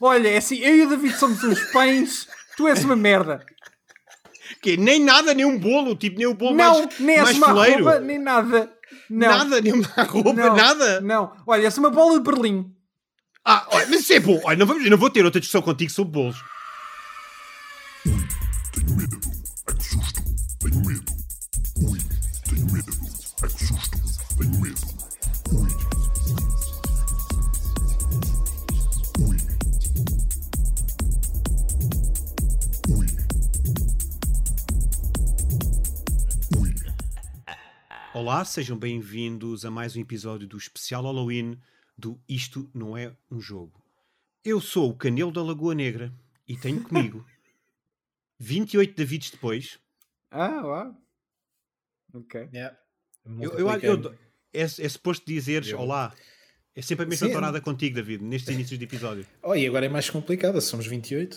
Olha, 0.00 0.28
é 0.28 0.36
assim, 0.36 0.56
eu 0.58 0.76
e 0.76 0.82
o 0.82 0.88
David 0.88 1.16
somos 1.16 1.42
uns 1.44 1.60
pães, 1.72 2.26
tu 2.56 2.66
és 2.68 2.82
uma 2.84 2.96
merda. 2.96 3.44
Que 4.60 4.76
nem 4.76 5.02
nada, 5.02 5.32
nem 5.34 5.44
um 5.44 5.58
bolo, 5.58 5.94
tipo, 5.94 6.18
nem 6.18 6.26
o 6.26 6.34
bolo 6.34 6.56
Não, 6.56 6.80
mais, 6.80 6.98
nem 6.98 7.16
és 7.16 7.22
mais 7.24 7.36
uma 7.36 7.46
foleiro. 7.48 7.88
arroba, 7.88 8.04
nem 8.04 8.18
nada. 8.18 8.72
Não. 9.08 9.28
Nada, 9.28 9.60
nem 9.60 9.72
uma 9.72 9.86
roupa, 10.04 10.32
não, 10.32 10.56
nada. 10.56 11.00
Não, 11.00 11.32
olha, 11.46 11.64
és 11.64 11.78
uma 11.78 11.90
bola 11.90 12.18
de 12.18 12.24
Berlim. 12.24 12.70
Ah, 13.44 13.66
olha, 13.70 13.86
mas 13.88 14.00
isso 14.00 14.12
é 14.12 14.20
bom. 14.20 14.40
Olha, 14.44 14.56
não, 14.56 14.66
vamos, 14.66 14.84
eu 14.84 14.90
não 14.90 14.98
vou 14.98 15.10
ter 15.10 15.24
outra 15.24 15.40
discussão 15.40 15.62
contigo 15.62 15.90
sobre 15.90 16.12
bolos. 16.12 16.36
Tenho 18.02 18.96
medo. 18.96 19.33
Olá, 38.26 38.42
sejam 38.42 38.74
bem-vindos 38.78 39.66
a 39.66 39.70
mais 39.70 39.94
um 39.94 40.00
episódio 40.00 40.48
do 40.48 40.56
especial 40.56 41.02
Halloween 41.02 41.58
do 41.94 42.18
Isto 42.26 42.70
Não 42.72 42.96
É 42.96 43.14
um 43.30 43.38
Jogo. 43.38 43.84
Eu 44.42 44.62
sou 44.62 44.88
o 44.88 44.96
Canelo 44.96 45.30
da 45.30 45.42
Lagoa 45.42 45.74
Negra 45.74 46.10
e 46.48 46.56
tenho 46.56 46.80
comigo 46.88 47.22
28 48.38 48.96
Davids 48.96 49.30
depois. 49.30 49.78
Ah, 50.30 50.62
lá. 50.62 50.98
Ok. 52.14 52.48
Yeah. 52.50 52.74
Eu, 53.42 53.58
eu, 53.58 53.70
eu- 53.82 54.14
é, 54.54 54.62
é 54.62 54.88
suposto 54.88 55.26
dizeres 55.26 55.68
Eu- 55.68 55.80
olá. 55.80 56.14
É 56.74 56.80
sempre 56.80 57.04
a 57.04 57.08
mesma 57.08 57.28
tornada 57.28 57.60
contigo, 57.60 57.94
David, 57.94 58.24
nestes 58.24 58.54
inícios 58.54 58.78
de 58.78 58.86
episódio. 58.86 59.26
Oh, 59.42 59.54
e 59.54 59.66
agora 59.66 59.84
é 59.84 59.88
mais 59.90 60.08
complicado, 60.08 60.58
somos 60.62 60.86
28. 60.86 61.34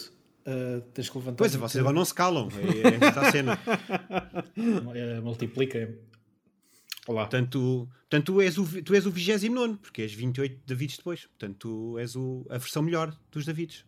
uh, 0.48 0.82
tens 0.94 1.10
que 1.10 1.18
levantar. 1.18 1.36
Pois 1.40 1.54
é, 1.54 1.58
vocês 1.58 1.82
agora 1.82 1.94
não 1.98 2.06
se 2.06 2.14
calam. 2.14 2.48
É, 2.50 3.06
é 3.06 3.20
a 3.28 3.30
cena. 3.32 3.60
Uh, 4.58 5.22
multiplica. 5.22 6.07
Olá. 7.08 7.22
Portanto, 7.22 7.88
portanto 8.10 8.26
tu, 8.34 8.42
és 8.42 8.58
o, 8.58 8.82
tu 8.84 8.94
és 8.94 9.06
o 9.06 9.12
29, 9.12 9.78
porque 9.78 10.02
és 10.02 10.14
28 10.14 10.62
Davids 10.68 10.98
depois. 10.98 11.26
Portanto, 11.26 11.56
tu 11.58 11.98
és 12.00 12.16
o, 12.16 12.46
a 12.50 12.58
versão 12.58 12.84
melhor 12.84 13.18
dos 13.32 13.46
Davids. 13.46 13.86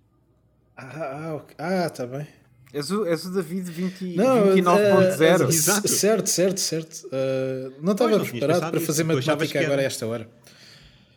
Ah, 0.77 1.27
ah, 1.27 1.35
ok. 1.35 1.55
ah, 1.59 1.89
tá 1.89 2.07
bem. 2.07 2.25
És 2.71 2.91
o, 2.91 3.05
és 3.05 3.25
o 3.25 3.33
David 3.33 3.69
20, 3.69 4.15
Não, 4.15 4.53
29.0. 4.55 5.41
uh, 5.41 5.45
uh, 5.45 5.49
Exato. 5.49 5.87
certo, 5.87 6.27
certo, 6.29 6.59
certo. 6.59 7.07
Uh, 7.07 7.73
não 7.81 7.93
estava 7.93 8.11
não 8.17 8.23
preparado 8.25 8.71
para 8.71 8.79
fazer 8.79 9.03
Tu 9.03 9.11
achavas 9.11 9.25
matemática 9.25 9.59
agora 9.59 9.81
a 9.81 9.85
esta 9.85 10.05
hora. 10.07 10.29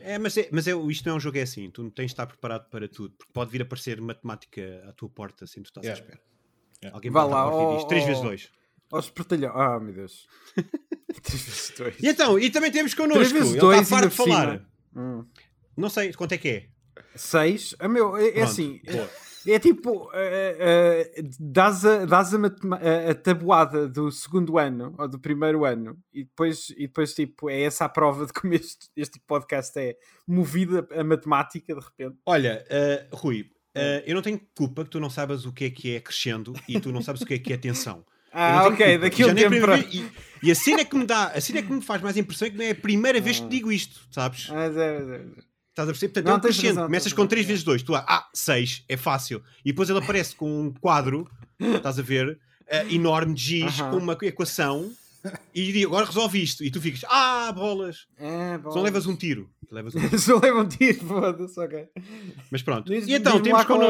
É, 0.00 0.18
mas, 0.18 0.36
é, 0.36 0.48
mas 0.50 0.66
é, 0.66 0.72
isto 0.72 1.06
não 1.06 1.12
é 1.14 1.16
um 1.18 1.20
jogo 1.20 1.38
é 1.38 1.42
assim. 1.42 1.70
Tu 1.70 1.82
não 1.82 1.90
tens 1.90 2.06
de 2.06 2.12
estar 2.14 2.26
preparado 2.26 2.68
para 2.70 2.88
tudo. 2.88 3.14
Porque 3.16 3.32
pode 3.32 3.50
vir 3.52 3.60
a 3.60 3.64
aparecer 3.64 4.00
matemática 4.00 4.82
à 4.88 4.92
tua 4.92 5.08
porta 5.08 5.46
sem 5.46 5.62
tu 5.62 5.66
estás 5.66 5.84
Yeah. 5.84 6.00
à 6.00 6.02
espera. 6.02 6.22
Yeah. 6.82 6.96
Alguém 6.96 7.10
Vá 7.12 7.20
pode 7.20 7.34
lá, 7.34 7.46
ó, 7.54 7.76
diz 7.76 7.84
3 7.84 8.02
ó. 8.02 8.06
vezes 8.06 8.22
2. 8.22 8.50
Aos 8.90 9.04
espertalhão. 9.04 9.52
Ah, 9.54 9.78
meu 9.78 9.92
Deus. 9.94 10.26
3 11.20 11.42
vezes 11.42 11.72
2. 11.76 11.96
E 12.02 12.08
então, 12.08 12.38
e 12.38 12.50
também 12.50 12.70
temos 12.70 12.94
connosco. 12.94 13.36
Ele 13.36 13.56
dois 13.58 13.82
está 13.82 13.96
farto 13.96 14.04
ainda 14.04 14.08
de 14.08 14.16
falar. 14.16 14.66
Hum. 14.96 15.24
Não 15.76 15.88
sei 15.88 16.12
quanto 16.12 16.32
é 16.32 16.38
que 16.38 16.48
é. 16.48 16.66
6. 17.14 17.74
Ah, 17.78 17.88
meu, 17.88 18.16
é, 18.16 18.38
é 18.38 18.42
assim. 18.42 18.80
boa. 18.90 19.08
É 19.44 19.58
tipo, 19.58 20.08
eh, 20.14 21.10
eh, 21.16 21.22
dás, 21.40 21.84
a, 21.84 22.04
dás 22.04 22.32
a, 22.32 22.36
a- 22.38 23.10
a 23.10 23.14
tabuada 23.16 23.88
do 23.88 24.08
segundo 24.12 24.56
ano 24.56 24.94
ou 24.96 25.08
do 25.08 25.18
primeiro 25.18 25.64
ano 25.64 25.98
e 26.14 26.22
depois, 26.22 26.70
e 26.70 26.86
depois 26.86 27.12
tipo, 27.12 27.50
é 27.50 27.62
essa 27.62 27.84
a 27.84 27.88
prova 27.88 28.24
de 28.24 28.32
como 28.32 28.54
este, 28.54 28.86
este 28.96 29.18
podcast 29.26 29.76
é 29.80 29.96
movido 30.28 30.86
a, 30.94 31.00
a 31.00 31.02
matemática 31.02 31.74
de 31.74 31.80
repente. 31.80 32.16
Olha, 32.24 32.64
eh, 32.70 33.08
Rui, 33.12 33.50
eh, 33.74 34.04
eu 34.06 34.14
não 34.14 34.22
tenho 34.22 34.40
culpa 34.56 34.84
que 34.84 34.90
tu 34.90 35.00
não 35.00 35.10
saibas 35.10 35.44
o 35.44 35.52
que 35.52 35.64
é 35.64 35.70
que 35.70 35.96
é 35.96 36.00
crescendo 36.00 36.52
e 36.68 36.78
tu 36.78 36.92
não 36.92 37.02
sabes 37.02 37.22
o 37.22 37.26
que 37.26 37.34
é 37.34 37.38
que 37.40 37.52
é 37.52 37.56
tensão. 37.56 38.04
Ah, 38.32 38.66
ok, 38.66 38.76
culpa, 38.76 38.98
daqui 38.98 39.22
a 39.22 39.26
já 39.26 39.34
nem 39.34 39.44
é 39.44 39.46
a 39.46 39.50
tempo 39.50 39.66
para. 39.66 39.78
E, 39.78 40.10
e 40.42 40.50
a 40.50 40.54
cena 40.54 40.80
é 40.80 40.84
que 40.84 40.96
me 40.96 41.04
dá, 41.04 41.26
a 41.26 41.40
cena 41.40 41.58
é 41.58 41.62
que 41.62 41.72
me 41.72 41.82
faz 41.82 42.00
mais 42.02 42.16
impressão 42.16 42.48
é 42.48 42.50
que 42.50 42.56
não 42.56 42.64
é 42.64 42.70
a 42.70 42.74
primeira 42.74 43.20
vez 43.20 43.40
que 43.40 43.48
digo 43.48 43.70
isto, 43.70 44.00
sabes? 44.10 44.48
Mas 44.48 44.76
é, 44.76 44.98
mas 45.00 45.08
é. 45.10 45.24
Estás 45.70 45.88
a 45.88 45.92
perceber? 45.92 46.12
Portanto, 46.12 46.26
Não, 46.26 46.50
é 46.50 46.52
um 46.52 46.66
razão, 46.68 46.84
Começas 46.84 47.12
com 47.12 47.22
razão, 47.22 47.28
3 47.28 47.44
é. 47.44 47.48
vezes 47.48 47.64
2, 47.64 47.82
tu, 47.82 47.94
ah, 47.94 48.28
6, 48.34 48.84
é 48.88 48.96
fácil. 48.96 49.42
E 49.64 49.70
depois 49.72 49.88
ele 49.88 49.98
aparece 50.00 50.36
com 50.36 50.60
um 50.66 50.70
quadro, 50.70 51.26
estás 51.58 51.98
a 51.98 52.02
ver, 52.02 52.38
eh, 52.66 52.86
enorme 52.94 53.32
de 53.34 53.40
giz, 53.42 53.80
Aham. 53.80 53.90
com 53.90 53.96
uma 53.98 54.18
equação, 54.22 54.92
e 55.54 55.84
agora 55.84 56.04
resolve 56.04 56.42
isto. 56.42 56.62
E 56.64 56.70
tu 56.70 56.80
ficas, 56.80 57.02
ah, 57.08 57.52
bolas. 57.52 58.06
É, 58.18 58.58
bom. 58.58 58.70
Só 58.70 58.82
levas 58.82 59.06
um 59.06 59.16
tiro. 59.16 59.48
Levas 59.70 59.94
um 59.94 60.00
tiro. 60.00 60.18
Só 60.20 60.38
leva 60.38 60.60
um 60.60 60.68
tiro, 60.68 61.06
foda-se, 61.06 61.58
ok. 61.58 61.88
Mas 62.50 62.62
pronto. 62.62 62.92
Diz- 62.92 63.06
e 63.06 63.14
então, 63.14 63.40
temos 63.40 63.58
lá 63.60 63.64
qual 63.64 63.82
é 63.82 63.86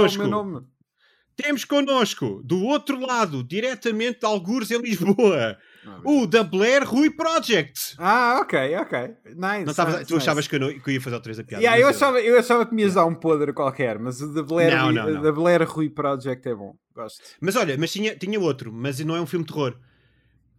Temos 1.36 1.64
connosco, 1.64 2.40
do 2.44 2.62
outro 2.64 3.00
lado, 3.00 3.42
diretamente 3.42 4.20
de 4.20 4.26
Algures 4.26 4.70
em 4.70 4.78
Lisboa, 4.80 5.56
Ah, 5.84 6.00
o 6.04 6.26
da 6.26 6.44
Blair 6.44 6.84
Rui 6.88 7.10
Project. 7.10 7.94
Ah, 7.98 8.38
ok, 8.40 8.76
ok. 8.76 8.98
Nice. 9.26 9.64
Não 9.64 9.70
estavas- 9.70 9.94
nice, 10.00 10.06
tu 10.06 10.16
achavas 10.16 10.44
nice. 10.44 10.48
que 10.48 10.54
eu, 10.56 10.60
não- 10.60 10.78
que 10.78 10.90
eu 10.90 10.94
ia 10.94 11.00
fazer 11.00 11.16
outra 11.16 11.30
vez 11.32 11.38
a 11.40 11.44
piada? 11.44 11.62
Yeah, 11.64 11.80
eu, 11.82 11.88
achava, 11.88 12.20
eu 12.20 12.38
achava 12.38 12.66
que 12.66 12.74
me 12.74 12.82
ias 12.82 12.94
dar 12.94 13.06
um 13.06 13.14
podre 13.14 13.52
qualquer, 13.52 13.98
mas 13.98 14.20
o 14.20 14.32
da 14.32 14.42
Blair, 14.42 14.76
Não, 14.76 14.84
Rui- 14.86 14.94
não, 14.94 15.10
não. 15.10 15.22
da 15.22 15.32
Blair 15.32 15.68
Rui 15.68 15.88
Project 15.90 16.48
é 16.48 16.54
bom. 16.54 16.76
Gosto. 16.94 17.20
Mas 17.40 17.56
olha, 17.56 17.76
mas 17.78 17.90
tinha, 17.90 18.14
tinha 18.14 18.38
outro, 18.38 18.70
mas 18.72 19.00
não 19.00 19.16
é 19.16 19.20
um 19.20 19.26
filme 19.26 19.44
de 19.46 19.52
terror. 19.52 19.74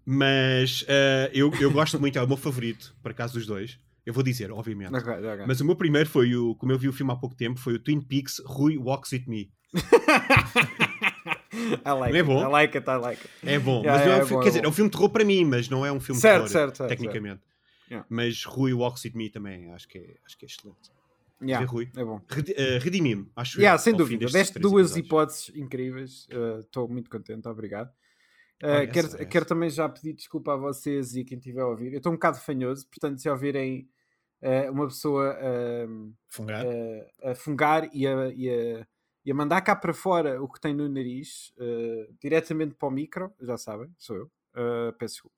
Mas 0.05 0.83
eh, 0.87 1.31
eu, 1.33 1.51
eu 1.61 1.71
gosto 1.71 1.99
muito, 1.99 2.17
é 2.17 2.21
o 2.23 2.27
meu 2.27 2.35
favorito, 2.37 2.93
por 3.01 3.11
acaso 3.11 3.33
dos 3.35 3.45
dois. 3.45 3.79
Eu 4.05 4.13
vou 4.13 4.21
dizer, 4.23 4.51
obviamente. 4.51 4.93
Ok, 4.93 5.13
ok. 5.13 5.45
Mas 5.47 5.61
o 5.61 5.65
meu 5.65 5.77
primeiro 5.77 6.09
foi 6.09 6.35
o, 6.35 6.55
como 6.55 6.73
eu 6.73 6.77
vi 6.79 6.89
o 6.89 6.93
filme 6.93 7.13
há 7.13 7.15
pouco 7.15 7.35
tempo, 7.35 7.57
foi 7.59 7.75
o 7.75 7.79
Twin 7.79 8.01
Peaks 8.01 8.41
Rui 8.45 8.77
Walks 8.77 9.13
With 9.13 9.23
Me. 9.27 9.49
I 11.85 11.91
like 11.91 12.15
é 12.15 12.19
it, 12.19 12.23
bom? 12.23 12.39
I 12.41 12.47
like 12.51 12.77
it, 12.77 12.89
I 12.89 12.95
like 12.97 13.21
it. 13.21 13.29
É 13.43 13.59
bom, 13.59 13.81
Yeah, 13.81 13.91
mas 13.91 14.01
é, 14.01 14.05
yeah, 14.05 14.17
um 14.17 14.25
é 14.25 14.27
filme, 14.27 14.35
bom, 14.35 14.39
quer 14.41 14.47
é 14.47 14.51
dizer, 14.51 14.65
é 14.65 14.67
um 14.67 14.71
filme 14.71 14.89
de 14.89 14.97
terror 14.97 15.09
para 15.09 15.25
mim, 15.25 15.45
mas 15.45 15.69
não 15.69 15.85
é 15.85 15.91
um 15.91 15.99
filme 15.99 16.19
Certo, 16.21 16.45
de 16.47 16.51
terror, 16.51 16.67
certo, 16.67 16.77
certo, 16.77 16.89
tecnicamente. 16.89 17.41
Yeah. 17.89 18.07
Mas 18.09 18.43
Rui 18.45 18.73
Walks 18.73 19.03
With 19.05 19.11
Me 19.15 19.29
também, 19.29 19.71
acho 19.71 19.87
que 19.87 19.97
é, 19.97 20.15
acho 20.25 20.37
que 20.37 20.45
é 20.45 20.47
excelente. 20.47 20.91
Yeah, 21.41 21.65
Rui? 21.69 21.89
é 21.95 22.03
bom. 22.03 22.21
Redi- 22.29 22.53
eh, 22.55 22.77
Redimi-me, 22.79 23.29
acho 23.35 23.59
Yeah, 23.59 23.75
eu, 23.75 23.79
sem 23.83 23.93
dúvida. 23.93 24.25
Deste 24.27 24.57
duas 24.59 24.91
episódios. 24.91 24.97
hipóteses 25.05 25.51
incríveis. 25.55 26.27
Uh, 26.27 26.59
Estou 26.59 26.87
muito 26.87 27.09
contente, 27.09 27.47
obrigado. 27.47 27.89
Uh, 28.63 28.89
quero, 28.93 29.27
quero 29.27 29.45
também 29.45 29.69
já 29.69 29.89
pedir 29.89 30.13
desculpa 30.13 30.53
a 30.53 30.55
vocês 30.55 31.15
e 31.15 31.21
a 31.21 31.25
quem 31.25 31.37
estiver 31.37 31.61
a 31.61 31.67
ouvir. 31.67 31.91
Eu 31.91 31.97
estou 31.97 32.13
um 32.13 32.15
bocado 32.15 32.37
fanhoso, 32.39 32.87
portanto, 32.87 33.19
se 33.21 33.29
ouvirem 33.29 33.89
uh, 34.41 34.71
uma 34.71 34.87
pessoa 34.87 35.37
Fungar. 36.29 36.65
a, 37.25 37.31
a 37.31 37.35
fungar 37.35 37.89
e 37.93 38.07
a, 38.07 38.29
e, 38.33 38.49
a, 38.49 38.87
e 39.25 39.31
a 39.31 39.35
mandar 39.35 39.61
cá 39.61 39.75
para 39.75 39.93
fora 39.93 40.41
o 40.41 40.47
que 40.47 40.59
tem 40.59 40.73
no 40.73 40.87
nariz, 40.89 41.51
uh, 41.57 42.13
diretamente 42.21 42.75
para 42.75 42.87
o 42.87 42.91
micro, 42.91 43.31
já 43.41 43.57
sabem, 43.57 43.89
sou 43.97 44.15
eu. 44.17 44.25
Uh, 44.55 44.93
peço 44.97 45.15
desculpa. 45.15 45.35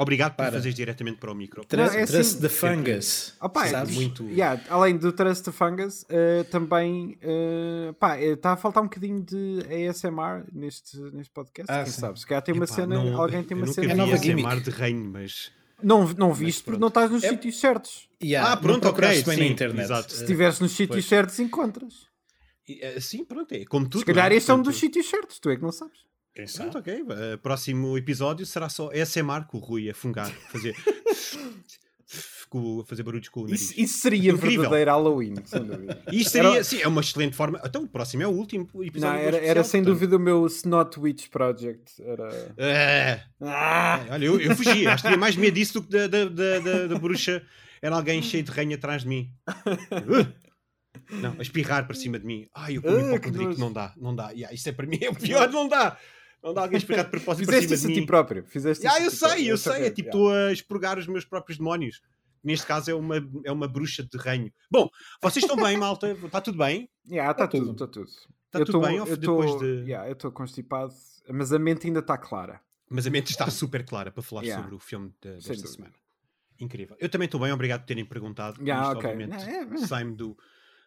Obrigado 0.00 0.30
por 0.30 0.36
Para. 0.44 0.52
fazeres 0.52 0.76
diretamente 0.76 1.18
para 1.18 1.32
o 1.32 1.34
micro. 1.34 1.62
Não, 1.72 1.84
é 1.84 2.06
Trust 2.06 2.16
assim- 2.16 2.40
the 2.40 2.48
fungus. 2.48 3.34
Opa, 3.40 3.66
é 3.66 3.70
Sabes? 3.70 3.94
muito- 3.96 4.22
yeah, 4.28 4.62
além 4.70 4.96
do 4.96 5.10
Trust 5.12 5.42
the 5.44 5.50
Fungus, 5.50 6.02
uh, 6.04 6.44
também 6.52 7.18
uh, 7.20 8.32
está 8.32 8.52
a 8.52 8.56
faltar 8.56 8.80
um 8.84 8.86
bocadinho 8.86 9.20
de 9.24 9.58
ASMR 9.88 10.44
neste, 10.52 10.96
neste 11.12 11.32
podcast. 11.32 11.68
Ah, 11.72 11.82
quem 11.82 11.92
sim. 11.92 12.00
sabe? 12.00 12.20
Se 12.20 12.24
calhar 12.26 12.42
tem 12.44 12.54
uma 12.54 12.66
cena, 12.68 12.94
não- 12.94 13.20
alguém 13.20 13.42
tem 13.42 13.56
uma 13.56 13.66
nunca 13.66 13.80
cena. 13.80 13.92
É 13.92 13.96
nova 13.96 14.12
esse 14.14 14.24
gimmick. 14.24 14.60
de 14.60 14.70
reino, 14.70 15.04
mas... 15.10 15.50
Não, 15.82 16.06
não 16.14 16.32
viste 16.32 16.62
porque 16.64 16.78
não 16.80 16.88
estás 16.88 17.10
nos 17.10 17.24
É- 17.24 17.30
sítios 17.30 17.58
certos. 17.58 18.08
Yeah, 18.22 18.52
Ah, 18.52 18.56
pronto, 18.56 18.86
ok, 18.88 19.00
bem 19.00 19.24
sim, 19.24 19.36
na 19.36 19.46
internet. 19.46 19.84
exato. 19.84 20.12
Se 20.12 20.20
estiveres 20.22 20.60
nos 20.60 20.70
sítios 20.72 20.88
pois. 20.90 21.06
certos, 21.06 21.38
encontras. 21.40 22.07
Eh, 22.80 23.00
Sim, 23.00 23.24
pronto, 23.24 23.52
é 23.52 23.64
como 23.64 23.88
tudo. 23.88 24.00
Se 24.00 24.04
calhar 24.06 24.30
é? 24.32 24.36
este 24.36 24.50
é 24.50 24.54
um 24.54 24.62
dos 24.62 24.76
sítios 24.76 25.08
certos, 25.08 25.38
tu 25.38 25.50
é 25.50 25.56
que 25.56 25.62
não 25.62 25.72
sabes. 25.72 25.98
Quem 26.34 26.46
sabe? 26.46 26.70
Pronto, 26.70 26.78
ok. 26.88 27.04
eh, 27.10 27.36
próximo 27.38 27.96
episódio 27.98 28.44
será 28.46 28.68
só 28.68 28.90
ASMR 28.92 29.46
com 29.46 29.58
o 29.58 29.60
Rui 29.60 29.90
a 29.90 29.94
fungar, 29.94 30.30
fazer... 30.52 30.74
com- 32.48 32.82
fazer 32.86 33.02
barulhos 33.02 33.28
com 33.28 33.40
o 33.40 33.44
nariz. 33.44 33.60
Isso, 33.70 33.74
isso 33.80 33.98
seria 33.98 34.32
Incrível. 34.32 34.62
verdadeiro 34.62 34.90
Halloween, 34.90 35.34
sem 35.44 35.62
dúvida. 35.64 36.02
Isto 36.10 36.30
seria, 36.30 36.48
Era- 36.54 36.64
sim, 36.64 36.80
é 36.80 36.88
uma 36.88 37.00
excelente 37.02 37.36
forma. 37.36 37.60
Então, 37.64 37.82
o 37.82 37.88
próximo 37.88 38.22
é 38.22 38.26
o 38.26 38.30
último 38.30 38.64
episódio. 38.82 39.00
Não, 39.00 39.08
era, 39.14 39.28
especial, 39.36 39.50
era 39.50 39.64
sem 39.64 39.82
portanto. 39.82 39.94
dúvida 40.00 40.16
o 40.16 40.18
meu 40.20 40.46
Snot 40.46 40.98
Witch 40.98 41.28
Project. 41.28 42.02
Era. 42.02 42.54
É, 42.56 43.20
Ah! 43.42 44.06
olha, 44.10 44.24
eu, 44.24 44.40
eu 44.40 44.56
fugi. 44.56 44.86
Acho 44.86 45.02
que 45.02 45.08
tinha 45.08 45.18
mais 45.18 45.36
medo 45.36 45.54
disso 45.54 45.74
do 45.74 45.82
que 45.82 45.90
da, 45.90 46.06
da, 46.06 46.24
da, 46.24 46.58
da- 46.60 46.86
da 46.86 46.98
bruxa. 46.98 47.42
Era 47.82 47.94
alguém 47.96 48.22
cheio 48.22 48.42
de 48.42 48.50
ranho 48.50 48.74
atrás 48.74 49.02
de 49.02 49.08
mim. 49.08 49.30
Uh! 49.46 50.26
Não, 51.10 51.32
a 51.38 51.42
espirrar 51.42 51.86
para 51.86 51.94
cima 51.96 52.18
de 52.18 52.26
mim. 52.26 52.48
Ai, 52.54 52.76
eu 52.76 52.82
comi 52.82 52.94
Ah, 52.96 53.00
para 53.04 53.16
o 53.16 53.20
que 53.20 53.26
Rodrigo, 53.28 53.50
nojo. 53.50 53.60
não 53.60 53.72
dá, 53.72 53.94
não 53.96 54.14
dá. 54.14 54.30
Yeah, 54.30 54.54
isso 54.54 54.68
é 54.68 54.72
para 54.72 54.86
mim 54.86 54.98
é 55.02 55.08
o 55.10 55.14
pior, 55.14 55.50
não 55.50 55.68
dá. 55.68 55.96
Não 56.42 56.54
dá 56.54 56.62
alguém 56.62 56.78
espirrar 56.78 57.04
de 57.06 57.10
propósito 57.10 57.46
para 57.46 57.60
cima 57.60 57.74
isso 57.74 57.86
de 57.86 57.92
a 57.92 57.94
ti 57.94 58.00
mim. 58.00 58.06
próprio. 58.06 58.44
Fizeste 58.46 58.86
Ah, 58.86 58.92
a 58.94 59.00
eu 59.02 59.10
sei, 59.10 59.18
próprio. 59.28 59.48
eu 59.48 59.58
sei. 59.58 59.72
É 59.86 59.90
tipo, 59.90 60.08
yeah. 60.08 60.28
estou 60.30 60.32
a 60.32 60.52
expurgar 60.52 60.98
os 60.98 61.06
meus 61.06 61.24
próprios 61.24 61.58
demónios. 61.58 62.00
Neste 62.44 62.64
caso 62.66 62.90
é 62.90 62.94
uma, 62.94 63.16
é 63.44 63.50
uma 63.50 63.66
bruxa 63.66 64.02
de 64.04 64.16
ranho. 64.16 64.52
Bom, 64.70 64.88
vocês 65.20 65.44
estão 65.44 65.56
bem, 65.56 65.76
malta? 65.76 66.12
Está 66.12 66.40
tudo 66.40 66.56
bem? 66.58 66.88
Yeah, 67.10 67.32
está 67.32 67.46
Tá 67.48 67.50
tudo, 67.58 67.72
está 67.72 67.86
tudo. 67.88 68.06
Está 68.06 68.58
tudo 68.60 68.72
tô- 68.72 68.80
bem? 68.80 68.96
eu 68.96 69.02
Ou 69.02 69.08
tô- 69.08 69.16
depois 69.16 69.58
de... 69.60 69.66
yeah, 69.90 70.08
eu 70.08 70.12
estou 70.12 70.30
constipado, 70.30 70.94
mas 71.28 71.52
a 71.52 71.58
mente 71.58 71.86
ainda 71.88 71.98
está 72.00 72.16
clara. 72.16 72.60
Mas 72.88 73.06
a 73.06 73.10
mente 73.10 73.30
está 73.30 73.50
super 73.50 73.84
clara 73.84 74.10
para 74.12 74.22
falar 74.22 74.42
Yeah. 74.42 74.62
sobre 74.62 74.76
o 74.76 74.78
filme 74.78 75.12
de- 75.20 75.34
desta 75.46 75.66
semana. 75.66 75.92
Incrível. 76.60 76.96
Eu 77.00 77.08
também 77.08 77.26
estou 77.26 77.40
bem, 77.40 77.52
obrigado 77.52 77.80
por 77.80 77.86
terem 77.86 78.04
perguntado. 78.04 78.60
Yeah, 78.62 78.86
Isto, 78.88 78.98
ok. 78.98 79.10
obviamente, 79.10 79.44
Não, 79.44 79.74
é- 79.82 79.86
sai-me 79.86 80.14
do, 80.14 80.36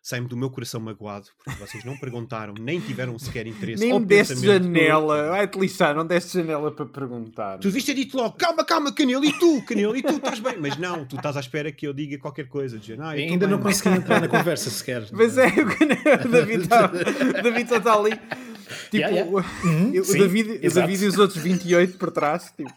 sai-me 0.01 0.27
do 0.27 0.35
meu 0.35 0.49
coração 0.49 0.79
magoado, 0.81 1.27
porque 1.43 1.59
vocês 1.59 1.83
não 1.85 1.95
perguntaram, 1.97 2.53
nem 2.59 2.79
tiveram 2.79 3.17
sequer 3.19 3.45
interesse. 3.45 3.83
Nem 3.85 3.99
me 3.99 4.05
deste 4.05 4.35
janela. 4.45 5.29
Vai-te 5.29 5.59
lixar, 5.59 5.95
não 5.95 6.05
deste 6.05 6.33
janela 6.33 6.71
para 6.71 6.85
perguntar. 6.85 7.59
Tu 7.59 7.67
devias 7.67 7.83
ter 7.83 7.93
dito 7.93 8.17
logo, 8.17 8.35
calma, 8.35 8.65
calma, 8.65 8.91
Canelo, 8.91 9.23
e 9.23 9.31
tu, 9.33 9.61
Canelo, 9.63 9.95
e 9.95 10.01
tu 10.01 10.13
estás 10.13 10.39
bem. 10.39 10.55
Mas 10.59 10.77
não, 10.77 11.05
tu 11.05 11.15
estás 11.17 11.37
à 11.37 11.39
espera 11.39 11.71
que 11.71 11.85
eu 11.87 11.93
diga 11.93 12.17
qualquer 12.17 12.47
coisa, 12.47 12.79
de 12.79 12.93
ah, 12.93 13.09
Ainda 13.09 13.45
bem, 13.47 13.55
não 13.55 13.61
consegui 13.63 13.95
entrar 13.95 14.19
na 14.19 14.27
conversa 14.27 14.69
sequer. 14.69 15.07
Mas 15.13 15.37
é, 15.37 15.47
o 15.47 16.29
David 16.29 16.63
está 16.63 16.87
David 16.87 17.69
só 17.69 17.77
está 17.77 17.93
ali. 17.93 18.11
Tipo, 18.11 18.95
Yeah, 18.97 19.15
yeah. 19.17 19.31
o- 19.31 19.67
Uhum, 19.67 19.99
o, 19.99 20.03
sim, 20.05 20.17
David, 20.17 20.65
o. 20.67 20.73
David 20.73 21.03
e 21.03 21.07
os 21.07 21.17
outros 21.17 21.41
28 21.43 21.97
por 21.97 22.09
trás. 22.11 22.51
Tipo, 22.55 22.73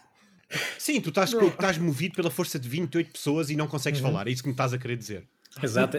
Sim, 0.77 1.01
tu 1.01 1.09
estás, 1.09 1.33
estás 1.33 1.77
movido 1.77 2.15
pela 2.15 2.29
força 2.29 2.59
de 2.59 2.69
28 2.69 3.11
pessoas 3.11 3.49
e 3.49 3.55
não 3.55 3.67
consegues 3.67 3.99
Uhum. 3.99 4.07
falar, 4.07 4.27
é 4.27 4.31
isso 4.31 4.43
que 4.43 4.47
me 4.47 4.53
estás 4.53 4.73
a 4.73 4.77
querer 4.77 4.95
dizer. 4.95 5.23
Exato. 5.61 5.97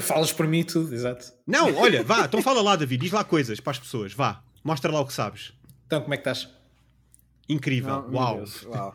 Falas 0.00 0.32
por 0.32 0.46
mim 0.46 0.60
e 0.60 0.64
tudo, 0.64 0.94
exato. 0.94 1.32
Não, 1.46 1.74
olha, 1.76 2.02
vá, 2.02 2.24
então 2.24 2.42
fala 2.42 2.62
lá, 2.62 2.74
David, 2.76 3.02
diz 3.02 3.12
lá 3.12 3.22
coisas 3.24 3.60
para 3.60 3.72
as 3.72 3.78
pessoas, 3.78 4.12
vá, 4.12 4.42
mostra 4.62 4.90
lá 4.90 5.00
o 5.00 5.06
que 5.06 5.12
sabes. 5.12 5.52
Então, 5.86 6.00
como 6.00 6.14
é 6.14 6.16
que 6.16 6.28
estás? 6.28 6.48
Incrível, 7.48 8.02
meu 8.08 8.12
uau. 8.20 8.44
Uau. 8.66 8.94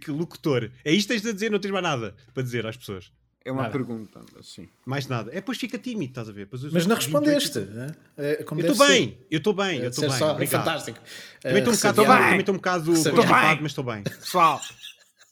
Que, 0.00 0.10
locutor. 0.10 0.70
É 0.84 0.92
isto 0.92 1.08
que 1.08 1.14
tens 1.14 1.22
de 1.22 1.32
dizer, 1.32 1.50
não 1.50 1.58
tens 1.58 1.70
mais 1.72 1.82
nada 1.82 2.14
para 2.32 2.42
dizer 2.42 2.64
às 2.66 2.76
pessoas. 2.76 3.10
É 3.44 3.50
uma 3.50 3.62
Nada. 3.62 3.72
pergunta, 3.72 4.20
mas 4.36 4.46
sim. 4.52 4.68
Mais 4.86 5.08
nada. 5.08 5.32
É, 5.32 5.36
depois 5.36 5.58
fica 5.58 5.76
tímido, 5.76 6.12
estás 6.12 6.28
a 6.28 6.32
ver? 6.32 6.48
Mas 6.70 6.86
não 6.86 6.94
respondeste. 6.94 7.58
28 7.58 7.74
né? 7.76 7.94
É, 8.16 8.44
como 8.44 8.60
Eu 8.60 8.70
estou 8.70 8.86
ser. 8.86 8.92
bem, 8.92 9.18
eu 9.28 9.38
estou 9.38 9.52
bem, 9.52 9.80
eu 9.80 9.88
estou 9.88 10.08
bem. 10.08 10.18
só- 10.18 10.30
Obrigado. 10.32 10.64
fantástico. 10.64 10.98
Também 11.40 11.58
estou 11.58 11.72
um 11.72 11.74
Eh, 11.74 11.78
bocado, 11.78 11.96
Tô 11.96 12.02
bem. 12.08 12.18
também 12.22 12.38
estou 12.40 12.54
um 12.54 12.58
bocado 12.58 12.92
mas 13.62 13.70
estou 13.72 13.82
bem. 13.84 14.02
Pessoal, 14.04 14.60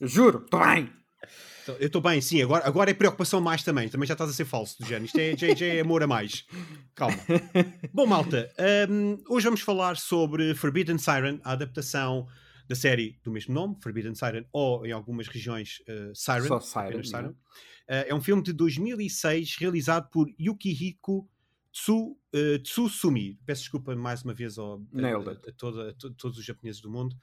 eu 0.01 0.07
juro, 0.09 0.39
estou 0.43 0.59
bem. 0.59 0.91
Então, 1.63 1.75
Eu 1.79 1.87
estou 1.87 2.01
bem, 2.01 2.19
sim. 2.21 2.41
Agora, 2.41 2.65
agora 2.67 2.91
é 2.91 2.93
preocupação 2.93 3.39
mais 3.41 3.63
também. 3.63 3.87
Também 3.89 4.07
já 4.07 4.13
estás 4.13 4.29
a 4.29 4.33
ser 4.33 4.45
falso 4.45 4.77
do 4.79 4.85
género. 4.85 5.05
Isto 5.05 5.19
é, 5.19 5.37
já, 5.37 5.53
já 5.55 5.65
é 5.65 5.79
amor 5.81 6.01
a 6.03 6.07
mais. 6.07 6.45
Calma. 6.95 7.17
Bom, 7.93 8.05
malta, 8.05 8.51
hum, 8.89 9.17
hoje 9.29 9.45
vamos 9.45 9.61
falar 9.61 9.97
sobre 9.97 10.53
Forbidden 10.55 10.97
Siren, 10.97 11.39
a 11.43 11.51
adaptação 11.53 12.27
da 12.67 12.75
série 12.75 13.19
do 13.23 13.31
mesmo 13.31 13.53
nome, 13.53 13.75
Forbidden 13.81 14.15
Siren, 14.15 14.45
ou 14.51 14.85
em 14.85 14.91
algumas 14.91 15.27
regiões 15.27 15.81
uh, 15.89 16.15
Siren. 16.15 16.47
Só 16.47 16.59
Siren, 16.59 17.01
é? 17.13 17.27
Uh, 17.27 18.05
é 18.09 18.15
um 18.15 18.21
filme 18.21 18.41
de 18.41 18.53
2006 18.53 19.57
realizado 19.59 20.09
por 20.09 20.27
Yukihiko 20.39 21.27
Tsu, 21.73 22.11
uh, 22.33 22.59
Tsusumi. 22.63 23.37
Peço 23.45 23.61
desculpa 23.63 23.95
mais 23.95 24.23
uma 24.23 24.33
vez 24.33 24.57
ao, 24.57 24.81
a, 24.95 25.49
a, 25.49 25.51
toda- 25.53 25.89
a 25.89 25.93
to- 25.93 26.11
todos 26.11 26.37
os 26.37 26.45
japoneses 26.45 26.81
do 26.81 26.89
mundo, 26.89 27.15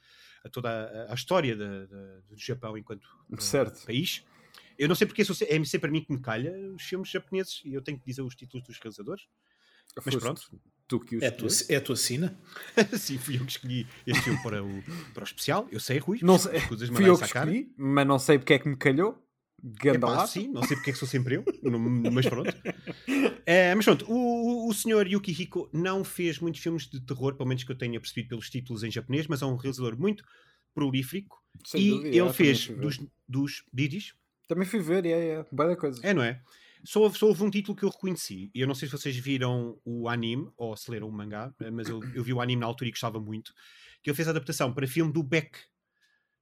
a 0.43 0.49
toda 0.49 0.69
a, 0.69 1.11
a 1.11 1.15
história 1.15 1.55
da- 1.55 1.85
da- 1.85 2.19
do 2.29 2.37
Japão 2.37 2.77
enquanto 2.77 3.07
Certo. 3.39 3.85
país. 3.85 4.23
Eu 4.79 4.87
não 4.87 4.95
sei 4.95 5.05
porque 5.05 5.23
sou 5.25 5.35
se- 5.35 5.45
é 5.45 5.63
sempre 5.65 5.89
a 5.89 5.91
mim 5.91 6.01
que 6.03 6.11
me 6.11 6.21
calha 6.21 6.51
os 6.73 6.81
filmes 6.83 7.09
japoneses 7.09 7.61
e 7.65 7.73
eu 7.73 7.81
tenho 7.81 7.99
que 7.99 8.05
dizer 8.05 8.21
os 8.21 8.33
títulos 8.35 8.65
dos 8.65 8.79
realizadores. 8.79 9.27
Mas 9.95 10.05
Foste 10.05 10.19
pronto. 10.19 10.41
Tu 10.87 10.99
que 11.01 11.17
os 11.17 11.23
É 11.23 11.27
a 11.27 11.31
tua, 11.31 11.49
é 11.67 11.75
a 11.75 11.81
tua 11.81 11.95
sina? 11.95 12.39
Sim, 12.97 13.17
fui 13.17 13.35
eu 13.37 13.45
que 13.45 13.51
escolhi 13.51 13.85
este 14.07 14.23
filme 14.23 14.41
para 14.41 14.63
o, 14.63 14.83
para 15.13 15.21
o 15.21 15.25
especial. 15.25 15.67
Eu 15.71 15.79
sei, 15.79 15.97
Rui. 15.99 16.19
Não 16.21 16.39
sei, 16.39 16.59
fui 16.61 17.07
eu 17.09 17.17
que 17.17 17.27
cara. 17.27 17.51
escolhi, 17.51 17.73
mas 17.77 18.07
não 18.07 18.17
sei 18.17 18.39
porque 18.39 18.53
é 18.53 18.59
que 18.59 18.69
me 18.69 18.77
calhou. 18.77 19.21
Epá, 19.61 19.73
Gandalf. 19.83 20.31
sim, 20.31 20.47
não 20.47 20.63
sei 20.63 20.77
porque 20.77 20.91
é 20.91 20.93
que 20.93 20.99
sou 20.99 21.07
sempre 21.07 21.35
eu, 21.35 21.43
mas 22.13 22.25
pronto. 22.25 22.55
É, 23.45 23.75
mas 23.75 23.83
pronto, 23.83 24.05
o, 24.09 24.13
o, 24.67 24.69
o 24.69 24.73
senhor 24.73 25.05
Yukihiko 25.05 25.69
não 25.73 26.01
fez 26.05 26.39
muitos 26.39 26.61
filmes 26.61 26.87
de 26.87 27.01
terror, 27.01 27.35
pelo 27.35 27.49
menos 27.49 27.65
que 27.65 27.71
eu 27.71 27.77
tenha 27.77 27.99
percebido 27.99 28.29
pelos 28.29 28.49
títulos 28.49 28.83
em 28.83 28.91
japonês, 28.91 29.27
mas 29.27 29.41
é 29.41 29.45
um 29.45 29.57
realizador 29.57 29.99
muito 29.99 30.23
prolífico 30.73 31.43
Sem 31.65 31.81
e 31.81 31.89
dúvida, 31.89 32.07
ele 32.07 32.19
eu 32.19 32.33
fez 32.33 32.67
dos, 32.67 32.99
dos 33.27 33.63
Didis, 33.73 34.13
Também 34.49 34.65
fui 34.67 34.79
ver, 34.81 35.05
é, 35.05 35.11
é. 35.11 35.45
Boa 35.51 35.75
coisa. 35.77 36.01
é, 36.03 36.13
não 36.13 36.23
é? 36.23 36.41
Só 36.83 37.01
houve, 37.01 37.17
só 37.19 37.27
houve 37.27 37.43
um 37.43 37.49
título 37.51 37.77
que 37.77 37.83
eu 37.85 37.89
reconheci. 37.89 38.49
E 38.53 38.61
eu 38.61 38.67
não 38.67 38.73
sei 38.73 38.87
se 38.87 38.97
vocês 38.97 39.15
viram 39.15 39.79
o 39.85 40.09
anime 40.09 40.49
ou 40.57 40.75
se 40.75 40.89
leram 40.89 41.07
o 41.07 41.11
mangá, 41.11 41.53
eh, 41.61 41.69
mas 41.69 41.87
eu, 41.87 42.01
eu 42.15 42.23
vi 42.23 42.33
o 42.33 42.41
anime 42.41 42.59
na 42.61 42.65
altura 42.65 42.87
e 42.87 42.91
gostava 42.91 43.19
muito. 43.19 43.53
Que 44.01 44.09
ele 44.09 44.15
fez 44.15 44.27
a 44.27 44.31
adaptação 44.31 44.73
para 44.73 44.87
filme 44.87 45.13
do 45.13 45.21
Beck, 45.21 45.57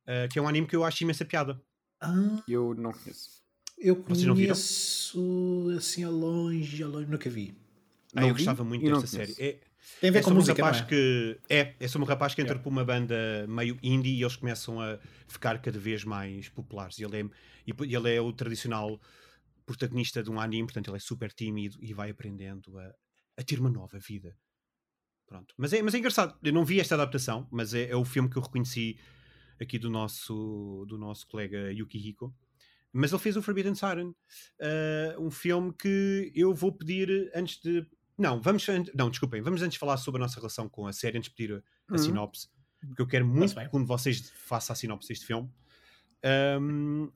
eh, 0.06 0.28
que 0.30 0.40
é 0.40 0.42
um 0.42 0.48
anime 0.48 0.66
que 0.68 0.76
eu 0.76 0.84
acho 0.86 1.04
imensa 1.04 1.26
piada. 1.26 1.62
Ah, 2.00 2.42
Eu 2.48 2.74
não 2.76 2.94
conheço. 2.94 3.42
eu 3.78 3.96
Vocês 4.04 4.24
não 4.24 4.36
viram? 4.36 4.54
conheço 4.56 5.68
assim 5.78 6.04
a 6.04 6.10
longe, 6.10 6.82
a 6.84 6.88
longe, 6.88 7.10
nunca 7.10 7.30
vi. 7.30 7.56
Ah, 8.16 8.22
Não 8.22 8.30
eu 8.30 8.34
vi 8.36 8.44
gostava 8.46 8.64
muito 8.64 8.86
e 8.86 8.90
não 8.90 9.02
desta 9.02 9.18
série. 9.18 9.36
conheço. 9.36 9.58
É, 9.66 9.67
Tem 10.00 10.10
a 10.10 10.14
ver 10.14 10.20
é 10.20 10.22
com 10.22 10.30
sobre 10.30 10.40
música, 10.40 10.62
um 10.62 10.66
rapaz 10.66 10.82
é? 10.82 10.86
que 10.86 11.40
é, 11.50 11.76
é 11.80 11.88
sobre 11.88 12.06
um 12.06 12.08
rapaz 12.08 12.36
que 12.36 12.42
entra 12.42 12.56
Yeah. 12.56 12.64
para 12.64 12.72
uma 12.72 12.86
banda 12.86 13.48
meio 13.48 13.78
indie 13.82 14.18
e 14.18 14.22
eles 14.22 14.36
começam 14.36 14.82
a 14.82 15.00
ficar 15.28 15.62
cada 15.62 15.80
vez 15.80 16.04
mais 16.04 16.50
populares. 16.50 16.98
E 17.00 17.04
ele 17.04 17.22
é, 17.22 17.26
e 17.66 17.96
ele 17.96 18.16
é 18.16 18.22
o 18.22 18.32
tradicional 18.32 19.00
protagonista 19.66 20.24
de 20.24 20.32
um 20.32 20.40
anime, 20.40 20.68
portanto 20.68 20.90
ele 20.90 20.98
é 20.98 21.00
super 21.00 21.32
tímido 21.32 21.78
e 21.82 21.94
vai 21.94 22.10
aprendendo 22.10 22.78
a, 22.78 22.94
a 23.38 23.44
ter 23.44 23.60
uma 23.60 23.70
nova 23.70 24.00
vida. 24.00 24.36
Pronto. 25.28 25.54
Mas 25.58 25.74
é, 25.74 25.82
mas 25.82 25.94
é 25.94 25.98
engraçado. 25.98 26.38
Eu 26.42 26.54
não 26.54 26.64
vi 26.64 26.80
esta 26.80 26.96
adaptação, 26.96 27.48
mas 27.52 27.74
é, 27.74 27.90
é 27.90 27.96
o 27.96 28.06
filme 28.06 28.30
que 28.30 28.38
eu 28.38 28.42
reconheci 28.42 28.98
aqui 29.60 29.78
do 29.78 29.90
nosso, 29.90 30.86
do 30.88 30.98
nosso 30.98 31.28
colega 31.28 31.72
Yukihiko. 31.72 32.34
Mas 32.94 33.12
ele 33.12 33.22
fez 33.22 33.36
o 33.36 33.42
Forbidden 33.42 33.76
Siren, 33.76 34.14
eh, 34.60 35.16
um 35.20 35.30
filme 35.30 35.74
que 35.74 36.32
eu 36.34 36.54
vou 36.54 36.72
pedir 36.72 37.30
antes 37.36 37.60
de. 37.60 37.86
Não, 38.18 38.42
vamos. 38.42 38.66
Não, 38.96 39.10
desculpem, 39.10 39.42
vamos 39.42 39.62
antes 39.62 39.78
falar 39.78 39.98
sobre 39.98 40.22
a 40.22 40.26
nossa 40.26 40.38
relação 40.40 40.68
com 40.68 40.88
a 40.88 40.94
série, 40.94 41.18
antes 41.18 41.30
de 41.30 41.36
pedir 41.36 41.54
a, 41.54 41.92
Uhum. 41.92 41.98
sinopse, 41.98 42.50
porque 42.88 43.02
eu 43.02 43.08
quero 43.08 43.26
muito 43.26 43.54
que 43.54 43.76
um 43.78 43.82
de 43.82 43.88
vocês 43.88 44.30
faça 44.32 44.74
a 44.74 44.76
sinopse 44.76 45.08
deste 45.10 45.26
filme. 45.26 45.50
Um, 46.60 47.12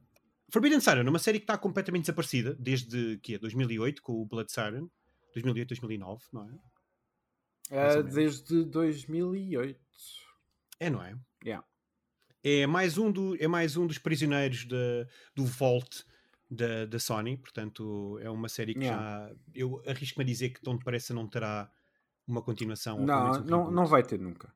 Forbidden 0.49 0.79
Siren 0.79 1.05
é 1.05 1.09
uma 1.09 1.19
série 1.19 1.39
que 1.39 1.43
está 1.43 1.57
completamente 1.57 2.03
desaparecida 2.03 2.55
desde 2.59 3.17
que 3.19 3.37
2008, 3.37 4.01
com 4.01 4.21
o 4.21 4.25
Blood 4.25 4.51
Siren. 4.51 4.87
2008, 5.33 5.69
2009, 5.69 6.23
não 6.33 6.43
é? 6.43 6.47
Menos. 6.49 8.13
desde 8.13 8.65
2008. 8.65 9.79
É, 10.79 10.89
não 10.89 11.01
é? 11.03 11.15
Yeah. 11.43 11.65
É 12.43 12.67
mais 12.67 12.97
um, 12.97 13.11
do, 13.11 13.41
é 13.41 13.47
mais 13.47 13.77
um 13.77 13.87
dos 13.87 13.97
prisioneiros 13.97 14.65
da, 14.65 15.07
do 15.35 15.45
Vault 15.45 16.03
da, 16.53 16.85
da 16.85 16.99
Sony, 16.99 17.37
portanto 17.37 18.19
é 18.21 18.29
uma 18.29 18.49
série 18.49 18.73
que 18.73 18.81
Yeah. 18.81 19.29
já 19.29 19.35
eu 19.55 19.81
arrisco-me 19.87 20.23
a 20.23 20.27
dizer 20.27 20.49
que 20.49 20.61
tão 20.61 20.75
depressa 20.75 21.13
não 21.13 21.25
terá 21.27 21.71
uma 22.27 22.41
continuação. 22.41 22.99
Não, 23.05 23.31
um 23.31 23.43
não, 23.45 23.71
não 23.71 23.85
vai 23.85 24.03
ter 24.03 24.19
nunca. 24.19 24.53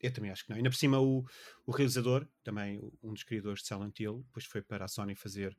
Eu 0.00 0.12
também 0.12 0.32
acho 0.32 0.42
que 0.44 0.50
não. 0.50 0.56
Ainda 0.56 0.68
por 0.68 0.74
cima, 0.76 1.00
o, 1.00 1.24
o 1.64 1.70
realizador, 1.70 2.26
também 2.42 2.80
um 3.00 3.12
dos 3.12 3.22
criadores 3.22 3.60
de 3.62 3.68
Silent 3.68 4.00
Hill, 4.00 4.24
depois 4.26 4.44
foi 4.46 4.60
para 4.60 4.84
a 4.84 4.88
Sony 4.88 5.14
fazer. 5.14 5.56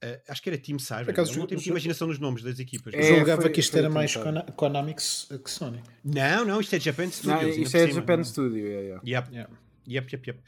eh, 0.00 0.22
acho 0.28 0.40
que 0.40 0.48
era 0.50 0.56
Team. 0.58 0.76
Por 0.78 1.10
acaso, 1.10 1.32
Eu 1.40 1.48
não 1.50 1.58
ju- 1.58 1.70
imaginação 1.70 2.06
nos 2.06 2.20
nomes 2.20 2.44
das 2.44 2.60
equipas. 2.60 2.94
É, 2.94 3.02
Julgava 3.16 3.42
foi- 3.42 3.50
que 3.50 3.58
isto 3.58 3.76
era 3.76 3.90
mais 3.90 4.12
tentado. 4.14 4.40
Kona- 4.44 4.52
Konamix 4.52 5.28
que 5.44 5.50
Sony. 5.50 5.82
Não, 6.04 6.44
não, 6.44 6.60
isto 6.60 6.76
é 6.76 6.78
Japan 6.80 7.10
Studios. 7.10 7.42
Não, 7.42 7.48
isto 7.48 7.76
é 7.76 7.88
cima. 7.88 8.00
Japan 8.00 8.22
Studio. 8.22 8.56
Yeah, 8.68 8.82
yeah. 8.82 9.02
Yep. 9.04 9.32
Yeah. 9.34 9.52
Yep, 9.88 10.12
yep, 10.12 10.28
yep. 10.30 10.38
Uh, 10.40 10.42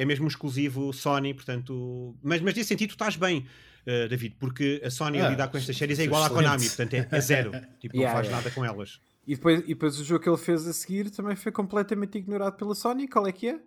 é 0.00 0.04
mesmo 0.04 0.24
um 0.24 0.28
exclusivo 0.28 0.92
Sony, 0.92 1.34
portanto. 1.34 2.16
Mas, 2.22 2.40
mas 2.40 2.54
nesse 2.54 2.68
sentido, 2.68 2.90
tu 2.90 2.92
estás 2.92 3.16
bem, 3.16 3.46
uh, 3.86 4.08
David, 4.08 4.36
porque 4.38 4.80
a 4.84 4.90
Sony 4.90 5.20
a 5.20 5.26
Ah, 5.26 5.30
lidar 5.30 5.48
com 5.48 5.56
estas 5.58 5.76
séries 5.76 5.98
é 5.98 6.04
igual 6.04 6.22
à 6.22 6.26
excelente. 6.26 6.44
Konami, 6.44 6.66
portanto 6.66 6.94
é, 6.94 7.08
é 7.10 7.20
zero. 7.20 7.50
Tipo, 7.80 7.96
não 7.96 8.02
Yeah, 8.02 8.16
faz 8.16 8.26
yeah. 8.28 8.42
nada 8.42 8.54
com 8.54 8.64
elas. 8.64 9.00
E 9.26 9.34
depois, 9.36 9.60
e 9.60 9.68
depois 9.68 9.98
o 9.98 10.04
jogo 10.04 10.22
que 10.22 10.28
ele 10.28 10.36
fez 10.36 10.66
a 10.66 10.72
seguir 10.72 11.10
também 11.10 11.34
foi 11.36 11.50
completamente 11.52 12.18
ignorado 12.18 12.56
pela 12.56 12.74
Sony. 12.74 13.08
Qual 13.08 13.26
é 13.26 13.32
que 13.32 13.48
é? 13.48 13.60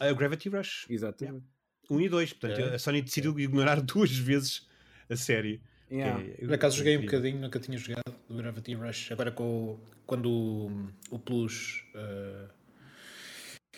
A 0.00 0.12
Gravity 0.12 0.48
Rush, 0.48 0.86
Exatamente. 0.88 1.44
1 1.90 2.00
e 2.00 2.08
2. 2.08 2.32
Portanto, 2.34 2.60
É. 2.60 2.74
a 2.74 2.78
Sony 2.78 3.02
decidiu 3.02 3.38
ignorar 3.38 3.80
duas 3.82 4.10
vezes 4.16 4.66
a 5.08 5.16
série. 5.16 5.60
Yeah. 5.90 6.22
É- 6.22 6.46
Por 6.46 6.54
acaso 6.54 6.76
joguei 6.78 6.96
um 6.96 7.00
bocadinho, 7.00 7.40
nunca 7.40 7.58
tinha 7.58 7.76
jogado 7.76 8.14
do 8.28 8.36
Gravity 8.36 8.74
Rush. 8.74 9.10
Agora 9.10 9.32
com 9.32 9.44
o- 9.72 9.80
quando 10.06 10.30
o, 10.30 10.88
o 11.10 11.18
Plus 11.18 11.84
eh, 11.94 12.46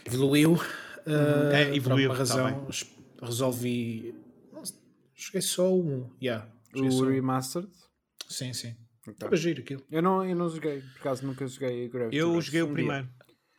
evoluiu, 0.07 0.57
eh, 1.07 1.63
É, 1.63 1.65
por 1.67 1.77
evoluiu, 1.77 2.11
alguma 2.11 2.27
tá 2.27 2.35
razão, 2.35 2.67
es- 2.69 2.87
resolvi. 3.21 4.15
joguei 5.15 5.43
só 5.43 5.73
um. 5.75 6.11
Yeah, 6.23 6.49
só 6.75 6.83
O 6.83 7.03
um. 7.05 7.11
Remastered. 7.11 7.69
Sim, 8.29 8.53
sim. 8.53 8.77
Ok. 9.03 9.13
Estava 9.15 9.37
giro 9.37 9.61
aquilo. 9.63 9.83
Eu 9.91 10.01
não, 10.03 10.25
eu 10.25 10.35
não 10.37 10.49
joguei, 10.49 10.81
por 10.81 11.01
acaso 11.01 11.27
nunca 11.27 11.47
joguei 11.47 11.89
Gravity 11.89 12.17
Eu 12.17 12.33
Rush. 12.35 12.47
joguei 12.47 12.63
o 12.63 12.65
Um 12.67 12.69
dia. 12.69 12.75
primeiro. 12.75 13.09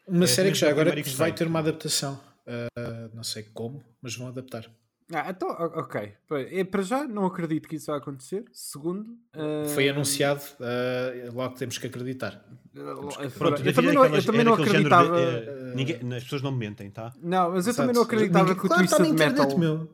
Uma 0.07 0.23
É, 0.23 0.27
série 0.27 0.51
que 0.51 0.57
já 0.57 0.67
o 0.67 0.69
agora 0.71 0.91
primeiro 0.91 1.09
e 1.09 1.13
vai 1.15 1.33
ter 1.33 1.47
uma 1.47 1.59
adaptação. 1.59 2.19
Eh, 2.45 3.09
não 3.13 3.23
sei 3.23 3.43
como, 3.43 3.81
mas 4.01 4.15
vão 4.15 4.27
adaptar. 4.27 4.69
Ah, 5.11 5.29
então, 5.29 5.49
ok. 5.49 6.13
É, 6.51 6.63
Para 6.63 6.81
já, 6.81 7.07
não 7.07 7.25
acredito 7.25 7.67
que 7.67 7.75
isso 7.75 7.87
vai 7.87 7.97
acontecer. 7.99 8.45
Segundo, 8.51 9.05
ah, 9.33 9.63
Foi 9.73 9.89
anunciado, 9.89 10.41
eh, 10.59 11.29
logo 11.33 11.55
temos 11.55 11.77
que 11.77 11.87
acreditar. 11.87 12.43
eh, 12.75 13.29
Pronto, 13.37 13.61
eu 13.65 13.73
também 13.73 13.91
é 13.91 13.93
não, 13.93 14.05
eu 14.05 14.23
também 14.25 14.41
é 14.41 14.43
não 14.43 14.55
género 14.55 14.63
de- 14.63 14.69
acreditava. 14.69 15.19
é, 15.19 15.75
ninguém- 15.75 16.13
as 16.15 16.23
pessoas 16.23 16.41
não 16.41 16.51
mentem, 16.51 16.89
tá? 16.89 17.13
Não, 17.21 17.51
mas 17.51 17.65
eu 17.67 17.71
Exato. 17.71 17.77
também 17.77 17.95
não 17.95 18.01
acreditava 18.03 18.45
Ninguém- 18.45 18.59
que 18.59 18.65
o 18.65 18.69
Claro, 18.69 18.83
Twisted 18.87 19.07
internet, 19.07 19.39
Metal. 19.39 19.57
meu. 19.59 19.89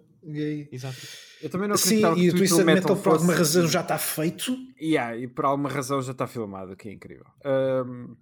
Exato. 0.71 0.97
Eu 1.41 1.49
também 1.49 1.67
não 1.69 1.77
Sim, 1.77 2.03
acreditava 2.05 2.19
e 2.19 2.21
que 2.23 2.29
o 2.29 2.37
Twisted 2.37 2.65
Metal, 2.65 2.95
por 2.97 3.09
alguma 3.13 3.33
fosse- 3.33 3.57
razão 3.57 3.67
já 3.71 3.81
está 3.81 3.97
feito. 3.97 4.55
Yeah, 4.81 5.15
e 5.17 5.27
por 5.27 5.45
alguma 5.45 5.69
razão 5.69 6.01
já 6.01 6.11
está 6.11 6.27
filmado, 6.27 6.75
que 6.75 6.89
é 6.89 6.93
incrível. 6.93 7.25
Ahm, 7.43 8.15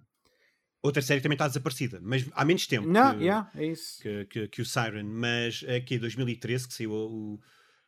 Outra 0.82 1.02
série 1.02 1.18
que 1.20 1.24
também 1.24 1.34
está 1.34 1.48
desaparecida, 1.48 1.98
mas 2.02 2.28
há 2.32 2.44
menos 2.44 2.66
tempo 2.66 2.86
não, 2.88 3.16
que, 3.16 3.24
yeah, 3.24 3.50
é 3.54 3.72
que, 4.00 4.24
que- 4.26 4.48
que 4.48 4.62
o 4.62 4.64
Siren, 4.64 5.04
mas 5.04 5.64
aqui 5.64 5.96
em 5.96 5.98
2013 5.98 6.68
que 6.68 6.74
saiu 6.74 6.92
o, 6.92 7.40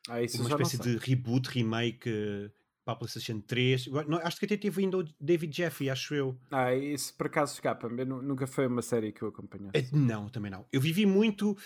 Ah, 0.09 0.15
uma 0.15 0.19
eu 0.19 0.27
espécie 0.27 0.79
de 0.79 0.97
reboot, 0.97 1.49
remake, 1.49 2.09
eh, 2.09 2.51
para 2.85 2.95
a 2.95 2.97
PlayStation 2.97 3.41
3. 3.43 3.87
Agora, 3.87 4.09
não, 4.09 4.19
acho 4.19 4.39
que 4.41 4.45
até 4.47 4.57
teve 4.57 4.83
ainda 4.83 4.99
o 4.99 5.05
David 5.21 5.57
Jeffy, 5.57 5.89
acho 5.89 6.15
eu. 6.15 6.37
Ah, 6.51 6.75
isso 6.75 7.15
por 7.17 7.27
acaso 7.27 7.55
escapa-me. 7.55 8.03
Eu 8.03 8.07
nu- 8.07 8.23
Nunca 8.23 8.47
foi 8.47 8.67
uma 8.67 8.83
série 8.83 9.13
que 9.13 9.23
eu 9.23 9.29
acompanhasse. 9.29 9.71
Eh, 9.79 9.89
Não, 9.93 10.29
também 10.29 10.51
não. 10.51 10.67
Eu 10.73 10.81
vivi 10.81 11.07
muito. 11.07 11.57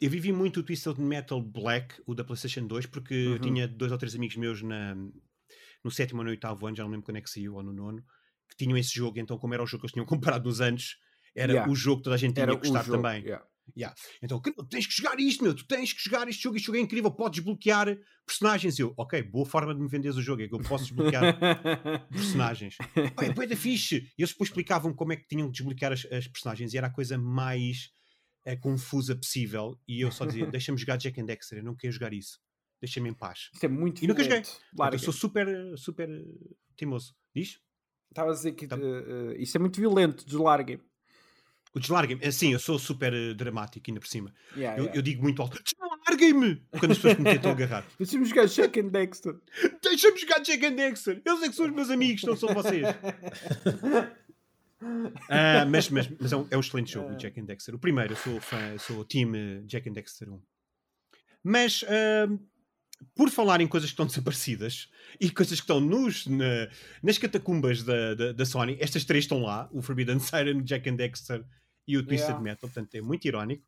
Eu 0.00 0.10
vivi 0.10 0.32
muito 0.32 0.60
o 0.60 0.62
Twisted 0.62 0.98
Metal 0.98 1.40
Black, 1.40 1.94
o 2.06 2.14
da 2.14 2.22
PlayStation 2.24 2.66
2, 2.66 2.84
porque 2.86 3.14
eu 3.14 3.32
Uhum. 3.32 3.38
tinha 3.38 3.66
dois 3.66 3.90
ou 3.90 3.96
três 3.98 4.14
amigos 4.14 4.36
meus 4.36 4.62
na, 4.62 4.94
no 5.82 5.90
sétimo 5.90 6.20
ou 6.20 6.24
no 6.24 6.30
oitavo 6.30 6.66
ano, 6.66 6.76
já 6.76 6.84
não 6.84 6.90
lembro 6.90 7.06
quando 7.06 7.16
é 7.16 7.20
que 7.22 7.30
saiu, 7.30 7.54
ou 7.54 7.62
no 7.62 7.72
nono, 7.72 8.04
que 8.48 8.56
tinham 8.56 8.76
esse 8.78 8.94
jogo. 8.94 9.18
Então, 9.18 9.38
como 9.38 9.54
era 9.54 9.62
o 9.62 9.66
jogo 9.66 9.82
que 9.82 9.86
eles 9.86 9.92
tinham 9.92 10.06
comprado 10.42 10.44
nos 10.44 10.60
anos, 10.60 10.96
era 11.34 11.52
Yeah. 11.52 11.70
o 11.70 11.74
jogo 11.76 11.98
que 11.98 12.04
toda 12.04 12.16
a 12.16 12.18
gente 12.18 12.34
tinha 12.34 12.44
Era 12.44 12.56
que 12.56 12.66
gostar 12.66 12.84
jogo. 12.84 12.96
também. 13.02 13.22
yeah. 13.22 13.44
Yeah. 13.76 13.94
Então, 14.22 14.40
"Que- 14.40 14.50
tens 14.70 14.86
que 14.86 14.94
jogar 14.96 15.20
isto, 15.20 15.44
meu, 15.44 15.54
tu 15.54 15.66
tens 15.66 15.92
que 15.92 16.02
jogar 16.02 16.26
este 16.26 16.42
jogo, 16.42 16.56
este 16.56 16.64
jogo 16.66 16.78
é 16.78 16.80
incrível, 16.80 17.10
podes 17.10 17.36
desbloquear 17.40 17.98
personagens. 18.26 18.78
Eu, 18.78 18.94
ok, 18.96 19.22
boa 19.24 19.44
forma 19.44 19.74
de 19.74 19.80
me 19.80 19.86
venderes 19.88 20.16
o 20.16 20.22
jogo, 20.22 20.40
é 20.40 20.48
que 20.48 20.54
eu 20.54 20.58
posso 20.60 20.84
desbloquear 20.84 21.36
personagens. 22.10 22.76
Pá, 23.14 23.24
é 23.24 23.46
da 23.46 23.54
fixe. 23.56 23.96
E 24.16 24.22
eles 24.22 24.30
depois 24.32 24.48
explicavam 24.48 24.94
como 24.94 25.12
é 25.12 25.16
que 25.16 25.28
tinham 25.28 25.46
que 25.48 25.52
desbloquear 25.58 25.92
as, 25.92 26.06
as 26.10 26.26
personagens 26.26 26.72
e 26.72 26.78
era 26.78 26.86
a 26.86 26.90
coisa 26.90 27.18
mais 27.18 27.90
eh, 28.46 28.56
confusa 28.56 29.14
possível. 29.14 29.78
E 29.86 30.00
eu 30.00 30.10
só 30.10 30.24
dizia: 30.24 30.46
deixa-me 30.46 30.78
jogar 30.78 30.96
Jack 30.96 31.20
and 31.20 31.26
Dexter, 31.26 31.58
eu 31.58 31.64
não 31.64 31.76
quero 31.76 31.92
jogar 31.92 32.12
isso. 32.14 32.38
Deixa-me 32.80 33.10
em 33.10 33.14
paz. 33.14 33.50
Isto 33.52 33.64
é 33.64 33.68
muito 33.68 34.02
E 34.02 34.06
nunca 34.06 34.22
joguei. 34.22 34.40
Portanto, 34.40 34.60
Larga. 34.78 34.96
eu 34.96 35.00
sou 35.00 35.12
super, 35.12 35.46
super 35.76 36.08
timoso. 36.76 37.14
Diz? 37.34 37.58
Estava 38.10 38.30
a 38.30 38.34
dizer 38.34 38.52
que 38.52 38.66
Tá. 38.66 38.76
eh, 38.76 38.80
eh, 38.80 39.42
isto 39.42 39.56
é 39.56 39.58
muito 39.58 39.78
violento. 39.80 40.24
Deslarguem. 40.26 40.80
O 41.74 41.78
deslarguem-me. 41.80 42.24
Assim, 42.24 42.52
eu 42.52 42.58
sou 42.58 42.78
super 42.78 43.12
eh, 43.12 43.34
dramático 43.34 43.84
ainda 43.88 44.00
por 44.00 44.08
cima. 44.08 44.32
Yeah, 44.56 44.78
Eu, 44.78 44.84
yeah. 44.84 44.98
eu 44.98 45.02
digo 45.02 45.22
muito 45.22 45.40
alto: 45.42 45.62
deslarguem-me! 45.62 46.62
Quando 46.78 46.92
as 46.92 46.98
pessoas 46.98 47.18
me 47.18 47.24
tentam 47.24 47.50
agarrar. 47.50 47.84
Deixa-me 47.98 48.24
jogar 48.24 48.46
Jack 48.46 48.80
and 48.80 48.88
Dexter. 48.88 49.36
Deixa-me 49.82 50.18
jogar 50.18 50.38
Jack 50.40 50.64
and 50.66 50.74
Dexter! 50.76 51.22
Eles 51.24 51.42
é 51.42 51.48
que 51.48 51.54
são 51.54 51.66
os 51.66 51.72
meus 51.72 51.90
amigos, 51.90 52.22
não 52.24 52.36
são 52.36 52.52
vocês. 52.54 52.82
Ah, 55.28 55.66
mas 55.68 55.90
mas, 55.90 56.08
mas 56.20 56.32
é, 56.32 56.36
um, 56.36 56.46
é 56.52 56.56
um 56.56 56.60
excelente 56.60 56.92
jogo, 56.92 57.12
o 57.12 57.16
Jack 57.16 57.40
and 57.40 57.44
Dexter. 57.46 57.74
O 57.74 57.80
primeiro, 57.80 58.12
eu 58.12 58.16
sou 58.16 58.40
fã, 58.40 58.78
sou 58.78 59.00
o 59.00 59.04
time 59.04 59.60
Jack 59.66 59.88
and 59.88 59.92
Dexter 59.92 60.30
1. 60.32 60.40
Mas 61.42 61.84
ah, 61.88 62.28
por 63.14 63.30
falar 63.30 63.60
em 63.60 63.66
coisas 63.68 63.90
que 63.90 63.94
estão 63.94 64.06
desaparecidas 64.06 64.88
e 65.20 65.30
coisas 65.30 65.60
que 65.60 65.64
estão 65.64 65.80
nos, 65.80 66.26
na- 66.26 66.68
nas 67.02 67.18
catacumbas 67.18 67.82
da, 67.82 68.14
da, 68.14 68.32
da 68.32 68.44
Sony, 68.46 68.76
estas 68.80 69.04
três 69.04 69.24
estão 69.24 69.40
lá: 69.42 69.68
o 69.72 69.80
Forbidden 69.82 70.18
Siren, 70.18 70.58
o 70.58 70.62
Jack 70.62 70.88
and 70.88 70.96
Dexter 70.96 71.44
e 71.86 71.96
o 71.96 72.02
Twisted 72.02 72.28
Yeah. 72.30 72.42
Metal. 72.42 72.68
Portanto, 72.68 72.94
é 72.94 73.00
muito 73.00 73.24
irónico. 73.26 73.64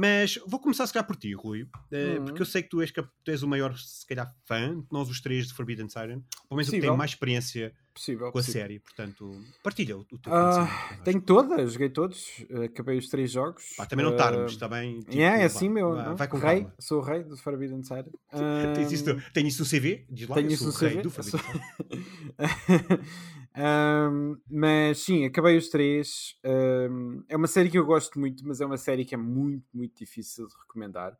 Mas 0.00 0.38
vou 0.46 0.60
começar 0.60 0.86
se 0.86 0.92
calhar 0.92 1.04
por 1.06 1.16
ti, 1.16 1.32
Rui, 1.34 1.66
eh, 1.90 2.18
Uhum. 2.18 2.24
porque 2.26 2.42
eu 2.42 2.46
sei 2.46 2.62
que 2.62 2.68
tu 2.68 2.80
és, 2.80 2.92
tu 2.92 3.30
és 3.32 3.42
o 3.42 3.48
maior, 3.48 3.76
se 3.76 4.06
calhar, 4.06 4.32
fã 4.46 4.78
de 4.80 4.86
nós 4.92 5.08
os 5.08 5.20
três 5.20 5.48
de 5.48 5.54
Forbidden 5.54 5.88
Siren. 5.88 6.20
Pelo 6.20 6.24
menos 6.52 6.66
Possível. 6.66 6.80
tenho 6.82 6.96
mais 6.96 7.10
experiência 7.10 7.74
Possível. 7.92 8.20
com 8.30 8.38
a 8.38 8.40
possível. 8.40 8.60
série, 8.62 8.78
portanto, 8.78 9.28
partilha 9.60 9.96
o, 9.96 10.02
o 10.02 10.18
teu 10.18 10.32
Ah, 10.32 10.38
conhecimento 10.52 10.70
connosco. 10.82 11.04
tenho 11.04 11.20
todas, 11.22 11.72
joguei 11.72 11.88
todos, 11.90 12.26
eh, 12.48 12.64
acabei 12.66 12.96
os 12.98 13.08
três 13.08 13.32
jogos. 13.32 13.64
Pá, 13.76 13.86
também 13.86 14.04
não 14.06 14.12
Ah, 14.12 14.16
tardes, 14.16 14.52
está 14.52 14.68
bem? 14.68 15.00
Tipo, 15.00 15.14
yeah, 15.16 15.36
é 15.38 15.40
vá, 15.40 15.46
assim, 15.46 15.68
meu. 15.68 15.92
vá, 15.92 16.14
vai 16.14 16.28
com 16.28 16.38
rei, 16.38 16.60
calma. 16.60 16.74
sou 16.78 17.00
o 17.00 17.02
rei 17.04 17.24
do 17.24 17.36
Forbidden 17.36 17.82
Side. 17.82 18.08
Tens 18.76 18.92
isso, 18.92 19.10
Ahm, 19.10 19.20
tem 19.34 19.48
isso 19.48 19.62
no 19.64 19.68
CV? 19.68 20.06
Diz 20.08 20.28
lá, 20.28 20.36
tenho 20.36 20.48
isso 20.52 20.70
sou 20.70 20.72
no 20.72 20.78
o 20.78 20.80
rei 20.80 20.90
CV. 20.90 21.02
do 21.02 21.10
Forbidden 21.10 21.40
Siren. 22.38 23.04
Mas 24.50 24.98
sim, 24.98 25.24
acabei 25.24 25.56
os 25.56 25.68
três. 25.68 26.36
Ahm, 26.44 27.24
é 27.28 27.36
uma 27.36 27.46
série 27.46 27.70
que 27.70 27.78
eu 27.78 27.84
gosto 27.86 28.18
muito, 28.18 28.46
mas 28.46 28.60
é 28.60 28.66
uma 28.66 28.76
série 28.76 29.04
que 29.04 29.14
é 29.14 29.18
muito, 29.18 29.66
muito 29.72 29.96
difícil 29.98 30.46
de 30.46 30.54
recomendar. 30.56 31.16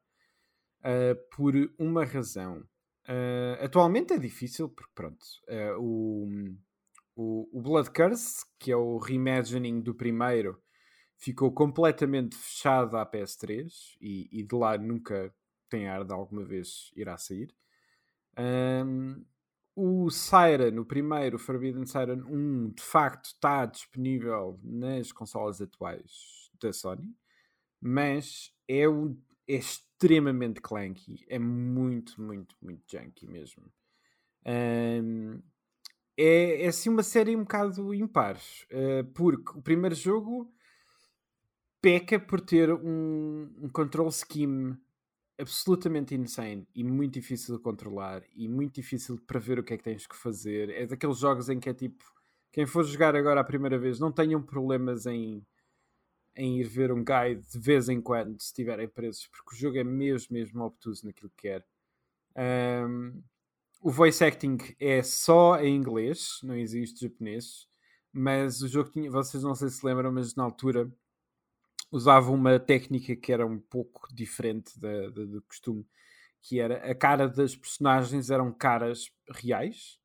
ah, 0.83 1.16
por 1.37 1.54
uma 1.78 2.04
razão. 2.04 2.64
Ah, 3.09 3.59
atualmente 3.64 4.12
é 4.14 4.18
difícil, 4.18 4.68
porque 4.71 4.92
pronto, 4.95 5.25
ah, 5.49 5.76
o, 5.78 6.28
o, 7.16 7.49
o 7.59 7.62
Blood 7.62 7.90
Curse, 7.92 8.45
que 8.59 8.73
é 8.73 8.76
o 8.76 8.99
reimagining 8.99 9.80
do 9.83 9.95
primeiro, 9.95 10.62
ficou 11.18 11.52
completamente 11.52 12.37
fechado 12.37 12.97
à 12.99 13.07
PS3 13.07 13.97
e, 14.00 14.28
e 14.33 14.42
de 14.45 14.54
lá 14.57 14.78
nunca 14.78 15.35
tem 15.71 15.88
ar 15.88 16.04
de 16.04 16.12
alguma 16.14 16.45
vez 16.45 16.92
irá 16.97 17.16
sair. 17.18 17.54
Ahm, 18.37 19.25
o 19.80 20.11
Siren, 20.11 20.78
o 20.78 20.85
primeiro 20.85 21.38
Forbidden 21.38 21.87
Siren 21.87 22.23
1, 22.26 22.70
de 22.70 22.82
facto 22.82 23.26
está 23.26 23.64
disponível 23.66 24.58
nas 24.62 25.12
consolas 25.12 25.61
atuais 25.61 26.50
da 26.61 26.73
Sony, 26.73 27.14
mas 27.80 28.52
é, 28.68 28.88
um- 28.88 29.20
é 29.49 29.54
extremamente 29.56 30.61
clunky, 30.61 31.25
é 31.28 31.38
muito, 31.38 32.20
muito, 32.23 32.56
muito 32.62 32.82
junky 32.90 33.26
mesmo. 33.28 33.64
Ahm, 34.47 35.40
é, 36.16 36.64
é 36.64 36.68
assim 36.68 36.90
uma 36.90 37.02
série 37.02 37.37
um 37.37 37.42
bocado 37.42 37.94
impar, 37.94 38.38
eh, 38.70 39.04
porque 39.14 39.58
o 39.58 39.62
primeiro 39.62 39.94
jogo 39.94 40.52
peca 41.80 42.18
por 42.18 42.40
ter 42.40 42.73
um, 42.73 43.50
um 43.62 43.68
control 43.68 44.11
scheme 44.11 44.76
absolutamente 45.38 46.14
insane 46.14 46.66
e 46.75 46.83
muito 46.83 47.14
difícil 47.14 47.57
de 47.57 47.62
controlar 47.62 48.23
e 48.35 48.49
muito 48.49 48.75
difícil 48.75 49.16
de 49.16 49.23
prever 49.23 49.59
o 49.59 49.62
que 49.62 49.75
é 49.75 49.78
que 49.78 49.85
tens 49.85 50.07
que 50.07 50.16
fazer. 50.16 50.68
É 50.71 50.87
daqueles 50.87 51.18
jogos 51.18 51.49
em 51.49 51.61
que 51.61 51.71
é 51.71 51.75
tipo, 51.75 52.04
quem 52.52 52.66
for 52.66 52.85
jogar 52.85 53.14
agora 53.14 53.40
a 53.40 53.45
primeira 53.45 53.78
vez, 53.78 54.00
não 54.00 54.11
tenham 54.11 54.42
problemas 54.42 55.07
em, 55.07 55.47
em 56.37 56.61
ir 56.61 56.64
ver 56.64 56.92
um 56.92 57.04
guide 57.04 57.42
de 57.52 57.59
vez 57.59 57.88
em 57.88 58.00
quando, 58.00 58.40
se 58.40 58.47
estiverem 58.47 58.88
presos, 58.88 59.28
porque 59.28 59.54
o 59.54 59.59
jogo 59.59 59.78
é 59.78 59.85
mesmo, 59.85 60.35
mesmo 60.35 60.64
obtuso 60.64 61.07
naquilo 61.07 61.30
que 61.37 61.49
quer. 61.49 61.64
Ahm, 62.35 63.23
o 63.80 63.90
voice 63.90 64.25
acting 64.25 64.59
é 64.80 65.02
só 65.04 65.61
em 65.61 65.76
inglês, 65.76 66.40
não 66.42 66.57
existe 66.57 67.00
japonês, 67.00 67.68
mas 68.12 68.61
o 68.61 68.68
jogo 68.68 68.90
tinha, 68.90 69.11
vocês 69.11 69.42
não 69.45 69.54
sei 69.54 69.68
se 69.68 69.87
lembram, 69.87 70.11
mas 70.12 70.35
na 70.35 70.42
altura 70.42 70.90
usava 71.90 72.30
uma 72.30 72.59
técnica 72.61 73.16
que 73.16 73.33
era 73.33 73.47
um 73.47 73.59
pouco 73.59 74.09
diferente 74.14 74.78
da, 74.80 75.11
da- 75.11 75.25
do 75.25 75.42
costume, 75.42 75.87
que 76.42 76.61
era 76.61 76.90
a 76.90 76.95
cara 76.95 77.28
das 77.28 77.57
personagens 77.57 78.30
eram 78.30 78.52
caras 78.52 79.11
reais, 79.30 79.99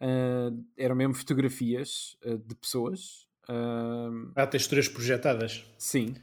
ah, 0.00 0.50
eram 0.76 0.96
mesmo 0.96 1.14
fotografias 1.14 2.16
ah, 2.24 2.36
de 2.36 2.54
pessoas, 2.54 3.26
ah, 3.48 4.10
Há 4.36 4.46
texturas 4.46 4.88
projetadas. 4.88 5.64
sim, 5.78 6.14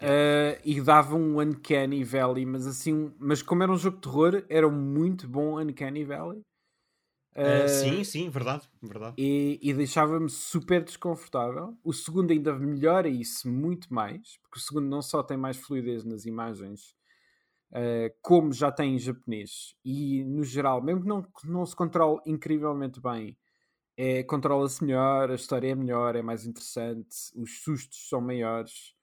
Ah, 0.00 0.58
e 0.64 0.80
dava 0.82 1.16
um 1.16 1.40
Uncanny 1.40 2.04
Valley, 2.04 2.46
mas 2.46 2.66
assim, 2.66 3.14
mas 3.18 3.42
como 3.42 3.62
era 3.64 3.72
um 3.72 3.78
jogo 3.78 3.96
de 3.98 4.02
terror, 4.04 4.44
era 4.50 4.68
um 4.68 4.72
muito 4.72 5.28
bom 5.28 5.60
Uncanny 5.60 6.04
Valley. 6.04 6.42
Ah, 7.36 7.66
sim, 7.68 8.02
sim, 8.04 8.28
verdade, 8.30 8.68
verdade. 8.82 9.16
e, 9.16 9.58
e 9.62 9.72
deixava-me 9.74 10.28
super 10.28 10.82
desconfortável. 10.84 11.76
O 11.84 11.92
segundo 11.92 12.32
ainda 12.32 12.52
melhora 12.58 13.08
isso 13.08 13.48
muito 13.50 13.92
mais, 13.92 14.38
porque 14.42 14.58
o 14.58 14.62
segundo 14.62 14.88
não 14.88 15.02
só 15.02 15.22
tem 15.22 15.36
mais 15.36 15.56
fluidez 15.56 16.04
nas 16.04 16.24
imagens, 16.26 16.94
eh, 17.74 18.14
como 18.22 18.52
já 18.52 18.72
tem 18.72 18.96
em 18.96 18.98
japonês, 18.98 19.74
e 19.84 20.24
no 20.24 20.44
geral, 20.44 20.82
mesmo 20.82 21.02
que 21.02 21.08
não, 21.08 21.26
não 21.46 21.66
se 21.66 21.76
controle 21.76 22.20
incrivelmente 22.26 23.00
bem, 23.00 23.38
é, 23.96 24.22
controla-se 24.24 24.84
melhor, 24.84 25.30
a 25.30 25.34
história 25.36 25.70
é 25.72 25.74
melhor, 25.76 26.16
é 26.16 26.22
mais 26.22 26.46
interessante, 26.46 27.08
os 27.36 27.62
sustos 27.64 28.08
são 28.08 28.20
maiores. 28.20 28.94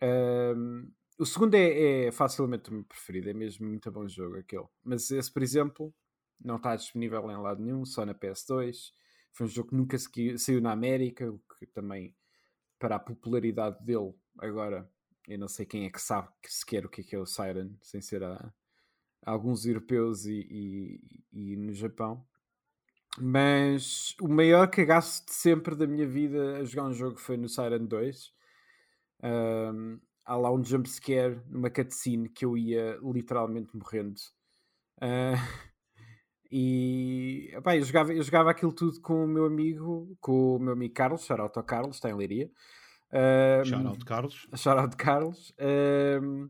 Ahm, 0.00 0.90
o 1.18 1.26
segundo 1.26 1.54
é, 1.54 2.06
é 2.06 2.12
facilmente 2.12 2.70
o 2.70 2.74
meu 2.74 2.84
preferido, 2.84 3.28
é 3.30 3.34
mesmo 3.34 3.66
muito 3.66 3.90
bom 3.90 4.06
jogo 4.08 4.36
aquele. 4.38 4.66
Mas 4.84 5.10
esse, 5.10 5.32
por 5.32 5.42
exemplo, 5.42 5.94
não 6.40 6.56
está 6.56 6.76
disponível 6.76 7.30
em 7.30 7.36
lado 7.36 7.62
nenhum, 7.62 7.84
só 7.84 8.04
na 8.06 8.14
PS2. 8.14 8.92
Foi 9.32 9.46
um 9.46 9.50
jogo 9.50 9.70
que 9.70 9.76
nunca 9.76 9.96
saiu 10.38 10.60
na 10.60 10.72
América, 10.72 11.30
o 11.30 11.40
que 11.58 11.66
também, 11.66 12.14
para 12.78 12.96
a 12.96 13.00
popularidade 13.00 13.82
dele, 13.84 14.14
agora, 14.38 14.90
eu 15.28 15.38
não 15.38 15.48
sei 15.48 15.66
quem 15.66 15.84
é 15.84 15.90
que 15.90 16.00
sabe 16.00 16.28
que 16.42 16.52
sequer 16.52 16.86
o 16.86 16.88
que 16.88 17.02
é, 17.02 17.04
que 17.04 17.14
é 17.14 17.18
o 17.18 17.26
Siren, 17.26 17.76
sem 17.82 18.00
ser 18.00 18.22
a, 18.24 18.52
a 19.22 19.30
alguns 19.30 19.66
europeus 19.66 20.24
e, 20.24 20.46
e, 20.50 21.52
e 21.52 21.56
no 21.56 21.72
Japão. 21.72 22.26
Mas 23.20 24.14
o 24.20 24.28
maior 24.28 24.68
cagaço 24.68 25.26
de 25.26 25.32
sempre 25.32 25.74
da 25.74 25.86
minha 25.86 26.06
vida 26.06 26.58
a 26.58 26.64
jogar 26.64 26.88
um 26.88 26.94
jogo 26.94 27.18
foi 27.18 27.36
no 27.36 27.48
Siren 27.48 27.84
2. 27.84 28.32
Um, 29.22 30.00
há 30.24 30.36
lá 30.36 30.52
um 30.52 30.62
jumpscare 30.64 31.40
numa 31.48 31.70
cutscene 31.70 32.28
que 32.28 32.44
eu 32.44 32.56
ia 32.56 32.98
literalmente 33.02 33.76
morrendo. 33.76 34.20
Ah, 35.00 35.34
e 36.50 37.50
epá, 37.52 37.76
eu, 37.76 37.82
jogava, 37.84 38.12
eu 38.14 38.22
jogava 38.22 38.50
aquilo 38.50 38.72
tudo 38.72 39.00
com 39.00 39.24
o 39.24 39.28
meu 39.28 39.44
amigo, 39.46 40.16
com 40.20 40.56
o 40.56 40.58
meu 40.58 40.72
amigo 40.72 40.94
Carlos, 40.94 41.24
shout 41.24 41.40
ao 41.40 41.64
Carlos, 41.64 41.96
está 41.96 42.08
em 42.10 42.14
Leiria. 42.14 42.50
Um, 43.12 43.64
Shout 43.64 43.86
out, 43.86 44.04
Carlos. 44.04 44.48
shout 44.54 44.96
Carlos, 44.96 45.54
um, 46.22 46.48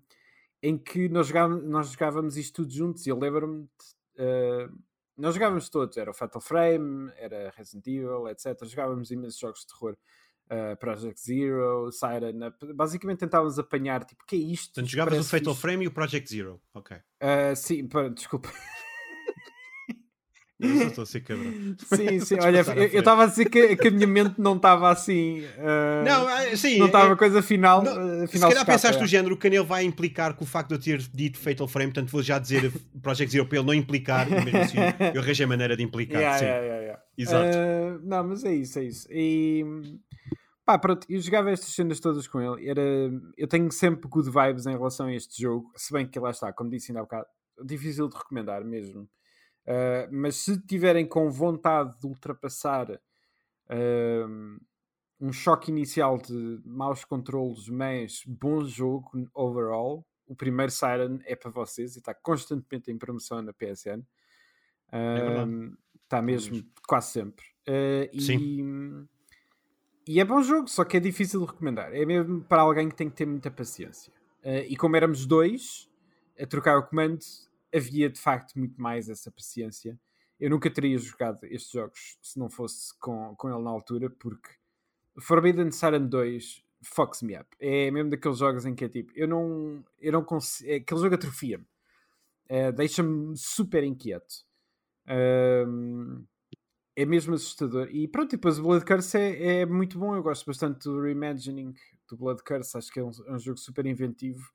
em 0.62 0.76
que 0.76 1.08
nós 1.08 1.28
jogávamos, 1.28 1.64
nós 1.64 1.90
jogávamos 1.90 2.36
isto 2.36 2.62
tudo 2.62 2.72
juntos 2.72 3.06
e 3.06 3.10
eu 3.10 3.18
lembro-me 3.18 3.62
de, 4.16 4.22
uh, 4.22 4.78
nós 5.16 5.34
jogávamos 5.34 5.68
todos, 5.68 5.96
era 5.96 6.10
o 6.10 6.14
Fatal 6.14 6.40
Frame, 6.40 7.12
era 7.16 7.52
Resident 7.56 7.86
Evil, 7.86 8.28
etc. 8.28 8.56
Jogávamos 8.64 9.10
imensos 9.10 9.38
jogos 9.38 9.60
de 9.60 9.66
terror. 9.68 9.96
uh, 10.50 10.76
Project 10.78 11.20
Zero, 11.20 11.90
Siren, 11.92 12.38
basicamente 12.74 13.18
tentávamos 13.18 13.58
apanhar, 13.58 14.04
tipo, 14.04 14.22
o 14.22 14.26
que 14.26 14.36
é 14.36 14.38
isto? 14.38 14.68
Portanto, 14.74 14.86
Isto 14.86 14.96
jogavas 14.96 15.18
o 15.20 15.24
Fatal 15.24 15.54
fixe. 15.54 15.60
Frame 15.60 15.84
e 15.84 15.88
o 15.88 15.92
Project 15.92 16.28
Zero. 16.30 16.60
Ok. 16.74 16.96
Uh, 16.96 17.54
sim, 17.56 17.86
pá, 17.88 18.08
desculpa. 18.08 18.48
Eu 20.60 20.76
só 20.76 20.84
estou 20.86 21.02
a 21.02 21.06
ser 21.06 21.20
cabrão. 21.20 21.52
Sim, 21.78 22.18
sim. 22.24 22.36
Olha, 22.42 22.58
eu 22.92 22.98
estava 22.98 23.24
a 23.24 23.26
dizer 23.26 23.48
que, 23.48 23.76
que 23.76 23.88
a 23.88 23.90
minha 23.90 24.06
mente 24.06 24.34
não 24.38 24.56
estava 24.56 24.90
assim. 24.90 25.44
ah, 25.58 26.02
Não, 26.04 26.26
ah, 26.26 26.56
sim. 26.56 26.78
não 26.78 26.86
estava 26.86 27.12
é- 27.12 27.16
coisa 27.16 27.40
final. 27.42 27.82
Não, 27.82 27.92
se 28.26 28.32
final 28.32 28.50
calhar 28.50 28.62
escapa, 28.62 28.72
pensaste 28.72 28.96
é. 28.96 29.00
do 29.00 29.06
género, 29.06 29.34
o 29.34 29.38
Canelo 29.38 29.64
vai 29.64 29.84
implicar 29.84 30.34
com 30.34 30.44
o 30.44 30.46
facto 30.46 30.70
de 30.70 30.74
eu 30.74 30.98
ter 30.98 31.08
dito 31.14 31.38
Fatal 31.38 31.68
Frame, 31.68 31.92
portanto 31.92 32.10
vou 32.10 32.22
já 32.22 32.38
dizer 32.40 32.72
Project 33.00 33.30
Zero 33.32 33.46
para 33.46 33.58
ele 33.58 33.66
não 33.66 33.74
implicar, 33.74 34.28
mesmo 34.28 34.58
assim 34.58 34.78
eu 35.14 35.20
arranjei 35.20 35.44
a 35.44 35.48
maneira 35.48 35.76
de 35.76 35.82
implicar. 35.84 36.20
Yeah, 36.20 36.38
sim. 36.38 36.44
yeah, 36.44 36.64
yeah, 36.64 36.82
yeah. 36.82 37.02
Exato. 37.16 37.56
Ah, 37.56 38.00
não, 38.02 38.24
mas 38.28 38.44
é 38.44 38.54
isso, 38.54 38.78
é 38.80 38.84
isso. 38.84 39.06
E 39.10 39.64
pá, 40.66 40.76
pronto, 40.76 41.06
eu 41.08 41.20
jogava 41.20 41.50
estas 41.52 41.72
cenas 41.72 42.00
todas 42.00 42.26
com 42.26 42.40
ele. 42.40 42.68
Era, 42.68 42.82
eu 43.36 43.46
tenho 43.46 43.70
sempre 43.70 44.08
good 44.08 44.28
vibes 44.28 44.66
em 44.66 44.72
relação 44.76 45.06
a 45.06 45.14
este 45.14 45.40
jogo, 45.40 45.70
se 45.76 45.92
bem 45.92 46.06
que 46.06 46.18
lá 46.18 46.30
está, 46.30 46.52
como 46.52 46.68
disse 46.68 46.90
ainda 46.90 47.00
há 47.00 47.04
bocado, 47.04 47.26
difícil 47.64 48.08
de 48.08 48.16
recomendar 48.16 48.64
mesmo. 48.64 49.08
Ah, 49.68 50.08
mas 50.10 50.37
se 50.37 50.58
tiverem 50.62 51.06
com 51.06 51.30
vontade 51.30 51.94
de 52.00 52.06
ultrapassar 52.06 52.98
ah, 53.68 54.26
um 55.20 55.32
choque 55.32 55.70
inicial 55.70 56.16
de 56.16 56.60
maus 56.64 57.04
controles, 57.04 57.68
mas 57.68 58.22
bom 58.26 58.64
jogo 58.64 59.28
overall, 59.34 60.06
o 60.26 60.34
primeiro 60.34 60.72
Siren 60.72 61.18
é 61.25 61.37
para 61.37 61.50
vocês 61.50 61.96
e 61.96 61.98
está 61.98 62.14
constantemente 62.14 62.90
em 62.90 62.96
promoção 62.96 63.42
na 63.42 63.52
PSN. 63.52 64.02
verdade. 64.90 65.50
Um, 65.50 65.76
Está 66.04 66.22
mesmo, 66.22 66.64
quase 66.87 67.12
sempre. 67.12 67.44
Uh, 67.68 68.08
e, 68.14 68.22
Sim. 68.22 69.06
e 70.06 70.18
é 70.18 70.25
bom 70.25 70.40
jogo, 70.40 70.66
só 70.66 70.82
que 70.82 70.96
é 70.96 71.00
difícil 71.00 71.40
de 71.40 71.46
recomendar. 71.46 71.94
É 71.94 72.02
mesmo 72.06 72.42
para 72.44 72.62
alguém 72.62 72.88
que 72.88 72.94
tem 72.94 73.10
que 73.10 73.16
ter 73.16 73.26
muita 73.26 73.50
paciência. 73.50 74.10
Uh, 74.42 74.64
e 74.66 74.75
como 74.75 74.96
éramos 74.96 75.26
dois 75.26 75.87
a 76.40 76.46
trocar 76.46 76.78
o 76.78 76.82
comando, 76.82 77.18
havia 77.75 78.08
de 78.08 78.18
facto 78.18 78.58
muito 78.58 78.80
mais 78.80 79.08
essa 79.08 79.30
paciência. 79.30 79.98
Eu 80.38 80.50
nunca 80.50 80.70
teria 80.70 80.96
jogado 80.98 81.44
estes 81.44 81.72
jogos 81.72 82.18
se 82.22 82.38
não 82.38 82.48
fosse 82.48 82.96
com, 82.98 83.34
com 83.37 83.48
ele 83.48 83.62
na 83.62 83.70
altura, 83.70 84.08
porque 84.08 84.50
Forbidden 85.20 85.70
Siren 85.70 86.06
2 86.06 86.62
fucks 86.82 87.22
me 87.22 87.37
up. 87.37 87.48
É 87.58 87.90
mesmo 87.90 88.10
daqueles 88.10 88.38
jogos 88.38 88.64
em 88.64 88.75
que 88.75 88.84
é 88.84 88.88
tipo, 88.88 89.12
eu 89.16 89.26
não, 89.26 89.84
eu 89.98 90.12
não 90.12 90.25
consigo. 90.25 90.70
É, 90.70 90.76
aquele 90.76 91.00
jogo 91.00 91.14
atrofia-me. 91.14 91.66
Uh, 92.50 92.72
Deixa-me 92.72 93.37
super 93.37 93.84
inquieto. 93.84 94.46
Um, 95.66 96.25
é 96.96 97.04
mesmo 97.04 97.34
assustador. 97.34 97.88
E 97.90 98.08
pronto, 98.08 98.30
depois 98.30 98.58
o 98.58 98.62
Blood 98.62 98.84
Curse 98.84 99.18
é, 99.18 99.60
é 99.60 99.66
muito 99.66 99.98
bom. 99.98 100.16
Eu 100.16 100.22
gosto 100.22 100.46
bastante 100.46 100.84
do 100.84 101.00
reimagining 101.00 101.75
do 102.08 102.16
Blood 102.16 102.42
Curse. 102.42 102.78
Acho 102.78 102.92
que 102.92 103.00
é 103.00 103.04
um, 103.04 103.10
é 103.26 103.32
um 103.32 103.38
jogo 103.38 103.58
super 103.58 103.87
inventivo 103.87 104.50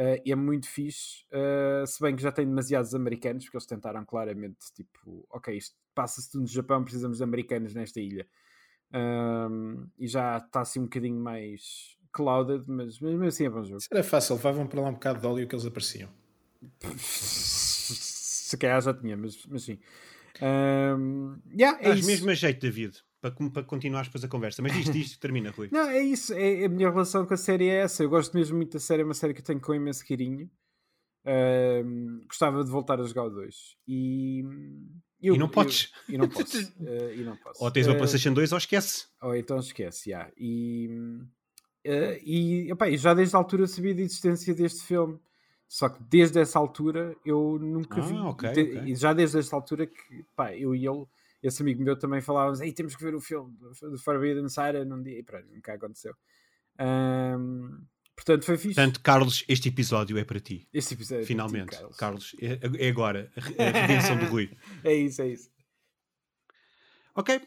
uh, 0.00 0.22
e 0.24 0.32
é 0.32 0.36
muito 0.36 0.66
fixe. 0.68 1.24
Uh, 1.30 1.86
se 1.86 2.00
bem 2.00 2.16
que 2.16 2.22
já 2.22 2.32
tem 2.32 2.46
demasiados 2.46 2.94
americanos, 2.94 3.44
porque 3.44 3.56
eles 3.58 3.66
tentaram 3.66 4.04
claramente, 4.04 4.72
tipo, 4.74 5.26
ok, 5.30 5.56
isto 5.56 5.76
passa-se 5.94 6.30
tudo 6.30 6.42
no 6.42 6.46
Japão, 6.46 6.82
precisamos 6.82 7.18
de 7.18 7.24
americanos 7.24 7.74
nesta 7.74 8.00
ilha. 8.00 8.26
Um, 8.92 9.86
e 9.98 10.08
já 10.08 10.38
está 10.38 10.62
assim 10.62 10.80
um 10.80 10.84
bocadinho 10.84 11.20
mais 11.20 11.96
clouded, 12.12 12.64
mas 12.66 12.98
mesmo 12.98 13.24
assim 13.24 13.46
é 13.46 13.50
bom 13.50 13.62
jogo. 13.62 13.78
Isso 13.78 13.88
era 13.92 14.02
fácil, 14.02 14.36
levavam 14.36 14.66
para 14.66 14.80
lá 14.80 14.88
um 14.88 14.94
bocado 14.94 15.20
de 15.20 15.26
óleo 15.26 15.46
que 15.46 15.54
eles 15.54 15.66
apareciam. 15.66 16.10
Se 16.96 18.56
calhar 18.56 18.82
já 18.82 18.92
tinha, 18.92 19.16
mas, 19.16 19.46
mas 19.46 19.62
sim. 19.62 19.78
Um, 20.42 21.38
yeah, 21.52 21.78
é 21.80 21.94
isso. 21.94 22.06
mesmo 22.06 22.30
a 22.30 22.34
jeito, 22.34 22.60
David, 22.60 23.00
para, 23.20 23.30
para 23.50 23.62
continuares 23.64 24.08
depois 24.08 24.24
a 24.24 24.28
conversa. 24.28 24.62
Mas 24.62 24.72
diz 24.74 24.94
isto, 24.94 25.20
termina, 25.20 25.50
Rui. 25.50 25.68
Não, 25.70 25.88
é 25.88 26.00
isso. 26.00 26.32
É, 26.34 26.64
a 26.64 26.68
minha 26.68 26.90
relação 26.90 27.26
com 27.26 27.34
a 27.34 27.36
série 27.36 27.68
é 27.68 27.82
essa. 27.82 28.02
Eu 28.02 28.10
gosto 28.10 28.36
mesmo 28.36 28.56
muito 28.56 28.72
da 28.72 28.80
série, 28.80 29.02
é 29.02 29.04
uma 29.04 29.14
série 29.14 29.34
que 29.34 29.40
eu 29.40 29.44
tenho 29.44 29.60
com 29.60 29.74
imenso 29.74 30.06
carinho. 30.06 30.50
Um, 31.24 32.22
gostava 32.26 32.64
de 32.64 32.70
voltar 32.70 33.00
a 33.00 33.04
jogar 33.04 33.24
o 33.24 33.30
2. 33.30 33.76
E, 33.86 34.40
eu- 35.20 35.34
E 35.34 35.38
não 35.38 35.46
eu- 35.46 35.50
podes. 35.50 35.92
e 36.08 36.16
não 36.16 36.28
posso. 36.28 36.56
uh, 36.58 37.12
e 37.14 37.22
não 37.22 37.36
posso. 37.36 37.62
Ou 37.62 37.70
tens 37.70 37.86
uma 37.86 37.94
Uh, 37.94 37.98
PlayStation 37.98 38.32
2 38.32 38.52
ou 38.52 38.58
esquece. 38.58 39.06
Ou 39.22 39.36
então 39.36 39.58
esquece, 39.58 40.10
já. 40.10 40.30
E, 40.36 40.88
eh, 41.84 42.20
e 42.24 42.70
epá, 42.72 42.90
eu 42.90 42.96
já 42.96 43.12
desde 43.12 43.36
a 43.36 43.38
altura 43.38 43.66
sabia 43.66 43.94
da 43.94 44.00
existência 44.02 44.54
deste 44.54 44.82
filme. 44.84 45.18
Só 45.68 45.88
que 45.88 46.02
desde 46.04 46.40
essa 46.40 46.58
altura 46.58 47.14
eu 47.24 47.56
nunca 47.60 48.00
Ah, 48.00 48.04
vi. 48.04 48.14
ok, 48.14 48.52
De- 48.52 48.60
ok. 48.78 48.82
E 48.92 48.94
já 48.96 49.12
desde 49.12 49.38
essa 49.38 49.54
altura 49.54 49.86
que 49.86 50.24
pá, 50.34 50.52
eu 50.56 50.74
e 50.74 50.84
ele, 50.86 51.04
esse 51.42 51.62
amigo 51.62 51.82
meu 51.82 51.96
também 51.98 52.20
falávamos: 52.20 52.60
Ei, 52.60 52.72
temos 52.72 52.94
que 52.96 53.02
ver 53.02 53.14
o 53.14 53.20
filme 53.20 53.56
do 53.80 53.98
Forbidden 53.98 54.48
Siren 54.48 54.84
num 54.84 55.02
dia. 55.02 55.18
E 55.18 55.22
pronto, 55.22 55.46
nunca 55.52 55.72
aconteceu. 55.74 56.14
Ahm, 56.78 57.82
portanto, 58.16 58.44
foi 58.44 58.56
fixe. 58.56 58.74
Portanto, 58.74 59.00
Carlos, 59.02 59.44
este 59.48 59.68
episódio 59.68 60.16
é 60.18 60.24
para 60.24 60.40
ti. 60.40 60.66
este 60.72 60.94
episódio. 60.94 61.16
é 61.16 61.18
para 61.18 61.24
ti, 61.24 61.28
Finalmente. 61.28 61.70
Carlos. 61.76 61.96
Carlos, 61.96 62.36
é, 62.40 62.86
é 62.86 62.88
agora. 62.88 63.30
A 63.36 63.40
re- 63.40 63.54
a 63.58 63.70
redenção 63.86 64.18
do 64.18 64.26
Rui. 64.26 64.50
É 64.84 64.94
isso, 64.94 65.22
é 65.22 65.28
isso. 65.28 65.50
Ok, 67.12 67.40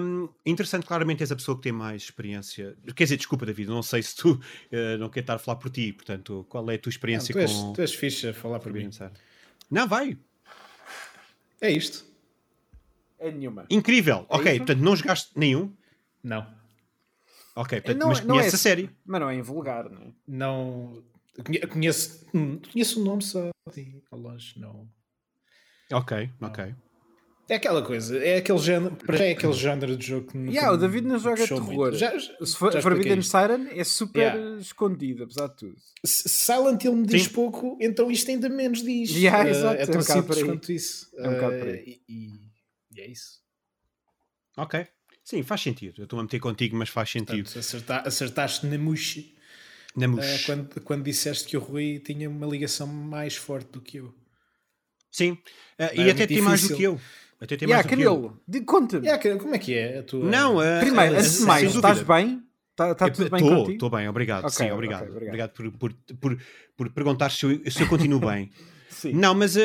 hum, 0.00 0.28
interessante, 0.46 0.86
claramente 0.86 1.22
és 1.22 1.30
a 1.30 1.36
pessoa 1.36 1.54
que 1.56 1.62
tem 1.64 1.72
mais 1.72 2.02
experiência. 2.04 2.76
Quer 2.96 3.04
dizer, 3.04 3.16
desculpa, 3.18 3.44
David, 3.44 3.68
não 3.68 3.82
sei 3.82 4.02
se 4.02 4.16
tu 4.16 4.40
eh, 4.72 4.96
não 4.96 5.10
quer 5.10 5.20
estar 5.20 5.34
a 5.34 5.38
falar 5.38 5.56
por 5.56 5.70
ti, 5.70 5.92
portanto, 5.92 6.44
qual 6.48 6.68
é 6.70 6.74
a 6.74 6.78
tua 6.78 6.88
Não, 6.88 6.90
experiência 6.90 7.32
tu, 7.34 7.38
és, 7.38 7.52
com 7.52 7.72
tu 7.74 7.82
és 7.82 7.94
fixe 7.94 8.28
a 8.28 8.34
falar 8.34 8.58
por 8.60 8.72
mim. 8.72 8.88
Não, 9.70 9.86
vai, 9.86 10.16
É 11.60 11.70
isto? 11.70 12.04
É 13.20 13.30
nenhuma. 13.30 13.66
incrível. 13.70 14.26
ok, 14.28 14.50
isso? 14.52 14.58
portanto, 14.64 14.80
não 14.82 14.96
jogaste 14.96 15.30
nenhum. 15.38 15.72
Não. 16.22 16.46
Ok, 17.56 17.80
portanto, 17.80 17.98
Não- 18.00 18.08
mas 18.08 18.24
não 18.24 18.40
é 18.40 18.46
a 18.46 18.50
série. 18.50 18.90
Mas 19.04 19.20
não 19.20 19.28
é 19.28 19.34
invulgar, 19.36 19.90
não 19.90 20.00
é? 20.02 20.12
Não. 20.26 21.02
Conheço, 21.72 22.26
hum, 22.34 22.58
conheço 22.72 23.00
o 23.00 23.04
nome 23.04 23.22
só 23.22 23.50
assim, 23.68 24.02
ao 24.10 24.18
longe, 24.18 24.58
não. 24.58 24.88
Ok, 25.92 26.30
ok. 26.40 26.74
É 27.48 27.56
aquela 27.56 27.82
coisa, 27.82 28.16
é 28.16 28.36
aquele 28.36 28.58
género, 28.58 28.94
para 28.94 29.16
já 29.16 29.24
é 29.24 29.32
aquele 29.32 29.52
género 29.54 29.96
de 29.96 30.06
jogo 30.06 30.28
que 30.28 30.36
nunca 30.38 30.52
Yeah, 30.52 30.70
o 30.70 30.76
me 30.76 30.80
David 30.80 31.08
não 31.08 31.18
joga 31.18 31.48
terror. 31.48 31.64
muito. 31.64 31.96
Já, 31.96 32.16
já, 32.16 32.46
Se 32.46 32.56
for, 32.56 32.72
já 32.72 32.80
Forbidden. 32.80 33.22
Siren 33.22 33.66
é 33.72 33.82
super 33.82 34.20
Yeah. 34.34 34.60
escondido, 34.60 35.24
apesar 35.24 35.48
de 35.48 35.56
tudo. 35.56 35.74
Se 36.04 36.28
Silent 36.28 36.84
Hill 36.84 36.94
me 36.94 37.06
diz 37.06 37.24
Sim. 37.24 37.30
pouco, 37.30 37.76
então 37.80 38.08
isto 38.08 38.30
ainda 38.30 38.48
menos 38.48 38.82
diz. 38.84 39.10
Yeah, 39.10 39.50
exato, 39.50 39.80
é 39.80 39.82
é 39.82 39.86
tão 39.86 39.96
um 39.96 39.98
bocado 39.98 40.20
simples 40.20 40.42
quanto 40.44 40.72
isso. 40.72 41.10
É 41.16 41.28
um 41.28 41.46
aí. 41.48 42.00
e, 42.08 42.49
e- 42.94 43.00
é 43.00 43.06
isso. 43.08 43.40
Ok. 44.56 44.86
Sim, 45.24 45.42
faz 45.42 45.60
sentido. 45.60 45.94
Eu 45.98 46.04
estou 46.04 46.18
a 46.18 46.22
meter 46.22 46.40
contigo, 46.40 46.76
mas 46.76 46.88
faz 46.88 47.10
sentido. 47.10 47.44
Portanto, 47.44 47.58
acerta- 47.58 48.02
acertaste 48.06 48.66
na 48.66 48.76
muxe 48.78 49.34
Na 49.94 50.08
mus. 50.08 50.24
eh, 50.24 50.38
quando, 50.46 50.80
quando 50.80 51.04
disseste 51.04 51.46
que 51.48 51.56
o 51.56 51.60
Rui 51.60 52.00
tinha 52.00 52.28
uma 52.28 52.46
ligação 52.46 52.86
mais 52.86 53.36
forte 53.36 53.70
do 53.70 53.80
que 53.80 53.98
eu. 53.98 54.14
Sim. 55.10 55.38
Ah, 55.78 55.90
e 55.94 56.00
É 56.00 56.10
até 56.10 56.14
muito 56.14 56.28
tem 56.28 56.42
mais 56.42 56.66
do 56.68 56.76
que 56.76 56.82
eu. 56.82 57.00
Até 57.40 57.56
tem 57.56 57.68
Yeah, 57.68 57.74
mais 57.74 57.86
do 57.86 57.88
que 57.88 58.02
eu. 58.02 58.14
Canelo, 58.14 58.42
de- 58.46 58.60
conta-me. 58.62 59.06
Yeah, 59.06 59.38
como 59.38 59.54
é 59.54 59.58
que 59.58 59.74
é 59.74 59.98
a 59.98 60.02
tua. 60.02 60.28
Não, 60.28 60.60
ah, 60.60 60.78
Primeiro, 60.80 61.14
antes 61.16 61.38
de 61.38 61.44
mais, 61.46 61.74
estás 61.74 62.02
bem? 62.02 62.42
Está 62.72 62.94
tá 62.94 63.10
tudo 63.10 63.30
bem 63.30 63.40
Estou, 63.40 63.56
contigo? 63.58 63.72
estou 63.72 63.90
bem, 63.90 64.08
obrigado. 64.08 64.44
Ok, 64.44 64.50
Sim, 64.66 64.70
obrigado. 64.70 65.02
obrigado. 65.02 65.26
Obrigado, 65.26 65.50
por, 65.52 65.70
por, 65.72 65.92
por, 66.20 66.38
por 66.76 66.90
perguntar 66.90 67.30
se 67.30 67.44
eu, 67.44 67.70
se 67.70 67.82
eu 67.82 67.88
continuo 67.88 68.20
bem. 68.20 68.50
Sim. 68.88 69.12
Não, 69.12 69.34
mas 69.34 69.56
ah, 69.56 69.60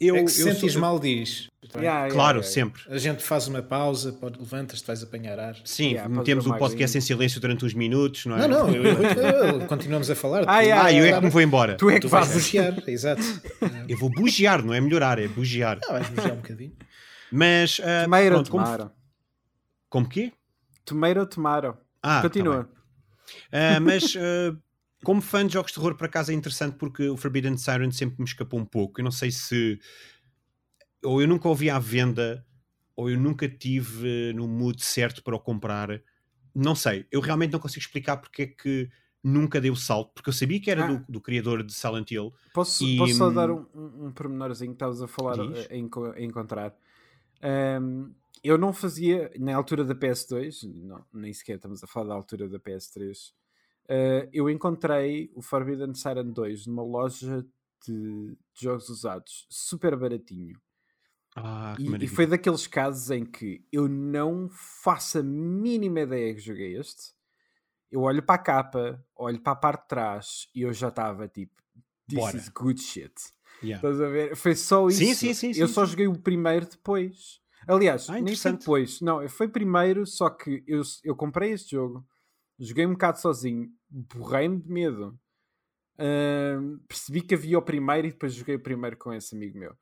eu. 0.00 0.16
é 0.16 0.20
eu 0.20 0.24
que 0.24 0.30
se 0.32 0.42
sentes 0.42 0.72
sou- 0.72 0.80
mal, 0.80 0.98
diz. 0.98 1.48
Yeah, 1.82 2.08
Claro, 2.10 2.38
yeah. 2.38 2.42
sempre. 2.52 2.82
A 2.88 2.98
gente 2.98 3.22
faz 3.22 3.46
uma 3.48 3.62
pausa, 3.62 4.12
pode- 4.12 4.38
levantas-te, 4.38 4.86
vais 4.86 5.02
apanhar 5.02 5.38
ar. 5.38 5.56
Sim, 5.64 5.92
Yeah, 5.92 6.08
metemos 6.08 6.46
o 6.46 6.56
podcast 6.56 6.96
em 6.98 7.00
silêncio 7.00 7.40
durante 7.40 7.64
uns 7.64 7.74
minutos, 7.74 8.26
não 8.26 8.36
é? 8.36 8.46
Não, 8.48 8.66
não, 8.66 8.74
eu, 8.74 8.82
eu- 8.84 9.02
eu- 9.60 9.66
continuamos 9.66 10.10
a 10.10 10.14
falar. 10.14 10.44
Ah, 10.48 10.60
yeah, 10.60 10.84
Ah, 10.86 10.92
eu 10.92 11.04
é 11.04 11.12
que 11.18 11.24
me 11.24 11.30
vou 11.30 11.40
embora. 11.42 11.76
Tu 11.76 11.90
é 11.90 11.94
que 11.94 12.00
Tu 12.00 12.08
vais 12.08 12.32
bugear, 12.32 12.74
exato. 12.88 13.22
Eu 13.88 13.96
vou 13.98 14.10
bugear, 14.10 14.64
não 14.64 14.74
é 14.74 14.80
melhorar, 14.80 15.18
é 15.18 15.28
bugear. 15.28 15.78
Ah, 15.88 15.92
vais 15.92 16.08
bugear 16.08 16.32
um 16.32 16.36
bocadinho. 16.36 16.72
Mas. 17.30 17.80
ah, 17.84 18.04
Tomaram, 18.04 18.28
pronto, 18.30 18.50
como, 18.50 18.64
tomaram. 18.64 18.90
como 19.88 20.08
quê? 20.08 20.32
Tomaram, 20.84 21.26
tomaram. 21.26 21.76
Ah, 22.02 22.16
tá 22.16 22.22
Continua. 22.22 22.68
Ah, 23.52 23.80
mas 23.80 24.14
ah, 24.16 24.56
como 25.04 25.20
fã 25.20 25.46
de 25.46 25.52
jogos 25.52 25.70
de 25.72 25.76
terror, 25.78 25.94
por 25.96 26.06
acaso 26.06 26.30
é 26.30 26.34
interessante 26.34 26.76
porque 26.76 27.08
o 27.08 27.16
Forbidden 27.16 27.56
Siren 27.56 27.90
sempre 27.90 28.16
me 28.18 28.24
escapou 28.24 28.58
um 28.60 28.64
pouco. 28.64 29.00
Eu 29.00 29.04
não 29.04 29.10
sei 29.10 29.30
se 29.30 29.78
ou 31.04 31.20
eu 31.20 31.28
nunca 31.28 31.48
ouvi 31.48 31.70
à 31.70 31.78
venda 31.78 32.44
ou 32.96 33.10
eu 33.10 33.18
nunca 33.18 33.48
tive 33.48 34.32
no 34.34 34.48
mood 34.48 34.82
certo 34.84 35.22
para 35.22 35.36
o 35.36 35.40
comprar. 35.40 36.02
Não 36.54 36.74
sei. 36.74 37.06
Eu 37.10 37.20
realmente 37.20 37.52
não 37.52 37.60
consigo 37.60 37.80
explicar 37.80 38.16
porque 38.16 38.42
é 38.42 38.46
que 38.46 38.90
nunca 39.22 39.60
deu 39.60 39.74
o 39.74 39.76
salto, 39.76 40.12
porque 40.14 40.28
eu 40.30 40.32
sabia 40.32 40.60
que 40.60 40.70
era 40.70 40.82
Ah. 40.82 40.86
do, 40.86 41.04
do 41.08 41.20
criador 41.20 41.62
de 41.62 41.74
Silent 41.74 42.10
Hill. 42.10 42.32
Posso, 42.52 42.84
E, 42.84 42.96
posso 42.96 43.14
só 43.16 43.28
hum, 43.28 43.34
dar 43.34 43.50
um, 43.50 43.66
um, 43.74 44.06
um 44.06 44.12
pormenorzinho 44.12 44.70
que 44.70 44.76
estavas 44.76 45.02
a 45.02 45.06
falar 45.08 45.38
eh, 45.38 45.68
em, 45.76 45.90
em 46.16 46.24
encontrar? 46.24 46.74
Ahm, 47.42 48.14
eu 48.42 48.56
não 48.58 48.72
fazia, 48.72 49.30
na 49.38 49.54
altura 49.56 49.84
da 49.84 49.94
PS2, 49.94 50.62
não, 50.64 51.04
nem 51.12 51.32
sequer 51.32 51.56
estamos 51.56 51.82
a 51.82 51.86
falar 51.86 52.08
da 52.08 52.14
altura 52.14 52.48
da 52.48 52.58
PS3, 52.58 53.34
eh, 53.88 54.28
eu 54.32 54.48
encontrei 54.50 55.30
o 55.34 55.42
Forbidden 55.42 55.94
Siren 55.94 56.32
2 56.32 56.66
numa 56.66 56.82
loja 56.82 57.46
de 57.86 58.36
jogos 58.54 58.88
usados, 58.88 59.46
super 59.50 59.96
baratinho. 59.96 60.58
Ah, 61.36 61.76
E, 61.78 62.04
e 62.04 62.08
foi 62.08 62.26
daqueles 62.26 62.66
casos 62.66 63.10
em 63.10 63.24
que 63.24 63.62
eu 63.70 63.86
não 63.88 64.48
faço 64.50 65.18
a 65.18 65.22
mínima 65.22 66.00
ideia 66.00 66.34
que 66.34 66.40
joguei 66.40 66.78
este. 66.78 67.14
Eu 67.90 68.00
olho 68.00 68.22
para 68.22 68.34
a 68.36 68.38
capa, 68.38 69.04
olho 69.14 69.38
para 69.40 69.52
a 69.52 69.56
parte 69.56 69.82
de 69.82 69.88
trás 69.88 70.48
e 70.54 70.62
eu 70.62 70.72
já 70.72 70.88
estava 70.88 71.28
tipo, 71.28 71.54
this 72.08 72.18
Bora. 72.18 72.36
is 72.36 72.48
good 72.48 72.80
shit. 72.80 73.12
Yeah. 73.62 73.76
Estás 73.76 74.00
a 74.00 74.08
ver? 74.08 74.34
Foi 74.36 74.54
só 74.56 74.88
isso. 74.88 74.98
Sim, 74.98 75.14
sim, 75.14 75.34
sim, 75.34 75.52
Eu 75.60 75.68
só 75.68 75.84
joguei 75.84 76.06
o 76.08 76.18
primeiro 76.18 76.66
depois. 76.66 77.40
Aliás, 77.68 78.08
Ah, 78.08 78.20
nem 78.20 78.34
foi 78.34 78.52
depois. 78.52 79.00
Não, 79.00 79.28
foi 79.28 79.48
primeiro, 79.48 80.06
só 80.06 80.30
que 80.30 80.62
eu, 80.66 80.82
eu 81.04 81.14
comprei 81.16 81.52
este 81.52 81.72
jogo, 81.72 82.06
joguei 82.58 82.86
um 82.86 82.92
bocado 82.92 83.20
sozinho, 83.20 83.70
borrei-me 83.90 84.58
de 84.60 84.70
medo. 84.70 85.18
Ahm, 85.98 86.78
percebi 86.86 87.22
que 87.22 87.34
havia 87.34 87.58
o 87.58 87.62
primeiro 87.62 88.06
e 88.08 88.10
depois 88.12 88.34
joguei 88.34 88.56
o 88.56 88.62
primeiro 88.62 88.96
com 88.96 89.12
esse 89.12 89.34
amigo 89.34 89.58
meu. 89.58 89.74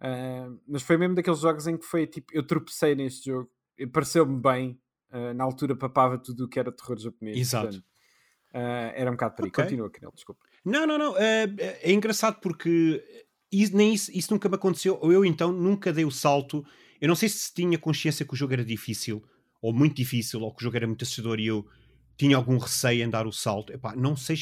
Ahm, 0.00 0.58
mas 0.66 0.82
foi 0.82 0.96
mesmo 0.96 1.14
daqueles 1.14 1.40
jogos 1.40 1.66
em 1.66 1.76
que 1.76 1.84
foi 1.84 2.06
tipo, 2.06 2.32
eu 2.34 2.42
tropecei 2.46 2.94
neste 2.94 3.30
jogo, 3.30 3.50
e 3.78 3.86
pareceu-me 3.86 4.40
bem. 4.40 4.78
ah, 5.10 5.34
na 5.34 5.44
altura 5.44 5.74
papava 5.74 6.18
tudo 6.18 6.44
o 6.44 6.48
que 6.48 6.58
era 6.58 6.70
terror 6.70 6.98
japonês. 6.98 7.36
Exato. 7.36 7.66
portanto, 7.66 7.84
ah, 8.52 8.92
era 8.94 9.10
um 9.10 9.14
bocado 9.14 9.34
por 9.36 9.44
aí. 9.44 9.48
Ok. 9.48 9.64
Continua, 9.64 9.90
Canel, 9.90 10.12
desculpa. 10.14 10.44
Não, 10.64 10.86
não, 10.86 10.98
não. 10.98 11.16
É, 11.16 11.46
é 11.82 11.92
engraçado 11.92 12.40
porque 12.40 13.02
isso, 13.50 13.76
nem 13.76 13.94
isso, 13.94 14.10
isso 14.12 14.32
nunca 14.32 14.48
me 14.48 14.54
aconteceu. 14.54 14.98
Ou 15.00 15.12
eu 15.12 15.24
então 15.24 15.52
nunca 15.52 15.92
dei 15.92 16.04
o 16.04 16.10
salto. 16.10 16.64
Eu 17.00 17.08
não 17.08 17.14
sei 17.14 17.28
se 17.28 17.52
tinha 17.52 17.78
consciência 17.78 18.26
que 18.26 18.34
o 18.34 18.36
jogo 18.36 18.52
era 18.52 18.64
difícil, 18.64 19.22
ou 19.62 19.72
muito 19.72 19.96
difícil, 19.96 20.40
ou 20.40 20.54
que 20.54 20.62
o 20.62 20.64
jogo 20.64 20.76
era 20.76 20.86
muito 20.86 21.02
assustador 21.02 21.40
e 21.40 21.46
eu 21.46 21.66
tinha 22.16 22.36
algum 22.36 22.58
receio 22.58 23.02
em 23.02 23.08
dar 23.08 23.26
o 23.26 23.32
salto. 23.32 23.72
Epá, 23.72 23.96
não 23.96 24.14
sei, 24.16 24.36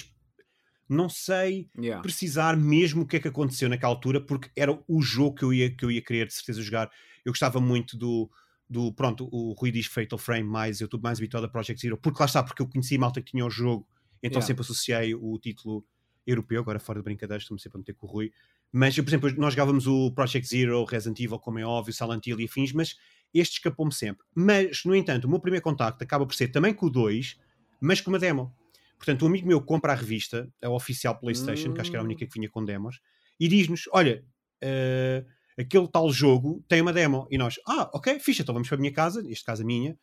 não 0.89 1.09
sei 1.09 1.69
Yeah. 1.79 2.03
precisar 2.03 2.57
mesmo 2.57 3.03
o 3.03 3.07
que 3.07 3.17
é 3.17 3.21
que 3.21 3.29
aconteceu 3.29 3.69
naquela 3.69 3.93
altura, 3.93 4.21
porque 4.21 4.51
era 4.57 4.79
o 4.89 5.03
jogo 5.03 5.37
que 5.37 5.45
eu 5.45 5.53
ia, 5.53 5.71
que 5.71 5.85
eu 5.85 5.91
ia 5.91 6.03
querer 6.03 6.27
de 6.27 6.35
certeza 6.35 6.63
jogar. 6.63 6.91
Eu 7.25 7.33
gostava 7.33 7.61
muito 7.61 7.97
do. 7.97 8.31
Do, 8.71 8.93
pronto, 8.93 9.27
o 9.33 9.55
Rui 9.55 9.71
diz 9.71 9.87
Fatal 9.87 10.19
Frame, 10.19 10.47
mais 10.47 10.79
eu 10.83 10.85
estou 10.85 11.01
mais 11.01 11.19
habituado 11.19 11.45
a 11.45 11.49
Project 11.49 11.81
Zero, 11.81 11.97
porque 11.97 12.19
lá 12.21 12.27
está, 12.27 12.43
porque 12.43 12.61
eu 12.61 12.69
conheci 12.69 12.99
malta 12.99 13.23
que 13.23 13.31
tinha 13.31 13.47
o 13.47 13.49
jogo, 13.49 13.89
então 14.23 14.41
Yeah. 14.41 14.47
sempre 14.47 14.61
associei 14.61 15.15
o 15.15 15.39
título 15.39 15.83
europeu, 16.27 16.61
agora 16.61 16.79
fora 16.79 16.99
de 16.99 17.05
brincadeira, 17.05 17.41
estou-me 17.41 17.59
sempre 17.59 17.79
a 17.79 17.81
meter 17.81 17.95
com 17.95 18.07
o 18.07 18.11
Rui. 18.11 18.31
Mas, 18.71 18.95
por 18.95 19.09
exemplo, 19.09 19.33
nós 19.39 19.55
jogávamos 19.55 19.87
o 19.87 20.13
Project 20.13 20.47
Zero, 20.47 20.85
Resident 20.85 21.19
Evil, 21.19 21.39
como 21.39 21.59
é 21.59 21.65
óbvio, 21.65 21.95
Silent 21.95 22.27
Hill 22.27 22.41
e 22.41 22.45
afins, 22.45 22.73
mas 22.75 22.95
este 23.33 23.55
escapou-me 23.55 23.91
sempre. 23.93 24.27
Mas, 24.35 24.85
no 24.85 24.95
entanto, 24.95 25.25
o 25.25 25.31
meu 25.31 25.41
primeiro 25.41 25.65
contacto 25.65 26.05
acaba 26.05 26.27
por 26.27 26.35
ser 26.35 26.49
também 26.49 26.75
com 26.75 26.85
o 26.87 26.91
2, 26.91 27.39
mas 27.81 28.03
com 28.03 28.11
uma 28.11 28.19
demo. 28.19 28.55
Portanto, 28.99 29.25
um 29.25 29.29
amigo 29.29 29.47
meu 29.49 29.61
compra 29.63 29.93
a 29.93 29.97
revista, 29.97 30.47
a 30.63 30.69
oficial 30.69 31.19
PlayStation, 31.19 31.73
que 31.73 31.81
acho 31.81 31.91
que 31.91 31.97
era 31.97 32.03
a 32.03 32.05
única 32.05 32.27
que 32.27 32.35
vinha 32.35 32.51
com 32.51 32.63
demos, 32.65 33.01
e 33.41 33.49
diz-nos: 33.49 33.89
Olha, 33.93 34.23
eh, 34.61 35.25
aquele 35.59 35.89
tal 35.89 36.11
jogo 36.11 36.63
tem 36.69 36.81
uma 36.83 36.93
demo. 36.93 37.27
E 37.31 37.39
nós, 37.39 37.55
ah, 37.67 37.89
ok, 37.95 38.19
ficha, 38.21 38.43
então 38.43 38.53
vamos 38.53 38.69
para 38.69 38.77
a 38.77 38.81
minha 38.81 38.93
casa, 38.93 39.23
neste 39.23 39.45
caso 39.45 39.63
a 39.63 39.67
minha, 39.67 39.97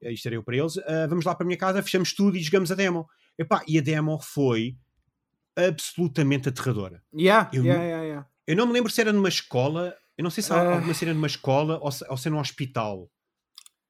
eh, 0.00 0.12
isto 0.12 0.26
era 0.26 0.34
eu 0.34 0.42
para 0.42 0.56
eles, 0.56 0.76
eh, 0.76 1.06
vamos 1.06 1.24
lá 1.24 1.34
para 1.34 1.44
a 1.44 1.46
minha 1.46 1.56
casa, 1.58 1.82
fechamos 1.82 2.12
tudo 2.12 2.36
e 2.36 2.40
jogamos 2.42 2.70
a 2.72 2.74
demo. 2.74 3.06
Epá, 3.38 3.62
e 3.66 3.78
a 3.78 3.80
demo 3.80 4.18
foi 4.20 4.76
absolutamente 5.56 6.48
aterradora. 6.48 7.02
Yeah, 7.14 7.48
Eu 7.52 7.64
yeah, 7.64 7.82
yeah, 7.84 8.04
yeah. 8.04 8.28
Eu 8.46 8.56
não 8.56 8.66
me 8.66 8.72
lembro 8.72 8.90
se 8.90 9.00
era 9.00 9.12
numa 9.12 9.28
escola, 9.28 9.94
eu 10.18 10.24
não 10.24 10.30
sei 10.30 10.42
se 10.42 10.52
há 10.52 10.56
Ah. 10.56 10.74
alguma 10.74 10.94
cena 10.94 11.14
numa 11.14 11.26
escola 11.26 11.78
ou 11.80 11.92
se, 11.92 12.04
ou 12.08 12.16
se 12.16 12.28
é 12.28 12.30
num 12.30 12.38
hospital. 12.40 13.08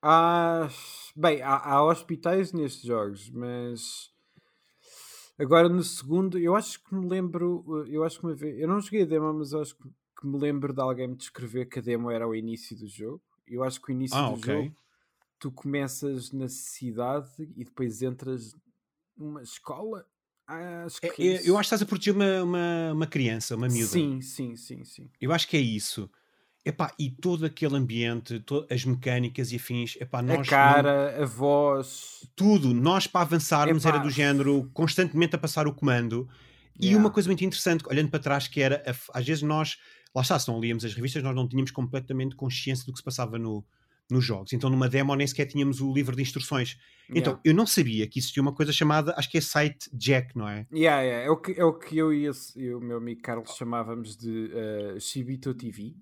Há, 0.03 0.69
bem, 1.17 1.41
há, 1.43 1.57
há 1.57 1.85
hospitais 1.85 2.53
nestes 2.53 2.83
jogos, 2.83 3.31
mas 3.31 4.11
agora 5.43 5.69
no 5.69 5.83
segundo, 5.83 6.39
eu 6.39 6.55
acho 6.57 6.83
que 6.83 6.95
me 6.95 7.09
lembro, 7.09 7.85
eu 7.89 8.05
acho 8.05 8.19
que 8.21 8.25
uma 8.27 8.35
vez, 8.35 8.59
eu 8.59 8.69
não 8.69 8.81
joguei 8.81 9.03
a 9.03 9.07
demo, 9.07 9.33
mas 9.35 9.53
eu 9.53 9.61
acho 9.61 9.77
que, 9.77 9.85
que 10.21 10.27
me 10.27 10.39
lembro 10.39 10.73
de 10.73 10.81
alguém 10.81 11.09
me 11.09 11.17
descrever 11.17 11.67
que 11.67 11.79
a 11.79 11.83
demo 11.83 12.11
era 12.11 12.27
o 12.29 12.35
início 12.35 12.77
do 12.77 12.87
jogo. 12.89 13.23
Eu 13.47 13.63
acho 13.65 13.81
que 13.81 13.91
o 13.91 13.93
início 13.93 14.17
Ah, 14.17 14.27
do 14.27 14.35
ok. 14.35 14.47
jogo 14.47 14.75
tu 15.39 15.53
começas 15.53 16.33
na 16.33 16.49
cidade 16.49 17.31
e 17.57 17.65
depois 17.65 18.03
entras 18.03 18.57
numa 19.17 19.43
escola. 19.43 20.07
Ah, 20.47 20.85
Acho 20.85 21.01
que 21.03 21.09
É- 21.09 21.25
é 21.25 21.27
é- 21.37 21.49
eu 21.49 21.57
acho 21.59 21.69
que 21.69 21.75
estás 21.75 21.83
a 21.83 21.87
proteger 21.87 22.15
uma, 22.15 22.43
uma, 22.43 22.93
uma 22.93 23.07
criança, 23.07 23.57
uma 23.57 23.69
miúda. 23.69 23.99
Sim, 23.99 24.21
sim, 24.21 24.55
sim, 24.57 24.85
sim. 24.85 25.11
Eu 25.21 25.33
acho 25.33 25.49
que 25.49 25.57
é 25.57 25.61
isso. 25.61 26.11
Epá, 26.65 26.95
e 26.97 27.11
todo 27.11 27.45
aquele 27.45 27.77
ambiente, 27.77 28.39
to- 28.41 28.65
as 28.71 28.85
mecânicas 28.85 29.51
e 29.51 29.57
afins, 29.57 29.97
epá, 30.01 30.23
nós 30.23 30.47
a 30.47 30.51
cara, 30.51 31.23
a 31.23 31.27
voz. 31.27 32.25
tudo, 32.37 32.73
nós 32.73 33.07
para 33.09 33.23
avançarmos 33.23 33.85
Epá. 33.85 33.97
era 33.97 34.05
do 34.05 34.11
género 34.11 34.71
constantemente 34.73 35.35
a 35.35 35.39
passar 35.39 35.67
o 35.67 35.75
comando. 35.75 36.29
E 36.79 36.87
Yeah. 36.87 37.01
uma 37.05 37.11
coisa 37.11 37.29
muito 37.29 37.45
interessante, 37.45 37.85
olhando 37.89 38.11
para 38.11 38.21
trás, 38.21 38.47
que 38.47 38.61
era, 38.63 38.83
a 38.87 39.19
às 39.19 39.27
vezes 39.27 39.43
nós, 39.43 39.77
lá 40.15 40.23
está, 40.23 40.39
se 40.39 40.47
não 40.49 40.61
líamos 40.61 40.85
as 40.85 40.95
revistas, 40.95 41.23
nós 41.23 41.35
não 41.35 41.49
tínhamos 41.49 41.73
completamente 41.73 42.37
consciência 42.37 42.87
do 42.87 42.93
que 42.93 42.99
se 42.99 43.05
passava 43.05 43.39
no, 43.41 43.65
nos 44.09 44.25
jogos. 44.25 44.53
Então 44.53 44.71
numa 44.71 44.89
demo 44.89 45.15
nem 45.17 45.27
sequer 45.27 45.47
tínhamos 45.47 45.81
o 45.81 45.93
livro 45.93 46.15
de 46.15 46.23
instruções. 46.23 46.79
Então 47.11 47.33
Yeah. 47.33 47.41
eu 47.45 47.55
não 47.55 47.67
sabia 47.67 48.07
que 48.07 48.21
existia 48.21 48.41
uma 48.41 48.55
coisa 48.55 48.73
chamada, 48.73 49.13
acho 49.19 49.29
que 49.29 49.37
é 49.37 49.41
site 49.41 49.91
Jack, 49.93 50.37
não 50.39 50.49
é? 50.49 50.65
Yeah, 50.73 51.03
yeah. 51.03 51.27
É, 51.27 51.31
o 51.31 51.37
que, 51.37 51.53
é 51.61 51.65
o 51.65 51.73
que 51.75 51.99
eu 51.99 52.13
e, 52.13 52.27
esse- 52.27 52.57
e 52.59 52.73
o 52.73 52.81
meu 52.81 52.99
amigo 52.99 53.21
Carlos 53.21 53.57
chamávamos 53.57 54.17
de 54.17 54.51
eh, 54.55 54.97
Shibito 55.01 55.53
TV. 55.55 55.95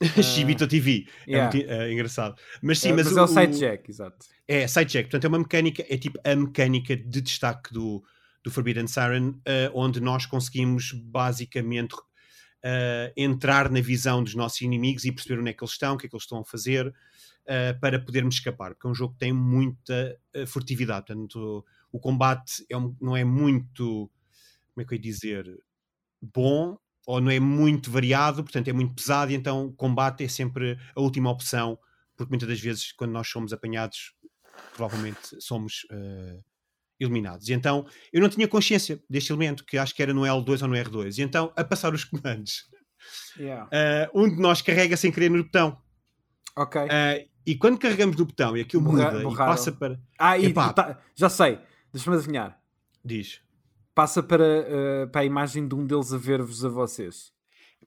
Shibito 0.22 0.66
TV. 0.66 1.06
É 1.26 1.30
yeah. 1.30 1.52
muito 1.56 1.70
é, 1.70 1.92
engraçado. 1.92 2.34
Mas 2.62 2.78
sim, 2.78 2.88
Eh, 2.90 2.92
mas, 2.94 3.06
mas 3.06 3.16
o, 3.16 3.18
é 3.18 3.22
o 3.22 3.26
site 3.26 3.54
o- 3.54 3.58
Jack, 3.58 3.90
exato. 3.90 4.26
É, 4.48 4.66
sidecheck. 4.66 5.04
Portanto, 5.10 5.24
é 5.24 5.28
uma 5.28 5.38
mecânica, 5.38 5.84
é 5.88 5.96
tipo 5.98 6.18
a 6.24 6.34
mecânica 6.34 6.96
de 6.96 7.20
destaque 7.20 7.72
do, 7.72 8.02
do 8.42 8.50
Forbidden 8.50 8.86
Siren, 8.86 9.34
eh, 9.44 9.70
onde 9.74 10.00
nós 10.00 10.26
conseguimos 10.26 10.92
basicamente 10.92 11.94
eh, 12.62 13.12
entrar 13.16 13.70
na 13.70 13.80
visão 13.80 14.24
dos 14.24 14.34
nossos 14.34 14.60
inimigos 14.62 15.04
e 15.04 15.12
perceber 15.12 15.40
onde 15.40 15.50
é 15.50 15.52
que 15.52 15.62
eles 15.62 15.72
estão, 15.72 15.94
o 15.94 15.98
que 15.98 16.06
é 16.06 16.08
que 16.08 16.14
eles 16.16 16.24
estão 16.24 16.40
a 16.40 16.44
fazer, 16.44 16.92
eh, 17.46 17.74
para 17.74 18.00
podermos 18.00 18.34
escapar. 18.36 18.74
Porque 18.74 18.86
é 18.86 18.90
um 18.90 18.94
jogo 18.94 19.12
que 19.12 19.20
tem 19.20 19.32
muita 19.32 20.18
furtividade. 20.46 21.06
Portanto, 21.06 21.64
o 21.92 22.00
combate 22.00 22.64
é 22.70 22.76
um- 22.76 22.96
não 23.00 23.16
é 23.16 23.22
muito, 23.24 24.10
como 24.74 24.82
é 24.82 24.84
que 24.84 24.94
eu 24.94 24.96
ia 24.96 25.02
dizer, 25.02 25.46
bom 26.22 26.76
ou 27.06 27.20
não 27.20 27.30
é 27.30 27.40
muito 27.40 27.90
variado, 27.90 28.42
portanto 28.42 28.68
é 28.68 28.72
muito 28.72 28.94
pesado, 28.94 29.30
e 29.32 29.34
então 29.34 29.66
o 29.66 29.72
combate 29.72 30.24
é 30.24 30.28
sempre 30.28 30.78
a 30.94 31.00
última 31.00 31.30
opção, 31.30 31.78
porque 32.16 32.30
muitas 32.30 32.48
das 32.48 32.60
vezes 32.60 32.92
quando 32.92 33.12
nós 33.12 33.28
somos 33.28 33.52
apanhados, 33.52 34.14
provavelmente 34.76 35.18
somos 35.40 35.86
eh, 35.90 36.38
eliminados. 36.98 37.48
E 37.48 37.52
então 37.54 37.86
eu 38.12 38.20
não 38.20 38.28
tinha 38.28 38.46
consciência 38.46 39.02
deste 39.08 39.32
elemento, 39.32 39.64
que 39.64 39.78
acho 39.78 39.94
que 39.94 40.02
era 40.02 40.12
no 40.12 40.22
L2 40.22 40.62
ou 40.62 40.68
no 40.68 40.74
R2. 40.74 41.18
E 41.18 41.22
então, 41.22 41.52
a 41.56 41.64
passar 41.64 41.94
os 41.94 42.04
comandos, 42.06 42.68
Yeah. 43.38 43.66
eh, 43.72 44.10
um 44.14 44.28
de 44.28 44.36
nós 44.40 44.60
carrega 44.60 44.94
sem 44.96 45.10
querer 45.10 45.30
no 45.30 45.42
botão. 45.42 45.80
Ok. 46.54 46.80
Eh, 46.90 47.28
e 47.46 47.56
quando 47.56 47.78
carregamos 47.78 48.14
no 48.16 48.26
botão 48.26 48.54
e 48.56 48.60
aquilo 48.60 48.82
Borra- 48.82 49.10
muda 49.12 49.32
e 49.32 49.36
passa 49.36 49.72
para. 49.72 49.98
ah, 50.18 50.36
e, 50.36 50.46
epá. 50.46 50.68
e 50.68 50.74
tá- 50.74 51.00
já 51.16 51.30
sei. 51.30 51.58
Deixa-me 51.92 52.16
adivinhar. 52.16 52.60
Diz. 53.02 53.40
Passa 53.94 54.22
para, 54.22 54.44
eh, 54.44 55.06
para 55.06 55.20
a 55.22 55.24
imagem 55.24 55.66
de 55.66 55.74
um 55.74 55.84
deles 55.86 56.12
a 56.12 56.16
ver-vos 56.18 56.64
a 56.64 56.68
vocês. 56.68 57.32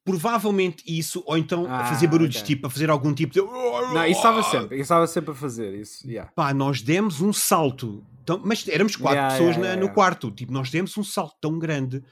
Provavelmente 0.04 0.84
isso, 0.86 1.24
ou 1.26 1.38
então 1.38 1.66
a 1.66 1.80
Ah, 1.80 1.86
fazer 1.86 2.08
barulhos, 2.08 2.36
ok. 2.36 2.46
tipo, 2.48 2.68
a 2.68 2.70
fazer 2.70 2.90
algum 2.90 3.14
tipo 3.14 3.32
de. 3.34 3.40
Não, 3.42 4.06
isso 4.06 4.18
estava 4.18 4.44
sempre. 4.44 4.76
Isso 4.76 4.82
estava 4.84 5.08
sempre 5.08 5.32
a 5.32 5.34
fazer. 5.36 5.74
Isso, 5.76 6.06
yeah. 6.06 6.30
Pá, 6.36 6.54
nós 6.54 6.82
demos 6.82 7.22
um 7.22 7.32
salto. 7.32 8.04
Tão, 8.26 8.42
mas 8.44 8.68
éramos 8.68 8.96
quatro 8.98 9.18
Yeah, 9.18 9.34
pessoas 9.38 9.56
yeah, 9.56 9.76
na- 9.80 9.88
no 9.88 9.94
quarto. 9.94 10.30
Tipo, 10.32 10.52
nós 10.52 10.70
demos 10.70 10.98
um 10.98 11.04
salto 11.04 11.36
tão 11.42 11.58
grande 11.58 12.04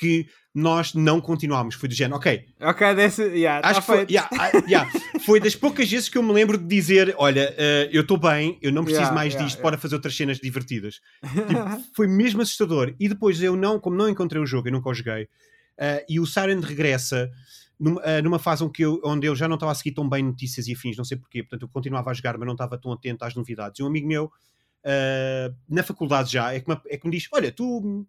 que 0.00 0.26
nós 0.54 0.94
não 0.94 1.20
continuámos. 1.20 1.74
Foi 1.74 1.88
do 1.88 1.94
género, 1.94 2.16
ok. 2.16 2.46
Ok, 2.58 2.94
desse, 2.94 3.22
yeah, 3.22 3.60
Acho 3.62 3.74
tá 3.74 3.80
que 3.80 3.86
foi, 3.86 4.06
yeah, 4.10 4.28
ah, 4.32 4.50
yeah. 4.66 4.90
foi 5.26 5.38
das 5.38 5.54
poucas 5.54 5.88
vezes 5.88 6.08
que 6.08 6.16
eu 6.16 6.22
me 6.22 6.32
lembro 6.32 6.56
de 6.56 6.64
dizer: 6.64 7.14
Olha, 7.18 7.54
eh, 7.58 7.90
eu 7.92 8.00
estou 8.00 8.16
bem, 8.16 8.58
eu 8.62 8.72
não 8.72 8.82
preciso 8.82 9.12
mais 9.12 9.36
disto 9.36 9.60
para 9.60 9.76
fazer 9.76 9.94
outras 9.94 10.16
cenas 10.16 10.38
divertidas. 10.38 11.00
Tipo, 11.20 11.82
foi 11.94 12.06
mesmo 12.06 12.40
assustador. 12.40 12.94
E 12.98 13.08
depois 13.10 13.40
eu 13.42 13.54
não, 13.54 13.78
como 13.78 13.94
não 13.94 14.08
encontrei 14.08 14.42
o 14.42 14.46
jogo, 14.46 14.68
eu 14.68 14.72
nunca 14.72 14.88
o 14.88 14.94
joguei, 14.94 15.28
eh, 15.78 16.06
e 16.08 16.18
o 16.18 16.26
Siren 16.26 16.60
regressa 16.60 17.30
numa, 17.78 18.02
eh, 18.02 18.22
numa 18.22 18.38
fase 18.38 18.64
onde 18.64 18.82
eu, 18.82 18.98
onde 19.04 19.26
eu 19.26 19.36
já 19.36 19.46
não 19.46 19.54
estava 19.54 19.72
a 19.72 19.74
seguir 19.74 19.92
tão 19.92 20.08
bem 20.08 20.22
notícias 20.22 20.66
e 20.66 20.72
afins, 20.72 20.96
não 20.96 21.04
sei 21.04 21.18
porquê, 21.18 21.42
portanto 21.42 21.62
eu 21.62 21.68
continuava 21.68 22.10
a 22.10 22.14
jogar, 22.14 22.38
mas 22.38 22.46
não 22.46 22.54
estava 22.54 22.78
tão 22.78 22.90
atento 22.90 23.22
às 23.22 23.34
novidades. 23.34 23.78
E 23.78 23.82
um 23.82 23.86
amigo 23.86 24.08
meu, 24.08 24.32
na 25.68 25.82
faculdade 25.82 26.32
já, 26.32 26.54
é 26.54 26.60
que, 26.60 26.68
me, 26.68 26.80
é 26.88 26.96
que 26.96 27.06
me 27.06 27.14
diz: 27.14 27.28
Olha, 27.32 27.52
tu. 27.52 28.06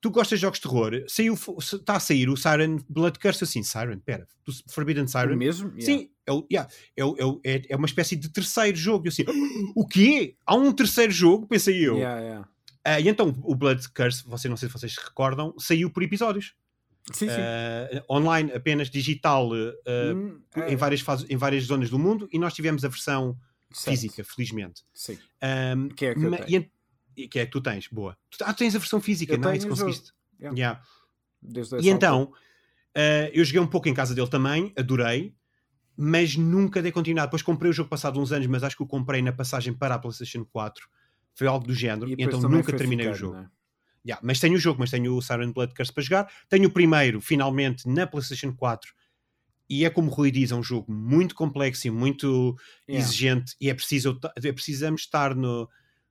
Tu 0.00 0.10
gostas 0.10 0.38
de 0.38 0.42
jogos 0.42 0.58
de 0.60 0.62
terror? 0.68 0.92
Saiu, 1.08 1.34
está 1.58 1.96
a 1.96 2.00
sair 2.00 2.28
o 2.28 2.36
Siren 2.36 2.78
Blood 2.88 3.18
Curse 3.18 3.42
assim, 3.42 3.62
Siren, 3.64 3.98
pera, 3.98 4.28
Forbidden 4.68 5.08
Siren. 5.08 5.34
mesmo? 5.36 5.70
Yeah. 5.76 5.84
Sim, 5.84 6.10
é, 6.24 6.32
o- 6.32 6.46
yeah, 6.50 6.70
é, 6.96 7.04
o- 7.04 7.16
é, 7.18 7.24
o- 7.24 7.40
é, 7.44 7.62
é 7.70 7.76
uma 7.76 7.86
espécie 7.86 8.14
de 8.14 8.28
terceiro 8.28 8.76
jogo. 8.76 9.06
Eu 9.06 9.10
assim, 9.10 9.24
o 9.74 9.84
quê? 9.86 10.36
Há 10.46 10.54
um 10.54 10.70
terceiro 10.72 11.10
jogo? 11.12 11.48
Pensei 11.48 11.84
eu. 11.84 11.96
Yeah, 11.96 12.20
yeah. 12.20 12.48
Ah, 12.84 13.00
e 13.00 13.08
então 13.08 13.34
o 13.42 13.54
Blood 13.56 13.88
Curse, 13.90 14.22
você 14.24 14.48
não 14.48 14.56
sei 14.56 14.68
se 14.68 14.72
vocês 14.72 14.94
se 14.94 15.00
recordam, 15.04 15.52
saiu 15.58 15.90
por 15.90 16.02
episódios. 16.04 16.54
Sim, 17.12 17.26
sim. 17.28 17.34
Ah, 17.36 18.04
online, 18.08 18.52
apenas 18.52 18.88
digital, 18.88 19.50
ah, 19.52 20.14
Hum, 20.14 20.40
em, 20.68 20.76
várias 20.76 21.00
fases, 21.00 21.26
em 21.28 21.36
várias 21.36 21.64
zonas 21.64 21.90
do 21.90 21.98
mundo, 21.98 22.28
e 22.32 22.38
nós 22.38 22.54
tivemos 22.54 22.84
a 22.84 22.88
versão 22.88 23.36
certo. 23.72 23.96
física, 23.96 24.22
felizmente. 24.22 24.82
Sim. 24.94 25.18
Ahm, 25.42 25.88
Que 25.88 26.06
é 26.06 26.14
que 26.14 26.24
eu 26.24 26.30
tenho. 26.30 26.44
e 26.48 26.70
e 27.24 27.28
que 27.28 27.38
é 27.38 27.46
que 27.46 27.52
tu 27.52 27.60
tens? 27.60 27.88
Boa. 27.88 28.16
Tu, 28.30 28.38
ah, 28.44 28.52
tu 28.52 28.58
tens 28.58 28.74
a 28.74 28.78
versão 28.78 29.00
física, 29.00 29.34
Eu 29.34 29.38
não 29.38 29.50
é? 29.50 29.56
o 29.56 29.68
conseguiste. 29.68 30.12
Yeah. 30.40 30.56
Yeah. 30.56 30.82
E 31.82 31.88
então, 31.88 32.32
eh, 32.94 33.30
eu 33.34 33.44
joguei 33.44 33.60
um 33.60 33.66
pouco 33.66 33.88
em 33.88 33.94
casa 33.94 34.14
dele 34.14 34.28
também, 34.28 34.72
adorei, 34.76 35.34
mas 35.96 36.36
nunca 36.36 36.80
dei 36.80 36.92
continuidade. 36.92 37.26
Depois 37.28 37.42
comprei 37.42 37.70
o 37.70 37.74
jogo 37.74 37.90
passado 37.90 38.20
uns 38.20 38.30
anos, 38.32 38.46
mas 38.46 38.62
acho 38.62 38.76
que 38.76 38.82
o 38.82 38.86
comprei 38.86 39.20
na 39.20 39.32
passagem 39.32 39.72
para 39.72 39.94
a 39.96 39.98
PlayStation 39.98 40.44
4. 40.44 40.88
Foi 41.34 41.46
algo 41.46 41.66
do 41.66 41.74
género, 41.74 42.08
e 42.08 42.14
então 42.18 42.40
nunca 42.40 42.72
terminei 42.76 43.06
o 43.08 43.14
ficando, 43.14 43.32
jogo. 43.32 43.42
né? 43.42 43.50
Yeah, 44.06 44.20
mas 44.24 44.40
tenho 44.40 44.54
o 44.54 44.58
jogo, 44.58 44.80
mas 44.80 44.90
tenho 44.90 45.14
o 45.16 45.20
Siren 45.20 45.52
Blood 45.52 45.74
Curse 45.74 45.92
para 45.92 46.02
jogar. 46.02 46.32
Tenho 46.48 46.68
o 46.68 46.72
primeiro, 46.72 47.20
finalmente, 47.20 47.86
na 47.88 48.06
PlayStation 48.06 48.52
4. 48.54 48.92
E 49.68 49.84
é 49.84 49.90
como 49.90 50.10
o 50.10 50.14
Rui 50.14 50.30
diz, 50.30 50.50
é 50.50 50.54
um 50.54 50.62
jogo 50.62 50.90
muito 50.90 51.34
complexo 51.34 51.86
e 51.86 51.90
muito 51.90 52.56
Yeah. 52.88 53.06
exigente. 53.06 53.54
E 53.60 53.68
é 53.68 53.74
preciso, 53.74 54.18
é 54.36 54.52
precisamos 54.52 55.02
estar 55.02 55.34
no, 55.34 55.68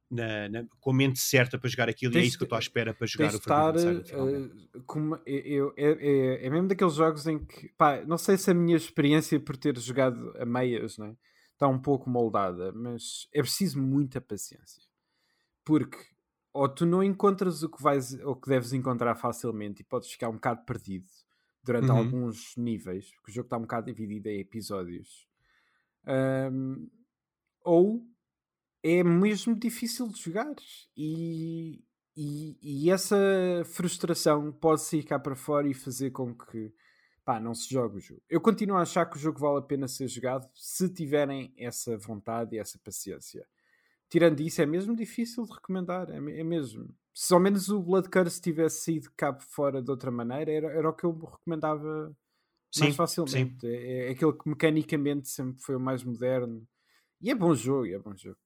na- 0.10 0.48
na- 0.50 0.66
com 0.80 0.92
a 0.92 0.94
mente 0.94 1.20
certa 1.20 1.58
para 1.60 1.70
jogar 1.70 1.90
aquilo. 1.90 2.14
e 2.14 2.18
é 2.18 2.22
Tens 2.22 2.30
isso 2.30 2.38
que 2.38 2.44
eu 2.44 2.46
estou 2.46 2.56
à 2.56 2.60
espera 2.60 2.94
para 2.94 3.06
jogar 3.08 3.26
Tens 3.26 3.34
o 3.36 3.38
estar 3.38 3.78
Siren, 3.78 4.04
finalmente. 4.04 4.70
eh, 4.76 4.80
com 4.86 5.00
uma- 5.00 5.22
eu- 5.26 5.74
é, 5.78 5.86
é- 5.92 6.46
é 6.46 6.50
mesmo 6.50 6.68
daqueles 6.68 6.94
jogos 6.94 7.28
em 7.28 7.44
que 7.46 7.70
pá, 7.78 8.04
não 8.06 8.18
sei 8.18 8.38
se 8.38 8.50
a 8.52 8.54
minha 8.54 8.78
experiência 8.78 9.40
por 9.40 9.58
ter 9.58 9.78
jogado 9.80 10.34
a 10.38 10.46
meias 10.46 10.98
né, 10.98 11.16
está 11.54 11.68
um 11.68 11.80
pouco 11.80 12.10
moldada, 12.10 12.72
mas 12.72 13.28
é 13.34 13.42
preciso 13.42 13.82
muita 13.82 14.22
paciência 14.22 14.82
porque 15.66 15.98
ou 16.54 16.68
tu 16.68 16.86
não 16.86 17.04
encontras 17.04 17.62
o 17.62 17.70
que 17.70 17.84
vais 17.84 18.14
ou 18.24 18.36
que 18.36 18.50
deves 18.50 18.74
encontrar 18.74 19.16
facilmente 19.16 19.82
e 19.82 19.86
podes 19.86 20.10
ficar 20.10 20.30
um 20.30 20.34
bocado 20.36 20.64
perdido 20.66 21.06
durante 21.64 21.92
Uhum. 21.92 21.98
alguns 21.98 22.56
níveis, 22.58 23.12
porque 23.12 23.32
o 23.32 23.34
jogo 23.34 23.46
está 23.48 23.58
um 23.58 23.62
bocado 23.62 23.86
dividido 23.88 24.28
em 24.30 24.40
episódios. 24.40 25.28
Ahm, 26.06 26.88
ou 27.64 28.02
é 28.88 29.04
mesmo 29.04 29.54
difícil 29.54 30.08
de 30.08 30.22
jogar 30.22 30.56
e, 30.96 31.84
e, 32.16 32.58
e 32.62 32.90
essa 32.90 33.18
frustração 33.66 34.52
pode 34.52 34.82
sair 34.82 35.04
cá 35.04 35.20
para 35.20 35.36
fora 35.36 35.68
e 35.68 35.74
fazer 35.74 36.12
com 36.12 36.34
que 36.34 36.74
pá, 37.26 37.38
não 37.38 37.54
se 37.54 37.70
jogue 37.70 37.98
o 37.98 38.00
jogo. 38.00 38.22
Eu 38.30 38.40
continuo 38.40 38.78
a 38.78 38.84
achar 38.84 39.06
que 39.06 39.18
o 39.18 39.20
jogo 39.20 39.40
vale 39.40 39.60
a 39.60 39.62
pena 39.62 39.90
ser 39.90 40.08
jogado 40.08 40.50
se 40.56 40.88
tiverem 40.88 41.54
essa 41.58 41.98
vontade 41.98 42.56
e 42.56 42.60
essa 42.60 42.80
paciência. 42.82 43.46
Tirando 44.10 44.40
isso, 44.40 44.62
é 44.62 44.66
mesmo 44.66 44.96
difícil 44.96 45.44
de 45.44 45.52
recomendar, 45.52 46.10
é, 46.10 46.16
é 46.16 46.44
mesmo. 46.44 46.88
Se 47.14 47.34
ao 47.34 47.42
menos 47.42 47.68
o 47.68 47.82
Blood 47.82 48.10
Curse 48.10 48.42
tivesse 48.42 48.86
saído 48.86 49.10
cá 49.18 49.38
fora 49.38 49.82
de 49.82 49.92
outra 49.92 50.10
maneira, 50.10 50.50
era, 50.50 50.68
era 50.68 50.90
o 50.90 50.94
que 50.94 51.04
eu 51.04 51.12
recomendava 51.12 52.16
mais 52.80 52.92
Sim, 52.92 52.94
facilmente. 52.94 53.68
É, 53.68 54.08
é 54.08 54.12
aquele 54.12 54.32
que 54.32 54.48
mecanicamente 54.48 55.28
sempre 55.28 55.62
foi 55.62 55.76
o 55.76 55.80
mais 55.80 56.06
moderno. 56.06 56.66
E 57.20 57.30
é 57.30 57.36
bom 57.36 57.54
jogo, 57.54 57.88
é 57.88 58.00
bom 58.00 58.16
jogo. 58.16 58.38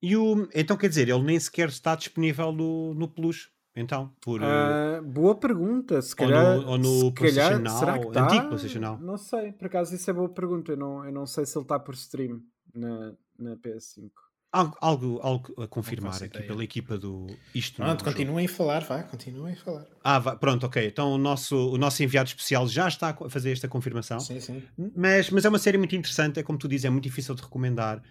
E 0.00 0.16
o, 0.16 0.48
então 0.54 0.76
quer 0.76 0.88
dizer, 0.88 1.08
ele 1.08 1.22
nem 1.22 1.38
sequer 1.40 1.68
está 1.68 1.94
disponível 1.94 2.52
no, 2.52 2.94
no 2.94 3.08
Plus. 3.08 3.50
Então, 3.74 4.12
por. 4.20 4.40
Ah, 4.42 5.00
boa 5.04 5.34
pergunta. 5.36 6.00
Se 6.02 6.14
ou 6.18 6.26
no- 6.26 6.32
calhar, 6.34 6.68
ou 6.68 6.78
no 6.78 6.84
se 7.06 7.12
PlayStation 7.12 7.62
calhar 7.62 7.78
será 7.78 7.98
que 7.98 8.06
está? 8.08 8.24
antigo 8.24 8.48
PlayStation 8.48 8.80
Now. 8.80 8.98
Não 8.98 9.16
sei, 9.16 9.52
por 9.52 9.66
acaso 9.66 9.94
isso 9.94 10.10
é 10.10 10.12
boa 10.12 10.28
pergunta. 10.28 10.72
Eu 10.72 10.76
não, 10.76 11.04
eu 11.04 11.12
não 11.12 11.26
sei 11.26 11.46
se 11.46 11.56
ele 11.56 11.62
está 11.64 11.78
por 11.78 11.94
stream 11.94 12.40
na, 12.74 13.12
na 13.38 13.56
PS5. 13.56 14.10
algo, 14.52 14.76
algo, 14.80 15.20
algo 15.22 15.62
a 15.62 15.68
confirmar 15.68 16.14
aqui 16.16 16.26
ideia. 16.26 16.46
pela 16.46 16.64
equipa 16.64 16.98
do 16.98 17.26
Isto 17.54 17.80
Não 17.80 17.86
é 17.86 17.90
Pronto, 17.90 18.00
Jogo. 18.04 18.16
continuem 18.16 18.46
a 18.46 18.48
falar, 18.48 18.80
vá, 18.84 19.02
continuem 19.04 19.52
a 19.52 19.56
falar. 19.56 19.86
Ah, 20.02 20.18
vá, 20.18 20.34
pronto, 20.36 20.66
ok. 20.66 20.84
Então 20.86 21.12
o 21.12 21.18
nosso, 21.18 21.56
o 21.70 21.78
nosso 21.78 22.02
enviado 22.02 22.28
especial 22.28 22.66
já 22.66 22.88
está 22.88 23.10
a 23.10 23.28
fazer 23.30 23.52
esta 23.52 23.68
confirmação. 23.68 24.18
Sim, 24.18 24.40
sim. 24.40 24.62
Mas, 24.96 25.30
mas 25.30 25.44
é 25.44 25.48
uma 25.48 25.58
série 25.58 25.78
muito 25.78 25.94
interessante, 25.94 26.40
é 26.40 26.42
como 26.42 26.58
tu 26.58 26.66
dizes, 26.66 26.84
é 26.84 26.90
muito 26.90 27.04
difícil 27.04 27.34
de 27.36 27.42
recomendar, 27.42 28.02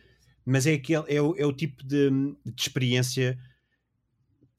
mas 0.49 0.65
é, 0.65 0.73
aquele, 0.73 1.03
é, 1.13 1.21
o, 1.21 1.35
é 1.37 1.45
o 1.45 1.51
tipo 1.53 1.83
de, 1.83 2.09
de 2.45 2.61
experiência 2.61 3.37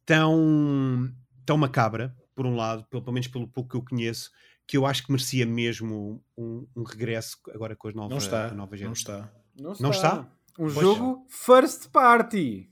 tão, 0.05 1.13
tão 1.45 1.57
macabra, 1.57 2.15
por 2.35 2.47
um 2.47 2.55
lado, 2.55 2.85
pelo, 2.85 3.03
pelo 3.03 3.13
menos 3.15 3.27
pelo 3.29 3.49
pouco 3.49 3.71
que 3.71 3.77
eu 3.77 3.83
conheço, 3.83 4.31
que 4.67 4.77
eu 4.77 4.87
acho 4.87 5.05
que 5.05 5.11
merecia 5.11 5.47
mesmo 5.47 6.23
um, 6.37 6.67
um 6.77 6.83
regresso 6.83 7.39
agora 7.55 7.75
com 7.75 7.89
as 7.89 7.95
novas, 7.95 8.11
Não 8.11 8.19
está, 8.19 8.49
a 8.49 8.55
nova 8.55 8.71
não 8.73 8.77
geração. 8.77 8.93
está. 8.93 9.33
Não 9.57 9.75
Não 9.81 9.91
está? 9.91 10.21
Um 10.59 10.65
Pois 10.73 10.75
jogo 10.75 11.27
first 11.29 11.89
party. 11.91 12.71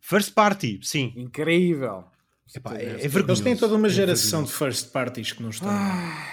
First 0.00 0.34
Party, 0.34 0.80
sim. 0.82 1.12
Incrível. 1.16 2.04
Epá, 2.54 2.74
é, 2.76 2.84
é 2.84 3.04
Eles 3.04 3.40
têm 3.40 3.56
toda 3.56 3.76
uma 3.76 3.86
É 3.86 3.90
geração 3.90 4.42
de 4.42 4.52
first 4.52 4.90
parties 4.90 5.32
que 5.32 5.40
não 5.40 5.50
estão. 5.50 5.68
Ah, 5.70 6.28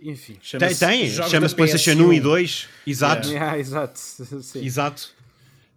enfim. 0.00 0.32
Tem, 0.32 0.40
Chama-se 0.42 0.80
tem. 0.80 1.06
jogos 1.08 1.30
chama-se 1.30 1.54
PlayStation 1.54 2.02
1 2.02 2.12
e 2.14 2.20
2, 2.20 2.68
exato. 2.86 3.28
Yeah. 3.28 3.44
Yeah, 3.56 3.58
exato. 3.58 3.98
Sim. 4.42 4.64
Exato. 4.64 5.14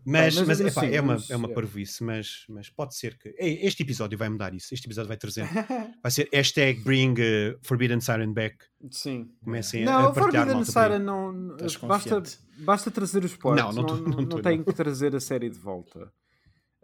Mas, 0.05 0.35
mas- 0.35 0.47
mas, 0.47 0.59
epá, 0.59 0.81
sim, 0.81 0.87
é 0.93 1.01
uma, 1.01 1.13
mas, 1.13 1.29
é 1.29 1.35
uma 1.35 1.49
é. 1.49 1.53
parvoíce, 1.53 2.03
mas, 2.03 2.45
mas 2.49 2.69
pode 2.69 2.95
ser 2.95 3.17
que. 3.17 3.33
Este 3.39 3.83
episódio 3.83 4.17
vai 4.17 4.27
mudar 4.29 4.53
isso. 4.53 4.73
Este 4.73 4.85
episódio 4.87 5.07
vai 5.07 5.17
trazer. 5.17 5.43
Vai 6.03 6.11
ser 6.11 6.27
hashtag 6.33 6.81
bring 6.81 7.13
uh, 7.13 7.57
Forbidden 7.61 8.01
Siren 8.01 8.33
back. 8.33 8.57
Sim. 8.91 9.29
Comecem 9.43 9.83
a, 9.83 9.85
Não, 9.85 9.93
a 10.07 10.09
a 10.09 10.13
partilhar 10.13 10.47
Forbidden. 10.47 10.65
Siren 10.73 10.99
não. 10.99 11.55
Estás 11.55 11.75
Basta, 11.77 12.23
basta 12.59 12.91
trazer 12.91 13.23
os 13.23 13.35
portos. 13.37 13.63
Não, 13.63 13.71
Não, 13.71 13.85
tô- 13.85 13.95
não, 13.95 14.03
não 14.03 14.21
não, 14.23 14.41
tem 14.41 14.57
não. 14.57 14.65
que 14.65 14.73
trazer 14.73 15.15
a 15.15 15.19
série 15.19 15.49
de 15.49 15.57
volta. 15.57 16.11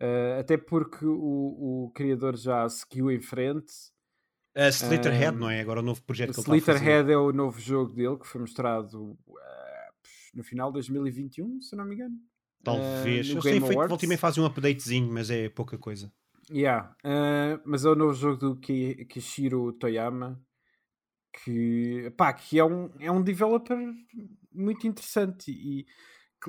Uh, 0.01 0.39
até 0.39 0.55
porque 0.57 1.05
o, 1.05 1.85
o 1.87 1.91
criador 1.93 2.37
já 2.37 2.67
seguiu 2.69 3.11
em 3.11 3.19
frente. 3.19 3.73
A 4.55 4.69
Slitterhead, 4.69 5.35
Um, 5.35 5.39
não 5.41 5.49
é? 5.49 5.59
Agora 5.61 5.81
o 5.81 5.83
novo 5.83 6.01
projeto 6.03 6.31
que 6.33 6.39
ele 6.39 6.61
fazer. 6.61 6.77
Slitterhead 6.77 7.11
é 7.11 7.17
o 7.17 7.31
novo 7.33 7.59
jogo 7.59 7.93
dele 7.93 8.17
que 8.17 8.25
foi 8.27 8.39
mostrado 8.41 9.11
uh, 9.27 9.37
no 10.33 10.43
final 10.43 10.69
de 10.69 10.73
2021, 10.75 11.59
se 11.61 11.75
não 11.75 11.83
me 11.85 11.95
engano. 11.95 12.15
Talvez. 12.63 13.29
Uh, 13.29 13.39
Game 13.41 13.59
feito, 13.59 13.73
Awards. 13.73 13.89
volta 13.89 14.05
e 14.05 14.17
fazem 14.17 14.43
um 14.43 14.45
updatezinho, 14.45 15.11
mas 15.11 15.29
é 15.29 15.49
pouca 15.49 15.77
coisa. 15.77 16.11
Yeah. 16.51 16.95
uh, 17.05 17.61
mas 17.63 17.85
é 17.85 17.89
o 17.89 17.95
novo 17.95 18.13
jogo 18.13 18.37
do 18.37 18.55
Ki- 18.55 19.05
Kishiro 19.05 19.71
Toyama 19.73 20.43
que, 21.43 22.11
pá, 22.17 22.33
que 22.33 22.57
é, 22.59 22.65
um, 22.65 22.89
é 22.99 23.11
um 23.11 23.21
developer 23.21 23.77
muito 24.51 24.87
interessante 24.87 25.51
e 25.51 25.85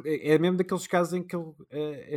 é 0.05 0.35
é 0.35 0.39
mesmo 0.39 0.57
daqueles 0.57 0.87
casos 0.87 1.13
em 1.15 1.23
que 1.23 1.37
ele 1.37 1.53
é, 1.69 2.17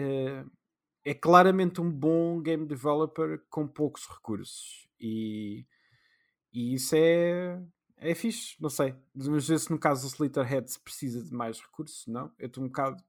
é, 1.04 1.12
é 1.12 1.14
claramente 1.14 1.82
um 1.82 1.92
bom 1.92 2.42
game 2.42 2.66
developer 2.66 3.42
com 3.50 3.68
poucos 3.68 4.08
recursos 4.08 4.88
e, 5.00 5.66
e 6.54 6.76
isso 6.76 6.96
é 6.96 7.62
é 7.98 8.16
fixe, 8.16 8.56
não 8.60 8.70
sei 8.70 8.96
mas 9.14 9.48
ver 9.48 9.60
se 9.60 9.72
no 9.72 9.80
caso 9.80 10.08
do 10.08 10.14
Slitterhead 10.14 10.70
se 10.72 10.80
precisa 10.80 11.24
de 11.24 11.34
mais 11.34 11.60
recursos, 11.60 12.06
não 12.08 12.32
eu 12.40 12.48
estou 12.48 12.64
um 12.64 12.68
bocado 12.68 13.04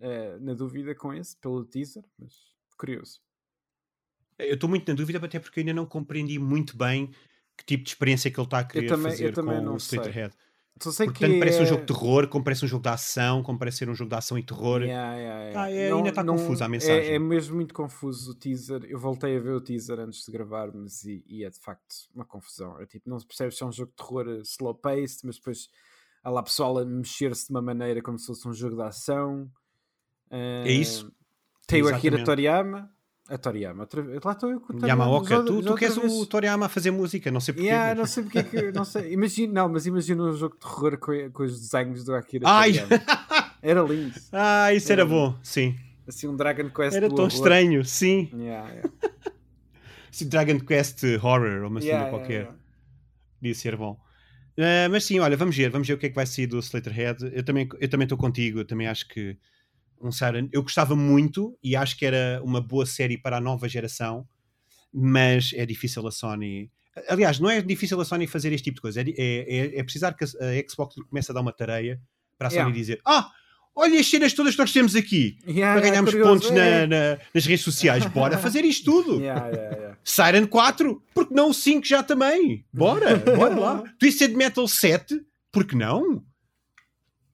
eh, 0.00 0.38
na 0.40 0.54
dúvida 0.54 0.94
com 0.94 1.12
esse 1.14 1.36
pelo 1.36 1.64
teaser, 1.64 2.04
mas 2.18 2.32
curioso 2.76 3.20
Eu 4.38 4.54
estou 4.54 4.68
muito 4.68 4.86
na 4.88 4.94
dúvida, 4.94 5.18
até 5.24 5.38
porque 5.38 5.60
ainda 5.60 5.72
não 5.72 5.86
compreendi 5.86 6.38
muito 6.38 6.76
bem 6.76 7.10
que 7.56 7.64
tipo 7.64 7.84
de 7.84 7.90
experiência 7.90 8.30
que 8.30 8.38
ele 8.38 8.46
está 8.46 8.58
a 8.58 8.64
querer 8.64 8.88
também- 8.88 9.10
fazer 9.12 9.34
com 9.34 9.42
não 9.42 9.76
o 9.76 9.80
sei. 9.80 9.98
Slitterhead. 9.98 10.34
Só 10.78 10.90
sei 10.92 11.06
Portanto, 11.06 11.32
que 11.32 11.38
parece 11.38 11.58
um 11.58 11.62
é- 11.62 11.66
jogo 11.66 11.80
de 11.80 11.86
terror, 11.86 12.28
como 12.28 12.44
parece 12.44 12.64
um 12.66 12.68
jogo 12.68 12.82
de 12.82 12.90
ação, 12.90 13.42
como 13.42 13.58
parece 13.58 13.78
ser 13.78 13.88
um 13.88 13.94
jogo 13.94 14.10
de 14.10 14.16
ação 14.16 14.36
e 14.38 14.42
terror. 14.42 14.82
Yeah, 14.82 15.16
yeah, 15.16 15.40
yeah. 15.44 15.62
Ah, 15.62 15.70
é, 15.70 15.90
ainda 15.90 16.10
está 16.10 16.22
confuso 16.22 16.62
a 16.62 16.68
mensagem. 16.68 17.12
É, 17.12 17.14
é 17.14 17.18
mesmo 17.18 17.56
muito 17.56 17.72
confuso 17.72 18.32
o 18.32 18.34
teaser. 18.34 18.84
Eu 18.84 18.98
voltei 18.98 19.34
a 19.38 19.40
ver 19.40 19.52
o 19.54 19.60
teaser 19.62 19.98
antes 19.98 20.22
de 20.26 20.30
gravarmos 20.30 21.02
e, 21.04 21.24
e 21.26 21.44
é 21.44 21.48
de 21.48 21.58
facto 21.58 21.94
uma 22.14 22.26
confusão. 22.26 22.78
É 22.78 22.84
tipo, 22.84 23.08
não 23.08 23.18
se 23.18 23.26
percebe 23.26 23.54
se 23.54 23.62
é 23.62 23.66
um 23.66 23.72
jogo 23.72 23.90
de 23.92 23.96
terror 23.96 24.28
eh, 24.28 24.42
slow 24.42 24.74
paced, 24.74 25.20
mas 25.24 25.36
depois 25.36 25.70
há 26.22 26.28
lá 26.28 26.42
pessoal 26.42 26.76
a 26.76 26.84
mexer-se 26.84 27.46
de 27.46 27.52
uma 27.52 27.62
maneira 27.62 28.02
como 28.02 28.18
se 28.18 28.26
fosse 28.26 28.46
um 28.46 28.52
jogo 28.52 28.76
de 28.76 28.82
ação. 28.82 29.50
É 30.30 30.70
isso. 30.72 31.12
Tem 31.66 31.82
o 31.82 31.88
Akira. 31.94 32.22
Toriyama. 32.24 32.90
A 33.28 33.36
Toriyama, 33.36 33.88
lá 34.24 34.32
estou 34.32 34.50
eu 34.52 34.60
com 34.60 34.72
o 34.72 34.76
Toriyama. 34.78 35.02
Yamaoka, 35.04 35.42
tu, 35.42 35.60
tu 35.60 35.74
queres 35.74 35.96
vez. 35.96 36.12
o 36.12 36.26
Toriyama 36.26 36.66
a 36.66 36.68
fazer 36.68 36.92
música, 36.92 37.28
não 37.28 37.40
sei 37.40 37.54
porquê. 37.54 37.66
Yeah, 37.68 37.88
mas- 37.88 37.98
não 37.98 38.06
sei 38.06 38.22
porque 38.22 38.38
é 38.38 38.42
que. 38.44 38.70
Não 38.72 38.84
sei. 38.84 39.12
Imagina, 39.12 39.52
não, 39.52 39.68
mas 39.68 39.84
imagina 39.84 40.22
um 40.22 40.32
jogo 40.32 40.54
de 40.54 40.60
terror 40.60 40.96
com, 40.98 41.30
com 41.32 41.42
os 41.42 41.60
desenhos 41.60 42.04
do 42.04 42.14
Akira 42.14 42.44
Ai! 42.48 42.72
Toriyama. 42.74 43.02
Era 43.62 43.82
lindo. 43.82 44.14
Ah, 44.32 44.72
isso 44.72 44.92
era 44.92 45.02
Era- 45.02 45.10
bom, 45.10 45.36
sim. 45.42 45.74
Assim, 46.06 46.28
um 46.28 46.36
Dragon 46.36 46.70
Quest 46.70 46.96
Era 46.96 47.08
tão 47.08 47.16
horror. 47.24 47.28
estranho, 47.28 47.84
sim. 47.84 48.30
Yeah, 48.32 48.70
yeah. 48.70 48.90
Sim, 50.12 50.28
Dragon 50.28 50.60
Quest 50.60 51.02
Horror 51.22 51.62
ou 51.64 51.68
uma 51.68 51.80
cena 51.80 51.92
Yeah, 51.92 52.10
qualquer. 52.10 52.32
yeah. 52.42 52.54
Podia 53.40 53.54
ser 53.54 53.76
bom. 53.76 53.98
Ah, 54.58 54.88
mas 54.88 55.04
sim, 55.04 55.18
olha, 55.18 55.36
vamos 55.36 55.56
ver, 55.56 55.68
vamos 55.68 55.86
ver 55.88 55.94
o 55.94 55.98
que 55.98 56.06
é 56.06 56.08
que 56.08 56.14
vai 56.14 56.24
sair 56.26 56.46
do 56.46 56.58
Slitterhead. 56.60 57.30
Eu 57.34 57.42
também 57.44 57.68
eu 57.80 57.88
também 57.88 58.04
estou 58.04 58.16
contigo, 58.16 58.60
eu 58.60 58.64
também 58.64 58.86
acho 58.86 59.06
que 59.08 59.36
um 60.00 60.10
Siren, 60.12 60.48
eu 60.52 60.62
gostava 60.62 60.94
muito 60.96 61.56
e 61.62 61.74
acho 61.76 61.96
que 61.96 62.04
era 62.06 62.40
uma 62.44 62.60
boa 62.60 62.86
série 62.86 63.16
para 63.18 63.36
a 63.36 63.40
nova 63.40 63.68
geração, 63.68 64.26
mas 64.92 65.52
é 65.54 65.66
difícil 65.66 66.06
a 66.06 66.10
Sony. 66.10 66.70
Aliás, 67.08 67.38
não 67.38 67.50
é 67.50 67.60
difícil 67.60 68.00
a 68.00 68.04
Sony 68.04 68.26
fazer 68.26 68.52
este 68.52 68.64
tipo 68.64 68.76
de 68.76 68.80
coisa, 68.82 69.00
é, 69.02 69.04
é, 69.16 69.56
é- 69.76 69.78
é 69.78 69.82
precisar 69.82 70.12
que 70.14 70.24
a, 70.24 70.26
a 70.28 70.70
Xbox 70.70 70.94
comece 71.08 71.30
a 71.30 71.34
dar 71.34 71.40
uma 71.42 71.52
tareia 71.52 72.00
para 72.38 72.48
a 72.48 72.50
Sony 72.50 72.60
Yeah. 72.62 72.74
dizer: 72.78 73.00
Ah, 73.04 73.30
olha 73.74 74.00
as 74.00 74.06
cenas 74.08 74.32
todas 74.32 74.54
que 74.54 74.60
nós 74.60 74.72
temos 74.72 74.96
aqui 74.96 75.36
Yeah, 75.46 75.74
para 75.74 75.80
yeah, 75.80 75.80
ganharmos 75.90 76.10
curioso, 76.12 76.32
pontos 76.32 76.50
na- 76.50 76.64
é. 76.64 76.86
na- 76.86 77.18
nas 77.34 77.44
redes 77.44 77.64
sociais. 77.64 78.06
Bora 78.06 78.38
fazer 78.38 78.64
isto 78.64 78.84
tudo! 78.90 79.20
Yeah, 79.20 79.48
yeah. 79.48 79.96
Siren 80.02 80.46
4, 80.46 81.02
porque 81.14 81.34
não 81.34 81.50
o 81.50 81.54
5 81.54 81.86
já 81.86 82.02
também? 82.02 82.64
Bora, 82.72 83.16
bora 83.36 83.54
lá. 83.58 83.84
Twisted 83.98 84.34
Metal 84.34 84.66
7, 84.66 85.20
porque 85.52 85.76
não? 85.76 86.22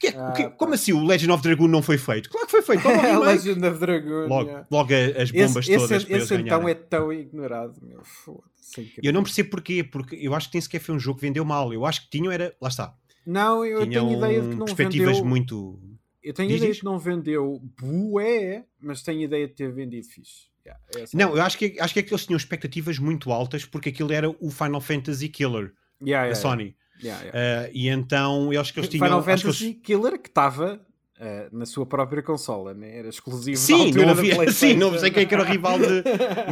Que- 0.02 0.08
Ah, 0.16 0.30
o 0.30 0.32
que- 0.34 0.42
pá. 0.44 0.50
como 0.50 0.74
assim 0.74 0.92
o 0.92 1.04
Legend 1.04 1.32
of 1.32 1.42
Dragoon 1.42 1.68
não 1.68 1.80
foi 1.80 1.96
feito? 1.96 2.28
Claro 2.28 2.46
que 2.46 2.50
foi 2.50 2.62
feito. 2.62 2.82
Toma 2.82 2.96
o 2.96 3.00
remake. 3.00 3.24
Legend 3.46 3.66
of 3.66 3.78
Dragoon. 3.78 4.26
logo, 4.28 4.48
yeah. 4.48 4.66
logo 4.70 4.92
as 5.22 5.30
bombas 5.30 5.56
Esse, 5.68 5.74
todas 5.76 6.02
esse, 6.02 6.12
esse 6.12 6.34
então 6.34 6.68
é 6.68 6.74
tão 6.74 7.12
ignorado, 7.12 7.74
meu. 7.82 8.00
Foda-se. 8.04 8.80
é. 8.98 9.08
Eu 9.08 9.12
não 9.12 9.22
percebo 9.22 9.50
porquê, 9.50 9.84
porque 9.84 10.16
eu 10.16 10.34
acho 10.34 10.50
que 10.50 10.56
nem 10.56 10.60
sequer 10.60 10.80
foi 10.80 10.94
um 10.94 10.98
jogo 11.00 11.20
que 11.20 11.26
vendeu 11.26 11.44
mal. 11.44 11.72
Eu 11.72 11.86
acho 11.86 12.02
que 12.04 12.10
tinham 12.10 12.32
era, 12.32 12.54
lá 12.60 12.68
está, 12.68 12.94
Não, 13.24 13.64
eu 13.64 13.86
tinham 13.88 14.06
tenho 14.08 14.18
ideia 14.18 14.40
de 14.42 14.48
que 14.48 14.54
não 14.56 14.64
perspectivas 14.66 15.12
vendeu. 15.12 15.24
muito... 15.24 15.80
eu 16.22 16.34
tenho 16.34 16.48
Diz, 16.48 16.56
ideia 16.58 16.72
diz. 16.72 16.80
que 16.80 16.84
não 16.84 16.98
vendeu 16.98 17.60
bué, 17.80 18.64
mas 18.80 19.02
tenho 19.02 19.20
ideia 19.22 19.46
de 19.46 19.54
ter 19.54 19.72
vendido 19.72 20.06
fixe. 20.08 20.50
Yeah, 20.66 20.80
é 20.96 21.04
Não, 21.14 21.32
a- 21.32 21.36
eu 21.38 21.42
acho 21.42 21.58
que, 21.58 21.76
acho 21.80 21.92
que 21.94 22.00
é 22.00 22.02
que 22.02 22.12
eles 22.12 22.24
tinham 22.26 22.36
expectativas 22.36 22.98
muito 22.98 23.32
altas 23.32 23.64
porque 23.64 23.88
aquilo 23.88 24.12
era 24.12 24.30
o 24.30 24.50
Final 24.50 24.80
Fantasy 24.80 25.28
Killer 25.28 25.72
Yeah, 26.04 26.28
da 26.28 26.34
yeah, 26.34 26.34
Sony. 26.34 26.76
Yeah, 27.02 27.24
yeah. 27.24 27.68
Uh, 27.68 27.70
e 27.74 27.88
então 27.88 28.52
eu 28.52 28.60
acho 28.60 28.72
que 28.72 28.80
eles 28.80 28.88
tinham. 28.88 29.04
Final 29.06 29.22
que 29.22 29.30
eles- 29.30 29.42
Fantasy 29.42 29.74
Killer 29.74 30.18
que 30.20 30.28
estava 30.28 30.80
eh, 31.18 31.48
na 31.52 31.64
sua 31.66 31.86
própria 31.86 32.22
consola, 32.22 32.74
né? 32.74 32.98
era 32.98 33.08
exclusivo 33.08 33.56
Sim, 33.56 33.92
não 33.92 34.08
havia, 34.08 34.34
sim, 34.52 34.74
não 34.74 34.98
sei 34.98 35.10
quem 35.10 35.24
é 35.24 35.28
era 35.32 35.42
o 35.42 35.44
rival 35.44 35.78
de. 35.78 36.02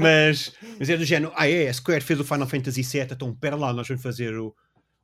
Mas, 0.00 0.54
mas 0.78 0.88
é 0.88 0.96
do 0.96 1.04
género. 1.04 1.32
Ah, 1.34 1.48
é, 1.48 1.68
a 1.68 1.72
Square 1.74 2.00
fez 2.02 2.20
o 2.20 2.24
Final 2.24 2.46
Fantasy 2.46 2.82
VII, 2.82 3.08
então 3.12 3.34
pera 3.34 3.56
lá, 3.56 3.72
nós 3.72 3.88
vamos 3.88 4.02
fazer 4.02 4.36
o, 4.38 4.54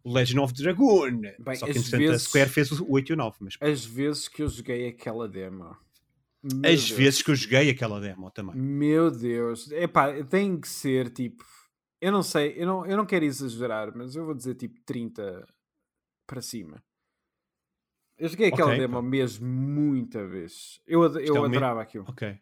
o 0.04 0.12
Legend 0.12 0.38
of 0.40 0.54
Dragoon. 0.54 1.20
Bem, 1.40 1.56
Só 1.56 1.66
que 1.66 1.72
entretanto 1.72 1.98
vezes- 1.98 2.26
a 2.26 2.28
Square 2.28 2.48
fez 2.50 2.70
o 2.72 2.86
8 2.90 3.10
e 3.10 3.12
o 3.14 3.16
9. 3.16 3.36
Mas 3.40 3.54
As 3.60 3.84
vezes 3.84 4.28
que 4.28 4.42
eu 4.42 4.48
joguei 4.48 4.88
aquela 4.88 5.28
demo. 5.28 5.76
Meu 6.42 6.60
as 6.72 6.84
Deus. 6.86 6.90
vezes 6.90 7.22
que 7.22 7.30
eu 7.32 7.34
joguei 7.34 7.70
aquela 7.70 8.00
demo 8.00 8.30
também. 8.30 8.54
Meu 8.54 9.10
Deus. 9.10 9.68
Epá, 9.72 10.12
tem 10.24 10.60
que 10.60 10.68
ser 10.68 11.10
tipo. 11.10 11.44
Eu 12.00 12.12
não 12.12 12.22
sei, 12.22 12.54
eu 12.56 12.66
não, 12.66 12.86
eu 12.86 12.96
não 12.96 13.06
quero 13.06 13.24
exagerar, 13.24 13.92
mas 13.94 14.14
eu 14.14 14.24
vou 14.24 14.34
dizer 14.34 14.54
tipo 14.54 14.78
30 14.84 15.46
para 16.26 16.42
cima. 16.42 16.82
Eu 18.18 18.28
joguei 18.28 18.48
aquela 18.48 18.70
Ok, 18.70 18.78
demo 18.80 19.02
mesmo 19.02 19.46
muita 19.46 20.26
vez. 20.26 20.80
Eu, 20.86 21.02
eu 21.20 21.36
é 21.36 21.40
me- 21.40 21.46
adorava 21.46 21.82
aquilo. 21.82 22.04
Ok. 22.08 22.38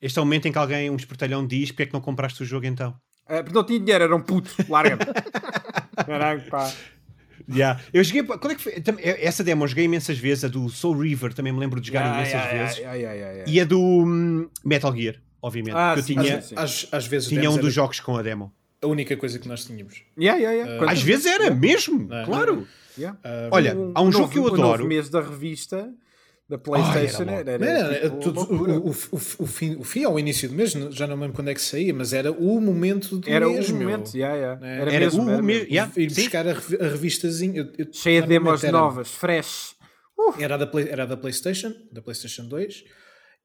Este 0.00 0.18
é 0.18 0.22
o 0.22 0.24
momento 0.24 0.46
em 0.46 0.52
que 0.52 0.58
alguém, 0.58 0.90
um 0.90 0.96
espertalhão, 0.96 1.46
diz 1.46 1.70
porque 1.70 1.84
é 1.84 1.86
que 1.86 1.92
não 1.92 2.00
compraste 2.00 2.42
o 2.42 2.46
jogo 2.46 2.66
então? 2.66 2.98
Ah, 3.26 3.42
porque 3.42 3.54
não 3.54 3.64
tinha 3.64 3.78
dinheiro, 3.78 4.04
era 4.04 4.14
um 4.16 4.20
puto. 4.20 4.50
Larga-me. 4.68 5.02
Caraca, 6.04 6.50
pá. 6.50 6.72
Yeah. 7.48 7.80
Eu 7.92 8.02
joguei. 8.02 8.22
Quando 8.22 8.50
é 8.50 8.54
que 8.54 8.62
foi? 8.62 8.80
Tam- 8.80 8.96
Essa 9.00 9.44
demo 9.44 9.64
eu 9.64 9.68
joguei 9.68 9.84
imensas 9.84 10.18
vezes. 10.18 10.44
A 10.44 10.48
do 10.48 10.68
Soul 10.68 10.98
River 10.98 11.32
também 11.34 11.52
me 11.52 11.58
lembro 11.60 11.80
de 11.80 11.88
jogar 11.88 12.04
Ya, 12.06 12.14
imensas 12.14 12.44
ya, 12.44 12.52
vezes. 12.52 13.46
E 13.48 13.60
a 13.60 13.64
do 13.64 13.80
hum, 13.80 14.48
Metal 14.64 14.94
Gear, 14.96 15.20
obviamente. 15.40 15.74
Ah, 15.76 15.92
que 15.94 16.00
eu 16.00 16.04
sim, 16.04 16.14
tinha, 16.14 16.40
sim, 16.40 16.48
sim. 16.48 16.54
Às, 16.56 16.88
às 16.92 17.06
vezes 17.06 17.28
tinha 17.28 17.48
um 17.50 17.54
dos 17.54 17.64
era 17.64 17.70
jogos 17.70 18.00
com 18.00 18.16
a 18.16 18.22
demo. 18.22 18.52
A 18.84 18.86
única 18.86 19.16
coisa 19.16 19.38
que 19.38 19.48
nós 19.48 19.64
tínhamos. 19.64 20.02
Ya, 20.18 20.36
ya, 20.36 20.52
ya. 20.52 20.78
Quando- 20.78 20.90
Às 20.90 21.02
vezes 21.02 21.26
era 21.26 21.50
mesmo, 21.50 22.12
É. 22.12 22.24
claro. 22.24 22.66
Ya. 22.96 23.16
Ah, 23.24 23.48
Olha, 23.50 23.76
Um- 23.76 23.92
há 23.94 24.02
um 24.02 24.08
o 24.08 24.12
jogo 24.12 24.22
novo- 24.24 24.32
que 24.32 24.38
eu 24.38 24.42
O 24.44 24.50
novo 24.50 24.62
adoro. 24.62 24.86
mês 24.86 25.08
da 25.08 25.20
revista 25.20 25.88
da 26.48 26.58
PlayStation 26.58 27.22
era 27.22 27.50
era, 27.52 27.58
Não, 27.58 27.66
era, 27.66 27.78
era- 27.78 27.96
era 27.96 28.10
tipo, 28.10 28.40
o, 28.40 28.88
o, 28.88 28.90
o, 28.90 28.92
o 29.38 29.46
fim, 29.46 29.76
o 29.76 29.82
fim 29.82 30.04
ao 30.04 30.18
início 30.18 30.48
do 30.48 30.54
mês, 30.54 30.70
já 30.72 31.06
não 31.06 31.16
me 31.16 31.22
lembro 31.22 31.34
quando 31.36 31.48
é 31.48 31.54
que 31.54 31.60
saía, 31.62 31.92
mas 31.94 32.12
era 32.12 32.30
o 32.30 32.60
momento 32.60 33.16
do 33.16 33.28
Era 33.28 33.48
mês, 33.48 33.68
o 33.70 33.74
meu. 33.74 33.88
momento, 33.88 34.14
ya, 34.16 34.34
ya. 34.36 34.58
É. 34.62 34.80
era, 34.82 34.90
Era 34.92 35.00
mesmo, 35.06 35.24
o 35.24 35.30
era 35.30 35.42
mês, 35.42 35.58
mesmo. 35.62 35.74
ya. 35.74 35.90
Ir 35.96 36.10
Sim. 36.10 36.22
buscar 36.22 36.46
a, 36.46 36.52
revi- 36.52 36.78
a 36.80 36.88
revistazinha. 36.88 37.60
eu- 37.62 37.72
eu- 37.86 37.92
Cheia 37.92 38.22
de 38.22 38.28
demos 38.28 38.62
era- 38.62 38.72
novas, 38.78 39.10
fresh. 39.10 39.74
Era 40.38 40.56
da, 40.56 40.66
Play- 40.66 40.88
era 40.88 41.06
da 41.06 41.16
PlayStation, 41.16 41.72
da 41.90 42.00
PlayStation 42.00 42.44
2, 42.46 42.84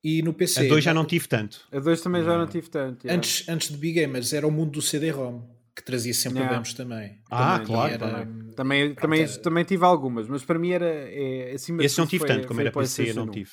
e 0.04 0.22
no 0.22 0.34
PC. 0.34 0.66
A 0.66 0.70
2 0.70 0.84
já 0.84 0.94
não 0.94 1.06
tive 1.06 1.28
tanto. 1.28 1.62
A 1.72 1.80
2 1.80 2.02
também 2.02 2.24
já 2.24 2.38
não 2.38 2.48
tive 2.48 2.70
tanto. 2.70 3.06
ya. 3.08 3.14
Antes, 3.14 3.48
antes 3.50 3.70
de 3.70 3.78
Big 3.78 4.00
Gamers 4.00 4.32
era 4.34 4.48
o 4.48 4.52
mundo 4.52 4.72
do 4.72 4.82
CD-ROM, 4.82 5.42
que 5.76 5.84
trazia 5.84 6.14
sempre 6.14 6.40
Yeah. 6.40 6.56
demos 6.56 6.74
também. 6.74 7.18
Ah, 7.30 7.54
Também, 7.60 7.66
claro. 7.68 7.94
era- 7.94 8.08
Também, 8.10 8.52
também, 8.56 8.96
também, 8.96 9.22
era- 9.24 9.38
também 9.40 9.64
tive 9.64 9.86
algumas, 9.86 10.28
mas 10.28 10.44
para 10.44 10.58
mim 10.60 10.72
era 10.72 10.86
é, 10.86 11.54
acima 11.56 11.84
Esse 11.84 11.98
não 11.98 12.08
tive 12.08 12.20
foi- 12.26 12.28
tanto, 12.36 12.48
como 12.48 12.60
era 12.62 12.72
PC, 12.72 13.10
eu 13.12 13.16
não 13.16 13.24
1. 13.26 13.32
tive. 13.32 13.52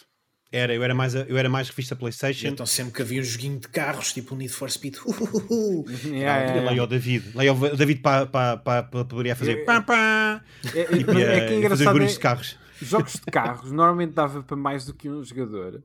Era, 0.53 0.73
eu 0.73 0.83
era 0.85 0.95
mais, 0.95 1.13
eu 1.15 1.37
era 1.37 1.49
mais 1.49 1.69
revista 1.69 1.97
PlayStation. 1.97 2.47
Então 2.47 2.65
sempre 2.65 2.93
que 2.95 3.03
havia 3.03 3.21
um 3.21 3.25
joguinho 3.25 3.59
de 3.59 3.67
carros, 3.69 4.13
tipo 4.13 4.35
o 4.35 4.39
Need 4.39 4.53
for 4.53 4.71
Speed. 4.71 4.97
uhuhuhu. 5.05 5.85
Ya, 6.07 6.39
ya, 6.39 6.57
E 6.57 6.61
lá 6.65 6.71
ya. 6.71 6.77
ia 6.77 6.83
o 6.85 6.87
David. 6.87 7.25
Lá 7.35 7.45
ia 7.45 7.53
o 7.53 7.77
David 7.77 8.01
para 8.01 8.27
pa, 8.27 8.57
pa, 8.57 8.83
pa, 8.85 9.05
poderia 9.05 9.35
fazer 9.35 9.59
É- 9.59 9.65
pá, 9.65 9.83
pá, 9.83 10.41
É, 10.73 10.79
é, 10.79 10.83
e, 10.83 10.83
é 10.83 10.87
que 10.87 10.95
é 10.95 11.05
fazer 11.05 11.45
os 11.47 11.53
engraçado. 11.59 11.85
barulhos 11.87 12.11
é- 12.13 12.15
de 12.15 12.21
carros. 12.21 12.59
jogos 12.81 13.13
de 13.15 13.21
carros 13.33 13.73
normalmente 13.73 14.13
dava 14.13 14.43
para 14.43 14.57
mais 14.57 14.85
do 14.87 14.95
que 14.95 15.09
um 15.11 15.23
jogador, 15.25 15.83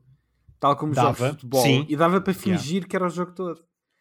tal 0.62 0.76
como 0.76 0.94
jogos 0.94 1.18
Dava, 1.18 1.32
de 1.32 1.40
futebol, 1.40 1.62
sim. 1.64 1.84
e 1.88 1.96
dava 1.96 2.20
para 2.20 2.32
fingir 2.32 2.86
que 2.86 2.94
era 2.94 3.04
o 3.06 3.10
jogo 3.10 3.32
todo. 3.32 3.60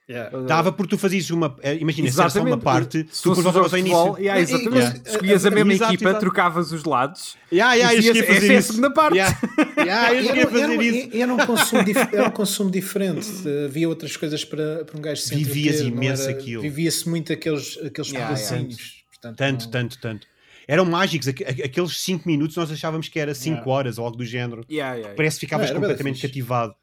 Yeah. 0.10 0.42
Dava 0.46 0.72
porque 0.74 0.90
tu 0.96 1.00
fazias 1.00 1.30
uma. 1.30 1.56
eh, 1.62 1.76
Imagina, 1.78 2.12
se 2.12 2.20
era 2.20 2.30
só 2.30 2.40
uma 2.40 2.50
Exatamente. 2.50 2.64
parte, 2.64 2.98
Se 3.12 3.22
tu 3.24 3.30
fosse 3.34 3.42
depois 3.42 3.56
jogo 3.56 3.70
voltavas 3.70 3.74
ao 3.74 3.78
de 3.78 3.80
início. 3.80 3.98
futebol, 3.98 4.20
yeah, 4.20 4.42
exatamente. 4.42 4.78
Yeah. 4.78 5.10
Escolhias 5.10 5.46
a 5.46 5.52
mesma 5.52 5.74
Exato, 5.74 5.94
equipa, 5.94 6.10
exato. 6.10 6.20
trocavas 6.26 6.72
os 6.74 6.84
lados. 6.84 7.38
Yeah, 7.52 7.74
yeah, 7.76 7.94
eu 7.96 8.00
E 8.02 8.04
fazer 8.26 8.36
essa 8.38 8.46
é 8.54 8.56
a 8.56 8.60
isso. 8.60 8.68
segunda 8.74 8.94
parte. 8.94 9.16
Yeah. 9.18 9.40
Yeah, 9.82 10.14
eu 10.14 11.34
um 11.34 11.38
consumo, 11.46 11.82
era 12.12 12.28
um 12.28 12.32
consumo 12.32 12.70
diferente. 12.72 13.28
Havia 13.66 13.88
outras 13.90 14.18
coisas 14.18 14.44
para, 14.44 14.84
para 14.86 14.98
um 14.98 15.02
gajo 15.02 15.22
se 15.22 15.34
Vivias 15.36 15.80
não 15.82 15.88
imenso 15.88 16.24
era- 16.24 16.32
aquilo. 16.32 16.62
Vivia-se 16.62 17.10
muito 17.10 17.32
aqueles, 17.34 17.78
aqueles 17.84 18.12
Yeah, 18.12 18.34
pedacinhos. 18.36 19.02
Portanto, 19.12 19.38
Tanto, 19.38 19.64
não- 19.66 19.72
tanto, 19.72 20.00
tanto. 20.02 20.28
Eram 20.72 20.86
mágicos. 20.86 21.28
aqu- 21.28 21.44
aqu- 21.44 21.64
Aqueles 21.66 21.98
5 22.00 22.28
minutos 22.28 22.56
nós 22.56 22.72
achávamos 22.72 23.10
que 23.10 23.20
era 23.20 23.34
5 23.36 23.56
Yeah. 23.58 23.72
horas 23.72 23.98
ou 23.98 24.06
algo 24.06 24.18
do 24.18 24.26
género. 24.26 24.64
Yeah, 24.72 24.96
yeah, 24.96 25.16
Parece 25.16 25.36
que 25.38 25.46
ficavas 25.46 25.70
Não, 25.70 25.80
completamente 25.82 26.22
cativado. 26.22 26.74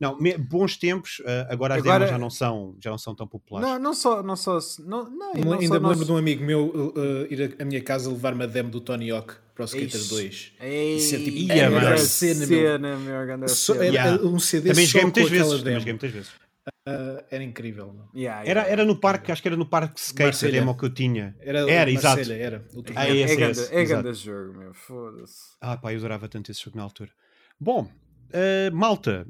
Não, 0.00 0.16
bons 0.48 0.76
tempos, 0.76 1.20
eh, 1.26 1.46
agora 1.50 1.74
as 1.74 1.80
Agora- 1.80 1.98
demos 2.04 2.10
já 2.10 2.18
não 2.18 2.30
são, 2.30 2.76
já 2.80 2.88
não 2.90 2.98
são 2.98 3.16
tão 3.16 3.26
populares. 3.26 3.68
Não, 3.68 3.78
não 3.80 3.94
só, 3.94 4.22
não 4.22 4.36
só, 4.36 4.58
não, 4.86 5.10
não, 5.10 5.34
Me- 5.34 5.40
não 5.44 5.52
Ainda 5.54 5.66
só 5.66 5.74
me 5.74 5.80
nós- 5.80 5.90
lembro 5.92 6.04
de 6.04 6.12
um 6.12 6.16
amigo 6.16 6.44
meu 6.44 6.66
uh, 6.66 7.26
ir 7.32 7.56
a 7.58 7.64
minha 7.64 7.82
casa 7.82 8.08
levar-me 8.08 8.44
a 8.44 8.46
demo 8.46 8.70
do 8.70 8.80
Tony 8.80 9.10
Hawk 9.10 9.34
para 9.56 9.62
o 9.62 9.66
Skater 9.66 9.98
Ixi. 10.00 10.08
2. 10.08 10.52
Ei, 10.60 10.96
Isso 10.98 11.16
é 11.16 11.18
tipo, 11.18 11.36
mano. 11.48 11.98
cena, 11.98 11.98
cena, 11.98 12.46
cena, 12.46 12.96
meu, 12.96 13.26
grande 13.26 13.50
Só- 13.50 13.72
cena. 13.72 13.84
era 13.86 13.94
Yeah. 13.94 14.22
um 14.24 14.38
CD 14.38 14.68
Também 14.68 14.86
só 14.86 14.90
joguei 14.92 15.02
muitas 15.04 15.28
vezes. 15.30 15.48
Também 15.48 15.64
demo. 15.64 15.78
joguei 15.80 15.92
muitas 15.94 16.10
vezes. 16.12 16.30
Uh, 16.88 17.24
era 17.30 17.42
incrível. 17.44 17.92
não? 17.92 18.08
Yeah, 18.14 18.40
Era, 18.42 18.60
yeah. 18.60 18.70
era 18.72 18.84
no 18.84 18.96
parque, 19.00 19.30
acho 19.32 19.42
que 19.42 19.48
era 19.48 19.56
no 19.56 19.66
parque 19.66 19.98
skate, 20.00 20.22
a 20.22 20.26
Marselha. 20.26 20.52
demo 20.52 20.76
que 20.76 20.84
eu 20.84 20.90
tinha. 20.94 21.36
Era, 21.40 21.70
Era, 21.70 21.90
exato. 21.90 22.32
Era, 22.32 22.66
O 22.74 22.80
É, 22.94 23.20
é, 23.22 23.36
grande, 23.36 23.60
esse, 23.60 23.74
é 23.74 23.80
exato. 23.80 24.02
grande 24.02 24.18
jogo, 24.18 24.58
meu, 24.58 24.74
foda-se. 24.74 25.56
Ah, 25.60 25.76
pá, 25.76 25.92
eu 25.92 25.98
adorava 25.98 26.28
tanto 26.28 26.50
esse 26.50 26.62
jogo 26.64 26.76
na 26.76 26.82
altura. 26.82 27.10
Bom, 27.60 27.90
eh, 28.32 28.70
malta, 28.70 29.26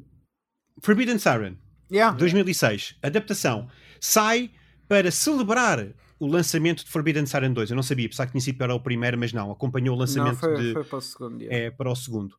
Forbidden 0.82 1.18
Siren, 1.18 1.56
Yeah. 1.90 2.14
2006, 2.18 2.96
adaptação, 3.02 3.66
sai 3.98 4.50
para 4.86 5.10
celebrar 5.10 5.88
o 6.20 6.26
lançamento 6.26 6.84
de 6.84 6.90
Forbidden 6.90 7.24
Siren 7.24 7.52
2. 7.54 7.70
Eu 7.70 7.76
não 7.76 7.82
sabia, 7.82 8.08
pensava 8.08 8.26
que 8.26 8.32
tinha 8.32 8.42
sido 8.42 8.58
para 8.58 8.74
o 8.74 8.80
primeiro, 8.80 9.16
mas 9.18 9.32
não, 9.32 9.50
acompanhou 9.50 9.94
o 9.94 9.98
Não, 9.98 10.00
lançamento 10.00 10.36
foi, 10.36 10.54
de, 10.56 10.72
foi 10.74 10.84
para 10.84 10.98
o 10.98 11.00
segundo 11.00 11.42
é, 11.48 11.70
para 11.70 11.90
o 11.90 11.96
segundo. 11.96 12.36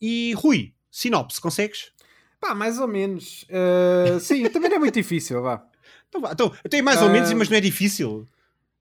E 0.00 0.34
Rui, 0.34 0.74
sinopse, 0.90 1.40
consegues? 1.40 1.92
Pá, 2.40 2.54
mais 2.54 2.78
ou 2.78 2.88
menos. 2.88 3.44
Uh, 3.50 4.18
sim, 4.18 4.48
também 4.48 4.70
não 4.70 4.76
é 4.76 4.80
muito 4.80 4.94
difícil, 4.94 5.42
vá. 5.42 5.62
Então, 6.08 6.22
então, 6.32 6.52
tem 6.68 6.82
mais 6.82 7.00
ou 7.02 7.10
menos, 7.10 7.30
Ah, 7.30 7.34
mas 7.36 7.48
não 7.48 7.56
é 7.56 7.60
difícil. 7.60 8.26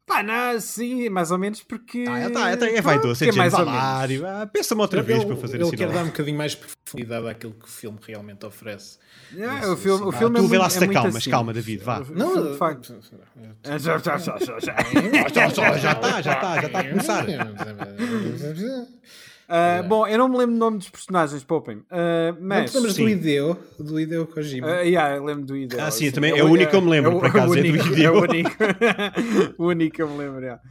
Pá, 0.07 0.23
não, 0.23 0.59
sim, 0.59 1.07
mais 1.09 1.29
ou 1.29 1.37
menos 1.37 1.61
porque. 1.61 2.03
Ah, 2.07 2.17
é, 2.17 2.29
tá, 2.29 2.49
é, 2.49 2.55
tá, 2.55 2.67
é 2.67 2.81
vaidoso, 2.81 3.23
é 3.23 3.31
mais 3.31 3.53
digo, 4.07 4.25
ah, 4.25 4.49
pensa-me 4.51 4.81
outra 4.81 5.03
vez 5.03 5.23
para 5.23 5.33
eu 5.35 5.37
fazer 5.37 5.57
ele 5.57 5.67
a 5.67 5.69
quer 5.69 5.77
sinopse. 5.77 5.93
dar 5.95 6.03
um 6.03 6.07
bocadinho 6.07 6.37
mais 6.37 6.55
profundidade 6.55 7.27
àquilo 7.27 7.53
que 7.53 7.65
o 7.65 7.67
filme 7.67 7.99
realmente 8.07 8.43
oferece. 8.43 8.97
Yeah, 9.31 9.59
Isso, 9.59 9.73
o 9.73 9.77
filme, 9.77 10.03
o 10.05 10.11
sim. 10.11 10.17
filme 10.17 10.35
Ah, 10.37 10.39
é 10.39 10.41
tu 10.41 10.47
vê 10.47 10.57
lá 10.57 10.63
muito- 10.63 10.73
se 10.79 10.83
é 10.83 10.87
acalmas, 10.87 11.15
assim. 11.17 11.29
calma, 11.29 11.53
David, 11.53 11.83
vá. 11.83 11.99
O 11.99 12.05
Não, 12.17 12.51
de 12.53 12.57
facto. 12.57 12.91
eu- 12.93 12.99
Já, 13.77 13.77
já, 13.77 14.17
já, 14.17 14.17
já, 14.17 14.37
já. 14.39 14.59
Já, 14.59 15.49
já, 15.49 15.77
já 15.77 15.91
está, 15.91 16.21
já 16.23 16.33
está, 16.33 16.61
já 16.61 16.67
está 16.67 16.79
a 16.79 16.83
começar. 16.89 17.25
Ah, 19.49 19.81
bom, 19.81 20.05
eu 20.05 20.17
não 20.17 20.29
me 20.29 20.37
lembro 20.37 20.53
do 20.53 20.59
nome 20.59 20.77
dos 20.77 20.89
personagens, 20.89 21.43
poupem. 21.43 21.81
Ah, 21.89 22.31
Não 22.39 22.47
mas. 22.47 22.69
te 22.71 22.75
lembras 22.77 22.93
sim. 22.95 23.03
do 23.03 23.09
Hideo? 23.09 23.57
Do 23.79 23.99
Hideo 23.99 24.27
Kojima? 24.27 24.67
Ah, 24.67 24.81
yeah, 24.81 25.15
eu 25.15 25.23
lembro 25.25 25.43
do 25.45 25.57
Ideo. 25.57 25.81
Ah, 25.81 25.89
sim, 25.89 26.05
assim. 26.05 26.13
também 26.15 26.37
é 26.37 26.43
o 26.43 26.47
único 26.51 26.69
que 26.69 26.75
eu 26.75 26.81
me 26.81 26.89
lembro, 26.91 27.15
o- 27.15 27.19
por 27.19 27.25
acaso, 27.29 27.51
o 27.51 27.57
é 27.57 27.61
do 27.63 27.67
único, 27.69 27.87
Hideo. 27.87 28.05
É 28.05 28.11
o 28.11 28.21
único, 28.21 28.51
o 29.57 29.65
único 29.67 29.95
que 29.95 30.01
eu 30.03 30.09
me 30.09 30.17
lembro, 30.19 30.39
yeah. 30.41 30.61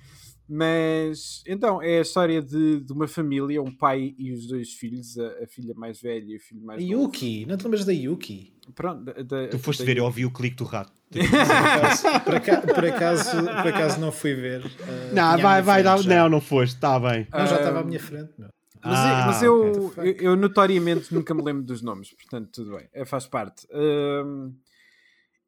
Mas, 0.51 1.43
então, 1.47 1.83
é 1.83 1.99
a 1.99 2.01
história 2.01 2.41
de, 2.41 2.81
de 2.81 2.93
uma 2.93 3.07
família, 3.07 3.61
um 3.63 3.71
pai 3.71 4.15
e 4.19 4.33
os 4.33 4.47
dois 4.47 4.71
filhos, 4.73 5.19
a, 5.19 5.45
a 5.45 5.47
filha 5.47 5.75
mais 5.77 6.01
velha 6.01 6.25
e 6.27 6.37
o 6.37 6.41
filho 6.41 6.63
mais 6.65 6.81
novo. 6.83 7.03
Yuki, 7.05 7.45
não 7.47 7.57
te 7.59 7.65
lembras 7.65 7.85
da 7.85 7.93
Yuki? 7.93 8.55
Pronto, 8.75 9.05
da- 9.05 9.13
da- 9.23 9.49
Tu 9.49 9.59
foste 9.59 9.81
da- 9.81 9.85
ver, 9.87 9.99
eu 9.99 10.05
ouvi 10.05 10.25
o 10.25 10.31
clique 10.31 10.57
do 10.57 10.65
rato. 10.65 10.93
Por 11.11 11.25
acaso, 11.25 12.03
por 12.25 12.35
aca- 12.35 12.61
por 12.75 12.85
acaso, 12.85 13.31
por 13.43 13.67
acaso 13.69 14.01
não 14.01 14.13
fui 14.13 14.35
ver. 14.35 14.63
ah, 14.65 15.09
tinha 15.11 15.15
Não, 15.15 15.39
vai, 15.43 15.63
vai, 15.63 15.83
frente 15.83 16.07
não, 16.09 16.17
não, 16.17 16.29
não 16.29 16.41
foste, 16.41 16.75
está 16.75 16.99
bem. 17.01 17.27
Não, 17.33 17.47
já 17.47 17.57
Ah, 17.57 17.59
estava 17.61 17.81
à 17.81 17.85
minha 17.85 17.99
frente. 18.01 18.31
Meu. 18.39 18.49
Mas, 18.85 19.05
Ah, 19.05 19.09
eu, 19.21 19.25
mas 19.27 19.43
eu, 19.43 19.87
ok. 19.89 20.05
eu, 20.05 20.31
eu 20.33 20.37
notoriamente 20.37 21.13
nunca 21.13 21.35
me 21.35 21.43
lembro 21.43 21.63
dos 21.63 21.83
nomes, 21.83 22.13
portanto, 22.13 22.51
tudo 22.53 22.77
bem, 22.77 22.89
eh, 22.93 23.05
faz 23.05 23.27
parte. 23.27 23.67
Ahm, 23.73 24.53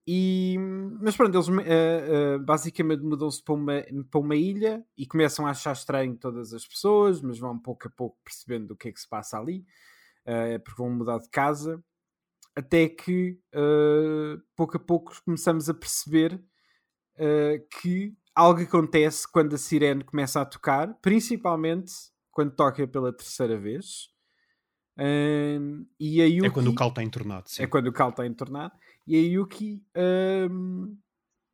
e, 0.06 0.56
mas 1.00 1.16
pronto, 1.16 1.36
eles 1.36 1.48
eh, 1.66 2.34
eh, 2.34 2.38
basicamente 2.38 3.02
mudam-se 3.02 3.42
para 3.44 3.54
uma, 3.54 3.84
para 4.10 4.20
uma 4.20 4.34
ilha 4.34 4.84
e 4.96 5.06
começam 5.06 5.46
a 5.46 5.50
achar 5.50 5.72
estranho 5.72 6.16
todas 6.16 6.52
as 6.52 6.66
pessoas, 6.66 7.20
mas 7.20 7.38
vão 7.38 7.58
pouco 7.58 7.86
a 7.86 7.90
pouco 7.90 8.18
percebendo 8.24 8.72
o 8.72 8.76
que 8.76 8.88
é 8.88 8.92
que 8.92 9.00
se 9.00 9.08
passa 9.08 9.38
ali, 9.38 9.64
eh, 10.24 10.58
porque 10.58 10.82
vão 10.82 10.90
mudar 10.90 11.18
de 11.18 11.28
casa, 11.30 11.82
até 12.56 12.88
que 12.88 13.38
pouco 14.56 14.76
a 14.76 14.80
pouco 14.80 15.12
começamos 15.24 15.68
a 15.70 15.74
perceber 15.74 16.42
que 17.80 18.14
algo 18.34 18.60
acontece 18.62 19.30
quando 19.30 19.54
a 19.54 19.58
sirene 19.58 20.02
começa 20.02 20.40
a 20.40 20.44
tocar, 20.44 20.92
principalmente 21.00 21.92
quando 22.30 22.52
toca 22.52 22.86
pela 22.86 23.12
terceira 23.12 23.58
vez. 23.58 24.08
Ahm, 24.96 25.84
e 25.98 26.20
a 26.20 26.26
Yuki, 26.26 26.46
É 26.46 26.50
quando 26.50 26.68
o 26.68 26.74
cal 26.74 26.88
está 26.88 27.02
entornado, 27.02 27.48
sim. 27.48 27.62
é 27.62 27.66
quando 27.66 27.86
o 27.86 27.92
Cal 27.92 28.10
está 28.10 28.26
entornado. 28.26 28.74
E 29.06 29.16
a 29.16 29.20
Yuki 29.20 29.82
ahm, 29.94 30.94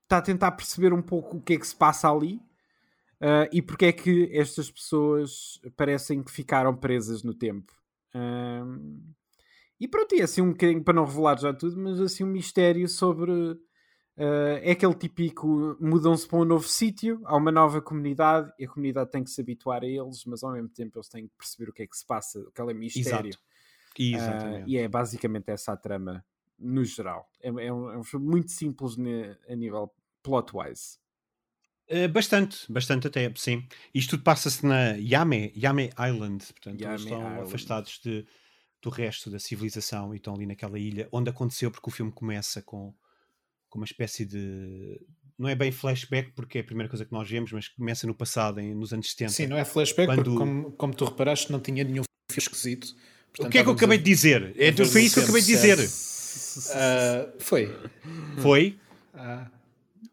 está 0.02 0.18
a 0.18 0.22
tentar 0.22 0.52
perceber 0.52 0.92
um 0.92 1.02
pouco 1.02 1.36
o 1.36 1.42
que 1.42 1.54
é 1.54 1.58
que 1.58 1.66
se 1.66 1.76
passa 1.76 2.10
ali 2.10 2.40
ah, 3.20 3.48
e 3.52 3.62
porque 3.62 3.86
é 3.86 3.92
que 3.92 4.30
estas 4.32 4.70
pessoas 4.70 5.60
parecem 5.76 6.22
que 6.22 6.30
ficaram 6.30 6.76
presas 6.76 7.22
no 7.22 7.34
tempo. 7.34 7.72
Ahm, 8.14 9.00
e 9.80 9.86
pronto, 9.88 10.14
e 10.14 10.22
assim 10.22 10.40
um 10.40 10.50
bocadinho 10.52 10.82
para 10.82 10.94
não 10.94 11.04
revelar 11.04 11.38
já 11.38 11.52
tudo, 11.52 11.76
mas 11.78 12.00
assim 12.00 12.24
um 12.24 12.28
mistério 12.28 12.88
sobre. 12.88 13.32
Ah, 14.18 14.58
é 14.62 14.72
aquele 14.72 14.94
típico 14.94 15.76
mudam-se 15.80 16.26
para 16.26 16.38
um 16.38 16.44
novo 16.44 16.66
sítio, 16.66 17.20
há 17.24 17.36
uma 17.36 17.52
nova 17.52 17.80
comunidade 17.82 18.52
e 18.58 18.64
a 18.64 18.68
comunidade 18.68 19.10
tem 19.10 19.22
que 19.22 19.30
se 19.30 19.40
habituar 19.40 19.82
a 19.82 19.86
eles, 19.86 20.24
mas 20.24 20.42
ao 20.42 20.52
mesmo 20.52 20.68
tempo 20.68 20.98
eles 20.98 21.08
têm 21.08 21.26
que 21.26 21.34
perceber 21.36 21.70
o 21.70 21.72
que 21.72 21.82
é 21.82 21.86
que 21.86 21.96
se 21.96 22.06
passa, 22.06 22.40
aquele 22.48 22.74
mistério. 22.74 23.28
Exato. 23.28 23.42
Exatamente. 23.98 24.70
e 24.70 24.76
é 24.76 24.86
basicamente 24.88 25.50
essa 25.50 25.72
a 25.72 25.76
trama 25.76 26.22
no 26.58 26.84
geral. 26.84 27.30
É, 27.40 27.48
é 27.48 27.72
um, 27.72 27.90
é 27.90 27.98
um 27.98 28.04
filme 28.04 28.26
muito 28.26 28.50
simples 28.50 28.96
ne- 28.96 29.36
a 29.48 29.54
nível 29.54 29.90
plot-wise. 30.22 30.98
Uh, 31.88 32.08
bastante, 32.08 32.70
bastante 32.70 33.06
até, 33.06 33.32
sim. 33.36 33.66
Isto 33.94 34.10
tudo 34.10 34.24
passa-se 34.24 34.66
na 34.66 34.90
Yame, 34.96 35.52
Yame 35.56 35.90
Island, 35.98 36.44
portanto, 36.52 36.74
eles 36.80 36.82
Yame 36.82 36.96
estão 37.04 37.20
Island. 37.20 37.40
afastados 37.42 38.00
de, 38.02 38.26
do 38.82 38.90
resto 38.90 39.30
da 39.30 39.38
civilização 39.38 40.12
e 40.12 40.16
estão 40.18 40.34
ali 40.34 40.44
naquela 40.46 40.78
ilha 40.78 41.08
onde 41.12 41.30
aconteceu, 41.30 41.70
porque 41.70 41.88
o 41.88 41.92
filme 41.92 42.12
começa 42.12 42.60
com, 42.60 42.92
com 43.68 43.78
uma 43.78 43.84
espécie 43.84 44.24
de. 44.24 45.00
Não 45.38 45.48
é 45.48 45.54
bem 45.54 45.70
flashback, 45.70 46.32
porque 46.34 46.58
é 46.58 46.60
a 46.62 46.64
primeira 46.64 46.88
coisa 46.88 47.04
que 47.04 47.12
nós 47.12 47.28
vemos, 47.28 47.52
mas 47.52 47.68
começa 47.68 48.06
no 48.06 48.14
passado, 48.14 48.58
em- 48.58 48.74
nos 48.74 48.92
anos 48.92 49.10
70. 49.10 49.32
Sim, 49.32 49.46
não 49.46 49.58
é 49.58 49.64
flashback, 49.64 50.06
Quando- 50.08 50.24
porque 50.24 50.38
como, 50.38 50.72
como 50.72 50.94
tu 50.94 51.04
reparaste, 51.04 51.52
não 51.52 51.60
tinha 51.60 51.84
nenhum 51.84 52.02
filme 52.30 52.38
esquisito. 52.38 52.88
o 53.40 53.48
que 53.50 53.58
é 53.58 53.62
que 53.62 53.68
eu 53.68 53.74
acabei 53.74 53.98
de 53.98 54.04
dizer? 54.04 54.54
É, 54.56 54.72
foi 54.72 55.02
isso 55.02 55.14
que 55.16 55.20
eu 55.20 55.24
acabei 55.24 55.42
de 55.42 55.48
dizer. 55.48 55.78
Ah, 56.74 57.28
foi. 57.38 57.74
Foi. 58.38 58.78
Ah, 59.12 59.50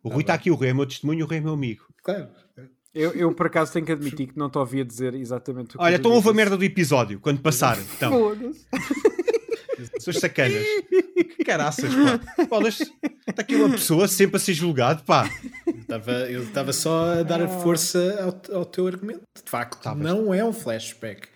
O 0.04 0.10
Rui 0.10 0.22
está 0.22 0.34
aqui, 0.34 0.52
o 0.52 0.56
Rui 0.56 0.68
é 0.68 0.74
meu 0.74 0.86
testemunho, 0.86 1.24
o 1.26 1.28
Rui 1.28 1.38
é 1.38 1.42
meu 1.42 1.54
amigo. 1.54 1.86
claro. 2.04 2.28
Eu, 2.96 3.10
eu, 3.14 3.34
por 3.34 3.48
acaso 3.48 3.74
tenho 3.74 3.84
que 3.88 3.92
admitir 3.92 4.28
que 4.28 4.38
não 4.38 4.52
te 4.52 4.58
ouvi 4.60 4.82
a 4.82 4.84
dizer 4.84 5.16
exatamente 5.16 5.70
o 5.76 5.80
que 5.80 5.84
Olha, 5.84 5.96
então 5.96 6.12
houve 6.12 6.30
a 6.30 6.34
merda 6.34 6.56
do 6.56 6.64
episódio, 6.64 7.20
quando 7.20 7.42
passar. 7.42 7.76
Então, 7.98 8.12
Foda-se. 8.12 8.68
suas 10.00 10.18
sacanas. 10.20 10.64
Caraças, 11.44 11.92
pá. 11.94 12.46
Bolas, 12.46 12.80
está 13.28 13.42
aqui 13.42 13.56
uma 13.56 13.70
pessoa 13.70 14.08
sempre 14.08 14.38
a 14.38 14.40
ser 14.40 14.54
julgado, 14.54 15.04
pá. 15.04 15.30
Eu 16.30 16.44
estava 16.44 16.74
só 16.74 17.20
a 17.20 17.24
dar 17.24 17.48
força 17.48 18.42
ao, 18.52 18.58
ao 18.60 18.66
teu 18.66 18.88
argumento. 18.88 19.22
De 19.44 19.50
facto, 19.50 19.84
não 19.96 20.34
é 20.34 20.44
um 20.44 20.54
flashback. 20.54 21.28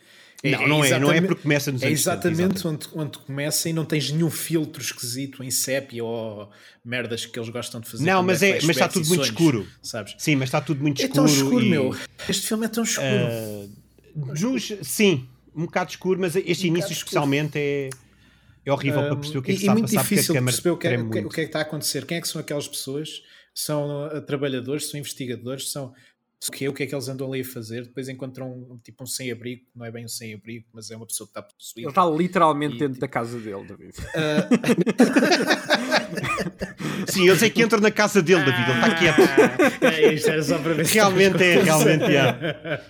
Não, 0.44 0.52
não 0.52 0.60
é, 0.66 0.68
não 0.68 0.84
é 0.84 0.88
exatamente- 0.88 1.28
porque 1.28 1.42
começa 1.42 1.72
nos 1.72 1.82
É 1.82 1.88
70, 1.88 2.00
exatamente 2.00 2.68
onde, 2.68 2.88
onde 2.94 3.18
começa 3.18 3.68
e 3.70 3.74
não 3.74 3.84
tens 3.84 4.12
nenhum 4.12 4.30
filtro 4.30 4.82
esquisito 4.82 5.44
em 5.44 5.50
sépia 5.50 6.04
ou 6.06 6.50
merdas 6.86 7.26
que 7.26 7.38
eles 7.38 7.50
gostam 7.50 7.82
de 7.82 7.90
fazer. 7.90 8.04
Não, 8.06 8.22
mas 8.22 8.44
é- 8.44 8.54
mas 8.62 8.70
está 8.70 8.88
tudo 8.88 9.08
muito 9.08 9.26
sonhos, 9.26 9.30
escuro. 9.30 9.68
Sabes? 9.82 10.14
Sim, 10.20 10.36
mas 10.36 10.48
está 10.48 10.62
tudo 10.62 10.82
muito 10.82 11.02
É 11.02 11.06
escuro. 11.06 11.26
tão 11.26 11.34
escuro, 11.34 11.66
e, 11.66 11.70
meu. 11.70 11.98
Este 12.30 12.48
filme 12.48 12.66
é 12.66 12.70
tão 12.70 12.84
escuro. 12.84 13.08
nos- 14.16 14.74
sim, 14.84 15.28
um 15.56 15.66
bocado 15.66 15.90
escuro, 15.92 16.20
mas 16.20 16.36
este 16.36 16.68
início 16.68 16.72
bocado 16.90 16.94
especialmente 16.94 17.58
é, 17.58 17.90
é 18.70 18.74
horrível 18.74 19.02
para 19.02 19.16
perceber 19.16 19.38
o 19.40 19.42
que 19.42 19.52
é 19.52 19.54
que 19.54 19.60
está 19.62 19.72
a 19.72 19.76
muito 19.76 19.88
passar, 19.88 20.02
difícil 20.02 20.22
a 20.22 20.34
de 20.34 20.40
câmara 20.40 20.52
perceber 20.52 20.70
o 20.70 20.78
que, 20.78 20.88
é, 20.88 20.90
treme 20.90 21.04
o, 21.04 21.10
que, 21.10 21.18
é- 21.18 21.22
muito. 21.22 21.32
o 21.32 21.36
que 21.36 21.42
é 21.42 21.44
que 21.44 21.50
está 21.50 21.60
a 21.60 21.62
acontecer. 21.62 22.06
Quem 22.06 22.18
é 22.18 22.22
que 22.22 22.28
são 22.28 22.42
aquelas 22.42 22.68
pessoas? 22.68 23.24
São 23.54 24.08
uh, 24.08 24.22
trabalhadores, 24.22 24.90
são 24.90 25.00
investigadores, 25.00 25.72
são 25.72 25.94
que 26.52 26.66
é, 26.66 26.70
o 26.70 26.74
que 26.74 26.84
é 26.84 26.88
que 26.88 26.94
eles 26.94 27.08
andam 27.10 27.28
ali 27.32 27.42
a 27.42 27.46
fazer? 27.46 27.84
Depois 27.86 28.08
encontram 28.08 28.52
um, 28.52 28.78
tipo 28.78 29.04
um 29.04 29.08
sem-abrigo, 29.08 29.64
não 29.76 29.86
é 29.86 29.92
bem 29.92 30.06
um 30.06 30.08
sem-abrigo, 30.08 30.66
mas 30.72 30.92
é 30.92 30.96
uma 30.96 31.06
pessoa 31.06 31.28
que 31.28 31.32
está 31.32 31.42
possuída. 31.42 31.82
Ele 31.82 31.90
está 31.90 32.06
literalmente 32.06 32.76
E- 32.76 32.80
dentro 32.80 33.00
da 33.02 33.08
casa 33.08 33.40
dele, 33.40 33.66
David. 33.66 33.94
Sim, 37.08 37.28
eu 37.28 37.36
sei 37.36 37.50
que 37.50 37.62
entra 37.62 37.80
na 37.80 37.92
casa 37.92 38.22
dele, 38.22 38.44
David, 38.44 38.70
ele 38.70 38.80
está 38.80 38.96
quieto. 38.96 39.84
É, 39.84 40.14
isto 40.14 40.30
era 40.30 40.44
só 40.44 40.58
para 40.60 40.74
ver 40.74 40.86
se 40.86 40.94
Realmente 40.94 41.44
é, 41.44 41.62
realmente 41.62 42.16
é. 42.16 42.82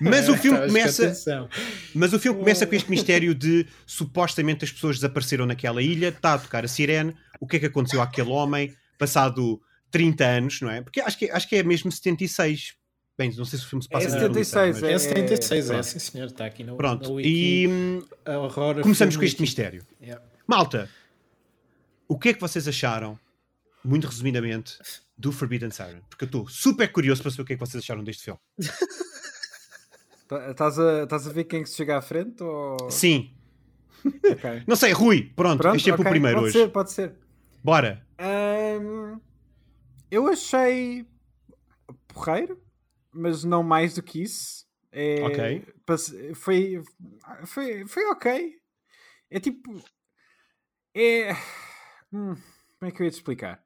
Mas 0.00 0.28
o 0.28 0.36
filme 0.36 0.58
com 0.60 0.66
começa. 0.66 1.48
Mas 1.94 2.12
o 2.12 2.18
filme 2.18 2.38
começa 2.38 2.66
com 2.66 2.74
este 2.74 2.90
mistério 2.90 3.34
de 3.34 3.66
supostamente 3.86 4.64
as 4.64 4.72
pessoas 4.72 4.96
desapareceram 4.96 5.46
naquela 5.46 5.82
ilha, 5.82 6.08
está 6.08 6.34
a 6.34 6.38
tocar 6.38 6.64
a 6.64 6.68
sirene, 6.68 7.14
o 7.40 7.46
que 7.46 7.56
é 7.56 7.60
que 7.60 7.66
aconteceu 7.66 8.00
àquele 8.00 8.30
homem, 8.30 8.74
passado 8.98 9.60
30 9.90 10.24
anos, 10.24 10.60
não 10.60 10.70
é? 10.70 10.80
Porque 10.82 11.00
acho 11.00 11.18
que, 11.18 11.30
acho 11.30 11.48
que 11.48 11.56
é 11.56 11.62
mesmo 11.62 11.90
76. 11.90 12.74
Bem, 13.18 13.34
não 13.36 13.44
sei 13.44 13.58
se 13.58 13.64
o 13.66 13.68
filme 13.68 13.82
se 13.82 13.88
passa 13.88 14.06
É 14.06 14.08
em 14.08 14.12
76, 14.12 14.80
2006, 14.80 14.82
É 14.82 14.94
É, 14.94 14.98
76, 14.98 15.64
é, 15.64 15.68
pronto. 15.72 15.84
sim 15.84 15.98
senhor, 15.98 16.26
está 16.26 16.46
aqui 16.46 16.64
no, 16.64 16.76
Pronto, 16.76 17.12
no 17.12 17.20
e 17.20 17.66
hum, 17.68 18.02
começamos 18.82 19.16
com 19.16 19.22
este 19.22 19.34
Wiki. 19.34 19.42
mistério. 19.42 19.86
Yeah. 20.00 20.24
Malta, 20.46 20.88
o 22.08 22.18
que 22.18 22.30
é 22.30 22.34
que 22.34 22.40
vocês 22.40 22.66
acharam, 22.66 23.18
muito 23.84 24.06
resumidamente, 24.06 24.78
do 25.18 25.30
Forbidden 25.32 25.70
Siren? 25.70 26.00
Porque 26.08 26.24
eu 26.24 26.26
estou 26.26 26.48
super 26.48 26.90
curioso 26.90 27.20
para 27.20 27.30
saber 27.30 27.42
o 27.42 27.46
que 27.46 27.52
é 27.52 27.56
que 27.56 27.60
vocês 27.60 27.82
acharam 27.82 28.02
deste 28.02 28.24
filme. 28.24 28.40
Tá- 30.28 30.50
Estás 30.52 30.78
a, 30.78 31.02
estás 31.02 31.26
a 31.26 31.32
ver 31.32 31.42
quem 31.44 31.60
é 31.60 31.62
que 31.64 31.68
se 31.70 31.74
chega 31.76 31.98
à 31.98 32.00
frente? 32.00 32.40
Ou... 32.42 32.88
Sim, 32.88 33.32
Ok. 34.04 34.62
não 34.66 34.76
sei, 34.76 34.92
Rui, 34.92 35.32
pronto, 35.34 35.60
Pronto, 35.60 35.76
este 35.76 35.90
é 35.90 35.92
para 35.92 36.02
ok, 36.02 36.08
o 36.08 36.10
primeiro 36.12 36.36
pode 36.38 36.48
hoje. 36.50 36.58
ser, 36.58 36.68
pode 36.70 36.92
ser. 36.92 37.12
Bora. 37.64 38.06
Ahm, 38.16 39.18
eu 40.10 40.26
achei 40.28 41.06
porreiro, 42.08 42.60
mas 43.12 43.44
não 43.44 43.62
mais 43.62 43.94
do 43.94 44.02
que 44.02 44.22
isso. 44.22 44.66
É, 44.92 45.22
Ok. 45.22 45.66
Foi, 46.34 46.82
foi, 47.46 47.86
foi 47.86 48.06
ok. 48.06 48.56
É 49.30 49.40
tipo. 49.40 49.82
É. 50.94 51.32
hum, 52.12 52.34
como 52.78 52.88
é 52.88 52.90
que 52.90 53.00
eu 53.00 53.04
ia 53.04 53.10
te 53.10 53.14
explicar? 53.14 53.64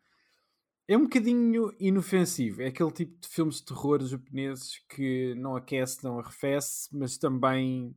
É 0.86 0.96
um 0.96 1.04
bocadinho 1.04 1.74
inofensivo. 1.80 2.60
É 2.60 2.66
aquele 2.66 2.92
tipo 2.92 3.18
de 3.18 3.28
filmes 3.28 3.56
de 3.56 3.64
terror 3.64 4.04
japoneses 4.04 4.84
que 4.88 5.34
não 5.36 5.56
aquece, 5.56 6.04
não 6.04 6.18
arrefece, 6.18 6.88
mas 6.92 7.16
também 7.16 7.96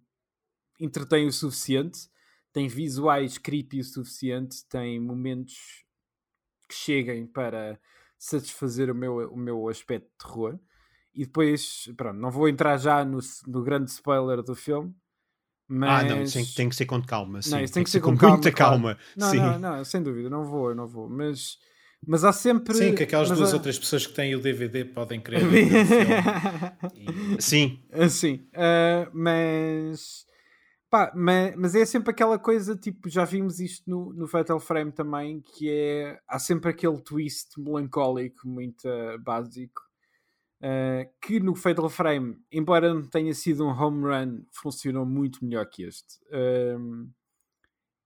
entretém 0.79 1.27
o 1.27 1.31
suficiente. 1.33 2.09
Tem 2.53 2.69
visuais 2.69 3.37
creepy 3.37 3.81
o 3.81 3.83
suficiente, 3.83 4.65
tem 4.69 4.99
momentos 5.01 5.85
que 6.67 6.75
cheguem 6.75 7.27
para 7.27 7.79
satisfazer 8.17 8.89
o 8.91 8.95
meu, 8.95 9.15
o 9.31 9.37
meu 9.37 9.67
aspecto 9.69 10.07
de 10.09 10.17
terror. 10.25 10.59
E 11.13 11.25
depois, 11.25 11.91
pronto, 11.97 12.19
não 12.19 12.29
vou 12.31 12.47
entrar 12.47 12.77
já 12.77 13.03
no, 13.03 13.19
no 13.47 13.63
grande 13.63 13.89
spoiler 13.89 14.41
do 14.43 14.55
filme. 14.55 14.93
Mas... 15.67 15.89
Ah, 15.89 16.15
não, 16.15 16.23
tem, 16.25 16.45
tem 16.45 16.69
que 16.69 16.75
ser 16.75 16.85
com 16.85 17.01
calma. 17.01 17.41
Sim, 17.41 17.51
Não, 17.51 17.61
isso 17.61 17.73
tem 17.73 17.83
que 17.83 17.89
ser 17.89 17.99
com, 17.99 18.11
com 18.11 18.17
calma, 18.17 18.35
muita 18.37 18.51
claro. 18.51 18.71
calma. 18.73 18.97
Não, 19.17 19.29
sim. 19.31 19.37
não, 19.37 19.59
não, 19.59 19.83
sem 19.85 20.01
dúvida, 20.01 20.29
não 20.29 20.45
vou, 20.45 20.73
não 20.73 20.87
vou. 20.87 21.09
Mas, 21.09 21.57
mas 22.07 22.23
há 22.23 22.31
sempre. 22.31 22.73
Sim, 22.73 22.95
que 22.95 23.03
aquelas 23.03 23.29
mas 23.29 23.37
duas 23.37 23.51
há- 23.51 23.55
outras 23.57 23.77
pessoas 23.77 24.07
que 24.07 24.13
têm 24.13 24.33
o 24.35 24.39
DVD 24.39 24.85
podem 24.85 25.19
querer 25.19 25.43
ver 25.47 25.65
o 25.65 25.85
filme. 25.85 26.07
E- 27.37 27.41
Sim, 28.09 28.47
ah, 28.55 29.09
mas, 29.13 30.25
pá, 30.89 31.11
mas, 31.15 31.55
mas 31.55 31.75
é 31.75 31.85
sempre 31.85 32.11
aquela 32.11 32.39
coisa, 32.39 32.75
tipo, 32.75 33.09
já 33.09 33.25
vimos 33.25 33.59
isto 33.59 33.89
no, 33.89 34.13
no 34.13 34.27
Fatal 34.27 34.59
Frame 34.59 34.91
também, 34.91 35.41
que 35.41 35.69
é, 35.69 36.19
há 36.27 36.39
sempre 36.39 36.69
aquele 36.71 37.01
twist 37.01 37.59
melancólico 37.59 38.47
muito 38.47 38.87
ah, 38.87 39.17
básico, 39.17 39.81
ah, 40.61 41.07
que 41.21 41.39
no 41.39 41.55
Fatal 41.55 41.89
Frame, 41.89 42.37
embora 42.51 42.93
não 42.93 43.03
tenha 43.03 43.33
sido 43.33 43.65
um 43.65 43.71
home 43.71 44.03
run, 44.03 44.43
funcionou 44.51 45.05
muito 45.05 45.43
melhor 45.43 45.65
que 45.65 45.83
este. 45.83 46.19
Ahm, 46.31 47.09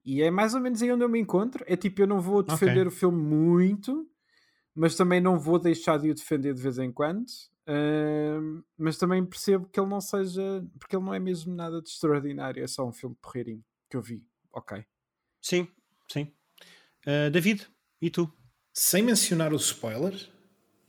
e 0.04 0.22
é 0.22 0.32
mais 0.32 0.54
ou 0.54 0.62
menos 0.62 0.82
aí 0.82 0.92
onde 0.92 1.04
eu 1.04 1.10
me 1.10 1.20
encontro. 1.20 1.64
É 1.68 1.76
tipo, 1.76 2.02
eu 2.02 2.08
não 2.08 2.20
vou 2.20 2.42
defender 2.44 2.88
o 2.88 2.92
filme 2.92 3.22
muito, 3.22 4.10
mas 4.74 4.96
também 4.96 5.22
não 5.22 5.40
vou 5.40 5.60
deixar 5.60 5.98
de 6.00 6.10
o 6.10 6.16
defender 6.16 6.54
de 6.54 6.62
vez 6.62 6.80
em 6.80 6.92
quando. 6.92 7.26
Ahm, 7.68 8.64
mas 8.78 8.98
também 8.98 9.26
percebo 9.26 9.68
que 9.68 9.80
ele 9.80 9.90
não 9.90 10.02
seja. 10.02 10.64
Porque 10.80 10.96
ele 10.96 11.06
não 11.06 11.14
é 11.14 11.20
mesmo 11.20 11.54
nada 11.54 11.82
de 11.82 11.90
extraordinário. 11.90 12.64
É 12.64 12.68
só 12.68 12.88
um 12.88 12.92
filme 12.92 13.16
porreirinho 13.22 13.64
que 13.90 13.98
eu 13.98 14.02
vi. 14.02 14.26
Ok. 14.54 14.84
sim, 15.42 15.68
sim. 16.12 16.32
Ah, 17.06 17.30
David, 17.30 17.68
e 18.02 18.10
tu? 18.10 18.32
Sem 18.74 19.02
mencionar 19.04 19.54
o 19.54 19.58
spoiler, 19.58 20.14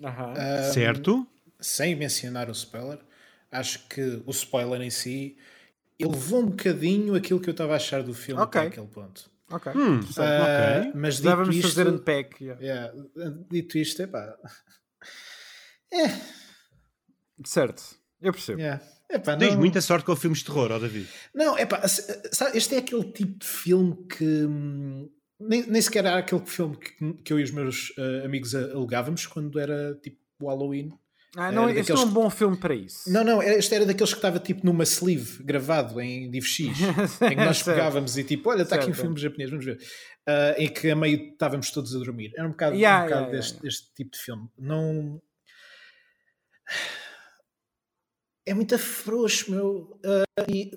ah, 0.02 0.72
certo? 0.72 1.26
sem 1.60 1.94
mencionar 1.96 2.48
o 2.48 2.52
spoiler, 2.52 2.98
acho 3.50 3.86
que 3.88 4.22
o 4.26 4.30
spoiler 4.30 4.80
em 4.82 4.90
si 4.90 5.36
elevou 5.98 6.40
um 6.40 6.46
bocadinho 6.50 7.14
aquilo 7.14 7.40
que 7.40 7.48
eu 7.48 7.52
estava 7.52 7.72
a 7.74 7.76
achar 7.76 8.02
do 8.02 8.14
filme 8.14 8.42
Ok. 8.42 8.60
até 8.60 8.68
aquele 8.68 8.86
ponto. 8.88 9.30
Ok. 9.50 9.72
Hum, 9.74 10.00
Ah, 10.18 10.44
ok. 10.44 10.92
Mas 10.94 11.16
Já 11.16 11.34
dito 11.36 11.50
isto, 11.52 11.68
fazer 11.68 11.88
unpack. 11.88 12.42
yeah. 12.44 12.62
yeah, 12.62 12.92
dito 13.50 13.78
isto, 13.78 14.02
epá, 14.02 14.36
Certo. 17.44 17.82
Eu 18.20 18.32
percebo. 18.32 18.60
yeah, 18.60 18.82
epá, 19.10 19.36
Tens 19.36 19.52
não- 19.52 19.58
muita 19.60 19.80
sorte 19.80 20.04
com 20.06 20.14
filmes 20.16 20.38
de 20.40 20.44
terror, 20.46 20.70
ó 20.70 20.78
David. 20.78 21.08
Não, 21.34 21.56
é 21.58 21.66
pá, 21.66 21.82
este 22.54 22.74
é 22.74 22.78
aquele 22.78 23.04
tipo 23.12 23.38
de 23.40 23.46
filme 23.46 23.96
que 24.08 24.24
hum, 24.24 25.10
nem, 25.40 25.66
nem 25.66 25.82
sequer 25.82 26.04
era 26.04 26.18
aquele 26.18 26.46
filme 26.46 26.76
que, 26.76 27.12
que 27.24 27.32
eu 27.32 27.40
e 27.40 27.42
os 27.42 27.50
meus 27.50 27.92
eh, 27.98 28.22
amigos 28.24 28.54
alugávamos 28.54 29.26
quando 29.26 29.58
era 29.58 29.94
tipo 30.02 30.18
o 30.40 30.48
Halloween. 30.48 30.92
Ah, 31.34 31.50
não, 31.50 31.66
Era 31.68 31.80
este 31.80 31.90
é 31.92 31.94
um 31.94 32.10
bom 32.10 32.28
filme 32.28 32.58
para 32.58 32.74
isso. 32.74 33.10
Não, 33.10 33.24
não, 33.24 33.40
era- 33.42 33.56
este 33.56 33.74
era 33.74 33.86
daqueles 33.86 34.12
que 34.12 34.18
estava 34.18 34.38
tipo 34.38 34.64
numa 34.66 34.84
sleeve 34.84 35.42
gravado 35.42 35.98
em 36.00 36.30
DivX, 36.30 36.58
em 37.22 37.30
que 37.30 37.34
nós 37.36 37.62
pegávamos 37.62 38.16
e 38.18 38.22
tipo, 38.22 38.50
olha, 38.50 38.62
está 38.62 38.76
aqui 38.76 38.90
um 38.90 38.94
filme 38.94 39.18
japonês, 39.18 39.48
vamos 39.50 39.64
ver. 39.64 39.78
Ah, 40.26 40.54
em 40.58 40.68
que 40.72 40.90
a 40.90 40.94
meio 40.94 41.32
estávamos 41.32 41.70
todos 41.70 41.96
a 41.96 41.98
dormir. 41.98 42.32
Era 42.36 42.46
um 42.46 42.50
bocado, 42.52 42.76
Yeah, 42.76 43.02
um 43.04 43.08
bocado 43.08 43.20
yeah, 43.24 43.36
deste, 43.38 43.52
yeah. 43.54 43.62
deste 43.64 43.94
tipo 43.94 44.10
de 44.12 44.18
filme. 44.18 44.48
Não. 44.58 45.20
É 48.46 48.54
muito 48.54 48.76
frouxo, 48.78 49.50
meu. 49.50 50.00
Ah, 50.04 50.44
e 50.48 50.70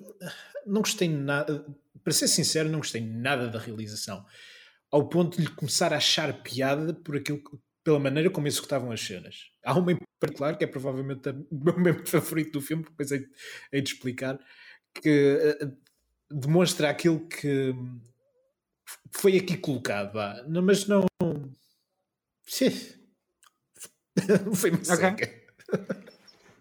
não 0.66 0.80
gostei 0.80 1.08
nada, 1.08 1.64
para 2.02 2.12
ser 2.12 2.28
sincero, 2.28 2.68
não 2.68 2.78
gostei 2.78 3.00
nada 3.00 3.48
da 3.48 3.58
realização, 3.58 4.24
ao 4.90 5.08
ponto 5.08 5.36
de 5.36 5.44
lhe 5.44 5.54
começar 5.54 5.92
a 5.92 5.96
achar 5.96 6.42
piada 6.42 6.94
por 6.94 7.16
aquilo, 7.16 7.40
pela 7.84 7.98
maneira 7.98 8.30
como 8.30 8.46
executavam 8.46 8.90
as 8.90 9.00
cenas. 9.00 9.50
Há 9.64 9.74
uma 9.78 9.92
em 9.92 9.98
particular 10.20 10.56
que 10.56 10.64
é 10.64 10.66
provavelmente 10.66 11.28
o 11.50 11.64
meu 11.64 11.74
momento 11.74 12.08
favorito 12.08 12.52
do 12.52 12.60
filme, 12.60 12.84
depois 12.84 13.10
hei, 13.10 13.24
hei 13.72 13.82
de 13.82 13.90
explicar, 13.90 14.38
que 14.94 15.56
uh, 15.62 15.76
demonstra 16.30 16.90
aquilo 16.90 17.26
que 17.28 17.74
foi 19.12 19.36
aqui 19.36 19.56
colocado, 19.56 20.12
vá. 20.12 20.44
Não, 20.48 20.62
mas 20.62 20.86
não. 20.86 21.06
Sim. 22.46 22.70
foi 24.54 24.70
uma 24.70 24.78
Ok. 25.08 25.46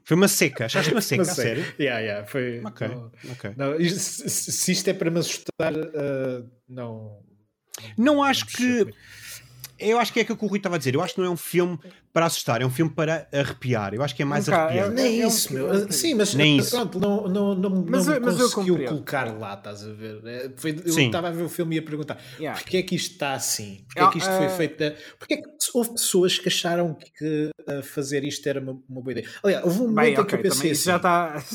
Foi 0.06 0.16
uma 0.16 0.28
seca, 0.28 0.66
achaste 0.66 0.91
uma 0.91 1.01
seca, 1.01 1.24
Uma 1.24 1.34
seca. 1.34 1.41
sério? 1.41 1.66
Yeah, 1.80 1.99
yeah, 1.99 2.28
foi, 2.28 2.62
Ok, 2.64 2.88
não- 2.88 3.12
ok. 3.32 3.53
não, 3.58 3.78
se, 3.89 4.30
se- 4.30 4.72
isto 4.72 4.88
é 4.88 4.93
para 4.93 5.10
me 5.10 5.20
assustar, 5.20 5.74
uh, 5.74 6.49
não. 6.70 7.20
Não 7.97 8.24
acho 8.24 8.45
que. 8.45 8.86
Eu 9.78 9.99
acho 9.99 10.14
que 10.14 10.20
é 10.20 10.22
aquilo 10.22 10.38
que 10.38 10.45
o 10.45 10.47
Rui 10.47 10.58
estava 10.60 10.76
a 10.76 10.78
dizer. 10.78 10.95
Eu 10.95 11.01
acho 11.01 11.16
que 11.16 11.20
não 11.20 11.28
é 11.28 11.30
um 11.30 11.36
filme 11.36 11.78
para 12.16 12.28
assustar, 12.28 12.61
é 12.61 12.66
um 12.66 12.70
filme 12.70 12.89
para 12.93 13.28
arrepiar. 13.34 13.93
Eu 13.93 14.01
acho 14.01 14.16
que 14.16 14.22
é 14.22 14.26
mais 14.26 14.47
Um 14.47 14.51
bocado, 14.51 14.70
arrepiante. 14.70 14.95
Nem 14.95 15.22
É 15.22 15.26
um 15.26 15.28
isso, 15.28 15.53
meu. 15.53 15.91
Sim, 15.91 16.13
mas 16.13 16.34
Nem 16.34 16.57
isso. 16.59 16.72
pronto, 16.72 16.97
não, 16.97 17.28
não, 17.28 17.53
não, 17.55 17.86
Mas 17.89 18.05
não 18.05 18.13
eu- 18.13 18.20
me 18.22 18.26
mas 18.26 18.39
eu 18.39 18.49
conseguiu 18.51 18.86
colocar 18.86 19.38
lá, 19.38 19.53
estás 19.55 19.84
a 19.86 19.91
ver? 19.91 20.22
É, 20.26 20.49
Foi, 20.55 20.80
eu 20.86 20.93
Sim. 20.93 21.07
estava 21.07 21.28
a 21.28 21.32
ver 21.32 21.43
o 21.43 21.49
filme 21.49 21.76
e 21.76 21.80
ia 21.80 21.82
perguntar 21.84 22.18
Yeah. 22.39 22.57
porquê 22.57 22.78
é 22.78 22.82
que 22.84 22.95
isto 22.95 23.11
está 23.11 23.34
assim? 23.34 23.84
Porquê 23.88 23.99
é 23.99 24.09
que 24.11 24.18
isto 24.20 24.30
Ah, 24.30 24.38
foi 24.38 24.45
ah. 24.45 24.49
feito? 24.49 24.78
Da... 24.80 24.93
Porquê 25.20 25.34
é 25.34 25.38
que 25.41 25.43
houve 25.74 25.89
pessoas 25.91 26.39
que 26.39 26.47
acharam 26.47 26.95
que 27.18 27.49
uh, 27.70 27.84
fazer 27.84 28.24
isto 28.24 28.47
era 28.47 28.61
uma, 28.61 28.80
uma 28.89 29.01
boa 29.01 29.11
ideia? 29.11 29.28
Aliás, 29.43 29.66
houve 29.66 29.80
um 29.82 29.88
momento 29.89 29.95
Bem, 30.16 30.24
em 30.24 30.26
que 30.26 30.36
eu 30.36 30.39
pensei 30.41 30.72
assim. 30.72 30.84
já 30.86 30.95
está. 30.95 31.43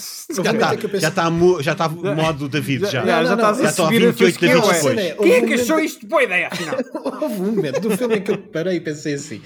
Já 0.44 0.52
está 0.52 0.68
pensei- 0.76 1.00
já 1.00 1.08
está 1.08 1.30
já 1.62 1.72
está 1.72 1.88
modo 1.88 2.48
David, 2.50 2.82
já. 2.82 3.04
Já, 3.06 3.24
já 3.24 3.34
não, 3.36 3.46
a 3.46 3.52
já 3.54 3.70
estou 3.70 3.86
a 3.86 3.88
subir 3.88 4.06
a 4.06 4.10
28 4.10 4.40
David 4.40 4.60
fasquia, 4.60 4.80
depois. 4.82 5.16
Quem 5.18 5.32
é 5.32 5.40
que 5.46 5.54
achou 5.54 5.68
momento- 5.76 5.84
isto 5.86 6.06
boa 6.06 6.22
ideia, 6.22 6.48
afinal? 6.48 6.76
Houve 7.22 7.40
um 7.40 7.52
momento 7.56 7.80
do 7.80 7.96
filme 7.96 8.16
em 8.16 8.22
que 8.22 8.30
eu 8.30 8.38
parei 8.38 8.76
e 8.76 8.80
pensei 8.80 9.14
assim: 9.14 9.40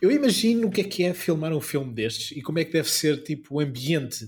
eu 0.00 0.10
imagino 0.10 0.68
o 0.68 0.70
que 0.70 0.80
é 0.80 0.84
que 0.84 1.02
é 1.04 1.14
filmar 1.14 1.52
um 1.52 1.60
filme 1.60 1.92
destes 1.92 2.36
e 2.36 2.42
como 2.42 2.58
é 2.58 2.64
que 2.64 2.72
deve 2.72 2.90
ser 2.90 3.22
tipo 3.22 3.56
o 3.56 3.60
ambiente. 3.60 4.24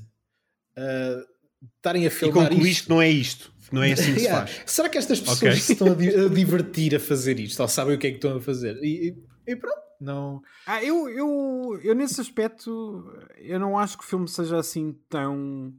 uh, 0.77 1.33
estarem 1.77 2.05
a 2.05 2.09
E 2.09 2.11
filmar 2.11 2.49
concluíste 2.49 2.70
isto. 2.73 2.85
que 2.85 2.91
não 2.91 3.01
é 3.03 3.09
isto, 3.11 3.53
não 3.70 3.83
é 3.83 3.93
assim 3.93 4.14
que 4.14 4.20
se 4.20 4.27
Yeah. 4.27 4.47
faz. 4.47 4.62
Será 4.66 4.89
que 4.89 4.99
estas 4.99 5.20
pessoas 5.20 5.39
Ok. 5.43 5.53
se 5.61 5.73
estão 5.75 5.93
a, 5.93 5.95
di- 5.95 6.14
a 6.14 6.29
divertir 6.29 6.95
a 6.97 7.01
fazer 7.01 7.39
isto? 7.39 7.61
Ou 7.61 7.68
sabem 7.68 7.95
o 7.95 7.99
que 7.99 8.07
é 8.09 8.11
que 8.11 8.16
estão 8.16 8.37
a 8.37 8.41
fazer? 8.41 8.77
E, 8.83 9.09
e- 9.47 9.53
e 9.53 9.57
pronto, 9.57 9.81
não. 10.01 10.43
Ah, 10.66 10.83
eu, 10.83 11.09
eu, 11.09 11.81
eu 11.83 11.95
nesse 11.95 12.20
aspecto 12.20 13.05
eu 13.39 13.59
não 13.61 13.79
acho 13.79 13.97
que 13.99 14.05
o 14.05 14.07
filme 14.07 14.29
seja 14.29 14.59
assim 14.59 14.93
tão 15.09 15.73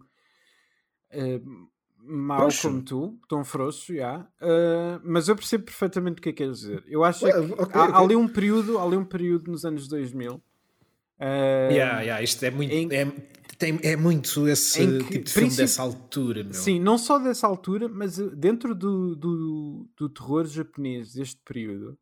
eh, 1.12 1.40
Frouxo. 2.38 2.68
como 2.70 2.82
tu, 2.84 3.20
tão 3.30 3.44
frouxo, 3.46 3.94
já. 3.96 4.28
Eh, 4.42 5.00
mas 5.04 5.28
eu 5.28 5.36
percebo 5.36 5.64
perfeitamente 5.66 6.20
o 6.20 6.22
que 6.22 6.30
é 6.30 6.32
que 6.34 6.38
queres 6.44 6.60
dizer. 6.60 6.84
Eu 6.88 7.04
acho 7.04 7.26
Well, 7.26 7.48
que 7.48 7.54
ok, 7.54 7.72
há, 7.74 7.84
ok. 7.86 7.94
há 7.94 8.00
ali 8.00 8.16
um 8.16 8.28
período, 8.28 8.78
há 8.78 8.84
ali 8.84 8.98
um 8.98 9.06
período 9.06 9.50
nos 9.52 9.64
anos 9.66 9.88
2000 9.88 10.42
eh, 11.20 11.70
Yeah, 11.72 12.02
yeah, 12.02 12.22
isto 12.24 12.44
é 12.44 12.52
muito. 12.52 12.72
em- 12.74 12.90
é, 12.94 13.06
tem, 13.58 13.80
é 13.84 13.96
muito 13.96 14.48
esse 14.48 14.80
que, 15.00 15.04
tipo 15.12 15.26
de 15.26 15.32
filme 15.32 15.56
dessa 15.56 15.82
altura, 15.82 16.44
meu. 16.44 16.54
Sim, 16.54 16.80
não 16.80 16.98
só 16.98 17.18
dessa 17.20 17.48
altura, 17.48 17.88
mas 17.88 18.20
eh, 18.20 18.30
dentro 18.36 18.76
do, 18.76 19.16
do, 19.16 19.90
do 19.96 20.10
terror 20.10 20.46
japonês 20.46 21.14
deste 21.14 21.40
período 21.46 21.98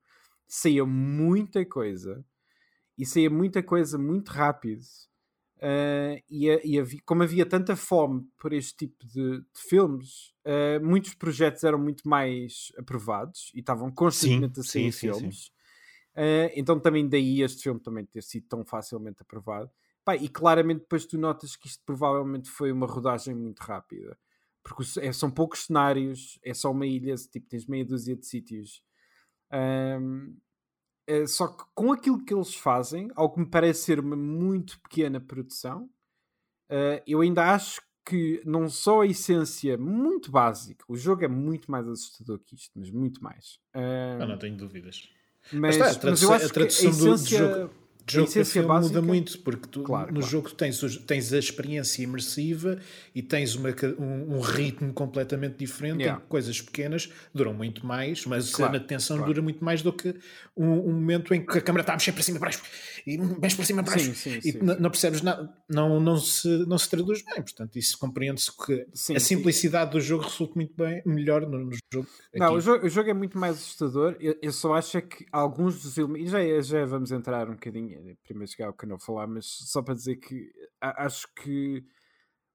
saía 0.48 0.84
muita 0.86 1.64
coisa 1.66 2.26
e 2.98 3.06
saía 3.06 3.30
muita 3.30 3.62
coisa 3.62 3.98
muito 3.98 4.30
rápido. 4.30 4.82
Eh, 5.62 6.24
e, 6.30 6.50
a- 6.50 6.62
e 6.64 6.80
havia- 6.80 7.02
como 7.06 7.24
havia 7.24 7.46
tanta 7.46 7.76
fome 7.76 8.28
por 8.38 8.54
este 8.54 8.76
tipo 8.88 9.06
de, 9.08 9.40
de 9.42 9.46
filmes, 9.56 10.34
eh, 10.46 10.80
muitos 10.80 11.14
projetos 11.16 11.64
eram 11.64 11.80
muito 11.80 12.08
mais 12.10 12.72
aprovados 12.78 13.52
e 13.56 13.60
estavam 13.60 13.92
constantemente 13.92 14.60
a 14.62 14.64
sim, 14.64 14.64
sair 14.64 14.92
sim, 14.92 15.14
sim. 15.14 15.32
filmes. 15.32 15.52
Eh, 16.16 16.52
então 16.56 16.80
também 16.80 17.08
daí 17.08 17.42
este 17.42 17.64
filme 17.64 17.80
também 17.80 18.06
ter 18.06 18.22
sido 18.24 18.48
tão 18.48 18.66
facilmente 18.66 19.22
aprovado. 19.22 19.70
Pá, 20.04 20.16
e 20.16 20.28
claramente 20.30 20.82
depois 20.82 21.06
tu 21.06 21.18
notas 21.18 21.56
que 21.56 21.68
isto 21.68 21.84
provavelmente 21.86 22.50
foi 22.50 22.72
uma 22.72 22.88
rodagem 22.88 23.36
muito 23.36 23.60
rápida. 23.62 24.18
Porque 24.64 24.84
é- 25.00 25.14
são 25.14 25.32
poucos 25.32 25.66
cenários, 25.66 26.40
é 26.44 26.54
só 26.54 26.72
uma 26.72 26.86
ilha, 26.86 27.16
tipo, 27.16 27.48
tens 27.48 27.66
meia 27.68 27.86
dúzia 27.86 28.16
de 28.16 28.26
sítios. 28.26 28.82
Ahm, 29.52 30.36
é, 31.12 31.28
só 31.28 31.48
que 31.48 31.64
com 31.76 31.92
aquilo 31.92 32.24
que 32.24 32.34
eles 32.34 32.54
fazem, 32.56 33.10
ao 33.16 33.32
que 33.32 33.40
me 33.40 33.46
parece 33.46 33.84
ser 33.84 34.00
uma 34.00 34.16
muito 34.16 34.80
pequena 34.82 35.20
produção, 35.20 35.90
ah, 36.70 37.02
eu 37.06 37.22
ainda 37.22 37.54
acho 37.54 37.82
que 38.06 38.42
não 38.46 38.68
só 38.70 39.02
a 39.02 39.06
essência 39.08 39.78
muito 39.78 40.32
básica, 40.32 40.84
o 40.88 40.96
jogo 40.98 41.24
é 41.24 41.28
muito 41.28 41.70
mais 41.70 41.88
assustador 41.88 42.40
que 42.40 42.56
isto, 42.56 42.72
mas 42.76 42.90
muito 42.90 43.24
mais. 43.24 43.60
Ah, 43.74 43.80
Ahm, 44.24 44.28
não 44.28 44.38
tenho 44.38 44.58
dúvidas. 44.58 45.08
mas, 45.52 45.76
está, 45.76 45.86
a 45.86 45.88
mas 45.90 45.98
tradução- 45.98 46.30
eu 46.30 46.34
a 46.34 46.38
acho 46.38 46.48
que 46.48 46.54
tradução 46.54 46.92
do- 46.92 46.98
do 46.98 47.14
essência, 47.16 47.38
jogo- 47.38 47.74
De 48.06 48.14
jogo 48.14 48.28
a 48.30 48.32
para 48.32 48.42
essência 48.42 48.54
filme 48.62 48.68
básica, 48.68 48.96
muda 48.96 49.08
muito, 49.08 49.40
porque 49.40 49.68
tu, 49.68 49.84
Claro, 49.84 50.08
no 50.08 50.20
claro. 50.20 50.28
jogo 50.32 50.50
tens, 50.52 50.80
tens 51.06 51.32
a 51.34 51.38
experiência 51.40 52.04
imersiva 52.04 52.80
e 53.14 53.22
tens 53.22 53.56
uma 53.56 53.70
um, 54.00 54.38
um 54.38 54.40
ritmo 54.42 54.92
completamente 54.94 55.58
diferente, 55.58 56.02
Yeah. 56.02 56.22
coisas 56.28 56.60
pequenas 56.62 57.10
duram 57.34 57.54
muito 57.54 57.86
mais, 57.86 58.26
mas 58.26 58.54
a 58.54 58.58
Claro, 58.58 58.74
cena 58.74 58.80
de 58.82 58.88
tensão 58.88 59.24
dura 59.24 59.42
muito 59.42 59.64
mais 59.64 59.82
do 59.82 59.94
que 59.94 60.16
um, 60.58 60.66
um 60.90 60.94
momento 60.94 61.34
em 61.34 61.46
que 61.46 61.58
a 61.58 61.62
câmera 61.62 61.82
está 61.84 61.94
a 61.94 61.96
mexer 61.96 62.12
para 62.12 62.24
cima 62.24 62.38
e 62.38 62.40
para 62.40 62.48
baixo 62.50 62.64
e 63.06 63.18
mexe 63.18 63.56
para 63.56 63.66
cima 63.66 63.82
e 63.82 63.86
para 63.86 63.94
baixo 63.94 64.06
Sim, 64.14 64.14
sim, 64.14 64.38
e 64.40 64.52
sim. 64.54 64.58
n- 64.60 64.78
não 64.80 64.90
percebes 64.90 65.22
nada, 65.22 65.54
não, 65.70 66.00
não, 66.00 66.18
se, 66.18 66.48
não 66.68 66.78
se 66.78 66.90
traduz 66.90 67.22
bem, 67.24 67.36
portanto 67.36 67.78
isso 67.78 67.98
compreende-se 67.98 68.52
que 68.56 68.82
a 68.82 68.86
sim. 68.94 69.20
simplicidade 69.20 69.92
do 69.92 70.02
jogo 70.02 70.24
resulta 70.24 70.54
muito 70.56 70.74
bem, 70.76 71.02
melhor 71.06 71.42
no, 71.42 71.66
no 71.66 71.72
jogo. 71.94 72.08
Não, 72.36 72.48
aqui. 72.48 72.56
o 72.58 72.62
jogo, 72.62 72.86
o 72.86 72.90
jogo 72.90 73.10
é 73.10 73.14
muito 73.14 73.38
mais 73.38 73.56
assustador. 73.58 74.16
Eu, 74.20 74.36
eu 74.42 74.52
só 74.52 74.74
acho 74.74 74.98
é 74.98 75.02
que 75.02 75.26
alguns 75.32 75.82
dos 75.84 75.98
elementos. 75.98 76.30
e 76.30 76.32
Já, 76.32 76.62
já 76.62 76.86
vamos 76.86 77.12
entrar 77.12 77.50
um 77.50 77.54
bocadinho. 77.54 77.91
Eh, 77.96 78.16
Primeiro 78.24 78.52
chegar 78.52 78.68
ao 78.68 78.74
canal 78.74 79.00
falar, 79.00 79.28
mas 79.28 79.46
só 79.46 79.82
para 79.82 79.96
dizer 79.96 80.18
que 80.18 80.52
acho 80.80 81.28
que 81.36 81.86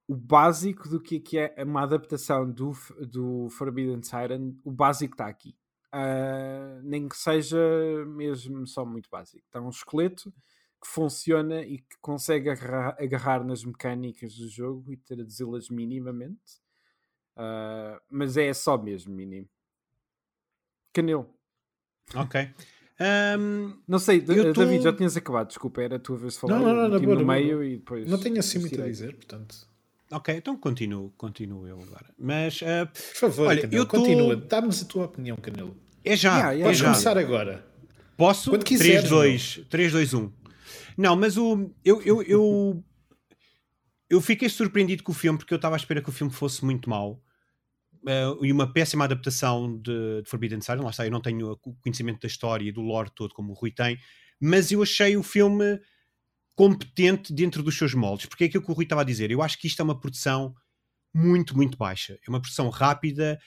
o 0.09 0.14
básico 0.14 0.89
do 0.89 1.01
que 1.01 1.16
é, 1.16 1.20
que 1.20 1.39
é 1.39 1.64
uma 1.64 1.82
adaptação 1.82 2.51
do, 2.51 2.72
do 3.09 3.49
Forbidden 3.51 4.03
Siren, 4.03 4.59
o 4.64 4.70
básico 4.70 5.14
está 5.14 5.26
aqui. 5.26 5.57
Ah, 5.93 6.80
nem 6.82 7.09
que 7.09 7.16
seja 7.16 7.59
mesmo 8.07 8.66
só 8.66 8.84
muito 8.84 9.09
básico. 9.11 9.45
Está 9.47 9.61
um 9.61 9.70
esqueleto 9.70 10.32
que 10.80 10.89
funciona 10.89 11.62
e 11.62 11.78
que 11.78 11.97
consegue 12.01 12.51
agarrar, 12.51 12.97
agarrar 13.01 13.45
nas 13.45 13.64
mecânicas 13.64 14.34
do 14.37 14.49
jogo 14.49 14.93
e 14.93 14.97
traduzi-las 14.97 15.68
minimamente. 15.70 16.61
Ah, 17.37 18.01
mas 18.11 18.37
é 18.37 18.53
só 18.55 18.78
mesmo 18.78 19.14
mínimo. 19.14 19.49
Canelo. 20.93 21.34
Ok. 22.14 22.55
Ahm, 22.99 23.74
Não 23.86 23.99
sei, 23.99 24.20
D- 24.20 24.38
Eu 24.38 24.53
tô- 24.55 24.64
David, 24.64 24.82
já 24.84 24.92
tinhas 24.92 25.16
acabado, 25.16 25.49
desculpa, 25.49 25.82
era 25.82 25.97
a 25.97 25.99
tua 25.99 26.16
vez 26.16 26.32
de 26.34 26.38
falar. 26.40 26.59
Não, 26.59 26.66
não, 26.66 26.74
não, 26.74 26.88
meti-me 26.90 27.07
boa, 27.07 27.18
no 27.18 27.26
meio 27.26 27.62
e 27.62 27.76
depois. 27.76 28.09
Não 28.09 28.18
tenho 28.18 28.38
assim 28.38 28.59
muito 28.59 28.80
a 28.80 28.86
dizer, 28.86 29.14
portanto. 29.14 29.55
ok, 30.11 30.34
então 30.36 30.57
continuo, 30.57 31.11
continuo 31.16 31.66
eu 31.66 31.80
agora. 31.82 32.07
Mas 32.18 32.61
ah, 32.62 32.86
Por 32.86 33.01
favor, 33.18 33.49
Olha, 33.49 33.61
Canelo, 33.62 33.82
eu 33.82 33.86
tô- 33.86 33.99
continua. 33.99 34.36
Dá-nos 34.36 34.82
a 34.82 34.84
tua 34.86 35.05
opinião, 35.05 35.36
Canelo. 35.36 35.76
é 36.05 36.16
já. 36.16 36.30
Yeah, 36.30 36.51
yeah, 36.53 36.61
é 36.61 36.64
Podes 36.64 36.78
já. 36.78 36.84
começar 36.86 37.18
agora. 37.18 37.66
Posso? 38.16 38.49
Quando 38.51 38.64
3, 38.64 38.80
quiseres, 38.80 39.11
2, 39.11 39.61
3, 39.68 39.92
2, 39.92 40.14
1. 40.14 40.32
Não, 40.97 41.14
mas 41.16 41.36
o, 41.36 41.70
eu, 41.84 42.01
eu, 42.01 42.22
eu, 42.22 42.84
eu 44.09 44.20
fiquei 44.22 44.49
surpreendido 44.49 45.03
com 45.03 45.12
o 45.12 45.14
filme 45.14 45.38
porque 45.38 45.53
eu 45.53 45.57
estava 45.57 45.76
à 45.76 45.78
espera 45.78 46.01
que 46.01 46.09
o 46.09 46.12
filme 46.12 46.32
fosse 46.32 46.64
muito 46.64 46.88
mau. 46.88 47.22
Eh, 48.07 48.36
e 48.42 48.52
uma 48.52 48.72
péssima 48.72 49.04
adaptação 49.04 49.78
de, 49.78 50.22
de 50.22 50.30
Forbidden 50.30 50.61
Siren, 50.61 50.82
lá 50.82 50.90
está, 50.90 51.04
eu 51.04 51.11
não 51.11 51.20
tenho 51.20 51.57
conhecimento 51.82 52.20
da 52.20 52.28
história 52.28 52.68
e 52.68 52.72
do 52.72 52.80
lore 52.80 53.11
todo 53.14 53.34
como 53.34 53.52
o 53.52 53.54
Rui 53.54 53.70
tem, 53.70 53.98
mas 54.40 54.70
eu 54.70 54.82
achei 54.82 55.16
o 55.16 55.22
filme 55.22 55.80
competente 56.54 57.32
dentro 57.32 57.62
dos 57.62 57.76
seus 57.76 57.94
moldes, 57.94 58.26
porque 58.26 58.44
é 58.44 58.46
aquilo 58.46 58.64
que 58.64 58.70
o 58.70 58.74
Rui 58.74 58.84
estava 58.84 59.02
a 59.02 59.04
dizer, 59.04 59.30
eu 59.30 59.42
acho 59.42 59.59
que 59.59 59.66
isto 59.66 59.80
é 59.80 59.84
uma 59.84 59.98
produção 59.98 60.54
muito, 61.14 61.57
muito 61.57 61.76
baixa, 61.76 62.18
é 62.26 62.30
uma 62.30 62.40
produção 62.40 62.68
rápida, 62.68 63.38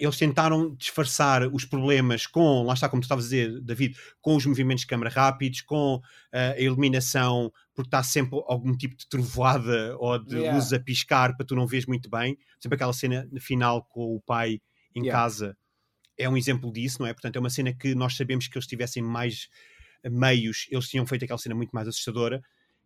eles 0.00 0.16
tentaram 0.16 0.74
disfarçar 0.74 1.46
os 1.54 1.64
problemas 1.64 2.26
com, 2.26 2.64
lá 2.64 2.74
está 2.74 2.88
como 2.88 3.00
tu 3.00 3.04
estavas 3.04 3.26
a 3.26 3.28
dizer, 3.28 3.60
David, 3.60 3.96
com 4.20 4.34
os 4.34 4.44
movimentos 4.44 4.82
de 4.82 4.88
câmara 4.88 5.08
rápidos, 5.08 5.60
com 5.60 6.00
eh, 6.32 6.56
a 6.58 6.60
iluminação, 6.60 7.52
porque 7.74 7.86
está 7.86 8.02
sempre 8.02 8.40
algum 8.48 8.76
tipo 8.76 8.96
de 8.96 9.08
trovoada 9.08 9.96
ou 9.98 10.18
de 10.18 10.36
Yeah. 10.36 10.54
luz 10.54 10.72
a 10.72 10.80
piscar 10.80 11.36
para 11.36 11.46
tu 11.46 11.54
não 11.54 11.66
vês 11.66 11.86
muito 11.86 12.10
bem. 12.10 12.36
Sempre 12.60 12.74
aquela 12.74 12.92
cena 12.92 13.28
final 13.38 13.84
com 13.84 14.16
o 14.16 14.20
pai 14.20 14.60
em 14.94 15.04
Yeah. 15.04 15.12
casa 15.12 15.56
é 16.18 16.28
um 16.28 16.36
exemplo 16.36 16.72
disso, 16.72 17.00
não 17.00 17.06
é? 17.06 17.12
Portanto, 17.12 17.36
é 17.36 17.38
uma 17.38 17.48
cena 17.50 17.72
que 17.72 17.94
nós 17.94 18.16
sabemos 18.16 18.48
que 18.48 18.58
eles 18.58 18.66
tivessem 18.66 19.00
mais 19.02 19.48
meios, 20.10 20.66
eles 20.70 20.88
tinham 20.88 21.06
feito 21.06 21.24
aquela 21.24 21.38
cena 21.38 21.54
muito 21.54 21.70
mais 21.70 21.86
assustadora. 21.86 22.42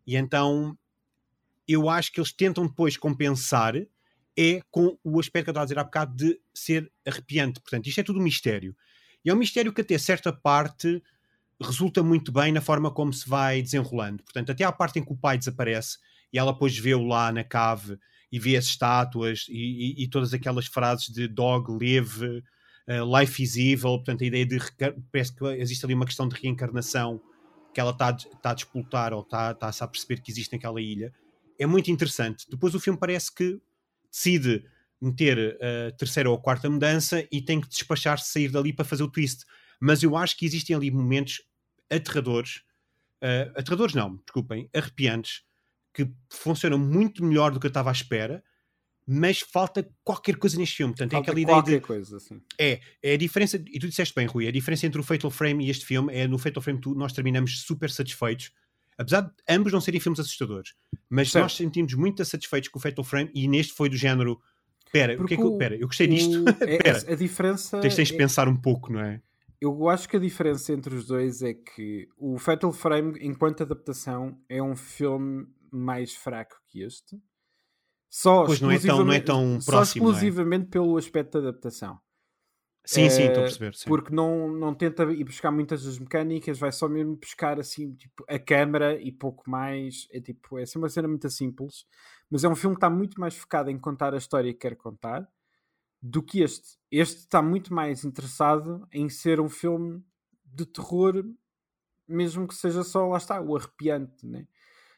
E 0.06 0.16
então 0.16 0.76
eu 1.66 1.88
acho 1.88 2.12
que 2.12 2.20
eles 2.20 2.32
tentam 2.32 2.66
depois 2.66 2.96
compensar 2.98 3.74
é 4.38 4.60
com 4.70 4.96
o 5.04 5.20
aspecto 5.20 5.44
que 5.44 5.50
eu 5.50 5.52
estava 5.52 5.64
a 5.64 5.66
dizer 5.66 5.78
há 5.78 5.84
bocado 5.84 6.16
de 6.16 6.40
ser 6.54 6.90
arrepiante. 7.06 7.60
Portanto, 7.60 7.86
isto 7.86 8.00
é 8.00 8.02
tudo 8.02 8.18
um 8.18 8.22
mistério. 8.22 8.76
E 9.24 9.30
é 9.30 9.34
um 9.34 9.36
mistério 9.36 9.72
que 9.72 9.80
até 9.80 9.96
certa 9.98 10.32
parte 10.32 11.02
resulta 11.60 12.02
muito 12.02 12.32
bem 12.32 12.52
na 12.52 12.60
forma 12.60 12.90
como 12.90 13.12
se 13.12 13.28
vai 13.28 13.62
desenrolando. 13.62 14.22
Portanto, 14.22 14.50
até 14.50 14.64
à 14.64 14.72
parte 14.72 14.98
em 14.98 15.04
que 15.04 15.12
o 15.12 15.16
pai 15.16 15.38
desaparece 15.38 15.98
e 16.32 16.38
ela 16.38 16.52
depois 16.52 16.76
vê-o 16.76 17.04
lá 17.04 17.30
na 17.30 17.44
cave 17.44 17.98
e 18.30 18.38
vê 18.38 18.56
as 18.56 18.64
estátuas 18.64 19.46
e, 19.48 20.00
e, 20.00 20.04
e 20.04 20.08
todas 20.08 20.32
aquelas 20.32 20.66
frases 20.66 21.08
de 21.08 21.28
dog, 21.28 21.70
live, 21.70 22.42
uh, 22.88 23.18
life 23.18 23.42
is 23.42 23.56
evil, 23.56 23.98
portanto 23.98 24.22
a 24.22 24.26
ideia 24.26 24.46
de 24.46 24.58
parece 25.12 25.34
que 25.34 25.44
existe 25.44 25.84
ali 25.84 25.94
uma 25.94 26.06
questão 26.06 26.26
de 26.26 26.34
reencarnação 26.34 27.20
que 27.72 27.80
ela 27.80 27.90
está 27.90 28.12
tá 28.12 28.50
a 28.50 28.54
disputar 28.54 29.12
ou 29.12 29.20
está 29.20 29.54
tá 29.54 29.68
a 29.68 29.88
perceber 29.88 30.20
que 30.20 30.30
existe 30.30 30.52
naquela 30.52 30.80
ilha. 30.80 31.12
É 31.58 31.66
muito 31.66 31.90
interessante. 31.90 32.46
Depois 32.50 32.74
o 32.74 32.80
filme 32.80 32.98
parece 32.98 33.34
que 33.34 33.60
decide 34.12 34.64
meter 35.00 35.58
a 35.60 35.90
terceira 35.92 36.30
ou 36.30 36.36
a 36.36 36.40
quarta 36.40 36.70
mudança 36.70 37.26
e 37.32 37.42
tem 37.42 37.60
que 37.60 37.68
despachar-se, 37.68 38.30
sair 38.30 38.48
dali 38.48 38.72
para 38.72 38.84
fazer 38.84 39.02
o 39.02 39.08
twist. 39.08 39.44
Mas 39.80 40.02
eu 40.02 40.16
acho 40.16 40.36
que 40.36 40.46
existem 40.46 40.76
ali 40.76 40.90
momentos 40.90 41.42
aterradores, 41.90 42.62
uh, 43.22 43.50
aterradores 43.56 43.94
não, 43.94 44.16
desculpem, 44.16 44.70
arrepiantes, 44.72 45.42
que 45.92 46.08
funcionam 46.30 46.78
muito 46.78 47.24
melhor 47.24 47.50
do 47.50 47.58
que 47.58 47.66
eu 47.66 47.68
estava 47.68 47.90
à 47.90 47.92
espera, 47.92 48.42
mas 49.06 49.40
falta 49.40 49.86
qualquer 50.04 50.36
coisa 50.36 50.56
neste 50.56 50.76
filme. 50.76 50.92
Portanto, 50.92 51.10
Falta 51.10 51.30
é 51.30 51.32
aquela 51.32 51.40
ideia 51.40 51.80
de. 51.80 51.84
coisa, 51.84 52.16
assim. 52.16 52.40
É, 52.58 52.80
é 53.02 53.14
a 53.14 53.16
diferença, 53.16 53.56
e 53.56 53.78
tu 53.78 53.88
disseste 53.88 54.14
bem, 54.14 54.26
Rui, 54.26 54.46
a 54.46 54.52
diferença 54.52 54.86
entre 54.86 55.00
o 55.00 55.04
Fatal 55.04 55.30
Frame 55.30 55.66
e 55.66 55.70
este 55.70 55.84
filme 55.84 56.14
é 56.14 56.26
no 56.26 56.38
Fatal 56.38 56.62
Frame 56.62 56.80
tu, 56.80 56.94
nós 56.94 57.12
terminamos 57.12 57.62
super 57.62 57.90
satisfeitos, 57.90 58.52
apesar 59.02 59.20
de 59.22 59.30
ambos 59.48 59.72
não 59.72 59.80
serem 59.80 60.00
filmes 60.00 60.18
assustadores, 60.20 60.74
mas 61.10 61.30
Certo. 61.30 61.42
nós 61.44 61.56
sentimos 61.56 61.94
muito 61.94 62.24
satisfeitos 62.24 62.68
com 62.68 62.78
o 62.78 62.82
Fatal 62.82 63.04
Frame 63.04 63.30
e 63.34 63.46
neste 63.46 63.72
foi 63.74 63.88
do 63.88 63.96
género. 63.96 64.40
Pera, 64.92 65.20
o 65.22 65.26
que 65.26 65.34
é 65.34 65.36
que 65.36 65.58
pera, 65.58 65.74
eu 65.76 65.86
gostei 65.86 66.06
disto. 66.06 66.42
O- 66.44 66.48
é- 66.64 66.78
Pera, 66.82 67.12
a 67.12 67.14
diferença. 67.14 67.80
tens, 67.80 67.94
tens 67.96 68.08
de 68.08 68.14
é- 68.14 68.18
pensar 68.18 68.48
um 68.48 68.56
pouco, 68.56 68.92
não 68.92 69.00
é? 69.00 69.20
Eu 69.60 69.88
acho 69.88 70.08
que 70.08 70.16
a 70.16 70.20
diferença 70.20 70.72
entre 70.72 70.94
os 70.94 71.06
dois 71.06 71.40
é 71.40 71.54
que 71.54 72.08
o 72.18 72.36
Fatal 72.38 72.72
Frame, 72.72 73.16
enquanto 73.22 73.62
adaptação, 73.62 74.36
é 74.48 74.60
um 74.62 74.74
filme 74.74 75.46
mais 75.70 76.14
fraco 76.14 76.56
que 76.68 76.82
este. 76.82 77.16
Só 78.10 78.44
Pois, 78.44 78.60
não 78.60 78.70
é 78.70 78.78
tão- 78.78 79.04
não 79.04 79.12
é 79.12 79.20
tão 79.20 79.60
só 79.60 79.70
próximo, 79.72 80.04
não 80.04 80.10
é? 80.10 80.14
exclusivamente 80.16 80.66
pelo 80.66 80.96
aspecto 80.98 81.40
da 81.40 81.48
adaptação. 81.48 81.98
Sim, 82.84 83.08
sim, 83.10 83.26
estou 83.26 83.40
a 83.42 83.44
Eh, 83.44 83.44
perceber. 83.44 83.74
sim. 83.74 83.90
Porque 83.90 84.14
não, 84.14 84.48
não 84.48 84.74
tenta 84.74 85.04
ir 85.12 85.24
buscar 85.24 85.50
muitas 85.50 85.84
das 85.84 85.98
mecânicas, 85.98 86.58
vai 86.58 86.70
só 86.72 86.88
mesmo 86.88 87.16
buscar 87.16 87.58
assim, 87.60 87.94
tipo, 87.94 88.24
a 88.28 88.38
câmara 88.38 89.00
e 89.00 89.10
pouco 89.12 89.48
mais. 89.50 90.06
É 90.12 90.20
tipo, 90.20 90.58
é 90.58 90.62
assim 90.62 90.78
uma 90.78 90.88
cena 90.88 91.08
muito 91.08 91.28
simples, 91.30 91.84
mas 92.30 92.44
é 92.44 92.48
um 92.48 92.54
filme 92.56 92.76
que 92.76 92.78
está 92.78 92.90
muito 92.90 93.20
mais 93.20 93.34
focado 93.36 93.70
em 93.70 93.78
contar 93.78 94.14
a 94.14 94.18
história 94.18 94.52
que 94.52 94.58
quer 94.60 94.76
contar 94.76 95.28
do 96.02 96.22
que 96.22 96.42
este. 96.42 96.78
Este 96.90 97.20
está 97.20 97.42
muito 97.42 97.74
mais 97.74 98.04
interessado 98.04 98.86
em 98.92 99.08
ser 99.10 99.40
um 99.40 99.48
filme 99.48 100.04
de 100.44 100.66
terror, 100.66 101.24
mesmo 102.08 102.46
que 102.48 102.54
seja 102.54 102.82
só, 102.84 103.06
lá 103.08 103.18
está, 103.18 103.40
o 103.40 103.56
arrepiante, 103.56 104.26
né? 104.26 104.46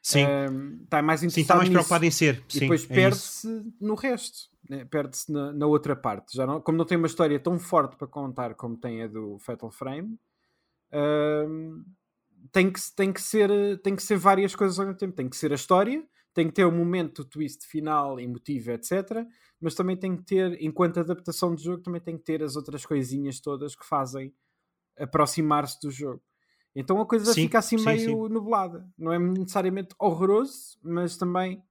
Sim, 0.05 0.25
Ahm, 0.27 0.83
está 0.85 1.01
mais 1.03 1.21
sim, 1.21 1.27
interessado 1.27 1.43
está 1.43 1.57
mais 1.57 1.69
nisso. 1.69 1.79
preocupado 1.79 2.05
em 2.05 2.11
ser. 2.11 2.45
E 2.49 2.53
Sim, 2.53 2.61
depois 2.61 2.85
é 2.85 2.95
perde-se 2.95 3.73
no 3.81 3.95
resto, 3.95 4.51
né? 4.69 4.85
perde-se 4.85 5.33
na, 5.33 5.51
na 5.53 5.67
outra 5.67 5.97
parte. 5.97 6.37
Já 6.37 6.47
não, 6.47 6.61
como 6.61 6.77
não 6.77 6.85
tem 6.85 6.99
uma 6.99 7.07
história 7.07 7.41
tão 7.41 7.59
forte 7.59 7.97
para 7.97 8.07
contar 8.07 8.55
como 8.55 8.77
tem 8.77 9.03
a 9.03 9.07
do 9.07 9.39
Fatal 9.39 9.71
Frame, 9.71 10.19
tem, 12.53 12.71
que, 12.71 12.81
tem, 12.95 13.13
que 13.13 13.21
ser, 13.23 13.81
tem 13.81 13.97
que 13.97 14.03
ser 14.03 14.17
várias 14.17 14.55
coisas 14.55 14.79
ao 14.79 14.87
mesmo 14.87 14.99
tempo. 14.99 15.15
Tem 15.17 15.29
que 15.29 15.37
ser 15.37 15.53
a 15.53 15.55
história, 15.55 16.07
tem 16.33 16.49
que 16.49 16.55
ter 16.55 16.65
o 16.65 16.73
momento 16.73 17.23
do 17.23 17.29
twist 17.29 17.67
final, 17.67 18.21
emotivo, 18.21 18.73
etc. 18.73 19.27
Mas 19.61 19.75
também 19.75 19.97
tem 19.97 20.17
que 20.17 20.23
ter, 20.25 20.63
enquanto 20.63 21.01
adaptação 21.01 21.55
de 21.55 21.65
jogo, 21.65 21.83
também 21.83 22.01
tem 22.01 22.17
que 22.19 22.25
ter 22.25 22.43
as 22.43 22.57
outras 22.57 22.85
coisinhas 22.85 23.41
todas 23.41 23.75
que 23.75 23.87
fazem 23.87 24.35
aproximar-se 24.99 25.81
do 25.81 25.91
jogo. 25.91 26.23
Então 26.75 27.01
a 27.01 27.07
coisa 27.07 27.33
Sim, 27.33 27.43
fica 27.43 27.59
assim 27.59 27.79
sim, 27.79 27.85
meio 27.85 28.29
nublada. 28.29 28.89
Não 28.99 29.13
é 29.13 29.19
necessariamente 29.19 29.95
horroroso, 29.99 30.79
mas 30.83 31.17
também 31.17 31.63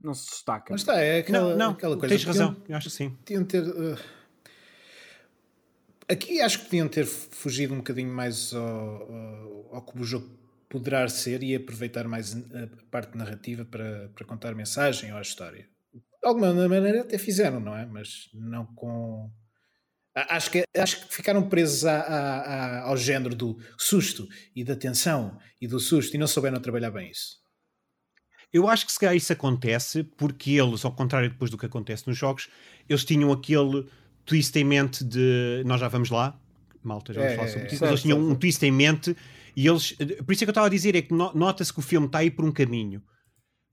não 0.00 0.14
se 0.14 0.26
destaca. 0.30 0.72
Mas 0.72 0.80
está, 0.80 1.00
é 1.00 1.20
aquela, 1.20 1.50
Não, 1.50 1.56
não, 1.56 1.70
aquela 1.72 1.96
coisa. 1.96 2.14
tens 2.14 2.24
Podiam- 2.24 2.48
razão, 2.48 2.62
eu 2.68 2.76
acho 2.76 2.88
que 2.88 2.94
sim. 2.96 3.10
Podiam 3.10 3.44
ter. 3.44 3.62
uh, 3.62 3.96
Aqui 6.08 6.40
acho 6.40 6.58
que 6.58 6.64
podiam 6.66 6.88
ter 6.88 7.06
fugido 7.06 7.72
um 7.72 7.78
bocadinho 7.78 8.12
mais 8.12 8.52
ao, 8.52 8.62
ao, 9.12 9.74
ao 9.76 9.82
que 9.82 9.98
o 9.98 10.04
jogo 10.04 10.28
poderá 10.68 11.06
ser 11.08 11.42
e 11.42 11.54
aproveitar 11.54 12.06
mais 12.08 12.34
a 12.34 12.66
parte 12.90 13.16
narrativa 13.16 13.64
para, 13.64 14.10
para 14.14 14.26
contar 14.26 14.54
mensagem 14.54 15.12
ou 15.12 15.18
a 15.18 15.22
história. 15.22 15.68
De 15.94 16.00
alguma 16.28 16.52
maneira 16.68 17.02
até 17.02 17.16
fizeram, 17.18 17.60
não 17.60 17.76
é? 17.76 17.86
Mas 17.86 18.28
não 18.34 18.66
com. 18.66 19.30
Acho 20.14 20.50
que, 20.50 20.64
acho 20.76 21.06
que 21.06 21.14
ficaram 21.14 21.48
presos 21.48 21.86
a- 21.86 22.00
a- 22.00 22.38
a- 22.40 22.80
ao 22.82 22.96
género 22.96 23.34
do 23.34 23.56
susto 23.78 24.28
e 24.54 24.62
da 24.62 24.76
tensão 24.76 25.38
e 25.60 25.66
do 25.66 25.80
susto 25.80 26.14
e 26.14 26.18
não 26.18 26.26
souberam 26.26 26.60
trabalhar 26.60 26.90
bem 26.90 27.10
isso. 27.10 27.40
Eu 28.52 28.68
acho 28.68 28.84
que 28.84 28.92
se 28.92 28.98
calhar 29.00 29.16
isso 29.16 29.32
acontece 29.32 30.04
porque 30.04 30.50
eles, 30.50 30.84
ao 30.84 30.94
contrário 30.94 31.30
depois 31.30 31.50
do 31.50 31.56
que 31.56 31.64
acontece 31.64 32.06
nos 32.06 32.18
jogos, 32.18 32.48
eles 32.86 33.04
tinham 33.04 33.32
aquele 33.32 33.86
twist 34.26 34.54
em 34.58 34.64
mente 34.64 35.02
de. 35.02 35.62
Nós 35.64 35.80
já 35.80 35.88
vamos 35.88 36.10
lá, 36.10 36.38
malta, 36.82 37.14
já 37.14 37.20
vamos 37.20 37.32
É, 37.32 37.36
falar 37.36 37.48
é, 37.48 37.50
sobre 37.50 37.64
é. 37.64 37.66
isso. 37.68 37.78
Certo, 37.78 37.90
Eles 37.90 38.02
tinham 38.02 38.18
um 38.20 38.34
twist 38.34 38.62
em 38.66 38.70
mente 38.70 39.16
e 39.56 39.66
eles. 39.66 39.92
Por 39.92 40.32
isso 40.32 40.44
é 40.44 40.44
que 40.44 40.50
eu 40.50 40.50
estava 40.50 40.66
a 40.66 40.70
dizer, 40.70 40.94
é 40.94 41.00
que 41.00 41.14
no- 41.14 41.32
nota-se 41.32 41.72
que 41.72 41.78
o 41.78 41.82
filme 41.82 42.06
está 42.06 42.18
aí 42.18 42.30
por 42.30 42.44
um 42.44 42.52
caminho 42.52 43.02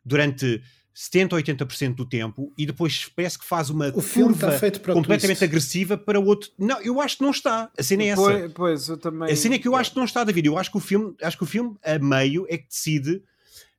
durante 0.06 0.62
70 1.02 1.34
ou 1.34 1.42
80% 1.42 1.96
do 1.96 2.06
tempo 2.06 2.52
e 2.58 2.66
depois 2.66 3.10
parece 3.16 3.40
que 3.40 3.46
faz 3.46 3.70
uma 3.70 3.88
O 3.96 4.02
filme 4.02 4.34
curva 4.34 4.48
está 4.48 4.60
feito 4.60 4.82
para 4.82 4.92
o 4.92 4.96
completamente 4.96 5.38
twist. 5.38 5.44
agressiva 5.50 5.98
para 5.98 6.20
o 6.20 6.26
outro. 6.26 6.52
Não, 6.60 6.82
eu 6.82 7.00
acho 7.00 7.18
que 7.20 7.24
não 7.24 7.32
está. 7.32 7.72
A 7.78 7.82
cena 7.84 8.04
é 8.04 8.08
essa. 8.08 8.22
Pois, 8.22 8.52
pois, 8.54 8.90
eu 8.90 8.98
também. 8.98 9.32
A 9.32 9.36
cena 9.38 9.56
é 9.56 9.60
que 9.60 9.68
eu 9.70 9.78
acho 9.78 9.92
que 9.92 9.98
não 9.98 10.04
está, 10.04 10.26
David. 10.26 10.46
Eu 10.46 10.58
acho 10.58 10.70
que 10.70 10.76
o 10.76 10.82
filme, 10.82 11.16
acho 11.22 11.38
que 11.38 11.44
o 11.44 11.48
filme 11.48 11.78
a 11.82 11.98
meio 12.00 12.46
é 12.50 12.58
que 12.58 12.68
decide. 12.68 13.24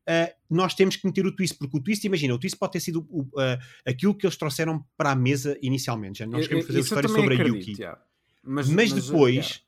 ah, 0.06 0.32
nós 0.48 0.72
temos 0.74 0.96
que 0.96 1.06
meter 1.06 1.26
o 1.26 1.36
twist, 1.36 1.56
porque 1.58 1.76
o 1.76 1.80
twist, 1.80 2.04
imagina, 2.06 2.34
o 2.34 2.38
twist 2.38 2.56
pode 2.58 2.72
ter 2.72 2.80
sido 2.80 3.06
o- 3.10 3.28
ah, 3.38 3.58
aquilo 3.86 4.14
que 4.14 4.24
eles 4.26 4.36
trouxeram 4.36 4.82
para 4.96 5.10
a 5.10 5.14
mesa 5.14 5.58
inicialmente. 5.60 6.20
Já 6.20 6.26
nós 6.26 6.48
queremos 6.48 6.66
fazer 6.66 6.78
uma 6.78 6.82
história 6.84 7.08
sobre 7.08 7.34
a 7.34 7.38
acredito, 7.38 7.68
Yuki. 7.68 7.74
já. 7.82 7.98
Mas, 8.42 8.66
Mas, 8.70 8.92
mas, 8.92 9.04
depois 9.04 9.60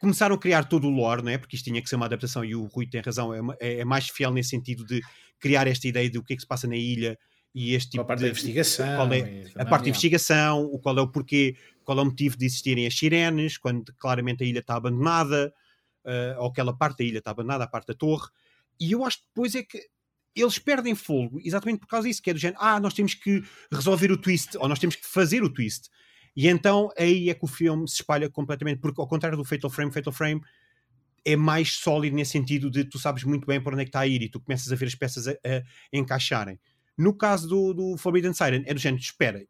começaram 0.00 0.36
a 0.36 0.38
criar 0.38 0.64
todo 0.64 0.86
o 0.86 0.90
lore, 0.90 1.22
não 1.22 1.30
é? 1.32 1.36
Porque 1.38 1.56
isto 1.56 1.64
tinha 1.64 1.82
que 1.82 1.88
ser 1.88 1.96
uma 1.96 2.06
adaptação 2.06 2.42
e 2.44 2.54
o 2.54 2.64
Rui 2.66 2.86
tem 2.86 3.00
razão, 3.02 3.34
é, 3.34 3.40
uma- 3.40 3.56
é- 3.60 3.80
é 3.80 3.84
mais 3.84 4.08
fiel 4.08 4.30
nesse 4.32 4.50
sentido 4.50 4.86
de 4.86 5.02
criar 5.40 5.66
esta 5.66 5.88
ideia 5.88 6.08
de 6.08 6.18
o 6.18 6.22
que 6.22 6.34
é 6.34 6.36
que 6.36 6.42
se 6.42 6.48
passa 6.48 6.68
na 6.68 6.76
ilha 6.76 7.18
e 7.54 7.74
este 7.74 7.88
a 7.88 7.90
tipo 7.92 8.04
parte 8.04 8.20
de, 8.20 8.24
da 8.26 8.30
investigação. 8.30 8.96
qual 8.96 9.12
é 9.12 9.18
a 9.18 9.22
parte 9.22 9.34
de 9.34 9.64
yeah. 9.64 9.88
investigação, 9.88 10.64
o 10.64 10.78
qual 10.78 10.98
é 10.98 11.00
o 11.00 11.08
porquê, 11.08 11.56
qual 11.84 11.98
é 11.98 12.02
o 12.02 12.04
motivo 12.04 12.36
de 12.36 12.46
existirem 12.46 12.86
as 12.86 12.96
sirenes, 12.96 13.58
quando 13.58 13.92
claramente 13.98 14.44
a 14.44 14.46
ilha 14.46 14.60
está 14.60 14.76
abandonada, 14.76 15.52
eh, 16.04 16.36
ou 16.38 16.46
aquela 16.48 16.76
parte 16.76 16.98
da 16.98 17.04
ilha 17.04 17.18
está 17.18 17.32
abandonada, 17.32 17.64
a 17.64 17.66
parte 17.66 17.88
da 17.88 17.94
torre. 17.94 18.28
E 18.78 18.92
eu 18.92 19.04
acho 19.04 19.18
que 19.18 19.24
depois 19.34 19.54
é 19.54 19.62
que 19.62 19.80
eles 20.34 20.58
perdem 20.58 20.94
fogo 20.94 21.40
exatamente 21.44 21.80
por 21.80 21.88
causa 21.88 22.06
disso, 22.06 22.22
que 22.22 22.30
é 22.30 22.32
do 22.32 22.38
género, 22.38 22.60
ah, 22.62 22.78
nós 22.78 22.94
temos 22.94 23.14
que 23.14 23.42
resolver 23.72 24.12
o 24.12 24.16
twist, 24.16 24.56
ou 24.56 24.68
nós 24.68 24.78
temos 24.78 24.94
que 24.94 25.06
fazer 25.06 25.42
o 25.42 25.52
twist. 25.52 25.88
E 26.36 26.46
então 26.46 26.90
aí 26.96 27.28
é 27.28 27.34
que 27.34 27.44
o 27.44 27.48
filme 27.48 27.88
se 27.88 27.96
espalha 27.96 28.30
completamente, 28.30 28.80
porque 28.80 29.00
ao 29.00 29.08
contrário 29.08 29.36
do 29.36 29.44
Fatal 29.44 29.68
Frame, 29.68 29.92
Fatal 29.92 30.12
Frame 30.12 30.40
é 31.24 31.36
mais 31.36 31.74
sólido 31.74 32.16
nesse 32.16 32.32
sentido 32.32 32.70
de 32.70 32.84
tu 32.84 32.98
sabes 32.98 33.24
muito 33.24 33.46
bem 33.46 33.60
para 33.60 33.72
onde 33.72 33.82
é 33.82 33.84
que 33.84 33.90
está 33.90 34.00
a 34.00 34.06
ir 34.06 34.22
e 34.22 34.28
tu 34.28 34.40
começas 34.40 34.72
a 34.72 34.76
ver 34.76 34.86
as 34.86 34.94
peças 34.94 35.28
a, 35.28 35.32
a 35.32 35.62
encaixarem. 35.92 36.58
No 36.96 37.14
caso 37.14 37.48
do, 37.48 37.74
do 37.74 37.96
Forbidden 37.96 38.32
Siren, 38.32 38.62
é 38.66 38.74
do 38.74 38.80
género, 38.80 39.02
espera, 39.02 39.44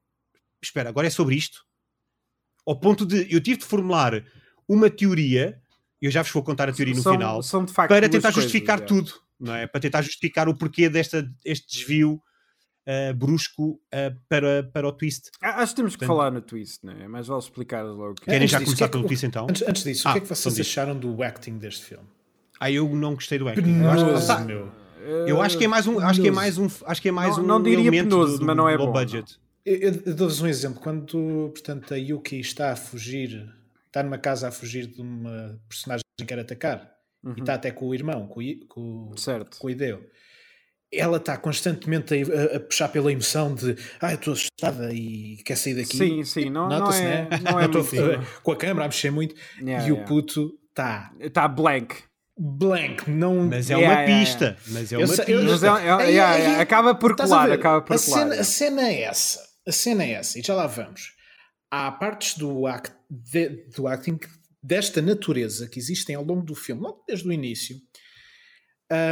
espera, 0.63 0.89
agora 0.89 1.07
é 1.07 1.11
sobre 1.11 1.35
isto? 1.35 1.65
Ao 2.67 2.79
ponto 2.79 3.07
de, 3.07 3.33
eu 3.33 3.41
tive 3.41 3.59
de 3.59 3.65
formular 3.65 4.25
uma 4.69 4.89
teoria, 4.89 5.61
e 6.01 6.07
eu 6.07 6.11
já 6.11 6.23
vos 6.23 6.31
vou 6.31 6.43
contar 6.43 6.69
a 6.69 6.73
teoria 6.73 6.95
no 6.95 7.03
são, 7.03 7.13
final, 7.13 7.43
são 7.43 7.67
para 7.67 8.09
tentar 8.09 8.33
coisas, 8.33 8.35
justificar 8.35 8.79
já. 8.79 8.85
tudo, 8.85 9.13
não 9.39 9.55
é? 9.55 9.67
Para 9.67 9.81
tentar 9.81 10.03
justificar 10.03 10.49
o 10.49 10.57
porquê 10.57 10.89
desta, 10.89 11.29
este 11.45 11.79
desvio 11.79 12.23
ah, 13.11 13.13
brusco 13.15 13.81
ah, 13.93 14.13
para, 14.29 14.63
para 14.73 14.89
o 14.89 14.93
twist. 14.93 15.31
Ah, 15.43 15.63
Acho 15.63 15.73
que 15.73 15.77
temos 15.77 15.93
que 15.93 15.99
Portanto- 16.01 16.17
falar 16.17 16.31
no 16.31 16.41
twist, 16.41 16.85
não 16.85 16.93
é? 16.93 17.07
Mais 17.09 17.27
vale 17.29 17.41
explicar 17.41 17.83
logo 17.85 18.11
o 18.13 18.15
que 18.15 18.23
é. 18.29 18.33
Querem 18.33 18.49
já 18.49 18.59
disso, 18.59 18.71
começar 18.71 18.85
o 18.87 18.89
que 18.89 18.91
é 18.91 18.93
pelo 18.93 19.03
que- 19.05 19.09
twist 19.09 19.27
então? 19.27 19.47
Antes, 19.49 19.63
antes 19.69 19.85
disso, 19.85 20.09
Ah, 20.09 20.11
o 20.11 20.13
que 20.15 20.19
é 20.19 20.21
que 20.23 20.27
vocês 20.29 20.41
então 20.55 20.63
diz. 20.65 20.67
acharam 20.73 20.99
do 20.99 21.23
acting 21.23 21.59
deste 21.59 21.85
filme? 21.85 22.05
Ah, 22.59 22.71
eu 22.71 22.89
não 22.95 23.15
gostei 23.15 23.39
do 23.39 23.49
acting. 23.49 23.81
Eu 23.83 23.91
acho, 23.91 24.05
que- 24.05 24.11
Penoso, 24.11 24.33
Ah, 24.33 24.39
meu. 24.41 24.73
eu 25.27 25.41
acho 25.43 25.57
que 25.59 25.65
é 25.65 25.69
mais 25.69 25.87
um, 25.87 25.99
acho 26.01 26.21
que 26.21 26.29
é 26.29 26.31
mais 26.31 26.59
um, 26.59 26.67
acho 26.85 27.01
que 27.03 27.09
é 27.09 27.13
mais 27.13 27.37
Não- 27.37 27.45
um 27.45 27.47
não 27.47 27.63
diria 27.63 27.79
elemento 27.79 28.09
penoso, 28.11 28.33
do, 28.35 28.39
do 28.41 28.45
mas 28.47 28.57
não 28.57 28.69
é 28.69 28.77
low 28.77 28.87
bom, 28.89 28.93
budget. 28.93 29.39
Eu, 29.65 29.77
eu- 29.77 30.15
dou-vos 30.15 30.41
um 30.41 30.47
exemplo. 30.47 30.81
Quando, 30.81 31.51
portanto, 31.55 31.93
a 31.95 31.97
Yuki 31.97 32.41
está 32.41 32.73
a 32.73 32.77
fugir, 32.77 33.47
está 33.87 34.03
numa 34.03 34.19
casa 34.19 34.49
a 34.49 34.51
fugir 34.51 34.87
de 34.87 35.01
uma 35.01 35.59
personagem 35.69 36.03
que 36.19 36.25
quer 36.25 36.39
atacar, 36.39 36.91
Uhum. 37.23 37.35
e 37.37 37.41
está 37.41 37.55
até 37.55 37.71
com 37.71 37.87
o 37.89 37.95
irmão, 37.95 38.27
com 38.27 38.41
o, 38.41 38.67
com, 38.67 39.11
o- 39.13 39.19
Certo. 39.19 39.59
com 39.59 39.67
o 39.67 39.71
Ideo. 39.71 40.03
Ela 40.93 41.19
está 41.19 41.37
constantemente 41.37 42.15
a, 42.15 42.57
a- 42.57 42.61
puxar 42.61 42.89
pela 42.89 43.13
emoção 43.13 43.55
de 43.55 43.77
ah, 44.01 44.11
eu 44.13 44.17
estou 44.17 44.33
assustada 44.33 44.93
e 44.93 45.37
quer 45.45 45.57
sair 45.57 45.75
daqui. 45.75 45.97
Sim, 45.97 46.25
sim, 46.25 46.51
não, 46.51 46.69
não 46.69 46.81
Nota-se, 46.81 47.03
é, 47.03 47.05
né? 47.05 47.29
não 47.45 47.61
é 47.61 47.69
com 48.43 48.53
a 48.53 48.57
câmera 48.57 48.85
a 48.87 48.89
mexer 48.89 49.11
muito 49.11 49.35
Yeah, 49.61 49.87
e 49.87 49.93
o 49.93 49.95
yeah. 49.95 50.09
puto 50.09 50.53
está 50.69 51.13
Está 51.21 51.47
blank. 51.47 51.95
blank, 52.37 53.09
não. 53.09 53.47
Mas 53.47 53.71
é 53.71 53.75
Yeah, 53.75 53.95
uma 53.95 54.03
yeah, 54.03 54.21
pista. 54.25 54.57
Mas 54.69 54.93
é 54.93 54.99
uma 54.99 55.07
pista. 55.07 55.81
é, 56.11 56.15
é- 56.17 56.61
acaba 56.61 56.95
por 56.95 57.15
colar, 57.15 57.51
acaba 57.53 57.83
por 57.83 57.95
a 57.95 57.99
colar. 57.99 58.19
Cena, 58.19 58.35
a 58.41 58.45
cena 58.45 58.89
é 58.89 59.03
essa. 59.03 59.41
A 59.69 59.73
cena 59.73 60.03
é 60.05 60.11
essa. 60.13 60.39
E 60.39 60.43
já 60.43 60.55
lá 60.55 60.67
vamos. 60.67 61.13
Há 61.71 61.93
partes 61.93 62.37
do, 62.37 62.67
act, 62.67 62.93
de- 63.09 63.65
do 63.77 63.87
acting 63.87 64.19
desta 64.61 65.01
natureza 65.01 65.69
que 65.69 65.79
existem 65.79 66.17
ao 66.17 66.25
longo 66.25 66.43
do 66.43 66.55
filme, 66.55 66.83
logo 66.83 67.05
desde 67.07 67.29
o 67.29 67.33
início, 67.33 67.77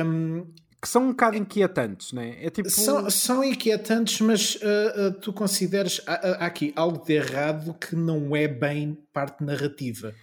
hum, 0.05 0.53
que 0.81 0.89
são 0.89 1.05
um 1.05 1.09
bocado 1.09 1.37
inquietantes, 1.37 2.13
né? 2.13 2.37
É 2.41 2.51
tipo. 2.51 2.71
São, 2.71 3.11
são 3.11 3.43
inquietantes, 3.45 4.21
mas 4.21 4.55
uh, 4.57 5.09
uh, 5.09 5.13
tu 5.21 5.33
consideras 5.33 6.01
há, 6.07 6.13
há 6.45 6.47
aqui 6.47 6.73
algo 6.77 7.05
de 7.05 7.15
errado 7.15 7.75
que 7.75 7.97
não 7.97 8.35
é 8.37 8.47
bem 8.47 8.97
parte 9.13 9.43
narrativa. 9.43 10.15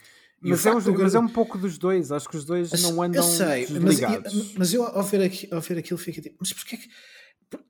Mas 0.42 0.66
é, 0.66 0.72
um, 0.74 0.80
de- 0.80 0.92
mas 0.92 1.16
é 1.16 1.20
um 1.20 1.28
pouco 1.28 1.58
dos 1.58 1.78
dois, 1.78 2.12
acho 2.12 2.30
que 2.30 2.38
os 2.38 2.46
dois 2.46 2.72
não 2.84 3.02
andam 3.02 3.24
eu 3.24 3.30
sei, 3.36 3.68
mas, 3.70 3.84
desligados. 3.84 4.54
mas 4.56 4.74
eu 4.74 4.84
ao 4.86 5.02
ver, 5.04 5.24
aqui, 5.24 5.48
ao 5.52 5.60
ver 5.60 5.80
aquilo 5.80 5.98
fico 5.98 6.22
tipo, 6.22 6.36
mas 6.40 6.54
porquê 6.54 6.78
que. 6.78 6.88
por- 7.50 7.62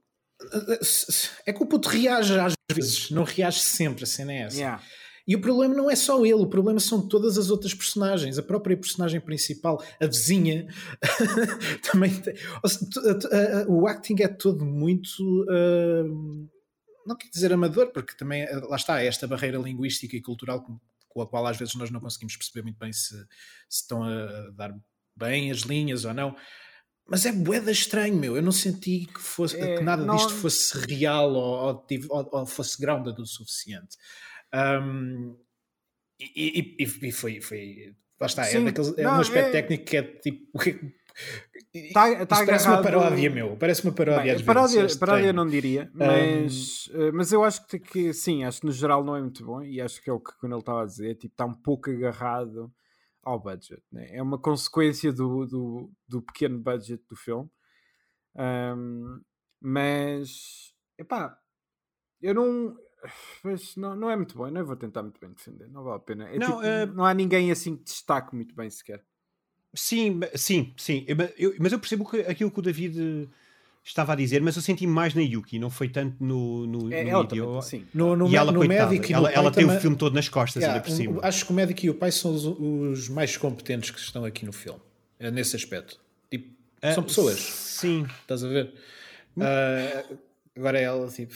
É 1.46 1.54
que 1.54 1.64
o 1.64 1.66
puto 1.66 1.88
reage 1.90 2.38
às 2.40 2.54
vezes, 2.72 3.10
não 3.12 3.24
reage 3.24 3.62
sempre, 3.62 4.04
a 4.04 4.08
cena 4.08 4.34
é 4.34 4.42
essa. 4.42 4.58
Yeah. 4.58 4.82
E 5.28 5.36
o 5.36 5.42
problema 5.42 5.74
não 5.74 5.90
é 5.90 5.96
só 5.96 6.24
ele, 6.24 6.36
o 6.36 6.48
problema 6.48 6.80
são 6.80 7.08
todas 7.08 7.38
as 7.38 7.50
outras 7.50 7.74
personagens. 7.74 8.38
A 8.38 8.44
própria 8.44 8.78
personagem 8.78 9.20
principal, 9.20 9.84
a 10.00 10.06
vizinha, 10.06 10.68
também 11.92 12.14
tem. 12.22 12.36
o 13.68 13.88
acting 13.88 14.16
é 14.22 14.28
todo 14.28 14.66
muito. 14.66 15.24
hum, 15.50 16.48
não 17.06 17.16
quero 17.16 17.32
dizer 17.32 17.54
amador, 17.54 17.92
porque 17.92 18.16
também 18.16 18.44
eh, 18.44 18.56
lá 18.68 18.76
está, 18.76 19.02
é 19.02 19.08
esta 19.08 19.28
barreira 19.28 19.58
linguística 19.60 20.16
e 20.16 20.22
cultural 20.22 20.64
com, 20.64 21.22
a 21.22 21.28
qual 21.28 21.46
às 21.48 21.56
vezes 21.58 21.76
nós 21.76 21.92
não 21.92 22.00
conseguimos 22.00 22.36
perceber 22.36 22.64
muito 22.64 22.80
bem 22.80 22.92
se, 22.92 23.16
se 23.70 23.82
estão 23.82 24.04
a 24.04 24.50
dar 24.56 24.76
bem 25.16 25.52
as 25.52 25.60
linhas 25.60 26.04
ou 26.06 26.14
não. 26.14 26.36
Mas 27.08 27.24
é 27.26 27.32
boeda 27.32 27.72
estranho, 27.72 28.16
meu. 28.16 28.36
Eu 28.36 28.42
não 28.42 28.52
senti 28.52 29.06
que, 29.06 29.20
fosse, 29.22 29.56
É, 29.56 29.78
que 29.78 29.84
nada 29.84 30.04
não- 30.04 30.16
disto 30.16 30.34
fosse 30.34 30.76
real 30.88 31.32
ou, 31.34 31.86
ou- 32.10 32.30
ou 32.32 32.46
fosse 32.48 32.80
grounded 32.82 33.20
o 33.22 33.26
suficiente. 33.26 33.96
Um, 34.56 35.38
e, 36.20 36.76
e- 36.80 36.84
e- 36.84 37.12
foi, 37.12 37.42
foi. 37.42 37.96
Lá 38.20 38.28
está, 38.28 38.44
é, 38.44 38.52
Sim, 38.52 38.64
daqueles, 38.66 38.98
é 38.98 39.04
não, 39.04 39.18
um 39.18 39.20
aspecto 39.20 39.50
é- 39.50 39.52
técnico 39.52 39.84
que 39.86 39.98
é 39.98 40.04
tipo. 40.04 40.48
o 40.54 40.60
que- 40.60 40.96
Tá- 41.94 42.26
tá 42.26 42.46
parece 42.46 42.68
uma 42.68 42.82
paródia, 42.82 43.30
meu. 43.30 43.56
Parece 43.58 43.84
uma 43.84 43.94
paródia. 43.94 44.22
Bem, 44.24 44.32
às 44.32 44.42
vezes, 44.42 44.46
paródia, 44.46 44.80
é 44.82 44.98
paródia 44.98 45.34
não 45.34 45.48
diria, 45.48 45.90
mas, 45.94 46.90
eh, 46.94 47.12
mas 47.12 47.32
eu 47.32 47.44
acho 47.44 47.66
que, 47.68 47.80
que 47.80 48.14
sim, 48.14 48.44
acho 48.44 48.60
que 48.62 48.66
no 48.66 48.72
geral 48.72 49.04
não 49.04 49.16
é 49.16 49.22
muito 49.22 49.46
bom 49.46 49.62
e 49.62 49.80
acho 49.82 50.02
que 50.02 50.10
é 50.10 50.14
o 50.14 50.20
que 50.20 50.32
quando 50.40 50.54
ele 50.54 50.60
estava 50.60 50.84
a 50.84 50.86
dizer, 50.86 51.16
tipo, 51.16 51.34
está 51.34 51.46
um 51.46 51.54
pouco 51.54 51.90
agarrado 51.90 52.74
ao 53.24 53.40
budget, 53.40 53.82
né? 53.92 54.08
é 54.12 54.22
uma 54.22 54.38
consequência 54.38 55.12
do, 55.12 55.46
do, 55.46 55.92
do 56.08 56.22
pequeno 56.22 56.60
budget 56.60 57.02
do 57.10 57.16
filme, 57.16 57.50
Ahm, 58.38 59.22
mas 59.62 60.74
epá, 60.98 61.38
eu 62.22 62.34
não, 62.34 62.78
mas 63.44 63.76
não, 63.76 63.96
não 63.96 64.10
é 64.10 64.16
muito 64.16 64.36
bom, 64.38 64.48
eu 64.48 64.52
não 64.52 64.66
vou 64.66 64.76
tentar 64.76 65.02
muito 65.04 65.20
bem 65.20 65.30
defender, 65.32 65.68
não 65.70 65.84
vale 65.84 65.98
a 65.98 66.00
pena. 66.00 66.30
É 66.30 66.38
Não, 66.38 66.48
tipo, 66.58 66.64
eh, 66.64 66.86
não 66.86 67.06
há 67.06 67.14
ninguém 67.14 67.52
assim 67.52 67.76
que 67.76 67.84
destaque 67.84 68.36
muito 68.36 68.56
bem 68.56 68.70
sequer. 68.70 69.04
Sim, 69.74 70.20
sim, 70.36 70.74
sim. 70.78 71.04
Eu- 71.08 71.16
ma- 71.18 71.30
eu- 71.38 71.54
mas 71.60 71.72
eu 71.74 71.80
percebo 71.80 72.10
que- 72.10 72.22
aquilo 72.22 72.50
que 72.50 72.60
o 72.60 72.62
David 72.62 72.98
eh, 73.00 73.28
estava 73.84 74.14
a 74.14 74.16
dizer, 74.16 74.42
mas 74.42 74.56
eu 74.56 74.62
senti 74.62 74.88
mais 74.88 75.14
na 75.14 75.22
Yuki, 75.22 75.60
não 75.60 75.70
foi 75.70 75.90
tanto 75.90 76.24
no, 76.24 76.66
no, 76.66 76.94
É, 76.94 77.04
no 77.04 77.10
ela 77.10 77.22
vídeo. 77.24 77.46
também, 77.46 77.62
sim. 77.62 77.86
No, 77.94 78.16
no, 78.16 78.28
E 78.30 78.36
ela, 78.38 78.52
no 78.52 78.60
coitada, 78.60 78.96
ela, 78.96 79.30
ela 79.32 79.52
tem 79.52 79.64
também- 79.66 79.78
o 79.78 79.82
filme 79.82 79.98
todo 79.98 80.14
nas 80.14 80.30
costas, 80.30 80.64
Yeah, 80.64 80.76
ainda 80.80 80.88
por 80.90 80.96
cima. 80.96 81.20
um- 81.20 81.26
acho 81.26 81.46
que 81.46 81.52
o 81.52 81.56
médico 81.56 81.86
e 81.86 81.90
o 81.90 81.94
pai 81.96 82.12
são 82.12 82.34
os, 82.34 82.46
os 82.46 83.10
mais 83.10 83.36
competentes 83.38 83.92
que 83.92 84.00
estão 84.00 84.24
aqui 84.24 84.46
no 84.46 84.54
filme, 84.54 84.80
é 85.20 85.30
nesse 85.30 85.56
aspecto. 85.58 86.00
Tipo, 86.32 86.50
são 86.94 87.04
pessoas, 87.04 87.40
Sim. 87.40 88.06
estás 88.22 88.44
a 88.44 88.48
ver? 88.48 88.74
Ah, 89.40 90.06
agora 90.56 90.80
ela, 90.80 91.08
tipo. 91.10 91.36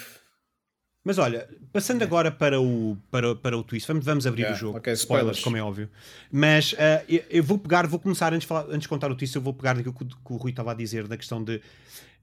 Mas 1.09 1.17
olha, 1.17 1.49
passando 1.73 2.03
agora 2.03 2.29
para 2.29 2.61
o, 2.61 2.95
para, 3.09 3.33
para 3.35 3.57
o 3.57 3.63
twist, 3.63 3.87
vamos, 3.87 4.05
vamos 4.05 4.27
abrir 4.27 4.43
Yeah, 4.43 4.55
o 4.55 4.59
jogo. 4.59 4.77
ok, 4.77 4.93
spoilers, 4.93 5.37
spoilers. 5.37 5.43
como 5.43 5.57
é 5.57 5.61
óbvio. 5.63 5.89
Mas 6.31 6.75
ah, 6.77 7.03
eu, 7.09 7.23
eu 7.31 7.43
vou 7.43 7.57
pegar, 7.57 7.87
vou 7.87 7.99
começar 7.99 8.31
antes 8.31 8.41
de, 8.41 8.47
falar, 8.47 8.65
antes 8.69 8.81
de 8.81 8.87
contar 8.89 9.09
o 9.09 9.15
twist, 9.15 9.35
eu 9.35 9.41
vou 9.41 9.51
pegar 9.55 9.73
daquilo 9.73 9.91
que, 9.95 10.03
o- 10.03 10.07
que 10.07 10.33
o 10.33 10.35
Rui 10.37 10.51
estava 10.51 10.69
a 10.69 10.75
dizer, 10.75 11.07
da 11.07 11.17
questão 11.17 11.43
de 11.43 11.59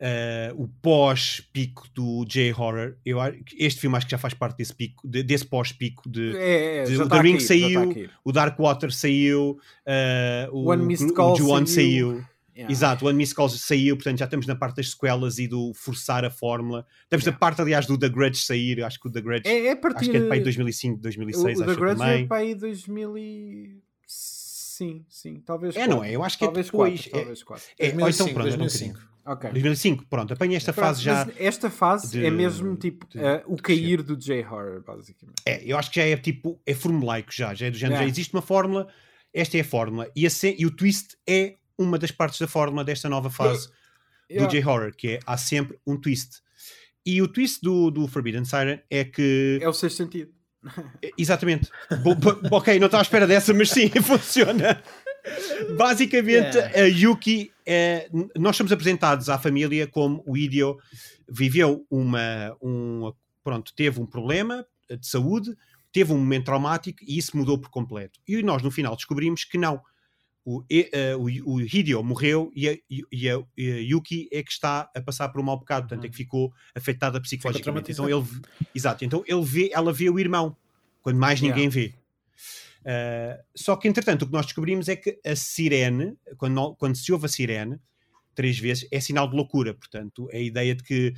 ah, 0.01 0.53
o 0.55 0.69
pós-pico 0.81 1.89
do 1.93 2.25
J-Horror. 2.27 2.95
Este 3.59 3.81
filme 3.81 3.97
acho 3.97 4.07
que 4.07 4.13
já 4.13 4.19
faz 4.19 4.35
parte 4.35 4.57
desse 4.59 4.73
pico, 4.73 5.03
de- 5.09 5.25
desse 5.25 5.47
pós-pico 5.47 6.09
de. 6.09 6.37
É, 6.37 6.77
é, 6.79 6.85
de- 6.85 6.97
o 6.97 7.03
está 7.03 7.17
The 7.17 7.23
Ring 7.23 7.39
cair, 7.39 7.47
já 7.49 7.55
está 7.57 7.81
a 7.81 7.85
saiu, 7.85 8.11
o 8.25 8.31
Dark 8.33 8.57
Water 8.61 8.93
saiu, 8.93 9.59
ah, 9.85 10.49
o, 10.53 10.71
One 10.71 10.85
Missed 10.87 11.11
o 11.11 11.15
Call 11.15 11.35
Ju-On 11.37 11.67
saiu. 11.67 12.13
saiu. 12.13 12.25
Yeah. 12.57 12.73
Exato, 12.73 13.05
o 13.05 13.09
One 13.09 13.19
Missed 13.19 13.35
Call 13.35 13.51
saiu, 13.51 13.97
portanto 13.97 14.19
já 14.19 14.25
estamos 14.25 14.47
na 14.47 14.55
parte 14.57 14.77
das 14.77 14.91
sequelas 14.91 15.39
e 15.39 15.47
do 15.47 15.75
forçar 15.75 16.25
a 16.25 16.31
fórmula. 16.31 16.87
Estamos 17.03 17.25
na 17.27 17.31
Yeah. 17.31 17.39
parte, 17.39 17.61
aliás, 17.61 17.85
do 17.87 17.99
The 17.99 18.09
Grudge 18.09 18.39
sair. 18.43 18.83
Acho 18.83 18.99
que 18.99 19.09
o 19.09 19.13
The 19.13 19.21
Grudge 19.21 19.43
É, 19.47 19.67
é 19.67 19.73
a 19.73 19.77
partir 19.77 19.99
acho 20.05 20.11
que 20.11 20.17
é 20.17 20.21
de 20.21 20.27
para 20.27 20.37
aí 20.37 20.43
2005, 20.43 21.01
2006, 21.03 21.45
o, 21.45 21.47
o 21.47 21.51
acho 21.65 21.75
The 21.75 21.81
Grudge 21.81 21.99
também. 22.01 22.25
é 22.25 22.27
para 22.27 22.37
aí 22.39 22.55
2000 22.55 23.19
e... 23.19 23.79
Sim, 24.07 25.05
sim, 25.09 25.41
talvez 25.45 25.75
É, 25.75 25.81
quatro. 25.81 25.97
não 25.97 26.05
é? 26.05 26.11
Eu 26.13 26.23
acho 26.23 26.39
que 26.39 26.45
é 26.45 26.47
talvez 26.49 26.67
depois. 26.67 27.01
Quatro, 27.03 27.11
É- 27.11 27.21
talvez 27.21 27.43
quatro. 27.43 27.65
É, 27.79 27.85
ou 27.85 27.89
então 27.91 27.99
2005, 28.01 28.35
pronto, 28.35 28.47
era 28.47 28.55
um 28.57 28.59
2005. 28.59 28.93
bocadinho. 28.95 29.17
Ok. 29.27 29.51
2005, 29.51 30.07
pronto, 30.09 30.33
apanha 30.35 30.57
esta 30.57 30.73
Pronto, 30.73 30.87
fase 30.87 31.03
já. 31.03 31.29
esta 31.39 31.69
fase 31.71 32.11
de- 32.13 32.25
é 32.27 32.31
mesmo 32.31 32.77
tipo 32.77 33.07
de- 33.09 33.19
eh, 33.19 33.43
o 33.47 33.57
cair 33.57 34.03
do 34.03 34.17
J-Horror, 34.17 34.85
basicamente. 34.85 35.43
É, 35.45 35.63
eu 35.65 35.77
acho 35.77 35.91
que 35.91 35.97
já 36.01 36.07
é 36.07 36.17
tipo, 36.17 36.61
é 36.65 36.75
formulaico 36.75 37.33
já, 37.33 37.53
já 37.53 37.67
é 37.67 37.71
do 37.71 37.77
género, 37.77 37.95
Yeah. 37.97 38.07
já 38.07 38.11
existe 38.13 38.33
uma 38.35 38.43
fórmula, 38.43 38.87
esta 39.35 39.57
é 39.59 39.63
a 39.63 39.65
fórmula, 39.65 40.09
e, 40.15 40.27
a 40.27 40.31
e 40.57 40.65
o 40.65 40.71
twist 40.71 41.17
é 41.29 41.57
uma 41.79 41.99
das 41.99 42.11
partes 42.11 42.39
da 42.41 42.47
fórmula 42.49 42.85
desta 42.85 43.09
nova 43.09 43.31
fase 43.31 43.69
do 43.69 43.75
Yeah. 44.29 44.51
J-Horror, 44.51 44.93
que 44.97 45.09
é 45.11 45.19
há 45.25 45.37
sempre 45.37 45.79
um 45.87 45.97
twist. 45.97 46.41
E 47.05 47.23
o 47.23 47.29
twist 47.29 47.61
do, 47.63 47.93
do 47.93 48.09
Forbidden 48.09 48.45
Siren 48.45 48.81
é 48.91 49.05
que. 49.05 49.59
É 49.63 49.69
o 49.69 49.73
sexto 49.73 49.99
sentido. 49.99 50.33
Exatamente. 51.17 51.71
Bo- 52.03 52.17
bo- 52.17 52.37
ok, 52.57 52.77
não 52.81 52.87
estava 52.87 53.03
à 53.03 53.05
espera 53.05 53.25
dessa, 53.27 53.55
mas 53.55 53.71
sim, 53.71 53.89
funciona. 54.03 54.83
Basicamente, 55.77 56.57
Yeah. 56.57 56.81
a 56.81 56.85
Yuki, 56.87 57.53
é, 57.65 58.09
nós 58.37 58.57
somos 58.57 58.73
apresentados 58.73 59.29
à 59.29 59.39
família 59.39 59.87
como 59.87 60.23
o 60.27 60.37
Hideo 60.37 60.77
viveu 61.29 61.87
uma, 61.91 62.57
um, 62.63 63.13
pronto, 63.43 63.73
teve 63.75 64.01
um 64.01 64.07
problema 64.07 64.67
de 64.91 65.07
saúde, 65.07 65.57
teve 65.93 66.13
um 66.13 66.19
momento 66.19 66.47
traumático 66.47 66.99
e 67.03 67.17
isso 67.19 67.37
mudou 67.37 67.59
por 67.59 67.71
completo. 67.71 68.21
E 68.27 68.43
nós 68.43 68.63
no 68.63 68.71
final 68.71 68.95
descobrimos 68.97 69.45
que 69.45 69.59
não. 69.59 69.81
O, 70.49 70.65
eh, 70.71 71.17
o, 71.17 71.55
o 71.55 71.61
Hideo 71.61 72.05
morreu 72.05 72.53
e 72.55 72.69
a, 72.69 72.79
e 72.89 73.29
a- 73.29 73.43
Yuki 73.59 74.29
é 74.33 74.45
que 74.45 74.53
está 74.53 74.89
a 74.95 75.01
passar 75.03 75.29
por 75.31 75.41
um 75.41 75.45
mau 75.45 75.59
bocado, 75.59 75.89
portanto 75.89 76.05
é 76.05 76.09
que 76.09 76.17
ficou 76.17 76.53
afetada 76.73 77.21
psicologicamente. 77.21 77.91
Então 77.91 78.09
ele, 78.09 78.25
exato, 78.73 79.05
então 79.05 79.25
ele 79.27 79.45
vê, 79.45 79.71
ela 79.73 79.93
vê 79.93 80.09
o 80.09 80.21
irmão, 80.21 80.57
quando 81.03 81.19
mais 81.19 81.41
ninguém 81.41 81.69
vê. 81.69 81.93
Uh, 82.83 83.43
só 83.57 83.75
que, 83.75 83.89
entretanto, 83.89 84.23
o 84.23 84.27
que 84.27 84.33
nós 84.33 84.47
descobrimos 84.47 84.89
é 84.89 84.95
que 84.95 85.19
a 85.27 85.35
sirene, 85.35 86.17
quando, 86.39 86.77
quando 86.77 86.95
se 86.97 87.13
ouve 87.13 87.27
a 87.27 87.29
sirene, 87.29 87.81
três 88.33 88.57
vezes, 88.57 88.87
é 88.93 89.01
sinal 89.01 89.29
de 89.29 89.35
loucura. 89.35 89.75
Portanto, 89.75 90.29
é 90.31 90.37
a 90.37 90.43
ideia 90.43 90.77
de 90.77 90.85
que 90.85 91.09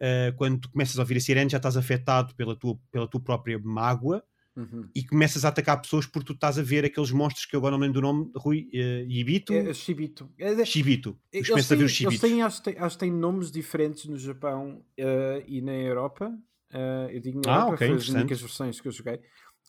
uh, 0.00 0.34
quando 0.36 0.60
tu 0.60 0.70
começas 0.70 0.98
a 0.98 1.02
ouvir 1.02 1.18
a 1.18 1.20
sirene 1.20 1.50
já 1.50 1.58
estás 1.58 1.76
afetado 1.76 2.34
pela 2.34 2.56
tua, 2.56 2.78
pela 2.90 3.06
tua 3.06 3.20
própria 3.20 3.58
mágoa 3.58 4.24
Uhum. 4.58 4.88
e 4.94 5.04
começas 5.04 5.44
a 5.44 5.48
atacar 5.50 5.80
pessoas 5.80 6.04
porque 6.04 6.26
tu 6.26 6.32
estás 6.32 6.58
a 6.58 6.62
ver 6.62 6.84
aqueles 6.84 7.12
monstros 7.12 7.46
que 7.46 7.54
eu 7.54 7.58
agora 7.60 7.72
não 7.76 7.80
lembro 7.80 8.00
do 8.00 8.02
nome, 8.02 8.30
Rui, 8.34 8.68
uh, 8.74 9.08
Ibito, 9.08 9.52
É, 9.52 9.70
é 9.70 9.72
Shibito. 9.74 10.28
É, 10.36 10.52
é- 10.52 10.64
Shibito. 10.64 11.12
Tu 11.12 11.36
eles 11.38 11.48
começas 11.48 11.70
a 11.70 11.74
ver 11.76 11.78
têm, 11.78 11.86
os 11.86 11.90
eles 11.92 11.96
Shibitos. 12.14 12.20
têm, 12.20 12.42
acho, 12.42 12.58
que 12.62 12.70
têm- 12.72 12.78
acho 12.82 12.96
que 12.96 13.00
têm 13.00 13.12
nomes 13.12 13.52
diferentes 13.52 14.06
no 14.06 14.18
Japão 14.18 14.82
eh, 14.96 15.44
e 15.46 15.60
na 15.62 15.72
Europa. 15.74 16.36
Eh, 16.72 17.10
eu 17.12 17.20
digo 17.20 17.40
na 17.44 17.52
Ah, 17.52 17.56
Europa, 17.60 17.74
ok, 17.74 17.86
foi 17.88 17.96
as 17.96 18.08
únicas 18.08 18.40
versões 18.40 18.80
que 18.80 18.88
eu 18.88 18.92
joguei. 18.92 19.20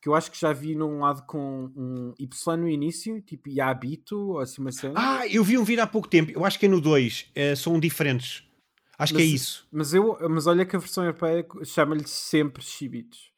Que 0.02 0.10
eu 0.10 0.16
acho 0.16 0.32
que 0.32 0.40
já 0.40 0.52
vi 0.54 0.76
num 0.76 1.00
lado 1.00 1.24
com 1.28 1.72
um 1.76 2.14
Y 2.18 2.58
no 2.58 2.68
início, 2.68 3.22
tipo 3.22 3.48
Yabito 3.50 4.18
ou 4.18 4.40
assim 4.40 4.60
uma 4.62 4.72
cena. 4.72 4.94
Ah, 4.98 5.28
eu 5.28 5.44
vi 5.44 5.58
um 5.58 5.64
vídeo 5.64 5.84
há 5.84 5.88
pouco 5.88 6.08
tempo, 6.08 6.32
eu 6.32 6.44
acho 6.46 6.58
que 6.58 6.66
é 6.66 6.70
no 6.70 6.82
2, 6.82 7.30
são 7.58 7.80
diferentes. 7.80 8.44
Acho 8.98 9.14
que 9.14 9.22
é 9.22 9.26
Mas- 9.26 9.34
isso. 9.34 9.68
Mas, 9.72 9.94
eu, 9.94 10.18
mas 10.30 10.46
olha 10.48 10.66
que 10.66 10.76
a 10.76 10.80
versão 10.80 11.04
europeia 11.06 11.46
chama-lhe 11.64 12.06
sempre 12.08 12.62
Shibitos. 12.64 13.32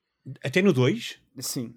Até 0.43 0.61
no 0.61 0.71
2? 0.73 1.19
Sim. 1.39 1.75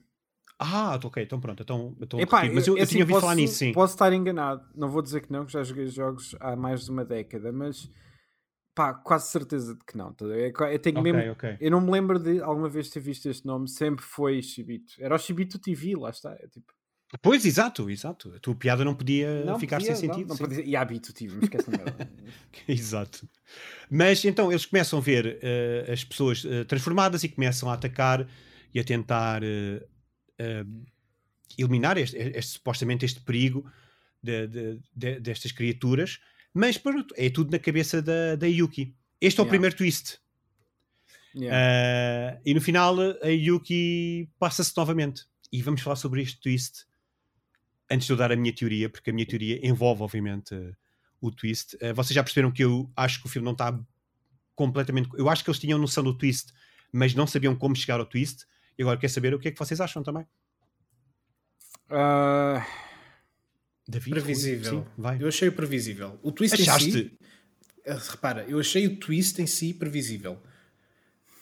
Ah, 0.59 0.99
ok, 1.03 1.23
então 1.23 1.41
pronto, 1.41 1.63
então, 1.63 1.97
então 2.01 2.21
Epá, 2.21 2.45
mas 2.53 2.67
eu, 2.67 2.77
eu 2.77 2.83
assim, 2.85 2.93
tinha 2.93 3.03
ouvido 3.05 3.21
falar 3.21 3.35
nisso, 3.35 3.55
sim. 3.55 3.73
Posso 3.73 3.95
estar 3.95 4.13
enganado, 4.13 4.65
não 4.75 4.89
vou 4.89 5.03
dizer 5.03 5.21
que 5.21 5.33
não, 5.33 5.45
que 5.45 5.53
já 5.53 5.63
joguei 5.65 5.87
jogos 5.89 6.37
há 6.39 6.55
mais 6.55 6.85
de 6.85 6.91
uma 6.91 7.05
década, 7.05 7.53
mas 7.53 7.91
pá, 8.75 8.95
quase 8.95 9.29
certeza 9.31 9.75
de 9.75 9.85
que 9.85 9.97
não. 9.97 10.13
tá 10.13 10.25
ver? 10.27 10.53
Eu 10.73 10.79
tenho 10.79 11.01
Ok, 11.01 11.13
mesmo, 11.13 11.33
ok. 11.33 11.57
eu 11.61 11.71
não 11.71 11.81
me 11.81 11.91
lembro 11.91 12.19
de 12.21 12.41
alguma 12.41 12.69
vez 12.69 12.89
ter 12.89 13.01
visto 13.01 13.29
este 13.29 13.45
nome, 13.45 13.69
sempre 13.69 14.05
foi 14.05 14.41
Shibito. 14.43 14.95
Era 15.01 15.17
o 15.17 15.19
Shibito 15.19 15.59
TV, 15.59 15.97
lá 15.97 16.11
está. 16.11 16.33
É 16.33 16.47
tipo, 16.49 16.73
Pois, 17.23 17.45
exato, 17.45 17.89
exato. 17.91 18.33
A 18.35 18.39
tua 18.41 18.55
piada 18.55 18.85
não 18.85 18.95
podia 18.95 19.45
não 19.45 19.59
ficar 19.59 19.79
podia, 19.79 19.95
sem 19.95 20.09
não, 20.09 20.15
sentido. 20.15 20.29
Não, 20.29 20.37
sim. 20.37 20.45
podia, 20.45 20.65
Yabito 20.67 21.13
TV, 21.13 21.35
me 21.35 21.43
esquece 21.45 21.71
exato. 22.67 23.29
Mas 23.91 24.25
então 24.25 24.51
eles 24.51 24.67
começam 24.67 24.99
a 24.99 25.03
ver 25.03 25.39
eh, 25.43 25.87
as 25.93 26.03
pessoas 26.03 26.45
eh, 26.45 26.65
transformadas 26.65 27.23
e 27.23 27.29
começam 27.29 27.71
a 27.71 27.75
atacar 27.75 28.27
e 28.75 28.81
a 28.81 28.85
tentar 28.85 29.43
eh, 29.45 29.87
eh, 30.39 30.65
eliminar 31.57 31.97
este, 31.97 32.17
este- 32.17 32.53
supostamente 32.53 33.05
este 33.07 33.21
perigo 33.21 33.65
de- 34.23 34.47
de- 34.49 34.81
de- 34.95 35.21
destas 35.21 35.53
criaturas. 35.53 36.19
Mas 36.53 36.77
pronto, 36.79 37.15
é 37.17 37.31
tudo 37.31 37.51
na 37.53 37.59
cabeça 37.59 38.03
da, 38.03 38.37
da 38.37 38.47
Yuki. 38.47 38.95
Este 39.21 39.39
é 39.41 39.43
o 39.43 39.45
Yeah. 39.45 39.51
primeiro 39.51 39.77
twist. 39.77 40.19
Yeah. 41.37 42.37
Uh, 42.37 42.41
e 42.47 42.55
no 42.55 42.61
final 42.61 42.97
a 43.23 43.29
Yuki 43.29 44.31
passa-se 44.39 44.73
novamente. 44.77 45.25
E 45.53 45.63
vamos 45.63 45.81
falar 45.83 45.97
sobre 45.97 46.23
este 46.23 46.41
twist 46.41 46.85
antes 47.91 48.07
de 48.07 48.13
eu 48.13 48.17
dar 48.17 48.31
a 48.33 48.37
minha 48.37 48.53
teoria, 48.55 48.89
porque 48.89 49.11
a 49.11 49.13
minha 49.13 49.27
teoria 49.27 49.65
envolve, 49.67 50.03
obviamente, 50.03 50.55
uh, 50.55 50.75
o 51.21 51.31
twist. 51.31 51.75
Uh, 51.77 51.93
vocês 51.95 52.15
já 52.15 52.23
perceberam 52.23 52.51
que 52.53 52.63
eu 52.65 52.91
acho 52.97 53.21
que 53.21 53.27
o 53.27 53.29
filme 53.29 53.45
não 53.45 53.53
está 53.53 53.77
completamente. 54.55 55.09
Eu 55.19 55.29
acho 55.29 55.43
que 55.45 55.51
eles 55.51 55.59
tinham 55.61 55.79
noção 55.79 56.03
do 56.05 56.17
twist, 56.17 56.53
mas 56.93 57.15
não 57.15 57.27
sabiam 57.27 57.55
como 57.57 57.75
chegar 57.75 57.99
ao 58.01 58.07
twist. 58.07 58.47
E 58.79 58.83
agora 58.83 58.99
quer 58.99 59.09
saber 59.09 59.35
o 59.35 59.39
que 59.39 59.49
é 59.49 59.51
que 59.51 59.59
vocês 59.59 59.81
acham 59.81 60.03
também. 60.03 60.27
Uh... 61.91 62.61
David, 63.87 64.11
previsível. 64.11 64.71
Sim, 64.83 64.87
vai. 64.97 65.23
Eu 65.23 65.29
achei 65.29 65.51
previsível. 65.51 66.19
O 66.23 66.33
twist 66.33 66.55
Achaste? 66.61 66.89
em 66.89 66.93
si. 66.93 67.19
eh, 67.85 67.99
Repara, 68.11 68.45
eu 68.49 68.59
achei 68.59 68.87
o 68.87 68.97
twist 68.99 69.41
em 69.43 69.47
si 69.47 69.75
previsível. 69.75 70.43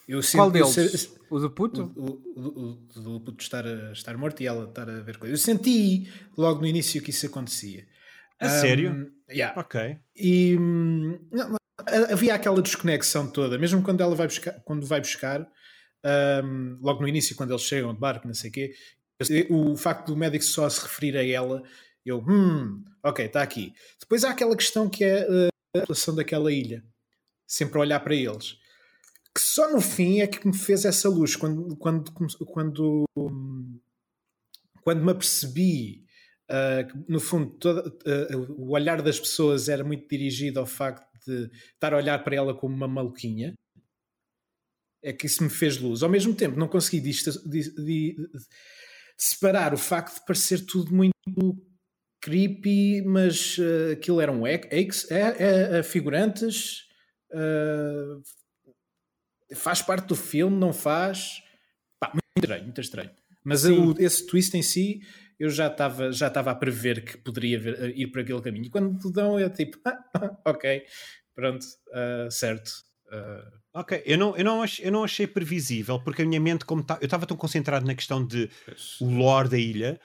Eu 0.09 0.21
Qual 0.33 0.51
deles? 0.51 0.71
se- 0.71 1.13
O 1.31 1.39
do 1.39 1.49
puto? 1.51 1.93
o, 1.97 2.11
o, 2.37 2.89
o, 3.01 3.17
o 3.17 3.21
puto 3.21 3.43
estar, 3.43 3.65
a- 3.65 3.93
estar 3.93 4.17
morto 4.19 4.43
e 4.43 4.47
ela 4.47 4.69
estar 4.69 4.91
a 4.91 5.01
ver 5.01 5.17
coisas. 5.19 5.39
Eu 5.39 5.45
senti 5.55 6.11
logo 6.37 6.61
no 6.61 6.67
início 6.67 7.01
que 7.01 7.11
isso 7.11 7.25
acontecia. 7.27 7.87
A 8.41 8.47
Ahm, 8.47 8.61
sério? 8.61 9.13
yeah. 9.31 9.59
Ok. 9.59 9.97
E 10.17 10.57
hum, 10.59 11.21
não, 11.31 11.51
não, 11.51 11.57
ha- 11.79 12.13
havia 12.13 12.35
aquela 12.35 12.61
desconexão 12.61 13.31
toda, 13.31 13.57
mesmo 13.57 13.81
quando 13.85 14.01
ela 14.01 14.17
vai 14.17 14.27
buscar, 14.27 14.61
quando 14.65 14.85
vai 14.85 15.01
buscar 15.01 15.47
hum, 16.45 16.79
logo 16.81 17.03
no 17.03 17.09
início, 17.09 17.37
quando 17.37 17.51
eles 17.51 17.63
chegam 17.63 17.95
de 17.95 18.01
barco, 18.01 18.27
não 18.27 18.35
sei 18.35 18.51
o 18.51 18.53
quê, 18.53 18.75
o 19.49 19.77
facto 19.77 20.09
do 20.09 20.17
médico 20.17 20.45
só 20.45 20.69
se 20.69 20.81
referir 20.83 21.17
a 21.17 21.25
ela, 21.25 21.63
eu, 22.05 22.19
hum, 22.19 22.85
ok, 23.03 23.27
está 23.27 23.43
aqui. 23.43 23.73
Depois 24.01 24.25
há 24.25 24.31
aquela 24.31 24.57
questão 24.57 24.89
que 24.89 25.05
é 25.05 25.27
uh, 25.29 25.49
a 25.77 25.81
relação 25.81 26.15
daquela 26.15 26.53
ilha, 26.53 26.85
sempre 27.47 27.79
olhar 27.79 28.01
para 28.01 28.15
eles, 28.15 28.57
que 29.35 29.41
só 29.41 29.71
no 29.73 29.81
fim 29.81 30.21
é 30.21 30.27
que 30.27 30.47
me 30.47 30.57
fez 30.57 30.85
essa 30.85 31.09
luz, 31.09 31.37
quando, 31.37 31.77
quando, 31.77 32.13
quando, 32.13 33.05
quando 34.83 35.05
me 35.05 35.13
apercebi 35.13 36.03
Uh, 36.51 37.05
no 37.09 37.19
fundo, 37.19 37.51
toda, 37.53 37.89
uh, 37.89 38.53
o 38.59 38.73
olhar 38.73 39.01
das 39.01 39.19
pessoas 39.19 39.71
era 39.71 39.83
muito 39.83 40.07
dirigido 40.07 40.61
ao 40.61 40.67
facto 40.67 41.07
de 41.27 41.51
estar 41.73 41.95
a 41.95 41.97
olhar 41.97 42.23
para 42.23 42.37
ela 42.37 42.55
como 42.55 42.75
uma 42.75 42.89
maluquinha. 42.89 43.55
É 45.03 45.13
que 45.13 45.27
isso 45.27 45.43
me 45.43 45.51
fez 45.51 45.79
luz. 45.79 46.03
Ao 46.03 46.09
mesmo 46.09 46.35
tempo, 46.35 46.59
não 46.59 46.69
consegui 46.69 47.01
dista- 47.01 47.33
di- 47.49 47.75
di- 47.75 48.17
separar 49.17 49.75
o 49.75 49.79
facto 49.79 50.15
de 50.21 50.25
parecer 50.27 50.65
tudo 50.65 50.95
muito 50.95 51.13
creepy, 52.21 53.03
mas 53.03 53.59
uh, 53.59 53.93
aquilo 53.93 54.21
eram 54.21 54.47
ex, 54.47 54.67
ex, 54.71 55.11
é, 55.11 55.79
é, 55.79 55.83
figurantes. 55.83 56.83
uh, 57.33 58.23
faz 59.55 59.83
parte 59.83 60.07
do 60.07 60.15
filme, 60.17 60.57
não 60.57 60.73
faz. 60.73 61.43
Pá, 62.01 62.11
muito 62.13 62.23
estranho, 62.39 62.65
muito 62.65 62.81
estranho. 62.81 63.11
Mas 63.45 63.65
o- 63.65 63.95
esse 63.99 64.27
twist 64.27 64.57
em 64.57 64.63
si 64.63 65.01
eu 65.39 65.51
já 65.51 65.67
estava 65.67 66.13
já 66.13 66.29
estava 66.29 66.53
a 66.53 66.55
prever 66.55 67.05
que 67.05 67.19
poderia 67.19 67.59
ver- 67.59 67.97
ir 67.99 68.07
por 68.09 68.21
aquele 68.21 68.41
caminho. 68.41 68.67
E 68.67 68.71
quando 68.71 68.97
te 68.99 69.13
dão, 69.13 69.39
é 69.39 69.49
tipo, 69.51 69.79
"Ah, 69.85 69.99
ok, 70.47 70.85
pronto, 71.35 71.67
ah, 71.93 72.29
certo. 72.31 72.71
Ah, 73.13 73.43
Ok, 73.75 74.03
eu 74.05 74.19
não, 74.19 74.37
eu, 74.37 74.45
não 74.45 74.63
ach- 74.63 74.81
eu 74.83 74.93
não 74.93 75.03
achei 75.03 75.27
previsível, 75.27 75.99
porque 75.99 76.21
a 76.21 76.27
minha 76.27 76.39
mente, 76.41 76.63
como 76.63 76.83
tá, 76.83 76.99
eu 77.01 77.07
estava 77.07 77.25
tão 77.25 77.37
concentrado 77.37 77.87
na 77.87 77.95
questão 77.95 78.23
de 78.23 78.51
o 79.01 79.11
lore 79.11 79.49
da 79.49 79.57
ilha, 79.57 79.99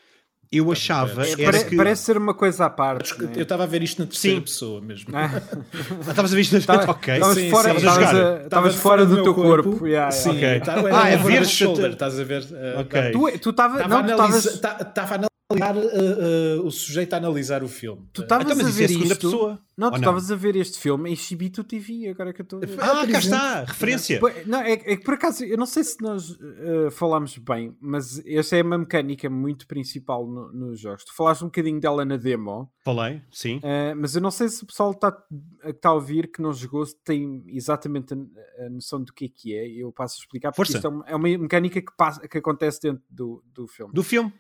eu 0.50 0.72
achava 0.72 1.28
É, 1.28 1.32
era 1.34 1.44
Pare- 1.52 1.66
que... 1.66 1.76
Parece 1.76 2.04
ser 2.04 2.16
uma 2.18 2.34
coisa 2.34 2.66
à 2.66 2.70
parte. 2.70 3.14
eu 3.20 3.28
né? 3.28 3.42
estava 3.42 3.64
a 3.64 3.68
ver 3.68 3.84
isto 3.84 4.00
na 4.00 4.08
terceira 4.08 4.38
Sim. 4.38 4.42
pessoa 4.44 4.80
mesmo. 4.80 5.10
Ah, 5.14 5.30
Ah, 6.08 6.10
Estavas 6.12 6.32
a 6.32 6.36
ver 6.36 6.42
isto? 6.44 6.66
tava- 6.66 6.90
ok. 6.92 7.14
Estavas 7.16 7.38
fora, 7.50 7.70
sim, 7.72 7.76
estavas 7.76 7.84
a 7.86 8.08
jogar. 8.08 8.16
a- 8.16 8.44
estavas 8.46 8.76
fora 8.76 9.06
do 9.06 9.22
teu 9.24 9.36
corpo. 9.36 9.86
Yeah, 9.86 10.12
Sim, 10.12 10.38
yeah. 10.38 10.64
Ok. 10.66 10.90
tá- 10.90 11.02
Ah, 11.02 11.10
é 11.10 11.18
ver 11.18 11.46
shoulder, 11.46 11.92
estás 11.92 12.18
a 12.18 12.24
ver? 12.24 12.48
Ah, 12.54 12.80
Ok. 12.80 13.12
Tu 13.12 13.40
tu 13.40 13.50
estavas 13.50 13.82
Estava 13.82 14.00
a 14.00 14.02
não, 14.02 14.08
tu 14.08 14.12
estavas 14.38 14.60
ta- 14.62 14.78
estava 14.82 15.28
a 15.50 15.54
analisar 15.54 15.78
uh, 15.78 16.60
uh, 16.62 16.66
o 16.68 16.72
sujeito 16.72 17.14
a 17.14 17.18
analisar 17.18 17.64
o 17.64 17.70
filme. 17.70 18.06
tu 18.12 18.22
estavas 18.24 18.46
Então, 18.48 18.58
a 18.58 18.70
é 18.70 18.70
a 18.70 18.72
ver 18.74 18.88
segunda 18.90 19.14
isto. 19.14 19.22
pessoa. 19.22 19.60
Não, 19.78 19.92
tu 19.92 19.98
estavas 19.98 20.32
a 20.32 20.36
ver 20.36 20.56
este 20.58 20.78
filme 20.80 21.10
em 21.12 21.16
Shibito 21.16 21.64
TV, 21.64 22.10
agora 22.10 22.34
que 22.34 22.42
eu 22.42 22.44
estou 22.44 22.60
a 22.62 22.66
ver. 22.66 22.78
Ah, 22.82 23.02
Ah, 23.02 23.08
cá 23.08 23.20
está, 23.20 23.64
referência. 23.64 24.20
Não, 24.46 24.60
é, 24.60 24.72
é 24.74 24.98
que 24.98 25.04
por 25.04 25.14
acaso, 25.14 25.46
eu 25.46 25.58
não 25.58 25.66
sei 25.68 25.84
se 25.86 26.02
nós 26.02 26.38
eh, 26.42 26.90
falámos 26.92 27.38
bem, 27.38 27.78
mas 27.80 28.22
esta 28.26 28.58
é 28.58 28.62
uma 28.64 28.78
mecânica 28.78 29.30
muito 29.30 29.68
principal 29.68 30.28
no- 30.28 30.52
nos 30.52 30.80
jogos. 30.80 31.06
Tu 31.06 31.14
falaste 31.16 31.44
um 31.44 31.48
bocadinho 31.48 31.80
dela 31.80 32.04
na 32.04 32.18
demo, 32.18 32.70
Falei, 32.84 33.22
sim. 33.32 33.60
eh, 33.64 33.94
mas 33.94 34.16
eu 34.16 34.22
não 34.22 34.32
sei 34.32 34.50
se 34.50 34.64
o 34.64 34.68
pessoal 34.68 34.92
está 34.92 35.12
que 35.12 35.70
está 35.70 35.90
a 35.90 35.94
ouvir 35.94 36.30
que 36.32 36.42
não 36.42 36.52
jogou 36.52 36.86
se 36.86 36.96
tem 37.06 37.44
exatamente 37.48 38.14
a, 38.14 38.66
a 38.66 38.70
noção 38.70 39.02
do 39.02 39.14
que 39.14 39.26
é 39.26 39.30
que 39.30 39.56
é. 39.56 39.68
Eu 39.70 39.92
passo 39.92 40.18
a 40.18 40.22
explicar 40.24 40.52
porque 40.52 40.74
Força. 40.74 40.78
isto 40.78 40.88
é 40.88 40.90
uma, 40.90 41.06
é 41.08 41.16
uma 41.16 41.38
mecânica 41.44 41.80
que, 41.82 41.96
passa, 41.96 42.28
que 42.28 42.38
acontece 42.38 42.82
dentro 42.82 43.04
do, 43.10 43.44
do 43.54 43.68
filme. 43.68 43.94
Do 43.94 44.04
filme, 44.04 44.34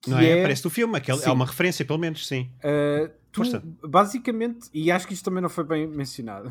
Que 0.00 0.10
não 0.10 0.18
é? 0.18 0.38
é, 0.38 0.42
Parece 0.42 0.62
do 0.62 0.70
filme, 0.70 0.96
aquele, 0.96 1.22
é 1.24 1.30
uma 1.30 1.44
referência, 1.44 1.84
pelo 1.84 1.98
menos, 1.98 2.26
sim. 2.26 2.52
Uh, 2.58 3.12
tu, 3.32 3.42
basicamente, 3.88 4.68
e 4.72 4.90
acho 4.90 5.06
que 5.06 5.14
isto 5.14 5.24
também 5.24 5.42
não 5.42 5.48
foi 5.48 5.64
bem 5.64 5.86
mencionado, 5.86 6.50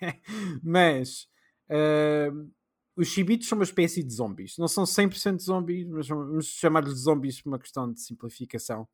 mas 0.62 1.28
uh, 1.68 2.50
os 2.96 3.08
chibitos 3.08 3.46
são 3.46 3.58
uma 3.58 3.64
espécie 3.64 4.02
de 4.02 4.12
zombies. 4.12 4.56
Não 4.58 4.68
são 4.68 4.84
100% 4.84 5.40
zombies, 5.40 5.86
mas 5.88 6.08
vamos 6.08 6.46
chamar-lhes 6.46 7.00
zombies 7.00 7.40
por 7.40 7.50
uma 7.50 7.58
questão 7.58 7.92
de 7.92 8.00
simplificação. 8.00 8.88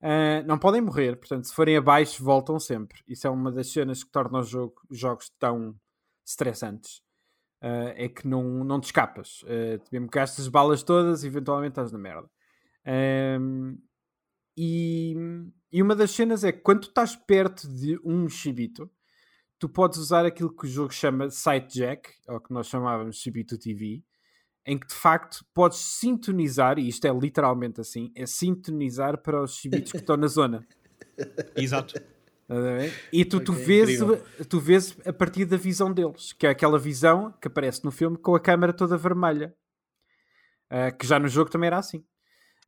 Uh, 0.00 0.46
não 0.46 0.58
podem 0.58 0.80
morrer, 0.80 1.16
portanto, 1.16 1.46
se 1.46 1.54
forem 1.54 1.76
abaixo, 1.76 2.24
voltam 2.24 2.58
sempre. 2.58 3.02
Isso 3.06 3.26
é 3.26 3.30
uma 3.30 3.52
das 3.52 3.70
cenas 3.70 4.02
que 4.02 4.10
torna 4.10 4.38
o 4.38 4.42
jogo, 4.42 4.80
os 4.88 4.98
jogos 4.98 5.30
tão 5.38 5.74
stressantes. 6.24 7.02
Uh, 7.62 7.92
é 7.94 8.08
que 8.08 8.26
não, 8.26 8.64
não 8.64 8.80
te 8.80 8.84
escapas. 8.84 9.42
Uh, 9.42 9.80
mesmo 9.92 10.08
que 10.08 10.18
gastes 10.18 10.40
as 10.40 10.48
balas 10.48 10.82
todas, 10.82 11.24
eventualmente 11.24 11.72
estás 11.72 11.92
na 11.92 11.98
merda. 11.98 12.28
Um, 13.38 13.78
e, 14.56 15.14
e 15.70 15.82
uma 15.82 15.94
das 15.94 16.10
cenas 16.10 16.42
é 16.42 16.52
que 16.52 16.60
quando 16.60 16.82
tu 16.82 16.88
estás 16.88 17.14
perto 17.14 17.68
de 17.68 17.98
um 18.04 18.28
chibito, 18.28 18.90
tu 19.58 19.68
podes 19.68 19.98
usar 19.98 20.24
aquilo 20.24 20.54
que 20.54 20.64
o 20.64 20.68
jogo 20.68 20.92
chama 20.92 21.30
Sight 21.30 21.72
Jack, 21.72 22.10
ou 22.26 22.40
que 22.40 22.52
nós 22.52 22.66
chamávamos 22.66 23.20
Chibito 23.20 23.58
TV, 23.58 24.02
em 24.66 24.78
que 24.78 24.86
de 24.86 24.94
facto 24.94 25.44
podes 25.54 25.78
sintonizar, 25.78 26.78
e 26.78 26.88
isto 26.88 27.06
é 27.06 27.10
literalmente 27.10 27.80
assim, 27.80 28.10
é 28.14 28.26
sintonizar 28.26 29.18
para 29.18 29.42
os 29.42 29.56
chibitos 29.56 29.92
que 29.92 29.98
estão 29.98 30.16
na 30.16 30.28
zona. 30.28 30.66
Exato. 31.56 31.94
E 33.12 33.24
tu, 33.24 33.40
tu, 33.40 33.52
Ok, 33.52 33.64
vês, 33.64 33.90
incrível. 34.00 34.24
tu 34.48 34.60
vês 34.60 34.96
a 35.06 35.12
partir 35.12 35.44
da 35.44 35.56
visão 35.56 35.92
deles, 35.92 36.32
que 36.32 36.46
é 36.46 36.50
aquela 36.50 36.78
visão 36.78 37.32
que 37.40 37.48
aparece 37.48 37.84
no 37.84 37.90
filme 37.90 38.16
com 38.16 38.34
a 38.34 38.40
câmera 38.40 38.72
toda 38.72 38.96
vermelha. 38.96 39.54
Ah, 40.68 40.90
que 40.90 41.06
já 41.06 41.18
no 41.18 41.28
jogo 41.28 41.50
também 41.50 41.66
era 41.68 41.78
assim. 41.78 41.98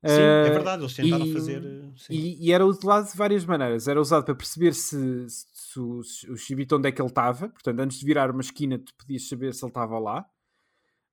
Sim, 0.04 0.22
é 0.22 0.50
Ah, 0.50 0.52
verdade, 0.52 0.82
eles 0.82 0.94
tentaram 0.94 1.24
e- 1.26 1.32
fazer. 1.32 1.62
E, 2.10 2.48
e 2.48 2.52
era 2.52 2.66
usado 2.66 3.10
de 3.10 3.16
várias 3.16 3.44
maneiras. 3.44 3.88
Era 3.88 4.00
usado 4.00 4.24
para 4.24 4.34
perceber 4.34 4.74
se, 4.74 5.26
se 5.28 5.80
o, 5.80 6.02
se 6.02 6.30
o 6.30 6.36
chibito 6.36 6.76
onde 6.76 6.88
é 6.88 6.92
que 6.92 7.00
ele 7.00 7.08
estava. 7.08 7.48
Portanto, 7.48 7.80
antes 7.80 7.98
de 7.98 8.04
virar 8.06 8.30
uma 8.30 8.40
esquina, 8.40 8.78
tu 8.78 8.92
podias 8.96 9.28
saber 9.28 9.54
se 9.54 9.64
ele 9.64 9.70
estava 9.70 9.98
lá. 9.98 10.26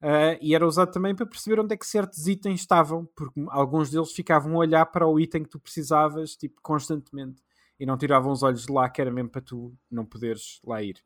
Ah, 0.02 0.38
e 0.42 0.56
era 0.56 0.66
usado 0.66 0.92
também 0.92 1.14
para 1.16 1.26
perceber 1.26 1.60
onde 1.60 1.74
é 1.74 1.78
que 1.78 1.86
certos 1.86 2.28
itens 2.28 2.62
estavam, 2.62 3.06
porque 3.16 3.42
alguns 3.50 3.90
deles 3.90 4.12
ficavam 4.12 4.54
a 4.56 4.58
olhar 4.58 4.86
para 4.88 5.08
o 5.08 5.20
item 5.20 5.44
que 5.44 5.50
tu 5.50 5.60
precisavas, 5.60 6.36
tipo, 6.36 6.60
constantemente. 6.62 7.42
E 7.80 7.86
não 7.86 7.98
tiravam 7.98 8.32
os 8.32 8.44
olhos 8.44 8.66
de 8.66 8.72
lá, 8.72 8.90
que 8.90 9.00
era 9.02 9.12
mesmo 9.12 9.30
para 9.30 9.42
tu 9.42 9.74
não 9.90 10.06
poderes 10.06 10.60
lá 10.66 10.82
ir. 10.84 11.02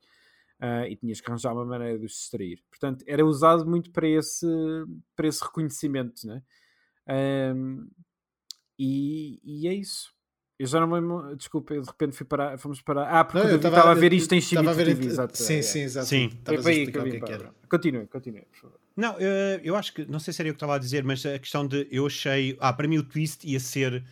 Ah, 0.60 0.88
e 0.88 0.96
tinhas 0.96 1.20
que 1.22 1.30
arranjar 1.30 1.54
uma 1.54 1.66
maneira 1.66 2.00
de 2.00 2.06
os 2.06 2.14
distrair. 2.14 2.64
Portanto, 2.70 3.04
era 3.08 3.26
usado 3.26 3.66
muito 3.66 3.92
para 3.92 4.08
esse, 4.08 4.46
para 5.16 5.28
esse 5.28 5.44
reconhecimento, 5.44 6.26
né? 6.26 6.42
Ahm, 7.08 7.88
e, 8.80 9.40
e 9.44 9.68
é 9.68 9.74
isso. 9.74 10.14
Eu 10.58 10.68
já 10.68 10.80
não 10.80 10.88
me 10.88 10.94
lembro, 10.94 11.36
desculpa, 11.36 11.74
eu 11.74 11.82
de 11.82 11.88
repente 11.88 12.16
fui 12.16 12.26
para, 12.26 12.58
fomos 12.58 12.82
para. 12.82 13.10
Ah, 13.20 13.26
porque 13.26 13.40
Não, 13.40 13.50
eu 13.50 13.58
estava 13.58 13.92
a 13.92 13.94
ver 13.94 14.14
eu 14.14 14.18
isto 14.18 14.34
em 14.34 14.38
estava 14.38 14.70
a 14.70 14.74
Chibi 14.74 14.84
ver- 14.86 14.96
TV, 14.96 15.06
exato. 15.08 15.38
Sim, 15.38 15.56
é, 15.56 15.62
sim, 15.62 15.80
exato. 15.82 16.08
Sim. 16.08 16.30
Foi 16.46 16.58
para 16.58 16.70
aí 16.72 16.92
que 16.92 16.98
eu 16.98 17.04
vim 17.04 17.20
para. 17.20 17.34
era. 17.34 17.54
Continue, 17.70 18.08
continue, 18.08 18.46
por 18.46 18.58
favor. 18.58 18.80
Não, 18.96 19.16
eh, 19.20 19.60
eu 19.64 19.76
acho 19.76 19.92
que, 19.94 20.06
não 20.06 20.20
sei 20.20 20.32
se 20.32 20.42
era 20.42 20.50
eu 20.50 20.54
que 20.54 20.58
estava 20.58 20.76
a 20.76 20.80
dizer, 20.80 21.04
mas 21.04 21.26
a 21.26 21.38
questão 21.40 21.68
de 21.68 21.88
eu 21.92 22.06
achei. 22.06 22.56
Ah, 22.60 22.72
para 22.72 22.88
mim 22.88 23.00
o 23.00 23.04
twist 23.04 23.46
ia 23.46 23.60
ser 23.60 24.06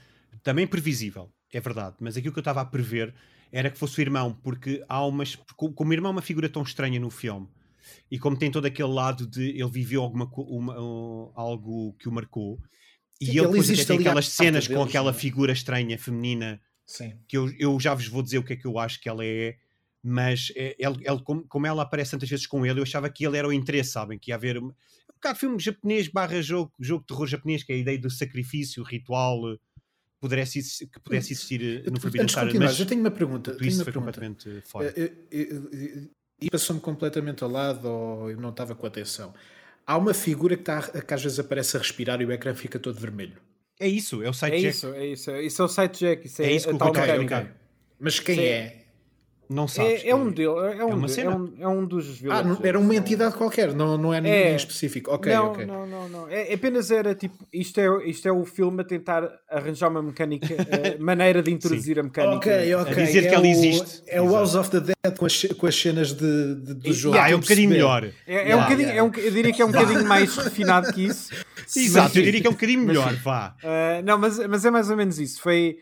também 0.43 0.66
previsível, 0.68 1.32
é 1.58 1.62
verdade, 1.62 1.95
mas 1.99 2.16
aquilo 2.18 2.34
que 2.34 2.39
eu 2.39 2.41
estava 2.41 2.62
a 2.62 2.66
prever 2.66 3.14
era 3.52 3.70
que 3.70 3.78
fosse 3.78 3.99
o 3.99 4.02
irmão, 4.02 4.34
porque 4.43 4.84
há 4.88 5.06
umas. 5.06 5.36
co- 5.36 5.74
Como 5.74 5.91
o 5.91 5.93
irmão 5.93 6.12
é 6.12 6.16
uma 6.16 6.22
figura 6.22 6.47
tão 6.49 6.62
estranha 6.64 6.99
no 6.99 7.10
filme 7.10 7.47
e 8.10 8.18
como 8.20 8.38
tem 8.38 8.49
todo 8.52 8.66
aquele 8.66 8.88
lado 8.89 9.26
de 9.28 9.49
ele 9.49 9.70
viveu 9.70 10.02
alguma, 10.02 10.26
uma- 10.36 10.80
um, 10.80 11.32
algo 11.36 11.93
que 11.99 12.08
o 12.08 12.12
marcou. 12.12 12.60
E 13.20 13.26
Sim, 13.26 13.32
ele, 13.39 13.47
ele 13.47 13.58
existe 13.58 13.86
tem 13.86 13.99
aquelas 13.99 14.30
cenas 14.30 14.68
com 14.68 14.74
deles, 14.76 14.88
aquela 14.89 15.12
não 15.12 15.18
é? 15.18 15.22
figura 15.22 15.52
estranha 15.52 15.97
feminina 15.97 16.62
Sim. 16.86 17.14
que 17.28 17.38
eu, 17.38 17.52
eu 17.60 17.80
já 17.80 17.93
vos 17.93 18.08
vou 18.08 18.24
dizer 18.24 18.38
o 18.38 18.43
que 18.43 18.54
é 18.54 18.56
que 18.56 18.66
eu 18.66 18.80
acho 18.80 18.99
que 19.02 19.08
ela 19.10 19.24
é, 19.26 19.58
mas 20.04 20.52
é, 20.56 20.76
ele, 20.80 20.97
ele- 21.08 21.24
como, 21.24 21.45
como 21.47 21.68
ela 21.68 21.84
aparece 21.84 22.12
tantas 22.12 22.30
vezes 22.30 22.47
com 22.47 22.66
ele, 22.66 22.80
eu 22.80 22.84
achava 22.84 23.10
que 23.10 23.26
ele 23.26 23.38
era 23.38 23.47
o 23.47 23.54
interesse, 23.54 23.91
sabem? 23.91 24.18
Que 24.18 24.32
ia 24.32 24.36
haver 24.36 24.58
um, 24.58 24.68
um 24.68 24.74
bocado 25.16 25.38
filme 25.38 25.60
japonês 25.60 26.08
barra 26.08 26.41
jogo, 26.41 26.72
jogo 26.80 27.02
de 27.02 27.08
terror 27.08 27.28
japonês, 27.28 27.64
que 27.64 27.72
é 27.72 27.76
a 27.76 27.80
ideia 27.80 27.99
do 27.99 28.10
sacrifício, 28.10 28.84
ritual, 28.84 29.39
pudesse, 30.22 30.59
exi- 30.59 30.88
que 30.88 30.99
pudesse 31.01 31.34
existir 31.34 31.61
eh, 31.61 31.65
no 31.89 31.89
Antes 31.89 32.01
Forbidden 32.03 32.28
continuar, 32.28 32.65
mas 32.65 32.80
eu 32.80 32.86
tenho 32.86 33.01
uma 33.01 33.11
pergunta. 33.11 33.51
Tenho 33.51 33.57
twist 33.57 33.78
uma 33.80 33.84
foi 33.84 33.91
pergunta. 33.93 34.22
completamente 34.22 34.61
fora. 34.67 34.93
Eh, 34.95 35.11
eh, 35.32 35.47
eh, 35.74 36.07
E 36.39 36.49
passou-me 36.49 36.80
completamente 36.82 37.43
ao 37.43 37.49
lado 37.49 37.86
ou 37.89 38.32
eu 38.32 38.38
não 38.39 38.49
estava 38.51 38.74
com 38.76 38.86
atenção. 38.88 39.34
Há 39.86 39.97
uma 39.97 40.13
figura 40.13 40.55
que, 40.55 40.61
está, 40.61 40.82
que 41.01 41.13
às 41.13 41.22
vezes 41.24 41.39
aparece 41.39 41.76
a 41.76 41.80
respirar 41.80 42.22
e 42.22 42.26
o 42.26 42.32
ecrã 42.32 42.53
fica 42.55 42.80
todo 42.80 42.97
vermelho. 42.99 43.38
É 43.80 43.88
isso, 43.88 44.22
é 44.24 44.30
o 44.30 44.34
site 44.34 44.53
É 44.53 44.59
check. 44.61 44.69
isso, 44.76 44.88
é 44.93 45.05
isso. 45.07 45.32
Isso 45.36 45.61
é 45.61 45.65
o 45.65 45.67
site 45.67 45.99
jack, 45.99 46.28
isso 46.28 46.41
é, 46.41 46.45
É 46.45 46.53
isso 46.55 46.65
que 46.67 46.72
a 46.72 46.76
o 46.76 46.78
tal 46.78 46.89
ok, 46.89 47.01
mecânica. 47.01 47.38
ok. 47.39 47.51
Mas 47.99 48.19
quem 48.19 48.36
Sim. 48.36 48.43
é? 48.45 48.81
Não 49.54 49.68
sabes. 49.68 50.04
É, 50.06 50.10
é 50.10 50.16
um 50.16 50.32
dele, 50.32 50.47
é 50.80 50.86
um, 50.86 50.89
uma 50.95 51.08
de- 51.08 51.12
é 51.14 51.16
cena. 51.16 51.36
um, 51.36 51.54
é 51.60 51.68
um 51.68 51.86
dos 51.86 52.08
vilões. 52.20 52.39
Ah, 52.39 52.43
não- 52.43 52.60
era 52.64 52.80
uma 52.80 52.95
entidade 52.95 53.36
qualquer, 53.36 53.74
não, 53.74 53.97
não 53.97 54.14
é 54.14 54.22
ninguém 54.22 54.38
É. 54.39 54.56
específico. 54.56 55.12
Ok, 55.12 55.34
não, 55.34 55.47
ok. 55.47 55.66
não, 55.66 55.86
não, 55.86 56.08
não. 56.10 56.30
É, 56.30 56.54
apenas 56.54 56.89
era 56.89 57.14
tipo, 57.14 57.36
isto 57.52 57.80
é, 57.80 58.08
isto 58.10 58.28
é 58.28 58.32
o 58.32 58.45
filme 58.45 58.82
a 58.82 58.84
tentar 58.86 59.30
arranjar 59.49 59.89
uma 59.89 60.02
mecânica, 60.02 60.47
eh, 60.95 60.97
maneira 60.99 61.43
de 61.43 61.52
introduzir 61.52 61.99
a 61.99 62.04
mecânica. 62.04 62.36
Ok, 62.38 62.76
ok. 62.76 62.91
A 63.04 63.06
dizer 63.06 63.26
é 63.26 63.30
que 63.30 63.36
ela 63.36 63.47
existe. 63.47 64.04
É 64.08 64.22
o. 64.22 64.32
House 64.32 64.56
of 64.56 64.70
the 64.72 64.80
Dead 64.80 65.18
com 65.18 65.26
as, 65.26 65.43
com 65.58 65.68
as 65.68 65.76
cenas 65.76 66.14
de, 66.14 66.56
de- 66.56 66.74
do 66.76 66.93
jogo. 66.93 67.18
Ah, 67.18 67.30
é 67.30 67.36
um 67.36 67.39
bocadinho 67.39 67.70
melhor. 67.70 68.06
É, 68.26 68.52
é 68.52 68.56
um 68.56 68.62
bocadinho, 68.62 68.89
é 68.89 69.04
um, 69.04 69.12
eu 69.18 69.32
diria 69.32 69.52
que 69.54 69.62
é 69.62 69.66
um 69.66 69.72
bocadinho 69.72 70.06
mais 70.06 70.36
refinado 70.38 70.93
que 70.93 71.06
isso. 71.06 71.30
Exato, 71.76 72.18
eu 72.18 72.22
Mas- 72.22 72.26
diria 72.26 72.41
que 72.41 72.47
é 72.47 72.49
um 72.49 72.54
bocadinho 72.54 72.82
melhor, 72.86 73.14
vá. 73.18 73.56
Uh, 73.64 74.04
não, 74.06 74.18
mas, 74.18 74.39
mas 74.47 74.64
é 74.66 74.72
mais 74.72 74.89
ou 74.89 74.95
menos 74.97 75.20
isso. 75.20 75.41
Foi, 75.41 75.78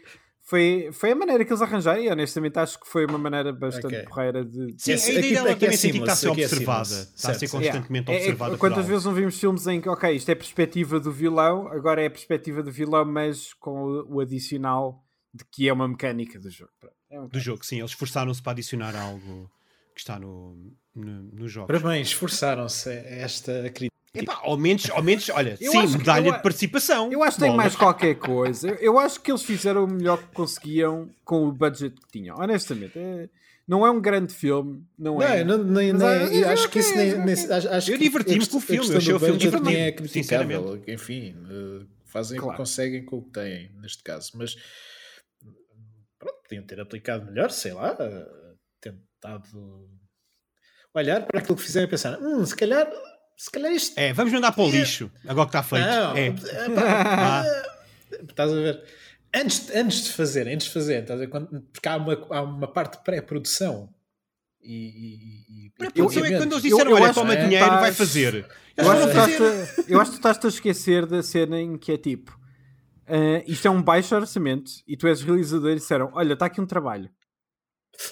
foi, 0.49 0.89
foi 0.91 1.11
a 1.11 1.15
maneira 1.15 1.45
que 1.45 1.51
eles 1.51 1.61
arranjaram 1.61 2.01
e 2.01 2.09
honestamente 2.09 2.57
acho 2.57 2.79
que 2.79 2.87
foi 2.87 3.05
uma 3.05 3.17
maneira 3.19 3.53
bastante 3.53 3.87
Ok. 3.95 4.03
porreira 4.03 4.43
de. 4.43 4.73
Sim, 4.77 4.93
Esse- 4.93 5.11
a 5.11 5.13
ideia 5.13 5.19
aqui- 5.25 5.33
dela 5.35 5.49
é 5.51 5.55
também 5.55 5.77
senti 5.77 5.93
que 5.93 5.99
está 5.99 6.13
a 6.13 6.15
ser 6.15 6.27
é 6.27 6.31
observada. 6.31 6.89
Está 6.89 7.31
a 7.31 7.33
ser 7.33 7.39
Certo, 7.39 7.39
certo. 7.39 7.51
constantemente 7.51 8.09
É, 8.11 8.13
é, 8.13 8.17
observada. 8.17 8.51
por 8.51 8.57
quantas 8.59 8.85
vezes 8.87 9.05
não 9.05 9.13
vimos 9.13 9.39
filmes 9.39 9.67
em 9.67 9.79
que, 9.79 9.87
ok, 9.89 10.15
isto 10.15 10.29
é 10.29 10.31
a 10.31 10.35
perspectiva 10.35 10.99
do 10.99 11.11
vilão, 11.11 11.67
agora 11.67 12.01
é 12.01 12.07
a 12.07 12.11
perspectiva 12.11 12.63
do 12.63 12.71
vilão, 12.71 13.05
mas 13.05 13.53
com 13.53 13.83
o, 13.83 14.15
o 14.15 14.19
adicional 14.19 15.03
de 15.33 15.45
que 15.45 15.69
é 15.69 15.73
uma 15.73 15.87
mecânica 15.87 16.39
do 16.39 16.49
jogo. 16.49 16.71
É 17.11 17.19
um 17.19 17.27
Do 17.27 17.39
jogo, 17.39 17.63
sim, 17.63 17.77
eles 17.79 17.91
esforçaram-se 17.91 18.41
para 18.41 18.53
adicionar 18.53 18.95
algo 18.95 19.49
que 19.93 19.99
está 20.01 20.17
no, 20.19 20.55
no, 20.95 21.21
no 21.33 21.47
jogo. 21.47 21.67
Parabéns, 21.67 22.07
esforçaram-se 22.07 22.89
a 22.89 22.93
esta 22.93 23.69
crítica. 23.69 23.89
Epá, 24.13 24.39
ao 24.41 24.57
menos, 24.57 24.89
ao 24.89 25.03
menos, 25.03 25.29
olha, 25.29 25.55
Eu 25.61 25.71
sim, 25.71 25.97
medalha 25.97 26.29
eu 26.29 26.33
de 26.33 26.41
participação. 26.41 27.11
Eu 27.11 27.21
acho 27.21 27.37
que 27.37 27.43
tem 27.43 27.55
mais 27.55 27.75
qualquer 27.75 28.15
coisa. 28.15 28.69
Eu, 28.81 28.97
acho 28.97 29.21
que 29.21 29.31
eles 29.31 29.43
fizeram 29.43 29.83
o 29.83 29.87
melhor 29.87 30.17
que 30.17 30.33
conseguiam 30.33 31.09
com 31.23 31.47
o 31.47 31.51
budget 31.51 31.95
que 32.01 32.07
tinham. 32.11 32.37
Honestamente, 32.39 32.97
é- 32.97 33.29
não 33.67 33.85
é 33.85 33.91
um 33.91 34.01
grande 34.01 34.33
filme, 34.33 34.83
não, 34.97 35.15
Não, 35.19 35.21
é. 35.21 35.43
não, 35.43 35.63
nem, 35.63 35.93
Mas, 35.93 36.31
nem- 36.31 36.43
ah, 36.43 36.53
acho 36.53 36.67
que 36.69 36.79
isso 36.79 36.95
nem. 36.97 37.15
nem- 37.19 37.33
acho, 37.51 37.91
Eu 37.91 37.97
que 37.99 38.03
diverti-me 38.03 38.47
com 38.47 38.57
o 38.57 38.59
filme, 38.59 38.89
eu 38.89 38.97
achei 38.97 39.13
o 39.13 39.19
filme 39.19 39.37
nem 39.37 39.75
é 39.75 39.91
divertido, 39.91 39.95
criticável. 40.11 40.83
Enfim, 40.87 41.35
eh, 41.47 41.85
fazem 42.05 42.39
o 42.39 42.41
Claro. 42.41 42.57
que 42.57 42.63
conseguem 42.63 43.05
com 43.05 43.17
o 43.17 43.21
que 43.21 43.29
têm, 43.29 43.69
neste 43.79 44.01
caso. 44.01 44.31
Mas 44.33 44.55
pronto, 46.17 46.39
podiam 46.43 46.63
ter 46.65 46.79
aplicado 46.79 47.25
melhor, 47.27 47.51
sei 47.51 47.73
lá, 47.73 47.95
eh, 47.99 48.27
tentado 48.81 49.87
olhar 50.95 51.25
para 51.27 51.39
aquilo 51.39 51.55
que 51.55 51.61
fizeram 51.63 51.87
e 51.87 51.89
pensar: 51.91 52.19
hum, 52.19 52.43
se 52.43 52.55
calhar, 52.55 52.91
se 53.41 53.49
calhar 53.51 53.71
isto. 53.71 53.97
É, 53.97 54.11
vamos 54.13 54.33
mandar 54.33 54.51
para 54.51 54.63
o 54.63 54.69
lixo, 54.69 55.09
agora 55.27 55.47
que 55.49 55.57
está 55.57 55.63
feito. 55.63 55.85
Não, 55.85 56.15
É. 56.17 56.27
epá, 56.27 57.43
eh, 57.45 58.21
estás 58.29 58.51
a 58.51 58.55
ver? 58.55 58.83
Antes, 59.33 59.69
antes 59.75 60.03
de 60.05 60.11
fazer, 60.11 60.47
antes 60.47 60.67
de 60.67 60.73
fazer, 60.73 61.01
estás 61.03 61.19
a 61.19 61.23
ver? 61.23 61.29
Quando- 61.29 61.61
porque 61.71 61.87
há 61.87 61.95
uma, 61.97 62.27
há 62.31 62.41
uma 62.41 62.67
parte 62.67 62.97
de 62.97 63.03
pré-produção. 63.03 63.89
E, 64.61 64.73
e, 64.75 65.67
e- 65.67 65.69
Para 65.77 65.87
a 65.87 65.89
e 65.89 65.93
produção 65.93 66.25
é 66.25 66.29
que 66.29 66.37
quando 66.37 66.51
eles 66.53 66.63
disseram, 66.63 66.91
eu 66.91 66.97
olha, 66.97 67.13
toma 67.13 67.35
que 67.35 67.43
dinheiro, 67.43 67.65
estás- 67.65 67.81
vai 67.81 67.91
fazer. 67.93 68.45
Eu 68.75 68.91
acho, 68.91 69.07
fazer. 69.09 69.85
eu 69.87 70.01
acho 70.01 70.11
que 70.11 70.17
tu 70.17 70.19
estás-te 70.19 70.45
a 70.45 70.49
esquecer 70.49 71.05
da 71.05 71.23
cena 71.23 71.59
em 71.61 71.77
que 71.77 71.91
é 71.93 71.97
tipo: 71.97 72.37
ah, 73.07 73.43
isto 73.47 73.67
é 73.67 73.71
um 73.71 73.81
baixo 73.81 74.13
orçamento 74.15 74.71
e 74.87 74.97
tu 74.97 75.07
és 75.07 75.21
realizador 75.21 75.71
e 75.71 75.75
disseram: 75.75 76.09
Olha, 76.13 76.33
está 76.33 76.45
aqui 76.47 76.59
um 76.59 76.65
trabalho. 76.65 77.09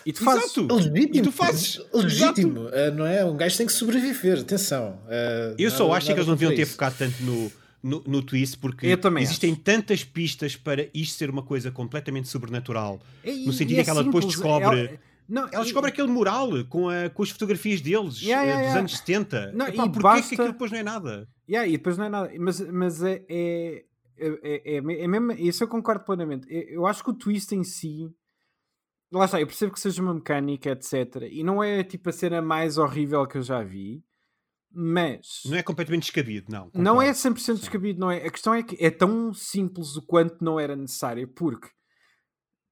E 0.06 0.12
tu 0.14 0.24
fazes. 0.24 0.44
Exato. 0.58 0.76
Legítimo. 0.76 1.16
E 1.16 1.22
tu 1.22 1.32
fazes. 1.32 1.82
Legítimo. 1.94 2.70
eh, 2.72 2.92
não 2.92 3.06
é? 3.06 3.24
Um 3.26 3.36
gajo 3.38 3.58
tem 3.58 3.66
que 3.66 3.74
sobreviver. 3.74 4.40
Atenção. 4.40 5.00
eh, 5.10 5.56
Eu 5.58 5.72
só 5.72 5.92
acho 5.94 6.12
é 6.12 6.14
que 6.14 6.20
eles 6.20 6.28
não 6.28 6.36
deviam 6.36 6.56
ter 6.56 6.66
focado 6.66 6.96
tanto 6.98 7.22
no, 7.24 7.52
no, 7.82 8.04
no 8.06 8.22
twist, 8.22 8.58
porque 8.58 8.88
Eu 8.88 8.98
também 8.98 9.24
existem 9.24 9.52
acho. 9.54 9.62
tantas 9.62 10.04
pistas 10.04 10.56
para 10.56 10.88
isto 10.94 11.18
ser 11.18 11.30
uma 11.30 11.44
coisa 11.44 11.72
completamente 11.72 12.28
sobrenatural. 12.28 13.00
E- 13.24 13.46
No 13.46 13.54
sentido 13.54 13.78
é 13.78 13.82
em 13.82 13.84
que 13.84 13.90
ela 13.90 14.04
depois 14.04 14.26
simples, 14.26 14.42
descobre- 14.42 14.80
ela- 14.90 15.00
não, 15.30 15.44
Ela 15.52 15.62
e- 15.62 15.66
descobre 15.66 15.90
aquele 15.90 16.08
mural 16.08 16.50
com, 16.70 16.90
a, 16.90 17.10
com 17.10 17.22
as 17.24 17.30
fotografias 17.30 17.82
deles 17.82 18.22
Yeah, 18.22 18.44
eh, 18.44 18.48
yeah, 18.48 18.56
dos 18.56 18.66
yeah. 18.66 18.80
anos 18.80 18.98
70. 18.98 19.52
Não, 19.54 19.68
Epá, 19.68 19.86
e 19.86 19.90
porquê 19.90 20.00
basta- 20.04 20.30
que 20.30 20.36
aquilo 20.36 20.52
depois 20.54 20.72
não 20.72 20.80
é 20.80 20.84
nada? 20.84 21.28
Yeah, 21.50 21.68
e 21.68 21.72
depois 21.74 21.98
não 21.98 22.06
é 22.06 22.10
nada. 22.10 22.32
Mas, 22.40 22.60
mas 22.62 23.02
é, 23.04 23.24
é, 23.30 23.84
é, 24.20 24.62
é, 24.66 24.78
é 25.04 25.08
mesmo. 25.08 25.32
Isso 25.34 25.64
eu 25.64 25.68
concordo 25.68 26.04
plenamente. 26.06 26.46
Eu, 26.50 26.62
eu 26.70 26.88
acho 26.88 27.04
que 27.04 27.10
o 27.10 27.14
twist 27.14 27.54
em 27.56 27.64
si. 27.64 28.10
Lá 29.12 29.26
está, 29.26 29.40
eu 29.40 29.48
percebo 29.48 29.72
que 29.72 29.80
seja 29.80 30.02
uma 30.02 30.14
mecânica, 30.14 30.72
etc. 30.72 31.28
E 31.32 31.44
não 31.44 31.64
é 31.64 31.84
tipo 31.84 32.10
a 32.10 32.14
cena 32.14 32.42
mais 32.42 32.78
horrível 32.78 33.26
que 33.26 33.38
eu 33.38 33.42
já 33.42 33.64
vi. 33.64 34.04
Mas. 34.70 35.42
Não 35.46 35.58
é 35.58 35.64
completamente 35.64 36.04
descabido, 36.04 36.52
não. 36.52 36.70
Não 36.74 37.02
é 37.02 37.14
concordo. 37.14 37.40
100% 37.40 37.60
descabido, 37.60 38.00
não 38.00 38.12
é? 38.12 38.18
A 38.18 38.30
questão 38.30 38.54
é 38.54 38.62
que 38.62 38.76
é 38.84 38.92
tão 38.92 39.34
simples 39.34 39.96
o 39.96 40.02
quanto 40.02 40.44
não 40.44 40.60
era 40.60 40.76
necessário, 40.76 41.28
porque 41.28 41.70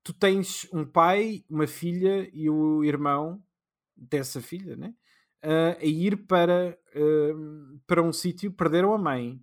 tu 0.03 0.13
tens 0.13 0.67
um 0.73 0.85
pai, 0.85 1.43
uma 1.49 1.65
filha 1.65 2.29
e 2.33 2.49
o 2.49 2.83
irmão 2.83 3.41
dessa 3.95 4.41
filha, 4.41 4.75
né? 4.75 4.93
Ah, 5.41 5.77
a 5.79 5.85
ir 5.85 6.27
para, 6.27 6.77
ah, 6.95 7.79
para 7.87 8.03
um 8.03 8.11
sítio, 8.11 8.51
perderam 8.51 8.93
a 8.93 8.97
mãe. 8.97 9.41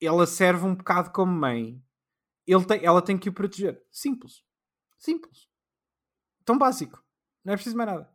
Ela 0.00 0.26
serve 0.26 0.66
um 0.66 0.74
bocado 0.74 1.12
como 1.12 1.32
mãe. 1.32 1.80
Ele 2.46 2.64
tem, 2.64 2.84
ela 2.84 3.00
tem 3.00 3.16
que 3.16 3.28
o 3.28 3.32
proteger. 3.32 3.80
Simples. 3.90 4.42
Simples. 4.98 5.51
Tão 6.44 6.58
básico. 6.58 7.02
Não 7.44 7.52
é 7.52 7.56
preciso 7.56 7.76
mais 7.76 7.90
nada. 7.90 8.10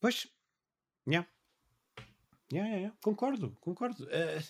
Pois. 0.00 0.28
Yeah. 1.06 1.28
Yeah, 2.52 2.68
yeah, 2.68 2.76
yeah. 2.76 2.96
Concordo, 3.02 3.56
concordo. 3.60 4.08
Eh, 4.10 4.42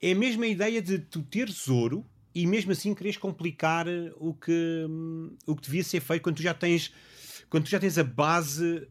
é 0.00 0.12
a 0.12 0.14
mesma 0.14 0.46
ideia 0.46 0.80
de 0.80 0.98
tu 0.98 1.22
teres 1.22 1.68
ouro 1.68 2.08
e 2.34 2.46
mesmo 2.46 2.72
assim 2.72 2.94
queres 2.94 3.16
complicar 3.16 3.86
eh, 3.88 4.12
o 4.16 4.32
que, 4.34 4.86
hum, 4.88 5.36
o 5.46 5.56
que 5.56 5.62
devia 5.62 5.84
ser 5.84 6.00
feito 6.00 6.22
quando 6.22 6.36
tu 6.36 6.42
já 6.42 6.54
tens, 6.54 6.92
quando 7.48 7.64
tu 7.64 7.70
já 7.70 7.80
tens 7.80 7.98
a 7.98 8.04
base 8.04 8.88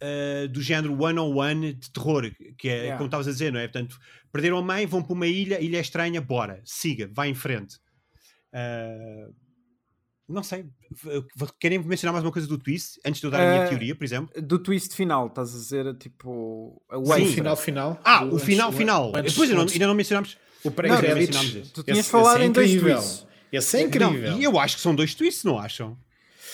eh, 0.00 0.48
do 0.48 0.60
género 0.60 1.00
one-on-one 1.00 1.72
de 1.74 1.90
terror, 1.90 2.30
que 2.58 2.68
é 2.68 2.72
Yeah. 2.72 2.96
como 2.98 3.06
estavas 3.06 3.26
a 3.28 3.30
dizer, 3.30 3.52
não 3.52 3.60
é? 3.60 3.66
Portanto, 3.68 3.98
perderam 4.30 4.58
a 4.58 4.62
mãe, 4.62 4.86
vão 4.86 5.02
para 5.02 5.12
uma 5.12 5.26
ilha, 5.26 5.60
ilha 5.60 5.78
é 5.78 5.80
estranha, 5.80 6.20
bora, 6.20 6.60
siga, 6.64 7.10
vai 7.12 7.28
em 7.28 7.34
frente. 7.34 7.78
Eh, 8.52 9.28
não 10.32 10.42
sei, 10.42 10.64
querem 11.60 11.78
mencionar 11.78 12.12
mais 12.12 12.24
uma 12.24 12.32
coisa 12.32 12.48
do 12.48 12.58
twist 12.58 12.98
antes 13.04 13.20
de 13.20 13.26
eu 13.26 13.30
dar 13.30 13.40
a 13.40 13.50
minha 13.52 13.64
Eh, 13.64 13.68
teoria, 13.68 13.94
por 13.94 14.04
exemplo? 14.04 14.42
Do 14.42 14.58
twist 14.58 14.94
final, 14.94 15.26
estás 15.28 15.54
a 15.54 15.58
dizer, 15.58 15.94
tipo... 15.96 16.82
O 16.90 17.12
final 17.26 17.56
final. 17.56 18.00
Ah, 18.04 18.24
o 18.24 18.28
antes- 18.34 18.42
final 18.44 18.72
final. 18.72 19.12
antes- 19.14 19.32
Depois 19.32 19.48
ainda 19.48 19.56
não, 19.56 19.62
antes- 19.62 19.74
ainda 19.74 19.86
não 19.86 19.94
mencionámos. 19.94 20.36
O 20.64 20.68
Não, 20.68 20.72
pré-créditos. 20.74 21.70
Tu 21.72 21.82
tinhas 21.82 21.98
Esse- 21.98 22.10
falado 22.10 22.36
esse 22.36 22.44
é 22.44 22.46
em 22.46 22.52
dois 22.52 22.80
twists. 22.80 23.26
Esse 23.52 23.76
é 23.76 23.80
incrível. 23.82 24.30
Não, 24.32 24.38
e 24.38 24.44
eu 24.44 24.58
acho 24.58 24.76
que 24.76 24.82
são 24.82 24.94
dois 24.94 25.14
twists, 25.14 25.44
não 25.44 25.58
acham? 25.58 25.96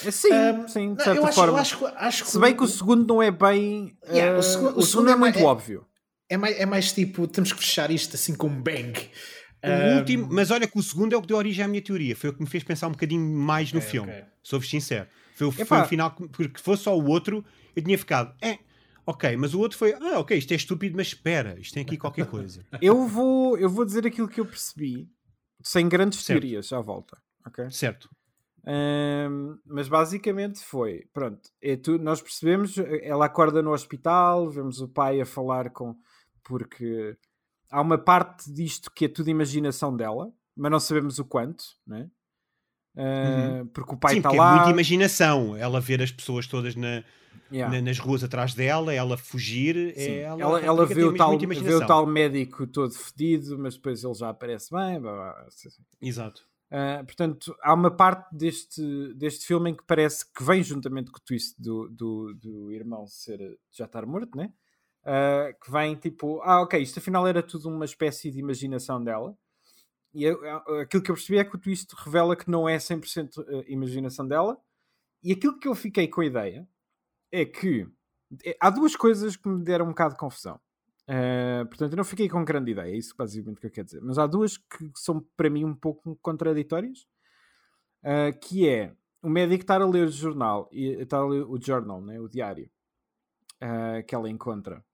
É, 0.05 0.11
Sim, 0.11 0.29
sim, 0.69 0.81
de 0.93 0.99
não, 0.99 1.05
certa 1.05 1.21
eu 1.21 1.27
acho, 1.27 1.35
forma. 1.35 1.53
eu 1.53 1.61
acho, 1.61 1.87
acho 1.97 2.25
que 2.25 2.31
Se 2.31 2.39
bem 2.39 2.57
que 2.57 2.63
o 2.63 2.67
segundo 2.69 3.07
não 3.07 3.23
é 3.23 3.31
bem. 3.31 3.97
Yeah, 4.09 4.37
eh, 4.37 4.39
o 4.39 4.43
segu- 4.43 4.65
o, 4.65 4.69
o 4.69 4.71
segundo, 4.71 4.87
segundo 4.87 5.09
é 5.09 5.13
é 5.13 5.17
muito 5.17 5.39
é- 5.41 5.43
óbvio. 5.43 5.85
é 6.29 6.37
mais, 6.37 6.59
é 6.61 6.65
mais 6.67 6.93
tipo, 6.93 7.27
temos 7.27 7.53
que 7.53 7.59
fechar 7.59 7.91
isto 7.91 8.15
assim 8.15 8.35
com 8.35 8.47
um 8.47 8.63
bang. 8.63 8.93
O 9.65 9.71
Ahm, 9.71 9.97
último, 9.99 10.29
mas 10.31 10.51
olha 10.51 10.67
que 10.69 10.79
o 10.79 10.83
segundo 10.83 11.13
é 11.15 11.17
o 11.17 11.21
que 11.21 11.27
deu 11.29 11.37
origem 11.37 11.65
à 11.65 11.69
minha 11.69 11.83
teoria. 11.83 12.15
Foi 12.15 12.31
o 12.31 12.33
que 12.33 12.41
me 12.41 12.49
fez 12.49 12.63
pensar 12.63 12.87
um 12.89 12.93
bocadinho 12.93 13.23
mais 13.37 13.73
no 13.73 13.81
filme. 13.81 14.11
ok. 14.13 14.25
Sou-vos 14.43 14.69
sincero. 14.71 15.09
Foi, 15.35 15.47
o- 15.49 15.53
foi 15.53 15.81
o 15.81 15.85
final, 15.85 16.15
que- 16.15 16.29
porque 16.29 16.61
fosse 16.61 16.85
só 16.85 16.97
o 16.99 17.05
outro, 17.07 17.45
eu 17.75 17.83
tinha 17.83 17.99
ficado, 17.99 18.35
é, 18.41 18.59
ok, 19.07 19.37
mas 19.37 19.55
o 19.55 19.61
outro 19.61 19.77
foi, 19.79 19.95
ah, 19.95 20.19
ok, 20.21 20.37
isto 20.37 20.53
é 20.53 20.57
estúpido, 20.57 20.97
mas 20.97 21.09
espera, 21.09 21.59
isto 21.59 21.75
tem 21.75 21.83
aqui 21.83 21.97
qualquer 21.97 22.27
coisa. 22.27 22.65
Eu 22.81 23.07
vou, 23.07 23.57
eu 23.59 23.69
vou 23.69 23.85
dizer 23.85 24.07
aquilo 24.07 24.29
que 24.29 24.41
eu 24.41 24.47
percebi, 24.47 25.09
sem 25.63 25.89
grandes 25.89 26.23
Certo. 26.25 26.41
teorias 26.41 26.73
à 26.73 26.81
volta. 26.81 27.19
ok? 27.47 27.69
certo. 27.71 28.09
Ahm, 28.67 29.59
mas 29.65 29.89
basicamente 29.89 30.61
foi, 30.65 31.05
pronto, 31.13 31.41
é 31.63 31.77
tu, 31.77 31.99
nós 31.99 32.21
percebemos, 32.21 32.77
ela 33.03 33.25
acorda 33.27 33.63
no 33.63 33.73
hospital, 33.73 34.51
vemos 34.51 34.81
o 34.81 34.89
pai 34.89 35.21
a 35.21 35.27
falar 35.27 35.71
com, 35.71 35.97
porque 36.45 37.17
há 37.71 37.81
uma 37.81 37.99
parte 37.99 38.53
disto 38.53 38.91
que 38.95 39.05
é 39.07 39.09
tudo 39.09 39.31
imaginação 39.31 39.97
dela, 39.97 40.33
mas 40.57 40.71
não 40.71 40.81
sabemos 40.81 41.19
o 41.19 41.25
quanto, 41.25 41.65
né? 41.87 42.11
Ah, 42.97 43.65
porque 43.73 43.95
o 43.95 43.97
pai 43.97 44.17
está 44.17 44.29
porque 44.29 44.41
é 44.41 44.45
lá. 44.45 44.57
muita 44.57 44.71
imaginação. 44.71 45.57
Ela 45.57 45.81
ver 45.81 46.03
as 46.03 46.11
pessoas 46.11 46.47
todas 46.47 46.75
na, 46.75 47.05
Yeah. 47.51 47.75
na- 47.75 47.81
nas 47.83 47.99
ruas 47.99 48.23
atrás 48.25 48.53
dela, 48.55 48.93
ela 48.93 49.17
fugir, 49.17 49.95
é, 49.97 50.21
ela, 50.23 50.41
ela, 50.43 50.61
ela 50.61 50.87
vê, 50.87 51.03
o 51.05 51.15
tal, 51.17 51.39
vê 51.39 51.75
o 51.75 51.87
tal 51.87 52.05
médico 52.05 52.67
todo 52.67 52.93
fedido, 52.93 53.59
mas 53.59 53.75
depois 53.77 54.03
ele 54.05 54.15
já 54.15 54.29
aparece 54.31 54.71
bem. 54.71 55.01
blá, 55.01 55.13
blá, 55.13 55.33
blá. 55.33 55.47
Exato. 56.01 56.43
Ah, 56.71 57.03
portanto, 57.07 57.55
há 57.63 57.73
uma 57.73 57.91
parte 57.91 58.37
deste, 58.37 59.15
deste 59.15 59.47
filme 59.47 59.71
em 59.71 59.75
que 59.75 59.83
parece 59.87 60.31
que 60.31 60.45
vem 60.45 60.63
juntamente 60.63 61.11
com 61.11 61.17
o 61.19 61.23
twist 61.23 61.55
do, 61.59 61.89
do, 61.89 62.35
do 62.35 62.73
irmão 62.73 63.07
ser, 63.07 63.41
já 63.73 63.87
estar 63.87 64.05
morto, 64.05 64.37
né? 64.37 64.53
Ah, 65.11 65.55
que 65.65 65.71
vem 65.71 65.97
tipo, 65.97 66.39
ah, 66.43 66.61
ok, 66.61 66.79
isto 66.83 66.99
afinal 66.99 67.27
era 67.27 67.43
tudo 67.43 67.67
uma 67.71 67.87
espécie 67.87 68.31
de 68.31 68.39
imaginação 68.41 69.03
dela. 69.03 69.35
E 70.15 70.25
eu- 70.25 70.41
ah, 70.47 70.83
aquilo 70.83 71.03
que 71.03 71.11
eu 71.11 71.15
percebi 71.17 71.39
é 71.39 71.45
que 71.45 71.57
o 71.57 71.59
twist 71.59 71.95
revela 72.05 72.37
que 72.37 72.51
não 72.51 72.69
é 72.69 72.79
100% 72.79 73.43
imaginação 73.69 74.27
dela. 74.29 74.59
E 75.23 75.33
aquilo 75.33 75.59
que 75.59 75.69
eu 75.69 75.75
fiquei 75.75 76.09
com 76.09 76.21
a 76.23 76.27
ideia 76.27 76.69
é 77.33 77.45
que 77.47 77.87
é- 78.45 78.57
há 78.61 78.71
duas 78.71 78.97
coisas 78.97 79.37
que 79.37 79.49
me 79.49 79.65
deram 79.65 79.87
um 79.87 79.91
bocado 79.91 80.15
de 80.15 80.21
confusão. 80.21 80.61
Uh, 81.09 81.67
portanto, 81.69 81.93
eu 81.93 81.97
não 81.99 82.05
fiquei 82.05 82.29
com 82.29 82.45
grande 82.45 82.73
ideia, 82.73 82.93
é 82.93 82.97
isso 82.99 83.15
basicamente 83.17 83.61
que 83.61 83.67
eu 83.69 83.71
quero 83.71 83.87
dizer. 83.87 84.01
Mas 84.03 84.19
há 84.19 84.27
duas 84.27 84.59
que 84.59 84.91
são 84.97 85.25
para 85.37 85.51
mim 85.51 85.65
um 85.65 85.75
pouco 85.75 86.17
contraditórias, 86.23 87.07
uh, 88.05 88.39
que 88.41 88.69
é 88.69 88.95
o 89.23 89.29
médico 89.29 89.63
estar 89.63 89.81
a 89.83 89.87
ler 89.87 90.07
o 90.07 90.11
jornal, 90.11 90.69
e 90.73 91.03
estar 91.03 91.19
a 91.19 91.27
ler 91.27 91.45
o 91.45 91.59
journal, 91.61 92.01
né, 92.03 92.21
o 92.21 92.29
diário, 92.29 92.71
uh, 93.63 94.05
que 94.07 94.15
ela 94.15 94.29
encontra, 94.31 94.85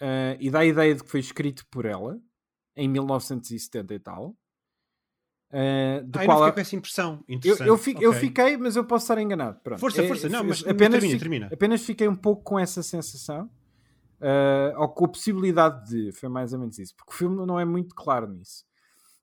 uh, 0.00 0.36
e 0.38 0.50
dá 0.50 0.60
a 0.60 0.64
ideia 0.64 0.94
de 0.94 1.02
que 1.02 1.10
foi 1.10 1.20
escrito 1.20 1.66
por 1.70 1.84
ela 1.84 2.18
em 2.76 2.88
1970 2.88 3.94
e 3.94 3.98
tal. 3.98 4.36
Uh, 5.48 6.04
de 6.04 6.18
ah, 6.18 6.24
qual 6.24 6.40
eu 6.40 6.46
fiquei 6.46 6.52
com 6.52 6.60
essa 6.60 6.76
impressão. 6.76 7.24
Eu, 7.28 7.56
eu, 7.66 7.78
fi, 7.78 7.90
okay. 7.92 8.06
eu, 8.06 8.12
fiquei, 8.12 8.56
mas 8.56 8.76
eu 8.76 8.84
posso 8.84 9.04
estar 9.04 9.20
enganado. 9.20 9.60
Pronto. 9.60 9.78
Força, 9.78 10.02
é, 10.02 10.08
força. 10.08 10.28
Não, 10.28 10.44
mas 10.44 10.66
apenas, 10.66 11.00
termina, 11.00 11.18
termina. 11.18 11.50
apenas 11.52 11.82
fiquei 11.82 12.08
um 12.08 12.16
pouco 12.16 12.42
com 12.42 12.58
essa 12.58 12.82
sensação. 12.82 13.50
Uh, 14.18 14.72
ou 14.78 14.88
com 14.88 15.04
a 15.04 15.08
possibilidade 15.08 15.90
de, 15.90 16.12
foi 16.12 16.30
mais 16.30 16.54
ou 16.54 16.58
menos 16.58 16.78
isso, 16.78 16.96
porque 16.96 17.12
o 17.12 17.14
filme 17.14 17.46
não 17.46 17.60
é 17.60 17.66
muito 17.66 17.94
claro 17.94 18.26
nisso. 18.26 18.64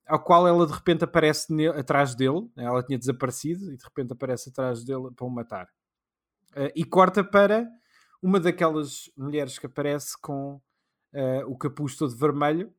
Ao 0.07 0.19
qual 0.19 0.47
ela 0.47 0.67
de 0.67 0.74
repente 0.74 1.03
aparece 1.03 1.67
atrás 1.69 2.13
dele, 2.13 2.47
ela 2.55 2.84
tinha 2.84 2.99
desaparecido 2.99 3.74
e 3.74 3.78
de 3.78 3.84
repente 3.84 4.13
aparece 4.13 4.49
atrás 4.49 4.84
dele 4.84 5.09
para 5.15 5.26
o 5.26 5.30
matar. 5.30 5.67
Uh, 6.51 6.69
e 6.76 6.86
corta 6.86 7.24
para 7.24 7.67
uma 8.24 8.39
daquelas 8.39 9.11
mulheres 9.15 9.59
que 9.59 9.65
aparece 9.65 10.17
com 10.19 10.55
uh, 11.13 11.45
o 11.47 11.57
capuz 11.57 11.95
todo 11.95 12.15
vermelho 12.15 12.74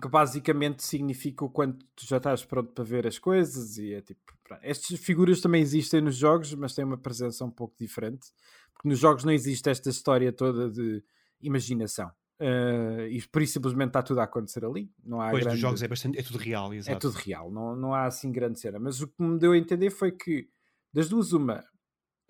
que 0.00 0.08
basicamente 0.08 0.84
significa 0.84 1.44
o 1.44 1.50
quanto 1.50 1.84
tu 1.94 2.04
já 2.04 2.16
estás 2.16 2.44
pronto 2.44 2.72
para 2.72 2.84
ver 2.84 3.06
as 3.06 3.18
coisas 3.18 3.78
e 3.78 3.94
é 3.94 4.00
tipo, 4.00 4.20
estas 4.60 4.98
figuras 4.98 5.40
também 5.40 5.62
existem 5.62 6.00
nos 6.00 6.16
jogos, 6.16 6.52
mas 6.54 6.74
têm 6.74 6.84
uma 6.84 6.98
presença 6.98 7.44
um 7.44 7.50
pouco 7.50 7.74
diferente, 7.78 8.26
porque 8.72 8.88
nos 8.88 8.98
jogos 8.98 9.24
não 9.24 9.32
existe 9.32 9.68
esta 9.70 9.88
história 9.88 10.32
toda 10.32 10.70
de 10.70 11.02
imaginação. 11.40 12.10
Uh, 12.40 13.06
e 13.08 13.22
por 13.28 13.42
isso 13.42 13.52
simplesmente 13.52 13.90
está 13.90 14.02
tudo 14.02 14.18
a 14.18 14.24
acontecer 14.24 14.64
ali. 14.64 14.90
Não 15.04 15.20
há 15.20 15.30
pois 15.30 15.44
grande... 15.44 15.54
dos 15.54 15.60
jogos 15.60 15.82
é, 15.82 15.88
bastante, 15.88 16.18
é 16.18 16.22
tudo 16.22 16.38
real, 16.38 16.72
é 16.72 16.76
exato. 16.76 16.96
É 16.96 16.98
tudo 16.98 17.14
real, 17.14 17.50
não, 17.52 17.76
não 17.76 17.94
há 17.94 18.06
assim 18.06 18.32
grande 18.32 18.58
cena. 18.58 18.80
Mas 18.80 19.00
o 19.00 19.06
que 19.06 19.22
me 19.22 19.38
deu 19.38 19.52
a 19.52 19.56
entender 19.56 19.90
foi 19.90 20.10
que, 20.10 20.48
das 20.92 21.08
duas, 21.08 21.32
uma, 21.32 21.64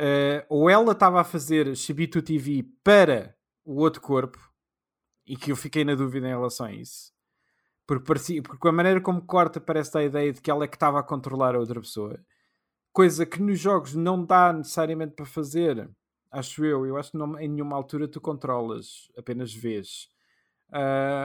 uh, 0.00 0.44
ou 0.48 0.68
ela 0.68 0.92
estava 0.92 1.20
a 1.20 1.24
fazer 1.24 1.74
Shibitu 1.76 2.22
TV 2.22 2.66
para 2.82 3.36
o 3.64 3.80
outro 3.80 4.00
corpo, 4.00 4.38
e 5.26 5.36
que 5.36 5.50
eu 5.50 5.56
fiquei 5.56 5.84
na 5.84 5.94
dúvida 5.94 6.26
em 6.26 6.30
relação 6.30 6.66
a 6.66 6.72
isso, 6.72 7.12
porque, 7.86 8.04
parecia, 8.04 8.42
porque 8.42 8.68
a 8.68 8.72
maneira 8.72 9.00
como 9.00 9.22
corta 9.22 9.60
parece 9.60 9.96
a 9.98 10.04
ideia 10.04 10.32
de 10.32 10.40
que 10.40 10.50
ela 10.50 10.64
é 10.64 10.68
que 10.68 10.76
estava 10.76 10.98
a 10.98 11.02
controlar 11.02 11.54
a 11.54 11.58
outra 11.58 11.80
pessoa. 11.80 12.18
Coisa 12.92 13.26
que 13.26 13.42
nos 13.42 13.58
jogos 13.58 13.94
não 13.94 14.24
dá 14.24 14.52
necessariamente 14.52 15.14
para 15.14 15.26
fazer, 15.26 15.90
acho 16.30 16.64
eu. 16.64 16.86
Eu 16.86 16.96
acho 16.96 17.10
que 17.10 17.18
não, 17.18 17.38
em 17.38 17.48
nenhuma 17.48 17.76
altura 17.76 18.08
tu 18.08 18.20
controlas, 18.20 19.10
apenas 19.16 19.52
vês. 19.52 20.08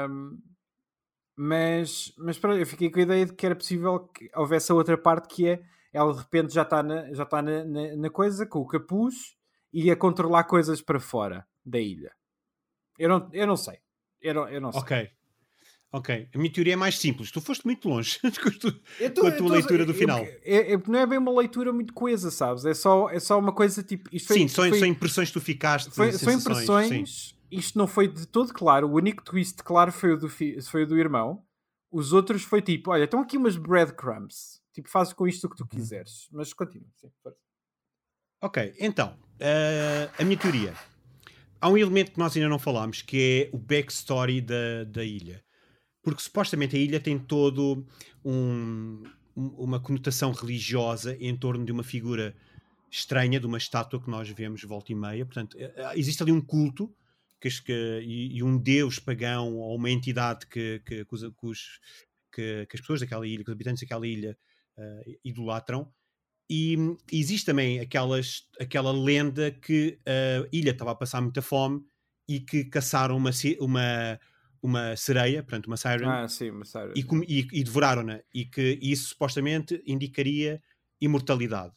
Um, 0.09 0.39
mas, 1.35 2.13
mas 2.17 2.41
eu 2.43 2.65
fiquei 2.65 2.89
com 2.89 2.99
a 2.99 3.03
ideia 3.03 3.25
de 3.25 3.33
que 3.33 3.45
era 3.45 3.55
possível 3.55 3.99
que 3.99 4.29
houvesse 4.35 4.71
a 4.71 4.75
outra 4.75 4.97
parte 4.97 5.33
que 5.33 5.47
é 5.47 5.63
ela 5.93 6.13
de 6.13 6.19
repente 6.19 6.53
já 6.53 6.63
está 6.63 6.83
na, 6.83 7.13
já 7.13 7.23
está 7.23 7.41
na, 7.41 7.63
na, 7.65 7.95
na 7.95 8.09
coisa 8.09 8.45
com 8.45 8.59
o 8.59 8.67
capuz 8.67 9.35
e 9.73 9.89
a 9.89 9.95
controlar 9.95 10.43
coisas 10.45 10.81
para 10.81 10.99
fora 10.99 11.47
da 11.65 11.79
ilha. 11.79 12.11
Eu 12.97 13.09
não, 13.09 13.29
eu 13.31 13.47
não 13.47 13.55
sei. 13.55 13.79
Eu 14.21 14.33
não, 14.33 14.49
eu 14.49 14.61
não 14.61 14.71
sei. 14.71 14.81
Ok. 14.81 15.09
Ok, 15.91 16.29
a 16.35 16.37
minha 16.37 16.51
teoria 16.53 16.73
é 16.73 16.75
mais 16.75 16.99
simples. 16.99 17.31
Tu 17.31 17.41
foste 17.41 17.65
muito 17.65 17.89
longe 17.89 18.19
com 18.21 19.27
a 19.27 19.31
tua 19.31 19.49
leitura 19.49 19.83
do 19.85 19.93
final. 19.93 20.19
É, 20.19 20.73
é, 20.73 20.77
não 20.87 20.99
é 20.99 21.05
bem 21.07 21.17
uma 21.17 21.31
leitura 21.31 21.73
muito 21.73 21.93
coesa, 21.93 22.29
sabes? 22.29 22.63
É 22.63 22.75
só, 22.75 23.09
é 23.09 23.19
só 23.19 23.39
uma 23.39 23.51
coisa 23.51 23.81
tipo. 23.81 24.07
Foi, 24.07 24.37
sim, 24.37 24.47
são, 24.47 24.69
foi, 24.69 24.77
são 24.77 24.87
impressões 24.87 25.29
que 25.29 25.33
tu 25.33 25.41
ficaste. 25.41 25.89
Foi, 25.89 26.11
são 26.11 26.31
impressões. 26.31 27.29
Sim. 27.29 27.35
Isto 27.51 27.79
não 27.79 27.87
foi 27.87 28.07
de 28.07 28.27
todo 28.27 28.53
claro. 28.53 28.87
O 28.87 28.93
único 28.93 29.23
twist 29.23 29.63
claro 29.63 29.91
foi 29.91 30.13
o 30.13 30.17
do, 30.17 30.29
foi 30.29 30.83
o 30.83 30.87
do 30.87 30.95
irmão. 30.95 31.43
Os 31.91 32.13
outros 32.13 32.43
foi 32.43 32.61
tipo: 32.61 32.91
olha, 32.91 33.05
estão 33.05 33.21
aqui 33.21 33.35
umas 33.35 33.57
breadcrumbs. 33.57 34.58
Tipo, 34.81 34.89
fazes 34.89 35.13
com 35.13 35.27
isto 35.27 35.45
o 35.45 35.49
que 35.49 35.57
tu 35.57 35.63
uhum. 35.63 35.69
quiseres. 35.69 36.27
Mas 36.31 36.53
continua. 36.53 36.87
Sim, 36.95 37.11
ok, 38.41 38.73
então, 38.79 39.17
uh, 39.35 40.11
a 40.17 40.23
minha 40.23 40.37
teoria. 40.37 40.73
Há 41.61 41.69
um 41.69 41.77
elemento 41.77 42.11
que 42.11 42.19
nós 42.19 42.35
ainda 42.35 42.47
não 42.47 42.59
falámos 42.59 43.01
que 43.01 43.49
é 43.51 43.55
o 43.55 43.57
backstory 43.57 44.39
da, 44.41 44.85
da 44.85 45.03
ilha 45.03 45.43
porque 46.01 46.21
supostamente 46.21 46.75
a 46.75 46.79
ilha 46.79 46.99
tem 46.99 47.17
todo 47.19 47.85
um, 48.23 49.03
uma 49.35 49.79
conotação 49.79 50.31
religiosa 50.31 51.15
em 51.19 51.35
torno 51.35 51.65
de 51.65 51.71
uma 51.71 51.83
figura 51.83 52.35
estranha, 52.89 53.39
de 53.39 53.45
uma 53.45 53.57
estátua 53.57 54.01
que 54.01 54.09
nós 54.09 54.29
vemos 54.29 54.63
volta 54.63 54.91
e 54.91 54.95
meia. 54.95 55.25
Portanto, 55.25 55.57
eh, 55.59 55.71
eh, 55.75 55.99
existe 55.99 56.23
ali 56.23 56.31
um 56.31 56.41
culto 56.41 56.93
que, 57.39 57.49
que, 57.61 58.01
e, 58.03 58.37
e, 58.37 58.43
um 58.43 58.57
deus 58.57 58.97
pagão 58.97 59.55
ou 59.55 59.75
uma 59.75 59.89
entidade 59.89 60.47
que, 60.47 60.81
que, 60.85 61.05
que, 61.05 61.15
os, 61.15 61.79
que, 62.33 62.67
as 62.73 62.79
pessoas 62.81 63.01
daquela 63.01 63.27
ilha, 63.27 63.43
que 63.43 63.49
os 63.49 63.53
habitantes 63.53 63.83
daquela 63.83 64.07
ilha 64.07 64.37
uh, 64.79 65.19
idolatram. 65.23 65.91
E, 66.49 66.75
e 67.11 67.19
existe 67.19 67.45
também 67.45 67.79
aquelas, 67.79 68.47
aquela 68.59 68.91
lenda 68.91 69.51
que 69.51 69.99
a 70.03 70.47
ilha 70.51 70.71
estava 70.71 70.91
a 70.91 70.95
passar 70.95 71.21
muita 71.21 71.43
fome 71.43 71.83
e 72.27 72.39
que 72.39 72.65
caçaram 72.65 73.17
uma, 73.17 73.29
uma, 73.59 74.19
uma 74.61 74.95
sereia, 74.95 75.43
portanto 75.43 75.67
uma 75.67 75.77
siren, 75.77 76.07
ah, 76.07 76.27
sim, 76.27 76.49
uma 76.49 76.65
siren 76.65 76.91
e, 76.95 77.05
e, 77.27 77.47
e 77.53 77.63
devoraram-na, 77.63 78.21
e 78.33 78.45
que 78.45 78.79
isso 78.81 79.09
supostamente 79.09 79.79
indicaria 79.85 80.59
imortalidade. 80.99 81.73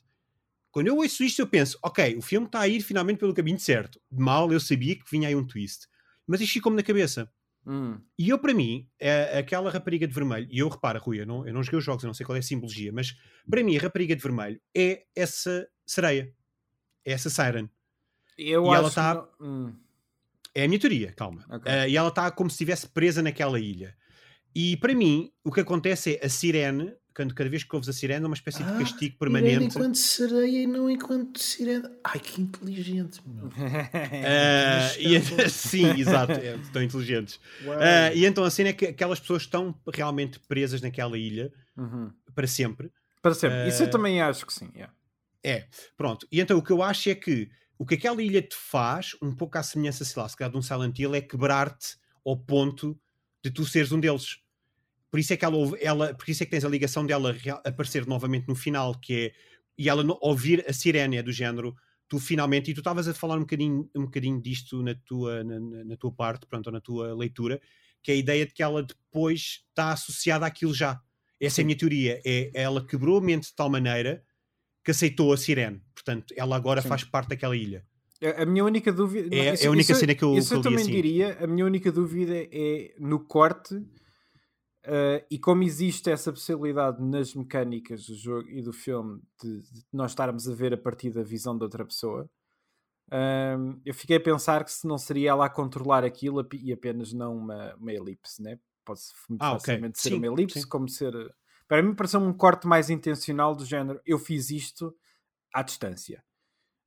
Quando 0.70 0.86
eu 0.86 0.96
ouço 0.96 1.22
isto, 1.22 1.40
eu 1.40 1.46
penso, 1.46 1.78
ok, 1.82 2.16
o 2.16 2.22
filme 2.22 2.46
está 2.46 2.60
a 2.60 2.68
ir 2.68 2.80
finalmente 2.80 3.18
pelo 3.18 3.34
caminho 3.34 3.58
certo. 3.58 4.00
Mal 4.10 4.50
eu 4.50 4.58
sabia 4.58 4.96
que 4.96 5.04
vinha 5.10 5.28
aí 5.28 5.36
um 5.36 5.46
twist. 5.46 5.86
Mas 6.26 6.40
isto 6.40 6.54
ficou-me 6.54 6.76
na 6.76 6.82
cabeça. 6.82 7.30
Hum. 7.66 8.00
E 8.18 8.28
eu, 8.28 8.38
para 8.38 8.52
mim, 8.52 8.88
é 8.98 9.38
aquela 9.38 9.70
rapariga 9.70 10.06
de 10.06 10.14
vermelho, 10.14 10.48
e 10.50 10.58
eu 10.58 10.68
reparo, 10.68 10.98
Rui, 11.00 11.20
eu 11.20 11.26
não, 11.26 11.46
eu 11.46 11.54
não 11.54 11.62
joguei 11.62 11.78
os 11.78 11.84
jogos, 11.84 12.02
eu 12.02 12.08
não 12.08 12.14
sei 12.14 12.26
qual 12.26 12.36
é 12.36 12.40
a 12.40 12.42
simbologia, 12.42 12.92
mas 12.92 13.16
para 13.48 13.62
mim 13.62 13.76
a 13.76 13.80
rapariga 13.80 14.16
de 14.16 14.22
vermelho 14.22 14.60
é 14.76 15.04
essa 15.14 15.68
sereia, 15.86 16.34
é 17.04 17.12
essa 17.12 17.30
siren. 17.30 17.68
Eu 18.36 18.64
e 18.64 18.68
acho 18.68 18.76
ela 18.76 18.88
está. 18.88 19.16
Que... 19.16 19.44
Hum. 19.44 19.74
É 20.54 20.64
a 20.64 20.68
minha 20.68 20.80
teoria, 20.80 21.12
calma. 21.12 21.46
Okay. 21.48 21.72
Uh, 21.72 21.88
e 21.88 21.96
ela 21.96 22.08
está 22.08 22.30
como 22.30 22.50
se 22.50 22.54
estivesse 22.54 22.86
presa 22.86 23.22
naquela 23.22 23.58
ilha. 23.58 23.96
E 24.54 24.76
para 24.76 24.94
mim, 24.94 25.32
o 25.42 25.50
que 25.50 25.60
acontece 25.60 26.18
é 26.20 26.26
a 26.26 26.28
sirene, 26.28 26.92
quando 27.14 27.34
cada 27.34 27.48
vez 27.48 27.64
que 27.64 27.74
ouves 27.74 27.88
a 27.88 27.92
sirene, 27.92 28.24
é 28.24 28.26
uma 28.26 28.34
espécie 28.34 28.62
ah, 28.62 28.70
de 28.70 28.78
castigo 28.78 29.16
permanente. 29.18 29.64
enquanto 29.64 29.96
sereia 29.96 30.62
e 30.62 30.66
não 30.66 30.90
enquanto 30.90 31.38
sirene. 31.38 31.88
Ai, 32.04 32.18
que 32.18 32.40
inteligente, 32.40 33.20
meu. 33.26 33.46
uh, 33.48 33.50
e, 34.98 35.20
sim, 35.50 36.00
exato, 36.00 36.32
é, 36.40 36.58
tão 36.72 36.82
inteligentes. 36.82 37.36
Uh, 37.62 38.14
e 38.14 38.24
então 38.24 38.44
a 38.44 38.50
cena 38.50 38.70
é 38.70 38.72
que 38.72 38.86
aquelas 38.86 39.20
pessoas 39.20 39.42
estão 39.42 39.74
realmente 39.92 40.38
presas 40.40 40.80
naquela 40.80 41.18
ilha 41.18 41.52
uhum. 41.76 42.10
para 42.34 42.46
sempre. 42.46 42.90
Para 43.20 43.34
sempre. 43.34 43.68
Isso 43.68 43.82
eu 43.82 43.90
também 43.90 44.20
acho 44.20 44.44
que 44.46 44.52
sim. 44.52 44.68
Yeah. 44.74 44.92
É, 45.44 45.66
pronto. 45.96 46.26
E 46.30 46.40
então 46.40 46.58
o 46.58 46.62
que 46.62 46.72
eu 46.72 46.82
acho 46.82 47.08
é 47.10 47.14
que 47.14 47.50
o 47.78 47.86
que 47.86 47.94
aquela 47.94 48.22
ilha 48.22 48.40
te 48.40 48.54
faz, 48.54 49.16
um 49.20 49.34
pouco 49.34 49.58
à 49.58 49.62
semelhança, 49.62 50.04
sei 50.04 50.22
lá, 50.22 50.28
se 50.28 50.36
calhar 50.36 50.52
de 50.52 50.56
um 50.56 50.62
Silent 50.62 50.98
Hill, 50.98 51.14
é 51.14 51.20
quebrar-te 51.20 51.96
ao 52.24 52.36
ponto 52.36 52.98
de 53.44 53.50
tu 53.50 53.64
seres 53.64 53.90
um 53.90 53.98
deles. 53.98 54.38
Por 55.12 55.20
isso 55.20 55.34
é 55.34 55.36
que 55.36 55.44
ela, 55.44 55.58
ela 55.78 56.14
por 56.14 56.26
isso 56.26 56.42
é 56.42 56.46
que 56.46 56.50
tens 56.50 56.64
a 56.64 56.68
ligação 56.70 57.04
dela 57.04 57.36
aparecer 57.66 58.06
novamente 58.06 58.48
no 58.48 58.54
final, 58.54 58.98
que 58.98 59.26
é 59.26 59.32
e 59.76 59.86
ela 59.86 60.02
ouvir 60.22 60.64
a 60.66 60.72
sirene 60.72 61.18
é 61.18 61.22
do 61.22 61.30
género, 61.30 61.76
tu 62.08 62.18
finalmente, 62.18 62.70
e 62.70 62.74
tu 62.74 62.80
estavas 62.80 63.06
a 63.06 63.12
falar 63.12 63.36
um 63.36 63.40
bocadinho, 63.40 63.90
um 63.94 64.04
bocadinho 64.04 64.40
disto 64.40 64.82
na 64.82 64.94
tua, 64.94 65.44
na, 65.44 65.60
na 65.84 65.96
tua 65.98 66.12
parte, 66.12 66.46
pronto, 66.46 66.70
na 66.70 66.80
tua 66.80 67.14
leitura, 67.14 67.60
que 68.02 68.10
é 68.10 68.14
a 68.14 68.16
ideia 68.16 68.46
de 68.46 68.54
que 68.54 68.62
ela 68.62 68.82
depois 68.82 69.64
está 69.68 69.92
associada 69.92 70.46
àquilo 70.46 70.72
já. 70.72 70.98
Essa 71.38 71.60
é 71.60 71.62
a 71.62 71.66
minha 71.66 71.76
teoria. 71.76 72.18
É, 72.24 72.50
ela 72.54 72.82
quebrou 72.82 73.18
a 73.18 73.20
mente 73.20 73.48
de 73.48 73.54
tal 73.54 73.68
maneira 73.68 74.24
que 74.82 74.92
aceitou 74.92 75.30
a 75.30 75.36
Sirene. 75.36 75.82
Portanto, 75.94 76.32
ela 76.38 76.56
agora 76.56 76.80
Sim. 76.80 76.88
faz 76.88 77.04
parte 77.04 77.28
daquela 77.28 77.56
ilha. 77.56 77.84
A 78.38 78.46
minha 78.46 78.64
única 78.64 78.90
dúvida. 78.92 79.34
É, 79.34 79.52
isso, 79.52 79.64
é 79.64 79.66
a 79.66 79.70
única 79.70 79.92
isso, 79.92 80.00
cena 80.00 80.14
que 80.14 80.24
eu, 80.24 80.38
isso 80.38 80.48
que 80.48 80.54
eu, 80.54 80.58
eu 80.58 80.62
também 80.62 80.82
assim. 80.82 80.90
diria. 80.90 81.36
A 81.38 81.46
minha 81.46 81.66
única 81.66 81.90
dúvida 81.90 82.34
é 82.34 82.94
no 82.98 83.20
corte. 83.20 83.82
Uh, 84.84 85.24
e 85.30 85.38
como 85.38 85.62
existe 85.62 86.10
essa 86.10 86.32
possibilidade 86.32 87.00
nas 87.00 87.34
mecânicas 87.34 88.04
do 88.04 88.16
jogo 88.16 88.48
e 88.48 88.60
do 88.60 88.72
filme 88.72 89.22
de, 89.40 89.60
de 89.60 89.84
nós 89.92 90.10
estarmos 90.10 90.48
a 90.48 90.54
ver 90.54 90.74
a 90.74 90.76
partir 90.76 91.10
da 91.10 91.22
visão 91.22 91.56
de 91.56 91.62
outra 91.62 91.84
pessoa, 91.84 92.28
uh, 93.08 93.80
eu 93.84 93.94
fiquei 93.94 94.16
a 94.16 94.20
pensar 94.20 94.64
que 94.64 94.72
se 94.72 94.86
não 94.86 94.98
seria 94.98 95.30
ela 95.30 95.46
a 95.46 95.50
controlar 95.50 96.04
aquilo 96.04 96.44
e 96.54 96.72
apenas 96.72 97.12
não 97.12 97.36
uma, 97.36 97.74
uma 97.76 97.92
elipse, 97.92 98.42
né? 98.42 98.58
Pode 98.84 99.00
muito 99.28 99.40
ah, 99.40 99.52
facilmente 99.52 100.00
okay. 100.00 100.02
ser 100.02 100.08
sim, 100.10 100.16
uma 100.16 100.26
elipse, 100.26 100.60
sim. 100.60 100.68
como 100.68 100.88
ser 100.88 101.14
para 101.68 101.80
mim 101.80 101.94
pareceu 101.94 102.20
um 102.20 102.32
corte 102.32 102.66
mais 102.66 102.90
intencional 102.90 103.54
do 103.54 103.64
género 103.64 104.00
eu 104.04 104.18
fiz 104.18 104.50
isto 104.50 104.94
à 105.54 105.62
distância. 105.62 106.24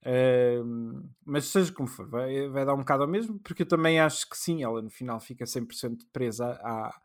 Uh, 0.02 1.10
mas 1.26 1.46
seja 1.46 1.72
como 1.72 1.88
for, 1.88 2.08
vai, 2.08 2.48
vai, 2.50 2.66
dar 2.66 2.76
um 2.76 2.80
bocado 2.80 3.04
ao 3.04 3.10
mesmo, 3.10 3.40
porque 3.40 3.64
eu 3.64 3.68
também 3.68 4.00
acho 4.00 4.30
que 4.30 4.38
sim, 4.38 4.62
ela 4.62 4.82
no 4.82 4.90
final 4.90 5.20
fica 5.20 5.46
100% 5.46 6.02
presa 6.14 6.60
à, 6.62 6.96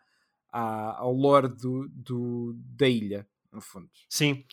à, 0.52 0.98
ao 0.98 1.12
lore 1.12 1.48
do, 1.48 1.88
do, 1.88 2.54
da 2.76 2.88
ilha, 2.88 3.26
no 3.52 3.60
fundo. 3.60 3.88
Sim, 4.08 4.44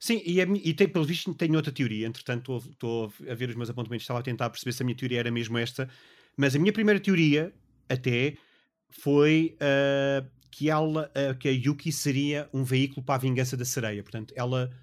Sim, 0.00 0.22
e, 0.24 0.40
e 0.40 0.72
tem, 0.72 0.88
pelo 0.88 1.04
visto 1.04 1.34
tenho 1.34 1.56
outra 1.56 1.70
teoria, 1.70 2.06
entretanto 2.06 2.56
estou, 2.70 3.12
a 3.28 3.34
ver 3.34 3.50
os 3.50 3.54
meus 3.54 3.68
apontamentos, 3.68 4.04
estava 4.04 4.20
a 4.20 4.22
tentar 4.22 4.48
perceber 4.48 4.72
se 4.72 4.82
a 4.82 4.86
minha 4.86 4.96
teoria 4.96 5.20
era 5.20 5.30
mesmo 5.30 5.58
esta, 5.58 5.90
mas 6.34 6.56
a 6.56 6.58
minha 6.58 6.72
primeira 6.72 6.98
teoria 6.98 7.52
até 7.86 8.34
foi 8.88 9.56
uh, 9.56 10.26
que 10.50 10.70
ela, 10.70 11.10
uh, 11.10 11.36
que 11.36 11.48
a 11.48 11.52
Yuki 11.52 11.92
seria 11.92 12.48
um 12.52 12.64
veículo 12.64 13.04
para 13.04 13.16
a 13.16 13.18
vingança 13.18 13.58
da 13.58 13.64
sereia. 13.64 14.02
Portanto, 14.02 14.32
ela 14.34 14.74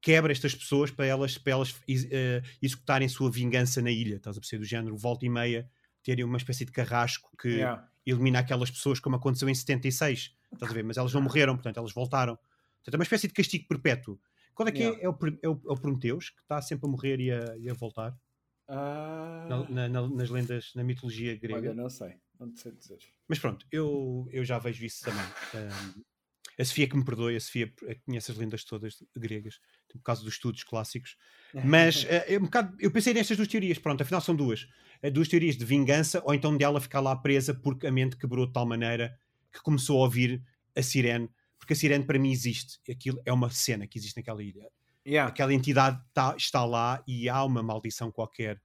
quebra 0.00 0.32
estas 0.32 0.54
pessoas 0.54 0.90
para 0.90 1.04
elas, 1.04 1.36
para 1.36 1.52
elas 1.52 1.72
uh, 1.72 2.46
executarem 2.62 3.06
sua 3.06 3.30
vingança 3.30 3.82
na 3.82 3.90
ilha. 3.90 4.16
Estás 4.16 4.38
a 4.38 4.40
perceber? 4.40 4.62
Do 4.62 4.66
género, 4.66 4.96
volta 4.96 5.26
e 5.26 5.28
meia, 5.28 5.68
terem 6.02 6.24
uma 6.24 6.38
espécie 6.38 6.64
de 6.64 6.72
carrasco 6.72 7.30
que 7.38 7.48
Yeah. 7.48 7.86
Elimina 8.10 8.38
aquelas 8.40 8.70
pessoas, 8.70 8.98
como 9.00 9.16
aconteceu 9.16 9.48
em 9.48 9.54
76. 9.54 10.34
Estás 10.52 10.70
a 10.70 10.74
ver? 10.74 10.84
Mas 10.84 10.96
elas 10.96 11.12
não 11.12 11.20
morreram, 11.22 11.54
portanto, 11.54 11.76
elas 11.78 11.92
voltaram. 11.92 12.36
Portanto, 12.36 12.94
é 12.94 12.96
uma 12.96 13.02
espécie 13.04 13.28
de 13.28 13.34
castigo 13.34 13.66
perpétuo. 13.68 14.18
Qual 14.54 14.68
é 14.68 14.72
que 14.72 14.78
Yeah. 14.82 14.98
é? 15.00 15.04
É 15.04 15.08
o, 15.08 15.12
é, 15.42 15.48
o, 15.48 15.52
é 15.52 15.72
o 15.72 15.76
Prometeus, 15.80 16.30
que 16.30 16.40
está 16.42 16.60
sempre 16.62 16.86
a 16.86 16.90
morrer 16.90 17.20
e 17.20 17.30
a, 17.30 17.56
e 17.58 17.68
a 17.70 17.74
voltar. 17.74 18.16
Ah, 18.66 19.46
Na- 19.48 19.68
na- 19.68 19.88
na- 19.88 20.08
nas 20.08 20.28
lendas, 20.30 20.72
na 20.74 20.84
mitologia 20.84 21.36
grega. 21.36 21.58
olha, 21.70 21.74
não 21.74 21.88
sei. 21.88 22.14
Não 22.38 22.54
sei 22.54 22.72
dizer. 22.72 22.98
Mas 23.26 23.38
pronto, 23.38 23.66
eu, 23.72 24.28
eu 24.30 24.44
já 24.44 24.58
vejo 24.58 24.84
isso 24.84 25.04
também. 25.04 25.24
Ahm, 25.54 26.02
a 26.58 26.64
Sofia 26.64 26.88
que 26.88 26.96
me 26.96 27.04
perdoe, 27.04 27.36
a 27.36 27.40
Sofia 27.40 27.72
conhece 28.04 28.30
as 28.30 28.36
lendas 28.36 28.64
todas 28.64 29.02
gregas, 29.16 29.60
por 29.96 30.02
causa 30.02 30.22
dos 30.22 30.34
estudos 30.34 30.62
clássicos. 30.64 31.16
Mas 31.64 32.04
eh, 32.08 32.34
é 32.34 32.38
um 32.38 32.42
bocado- 32.42 32.76
eu 32.78 32.90
pensei 32.90 33.14
nestas 33.14 33.36
duas 33.36 33.48
teorias, 33.48 33.78
pronto, 33.78 34.02
afinal 34.02 34.20
são 34.20 34.34
duas. 34.36 34.66
Eh, 35.02 35.10
duas 35.10 35.28
teorias 35.28 35.56
de 35.56 35.64
vingança, 35.64 36.22
ou 36.24 36.34
então 36.34 36.56
de 36.56 36.64
ela 36.64 36.80
ficar 36.80 37.00
lá 37.00 37.16
presa 37.16 37.54
porque 37.54 37.86
a 37.86 37.92
mente 37.92 38.16
quebrou 38.16 38.46
de 38.46 38.52
tal 38.52 38.66
maneira 38.66 39.18
que 39.52 39.60
começou 39.62 39.98
a 40.00 40.04
ouvir 40.04 40.42
a 40.76 40.82
sirene. 40.82 41.30
Porque 41.58 41.72
a 41.72 41.76
sirene 41.76 42.04
para 42.04 42.18
mim 42.18 42.30
existe. 42.30 42.78
Aquilo 42.90 43.20
é 43.24 43.32
uma 43.32 43.50
cena 43.50 43.86
que 43.86 43.98
existe 43.98 44.16
naquela 44.16 44.42
ilha. 44.42 44.68
Yeah. 45.06 45.30
Aquela 45.30 45.54
entidade 45.54 45.98
tá- 46.12 46.34
está 46.36 46.64
lá 46.64 47.02
e 47.06 47.28
há 47.28 47.42
uma 47.44 47.62
maldição 47.62 48.10
qualquer 48.12 48.60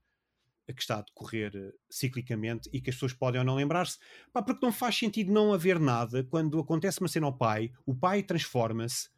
que 0.74 0.80
está 0.80 0.98
a 0.98 1.02
decorrer 1.02 1.52
eh, 1.54 1.72
ciclicamente 1.90 2.70
e 2.72 2.80
que 2.80 2.88
as 2.90 2.96
pessoas 2.96 3.12
podem 3.12 3.38
ou 3.38 3.44
não 3.44 3.54
lembrar-se. 3.54 3.98
Porque 4.32 4.64
não 4.64 4.72
faz 4.72 4.96
sentido 4.96 5.32
não 5.32 5.52
haver 5.52 5.78
nada 5.78 6.24
quando 6.24 6.58
acontece 6.58 7.00
uma 7.00 7.08
cena 7.08 7.26
ao 7.26 7.36
pai, 7.36 7.70
o 7.84 7.94
pai 7.94 8.22
transforma-se, 8.22 9.08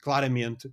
claramente. 0.00 0.72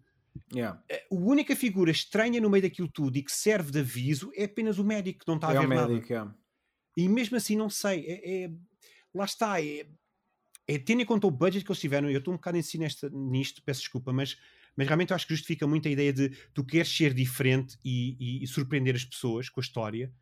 Yeah. 0.54 0.82
A 0.92 1.14
única 1.16 1.56
figura 1.56 1.92
estranha 1.92 2.40
no 2.42 2.50
meio 2.50 2.62
daquilo 2.64 2.88
tudo 2.88 3.18
e 3.18 3.24
que 3.24 3.32
serve 3.32 3.72
de 3.72 3.80
aviso 3.80 4.32
é 4.36 4.46
apenas 4.46 4.78
o 4.80 4.84
médico, 4.84 5.20
que 5.20 5.28
não 5.28 5.36
está 5.36 5.50
a 5.50 5.54
É 5.56 5.60
ver 5.60 5.66
o 5.66 5.70
nada. 5.70 5.88
médico, 5.88 6.12
yeah. 6.12 6.36
E 6.98 7.08
mesmo 7.10 7.38
assim, 7.38 7.56
não 7.56 7.70
sei. 7.70 8.06
É, 8.08 8.44
é- 8.46 8.52
lá 9.14 9.26
está. 9.26 9.62
É, 9.64 9.86
é 10.68 10.78
tendo 10.80 11.02
em 11.02 11.06
conta 11.06 11.28
o 11.28 11.32
budget 11.32 11.64
que 11.66 11.72
eles 11.72 11.80
tiveram. 11.82 12.10
Eu 12.10 12.20
estou 12.20 12.34
um 12.34 12.38
bocado 12.38 12.58
em 12.58 12.62
si 12.62 12.78
nesta, 12.78 13.10
nisto, 13.10 13.62
peço 13.64 13.82
desculpa, 13.82 14.14
mas, 14.14 14.38
mas 14.76 14.88
realmente 14.88 15.12
eu 15.12 15.16
acho 15.16 15.28
que 15.28 15.34
justifica 15.34 15.68
muito 15.68 15.88
a 15.88 15.92
ideia 15.92 16.14
de 16.14 16.30
tu 16.54 16.64
queres 16.64 16.96
ser 16.96 17.14
diferente 17.14 17.78
e, 17.84 18.16
e- 18.20 18.44
e 18.44 18.48
surpreender 18.48 18.96
as 18.96 19.04
pessoas 19.06 19.50
com 19.50 19.60
a 19.60 19.64
história, 19.64 20.14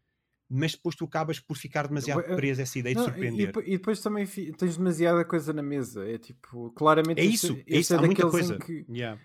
mas 0.49 0.71
depois 0.73 0.95
tu 0.95 1.05
acabas 1.05 1.39
por 1.39 1.55
ficar 1.57 1.87
demasiado 1.87 2.23
preso 2.35 2.59
a 2.59 2.63
essa 2.63 2.79
ideia 2.79 2.95
de 2.95 2.99
Não, 3.01 3.07
e, 3.07 3.11
surpreender. 3.11 3.53
e 3.57 3.59
e 3.73 3.77
depois 3.77 4.01
também 4.01 4.25
tens 4.25 4.75
demasiada 4.77 5.23
coisa 5.23 5.53
na 5.53 5.61
mesa. 5.63 6.05
É 6.09 6.17
tipo, 6.17 6.71
claramente 6.71 7.19
É 7.21 7.25
este- 7.25 7.35
isso, 7.35 7.53
é 7.53 7.59
este 7.67 7.79
isso, 7.79 7.95
há 7.95 7.99
muita 8.01 8.25
daqueles 8.25 8.45
em 8.49 8.57
coisa. 8.57 8.65
que 8.65 8.85
Yeah. 8.91 9.21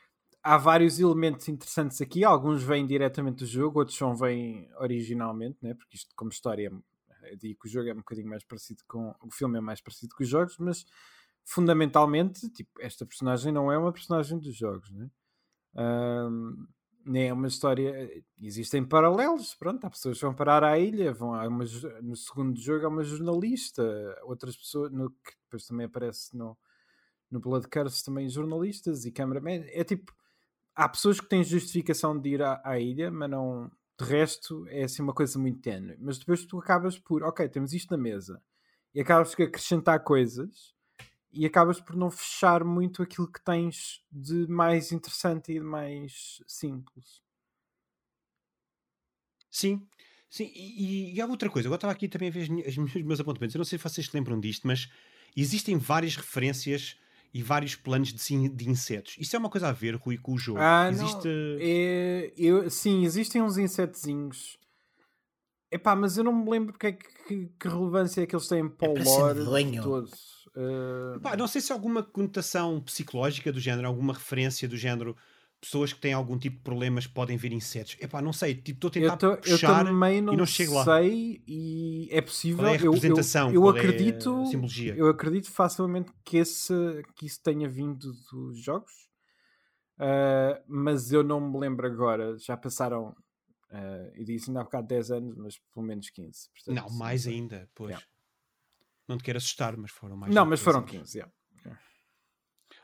Há 0.47 0.57
vários 0.57 1.01
elementos 1.01 1.49
interessantes 1.49 2.01
aqui. 2.01 2.25
Alguns 2.25 2.63
vêm 2.63 2.87
diretamente 2.87 3.39
do 3.39 3.47
jogo, 3.47 3.81
outros 3.81 3.99
só 3.99 4.13
vêm 4.15 4.71
originalmente, 4.79 5.59
né? 5.61 5.75
porque 5.75 5.97
isto, 5.97 6.15
como 6.15 6.31
história, 6.31 6.73
eu 7.25 7.37
digo 7.37 7.61
que 7.61 7.69
o 7.69 7.71
jogo 7.71 7.89
é 7.89 7.93
um 7.93 7.97
bocadinho 7.97 8.29
mais 8.29 8.45
parecido 8.45 8.83
com. 8.87 9.13
O 9.23 9.31
filme 9.31 9.59
é 9.59 9.61
mais 9.61 9.81
parecido 9.81 10.15
com 10.15 10.23
os 10.23 10.29
jogos, 10.29 10.57
mas 10.59 10.87
fundamentalmente, 11.45 12.49
tipo, 12.51 12.81
esta 12.81 13.05
personagem 13.05 13.53
não 13.53 13.73
é 13.73 13.77
uma 13.77 13.93
personagem 13.93 14.39
dos 14.39 14.55
jogos, 14.55 14.91
né? 14.93 15.11
Ahm, 15.75 16.67
nem 17.05 17.29
é 17.29 17.33
uma 17.33 17.49
história. 17.49 18.09
Existem 18.41 18.85
paralelos, 18.85 19.55
pronto. 19.57 19.85
Há 19.85 19.91
pessoas 19.91 20.17
que 20.17 20.25
vão 20.25 20.35
parar 20.35 20.63
à 20.63 20.79
ilha, 20.79 21.13
vão 21.13 21.35
há 21.35 21.47
uma, 21.49 21.65
no 22.03 22.15
segundo 22.15 22.61
jogo 22.61 22.87
há 22.87 22.89
uma 22.89 23.03
jornalista, 23.03 23.83
outras 24.23 24.57
pessoas, 24.57 24.93
no, 24.93 25.11
que 25.11 25.33
depois 25.45 25.67
também 25.67 25.87
aparece 25.87 26.37
no, 26.37 26.57
no 27.31 27.41
Blood 27.41 27.67
Curse 27.69 28.05
também 28.05 28.29
jornalistas 28.29 29.05
e 29.05 29.11
cameraman. 29.11 29.65
É 29.69 29.83
tipo, 29.83 30.13
há 30.77 30.89
pessoas 30.89 31.21
que 31.21 31.29
têm 31.29 31.43
justificação 31.43 32.19
de 32.19 32.31
ir 32.31 32.43
à, 32.43 32.61
à 32.65 32.79
ilha, 32.79 33.11
mas 33.11 33.31
não. 33.31 33.71
De 33.99 34.05
resto, 34.05 34.67
é 34.69 34.85
assim 34.85 35.01
uma 35.03 35.15
coisa 35.15 35.39
muito 35.39 35.59
ténue. 35.63 35.97
Mas 35.99 36.19
depois 36.19 36.45
tu 36.45 36.59
acabas 36.59 36.99
por, 36.99 37.23
ok, 37.23 37.49
temos 37.49 37.73
isto 37.73 37.91
na 37.91 37.97
mesa, 37.97 38.43
e 38.95 39.01
acabas 39.01 39.35
por 39.35 39.45
acrescentar 39.45 40.05
coisas 40.05 40.77
e 41.33 41.45
acabas 41.45 41.79
por 41.81 41.95
não 41.97 42.11
fechar 42.11 42.65
muito 42.65 43.03
aquilo 43.03 43.31
que 43.31 43.43
tens 43.45 44.03
de 44.11 44.47
mais 44.49 44.91
interessante 44.91 45.53
e 45.53 45.55
de 45.55 45.65
mais 45.65 46.43
simples. 46.47 47.23
Sim, 49.51 49.87
sim, 50.31 50.51
e, 50.55 51.15
e 51.15 51.21
há 51.21 51.27
outra 51.27 51.51
coisa. 51.51 51.69
Agora 51.69 51.77
estava 51.77 51.93
aqui 51.93 52.09
também 52.09 52.29
a 52.29 52.33
ver 52.33 52.49
os 52.69 53.03
meus 53.03 53.21
apontamentos. 53.21 53.55
Eu 53.55 53.59
não 53.59 53.65
sei 53.67 53.79
se 53.79 53.83
vocês 53.83 54.07
se 54.07 54.17
lembram 54.17 54.41
disto, 54.41 54.67
mas 54.67 54.89
existem 55.37 55.77
várias 55.77 56.17
referências 56.17 56.99
e 57.37 57.43
vários 57.43 57.75
planos 57.75 58.15
de, 58.15 58.49
de 58.49 58.69
insetos. 58.71 59.15
Isso 59.19 59.37
é 59.37 59.39
uma 59.39 59.51
coisa 59.51 59.69
a 59.69 59.73
ver, 59.73 59.95
Rui, 59.97 60.17
com 60.17 60.33
o 60.33 60.39
jogo. 60.39 60.59
Ah, 60.59 60.91
não, 60.91 61.05
Existe. 61.05 61.29
É, 61.61 62.33
eu, 62.35 62.71
sim, 62.71 63.05
existem 63.05 63.43
uns 63.43 63.59
insetozinhos. 63.59 64.59
Epá, 65.71 65.95
mas 65.95 66.17
eu 66.17 66.25
não 66.25 66.33
me 66.33 66.51
lembro 66.51 66.73
que, 66.79 66.87
é 66.87 66.93
que, 66.93 67.09
que- 67.29 67.51
que 67.61 67.69
relevância 67.69 68.23
é 68.23 68.27
que 68.27 68.35
eles 68.35 68.49
têm 68.49 68.67
para 68.69 68.91
o 68.91 69.05
ser 69.05 69.35
lore 69.35 69.81
todo. 69.83 70.11
Ah, 70.57 71.19
Pá, 71.23 71.37
não 71.37 71.47
sei 71.47 71.61
se 71.61 71.73
há 71.73 71.75
alguma 71.75 72.03
conotação 72.03 72.81
psicológica 72.81 73.53
do 73.53 73.61
género, 73.61 73.87
alguma 73.87 74.15
referência 74.15 74.67
do 74.67 74.77
género. 74.79 75.15
Pessoas 75.61 75.93
que 75.93 76.01
têm 76.01 76.13
algum 76.13 76.39
tipo 76.39 76.59
de 76.59 76.63
problemas 76.63 77.07
podem 77.07 77.37
ver 77.37 77.51
insetos. 77.53 77.97
Epá, 78.01 78.21
não 78.21 78.33
sei. 78.33 78.55
Tipo, 78.55 78.87
estou 78.87 78.89
a 78.89 78.99
eu, 78.99 79.11
tentar 79.11 79.17
tô- 79.17 79.33
eu 79.33 79.41
puxar 79.59 79.85
também 79.85 80.21
não, 80.21 80.35
não 80.35 80.47
chego 80.47 80.75
lá. 80.75 80.85
sei 80.85 81.43
e 81.47 82.09
é 82.13 82.21
possível. 82.21 82.59
qual 82.59 82.69
é 82.69 82.71
a 82.73 82.75
eu- 82.81 82.85
eu- 82.85 82.93
representação, 82.93 83.53
eu, 83.53 83.63
qual 83.63 83.75
é 83.77 83.79
a 83.79 83.83
acredito, 83.83 84.47
simbologia. 84.47 84.95
eu 84.95 85.09
acredito 85.09 85.51
facilmente 85.51 86.13
que, 86.25 86.37
esse, 86.37 86.75
que 87.17 87.27
isso 87.27 87.43
tenha 87.43 87.69
vindo 87.69 88.13
dos 88.31 88.59
jogos, 88.63 88.93
Ah, 89.99 90.61
mas 90.69 91.11
eu 91.11 91.23
não 91.25 91.41
me 91.41 91.59
lembro 91.59 91.87
agora. 91.87 92.37
Já 92.39 92.55
passaram, 92.55 93.17
ah, 93.71 94.11
eu 94.15 94.25
disse 94.27 94.51
ainda 94.51 94.61
há 94.61 94.65
bocado 94.65 94.87
10 94.87 95.11
anos, 95.11 95.35
mas 95.39 95.59
pelo 95.73 95.87
menos 95.87 96.11
15. 96.11 96.51
portanto, 96.51 96.75
Não, 96.77 96.99
mais 96.99 97.23
sei. 97.23 97.35
ainda, 97.35 97.67
pois. 97.75 97.91
Yeah. 97.93 98.07
Não 99.09 99.17
te 99.17 99.25
quero 99.25 99.39
assustar, 99.39 99.75
mas 99.77 99.91
foram 99.91 100.15
mais. 100.17 100.35
Não, 100.35 100.45
mas 100.45 100.61
15 100.61 100.65
foram 100.65 100.79
anos. 100.81 100.91
15, 100.91 101.17
yeah. 101.19 101.33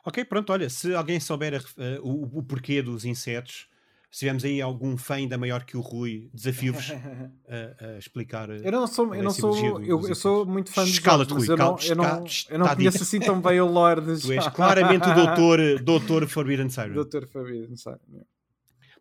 Ok, 0.05 0.25
pronto, 0.25 0.53
olha, 0.53 0.69
se 0.69 0.95
alguém 0.95 1.21
souber 1.21 1.55
eh, 1.79 1.99
o, 2.03 2.39
o 2.39 2.43
porquê 2.43 2.83
dos 2.83 3.05
insetos, 3.05 3.69
se 4.11 4.21
tivermos 4.21 4.45
aí 4.45 4.61
algum 4.61 4.97
fã 4.97 5.15
ainda 5.15 5.39
maior 5.39 5.65
que 5.65 5.77
o 5.77 5.81
Rui, 5.81 6.29
desafio-vos 6.35 6.91
a, 7.49 7.87
a 7.87 7.99
explicar. 7.99 8.51
eh, 8.51 8.61
Eu 8.65 8.73
não 8.73 8.87
sou, 8.87 9.15
é 9.15 9.19
eu 9.19 9.21
a 9.21 9.25
não 9.25 9.31
sou, 9.31 9.81
eu, 9.85 10.09
eu 10.09 10.15
sou 10.15 10.45
muito 10.45 10.71
fã 10.71 10.85
de 10.85 11.01
mas 11.07 11.29
Rui, 11.29 11.51
eu 11.51 11.57
não, 11.57 11.77
eu 11.79 11.97
não, 11.97 12.25
eu 12.51 12.59
não 12.59 12.69
conheço 12.75 13.03
assim 13.03 13.21
tão 13.21 13.41
bem 13.41 13.61
o 13.61 13.67
lore 13.67 14.01
de 14.01 14.19
Tu 14.27 14.33
és 14.33 14.49
claramente 14.49 15.09
o 15.09 15.15
doutor, 15.15 15.59
doutor 15.83 16.29
Forbidden 16.29 16.69
Siren. 16.69 16.95
Doutor 16.95 17.27
Fabiano, 17.29 17.77
sabe? 17.77 18.01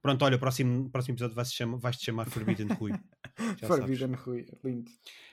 Pronto, 0.01 0.25
olha, 0.25 0.35
o 0.35 0.39
próximo, 0.39 0.89
próximo 0.89 1.13
episódio 1.13 1.35
vais-te 1.35 1.55
chamar, 1.55 1.77
vais-te 1.77 2.03
chamar 2.05 2.27
Forbidden 2.29 2.67
Rui. 2.69 2.91
Já. 3.59 3.67
Forbidden 3.67 4.13
Rui, 4.13 4.47
lindo. 4.63 4.89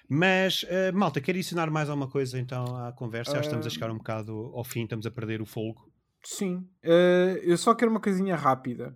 Mas, 0.08 0.64
eh, 0.68 0.92
malta, 0.92 1.20
quer 1.20 1.32
adicionar 1.32 1.70
mais 1.70 1.88
alguma 1.88 2.08
coisa 2.08 2.38
então 2.38 2.76
à 2.76 2.92
conversa? 2.92 3.32
Acho 3.32 3.40
que 3.40 3.46
estamos 3.46 3.66
a 3.66 3.70
chegar 3.70 3.90
um 3.90 3.96
bocado 3.98 4.52
ao 4.54 4.64
fim, 4.64 4.82
estamos 4.84 5.06
a 5.06 5.10
perder 5.10 5.40
o 5.40 5.46
folgo. 5.46 5.90
Sim, 6.22 6.68
eh, 6.82 7.40
eu 7.42 7.56
só 7.56 7.74
quero 7.74 7.90
uma 7.90 8.00
coisinha 8.00 8.36
rápida. 8.36 8.94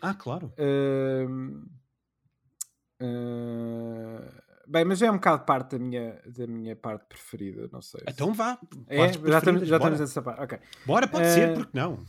Ah, 0.00 0.14
claro. 0.14 0.52
Eh, 0.56 1.26
bem, 4.66 4.84
mas 4.84 4.98
já 4.98 5.06
é 5.06 5.10
um 5.10 5.14
bocado 5.16 5.44
parte 5.44 5.76
da 5.76 5.84
minha, 5.84 6.20
da 6.26 6.46
minha 6.46 6.76
parte 6.76 7.06
preferida, 7.06 7.68
não 7.72 7.82
sei. 7.82 8.00
se- 8.00 8.06
Então 8.10 8.32
vá. 8.32 8.58
é, 8.88 9.12
já, 9.12 9.38
estamos, 9.38 9.66
já 9.68 9.76
estamos 9.76 10.00
nessa 10.00 10.22
parte. 10.22 10.40
Ok. 10.42 10.58
Bora, 10.86 11.06
pode 11.08 11.26
ser, 11.28 11.54
porque 11.54 11.76
não? 11.76 12.04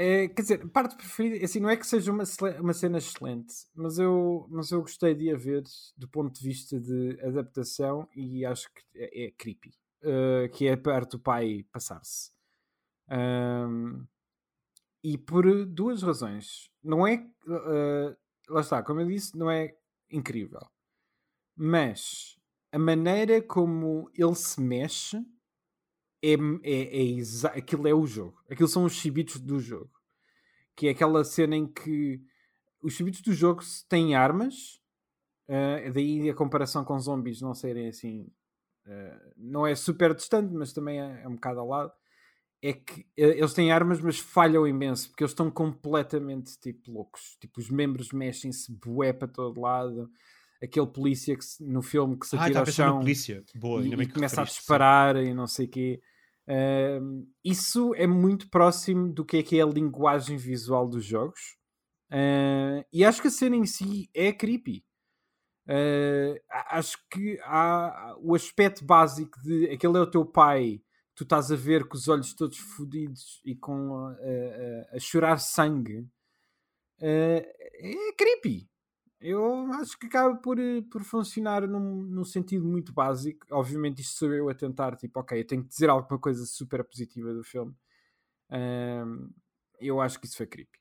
É, 0.00 0.28
quer 0.28 0.42
dizer, 0.42 0.68
parte 0.68 0.94
preferida, 0.94 1.44
assim, 1.44 1.58
não 1.58 1.68
é 1.68 1.76
que 1.76 1.84
seja 1.84 2.12
uma, 2.12 2.22
uma 2.60 2.72
cena 2.72 2.98
excelente, 2.98 3.52
mas 3.74 3.98
eu, 3.98 4.46
mas 4.48 4.70
eu 4.70 4.80
gostei 4.80 5.12
de 5.12 5.28
a 5.28 5.36
ver 5.36 5.64
do 5.96 6.06
ponto 6.06 6.32
de 6.32 6.40
vista 6.40 6.78
de 6.78 7.18
adaptação 7.20 8.08
e 8.14 8.44
acho 8.44 8.72
que 8.72 8.80
é, 8.94 9.24
é 9.24 9.30
creepy. 9.32 9.74
Uh, 10.00 10.48
que 10.52 10.68
é 10.68 10.74
a 10.74 10.78
parte 10.78 11.10
do 11.10 11.18
pai 11.18 11.66
passar-se. 11.72 12.30
Um, 13.10 14.06
e 15.02 15.18
por 15.18 15.66
duas 15.66 16.04
razões. 16.04 16.70
Não 16.80 17.04
é. 17.04 17.16
uh, 17.48 18.16
lá 18.48 18.60
está, 18.60 18.80
como 18.84 19.00
eu 19.00 19.08
disse, 19.08 19.36
não 19.36 19.50
é 19.50 19.76
incrível. 20.12 20.64
Mas 21.56 22.38
a 22.70 22.78
maneira 22.78 23.42
como 23.42 24.08
ele 24.14 24.36
se 24.36 24.60
mexe 24.60 25.20
é, 26.22 26.34
é, 26.62 27.18
é 27.18 27.58
aquilo 27.58 27.86
é 27.88 27.94
o 27.94 28.06
jogo. 28.06 28.42
Aquilo 28.50 28.68
são 28.68 28.84
os 28.84 28.92
chibitos 28.92 29.40
do 29.40 29.60
jogo. 29.60 29.90
Que 30.76 30.88
é 30.88 30.90
aquela 30.90 31.24
cena 31.24 31.56
em 31.56 31.66
que 31.66 32.20
os 32.82 32.94
chibitos 32.94 33.20
do 33.22 33.32
jogo 33.32 33.62
têm 33.88 34.14
armas, 34.14 34.80
ah, 35.48 35.90
daí 35.92 36.28
a 36.28 36.34
comparação 36.34 36.84
com 36.84 36.98
zombies 36.98 37.40
não 37.40 37.54
serem 37.54 37.88
assim. 37.88 38.30
ah, 38.86 39.32
não 39.36 39.66
é 39.66 39.74
super 39.74 40.14
distante, 40.14 40.52
mas 40.54 40.72
também 40.72 41.00
é, 41.00 41.22
é 41.22 41.28
um 41.28 41.34
bocado 41.34 41.60
ao 41.60 41.68
lado. 41.68 41.92
É 42.62 42.72
que 42.72 43.06
eh, 43.16 43.38
eles 43.38 43.54
têm 43.54 43.70
armas, 43.70 44.00
mas 44.00 44.18
falham 44.18 44.66
imenso 44.66 45.08
porque 45.08 45.22
eles 45.22 45.32
estão 45.32 45.50
completamente 45.50 46.58
tipo 46.60 46.90
loucos. 46.92 47.36
Tipo, 47.40 47.60
os 47.60 47.70
membros 47.70 48.12
mexem-se 48.12 48.72
bué 48.72 49.12
para 49.12 49.28
todo 49.28 49.60
lado. 49.60 50.10
Aquele 50.62 50.86
polícia 50.86 51.36
que 51.36 51.44
no 51.60 51.82
filme 51.82 52.18
que 52.18 52.26
se 52.26 52.36
Ah, 52.36 52.40
atira 52.40 52.62
está 52.62 52.82
a 52.82 52.86
ao 52.86 52.92
chão 52.92 52.98
polícia. 53.00 53.44
Boa, 53.54 53.82
e, 53.84 53.92
e 53.92 54.08
começa 54.08 54.42
a 54.42 54.46
sim. 54.46 54.52
disparar 54.52 55.16
e 55.16 55.32
não 55.32 55.46
sei 55.46 55.66
o 55.66 55.70
quê. 55.70 56.00
Ahm, 56.48 57.26
isso 57.44 57.94
é 57.94 58.06
muito 58.06 58.48
próximo 58.48 59.12
do 59.12 59.24
que 59.24 59.36
é 59.36 59.42
que 59.42 59.58
é 59.58 59.62
a 59.62 59.66
linguagem 59.66 60.36
visual 60.36 60.88
dos 60.88 61.04
jogos. 61.04 61.58
Uh, 62.10 62.82
e 62.90 63.04
acho 63.04 63.20
que 63.20 63.28
a 63.28 63.30
cena 63.30 63.54
em 63.54 63.66
si 63.66 64.08
é 64.14 64.32
creepy. 64.32 64.82
Uh, 65.68 66.40
acho 66.70 66.96
que 67.10 67.38
há 67.44 68.16
o 68.20 68.34
aspecto 68.34 68.82
básico 68.82 69.38
de 69.42 69.66
aquele 69.66 69.98
é 69.98 70.00
o 70.00 70.10
teu 70.10 70.24
pai, 70.24 70.80
tu 71.14 71.24
estás 71.24 71.52
a 71.52 71.56
ver 71.56 71.86
com 71.86 71.94
os 71.98 72.08
olhos 72.08 72.32
todos 72.32 72.56
fodidos 72.56 73.42
e 73.44 73.54
com 73.54 73.90
uh, 73.90 74.86
a 74.90 74.98
chorar 74.98 75.38
sangue. 75.38 76.08
é 76.98 77.44
creepy. 78.16 78.66
Eu 79.20 79.72
acho 79.72 79.98
que 79.98 80.06
acaba 80.06 80.36
por, 80.36 80.58
por 80.90 81.02
funcionar 81.02 81.66
num, 81.66 82.02
num 82.02 82.24
sentido 82.24 82.64
muito 82.64 82.92
básico. 82.92 83.46
Obviamente, 83.50 84.00
isto 84.00 84.16
sou 84.16 84.32
eu 84.32 84.48
a 84.48 84.54
tentar, 84.54 84.96
tipo, 84.96 85.18
ok, 85.18 85.40
eu 85.40 85.46
tenho 85.46 85.62
que 85.62 85.68
dizer 85.68 85.90
alguma 85.90 86.18
coisa 86.20 86.46
super 86.46 86.84
positiva 86.84 87.34
do 87.34 87.42
filme. 87.42 87.74
eu 89.80 90.00
acho 90.00 90.20
que 90.20 90.26
isso 90.26 90.36
foi 90.36 90.46
creepy. 90.46 90.78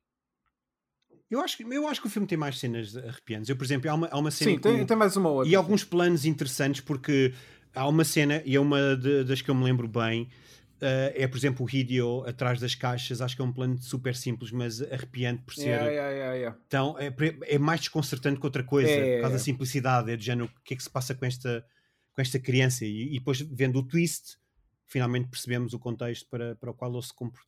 Eu 1.29 1.41
acho, 1.41 1.61
eu 1.61 1.87
acho 1.87 1.99
que 1.99 2.07
o 2.07 2.09
filme 2.09 2.27
tem 2.27 2.37
mais 2.37 2.57
cenas 2.57 2.95
arrepiantes. 2.95 3.49
Eu, 3.49 3.57
por 3.57 3.65
exemplo, 3.65 3.89
há 3.89 3.93
uma, 3.93 4.07
há 4.07 4.17
uma 4.17 4.31
cena. 4.31 4.51
Sim, 4.51 4.59
tem, 4.59 4.85
tem, 4.85 4.97
mais 4.97 5.17
uma 5.17 5.29
outra. 5.29 5.51
E 5.51 5.55
alguns 5.55 5.83
planos 5.83 6.23
interessantes, 6.23 6.79
porque 6.79 7.33
há 7.75 7.87
uma 7.87 8.05
cena, 8.05 8.41
e 8.45 8.55
é 8.55 8.59
uma 8.59 8.95
de, 8.95 9.25
das 9.25 9.41
que 9.41 9.49
eu 9.49 9.55
me 9.55 9.63
lembro 9.63 9.87
bem. 9.87 10.29
Uh, 10.77 11.09
é, 11.15 11.27
por 11.27 11.37
exemplo, 11.37 11.65
o 11.65 11.69
Hideo 11.69 12.23
atrás 12.27 12.59
das 12.59 12.75
caixas. 12.75 13.19
Acho 13.21 13.35
que 13.35 13.41
é 13.41 13.45
um 13.45 13.51
plano 13.51 13.81
super 13.81 14.15
simples, 14.15 14.51
mas 14.51 14.81
arrepiante 14.81 15.41
por 15.43 15.53
ser. 15.53 15.69
Yeah, 15.69 15.89
yeah, 15.89 16.33
yeah, 16.33 16.57
então, 16.67 16.95
é, 16.99 17.11
é, 17.45 17.57
mais 17.57 17.79
desconcertante 17.81 18.39
que 18.39 18.45
outra 18.45 18.63
coisa, 18.63 18.89
é, 18.89 19.15
por 19.15 19.21
causa 19.21 19.37
da 19.37 19.43
simplicidade. 19.43 20.11
É 20.11 20.17
do 20.17 20.23
género, 20.23 20.45
o 20.45 20.63
que 20.63 20.75
é 20.75 20.77
que 20.77 20.83
se 20.83 20.89
passa 20.89 21.15
com 21.15 21.25
esta, 21.25 21.65
com 22.13 22.21
esta 22.21 22.39
criança? 22.39 22.85
E, 22.85 23.15
e 23.15 23.19
depois, 23.19 23.41
vendo 23.41 23.79
o 23.79 23.83
twist, 23.83 24.37
finalmente 24.85 25.29
percebemos 25.29 25.73
o 25.73 25.79
contexto 25.79 26.27
para, 26.29 26.55
para 26.55 26.71
o 26.71 26.73
qual 26.73 26.93
ele 26.93 27.01
se 27.01 27.13
comporta, 27.13 27.47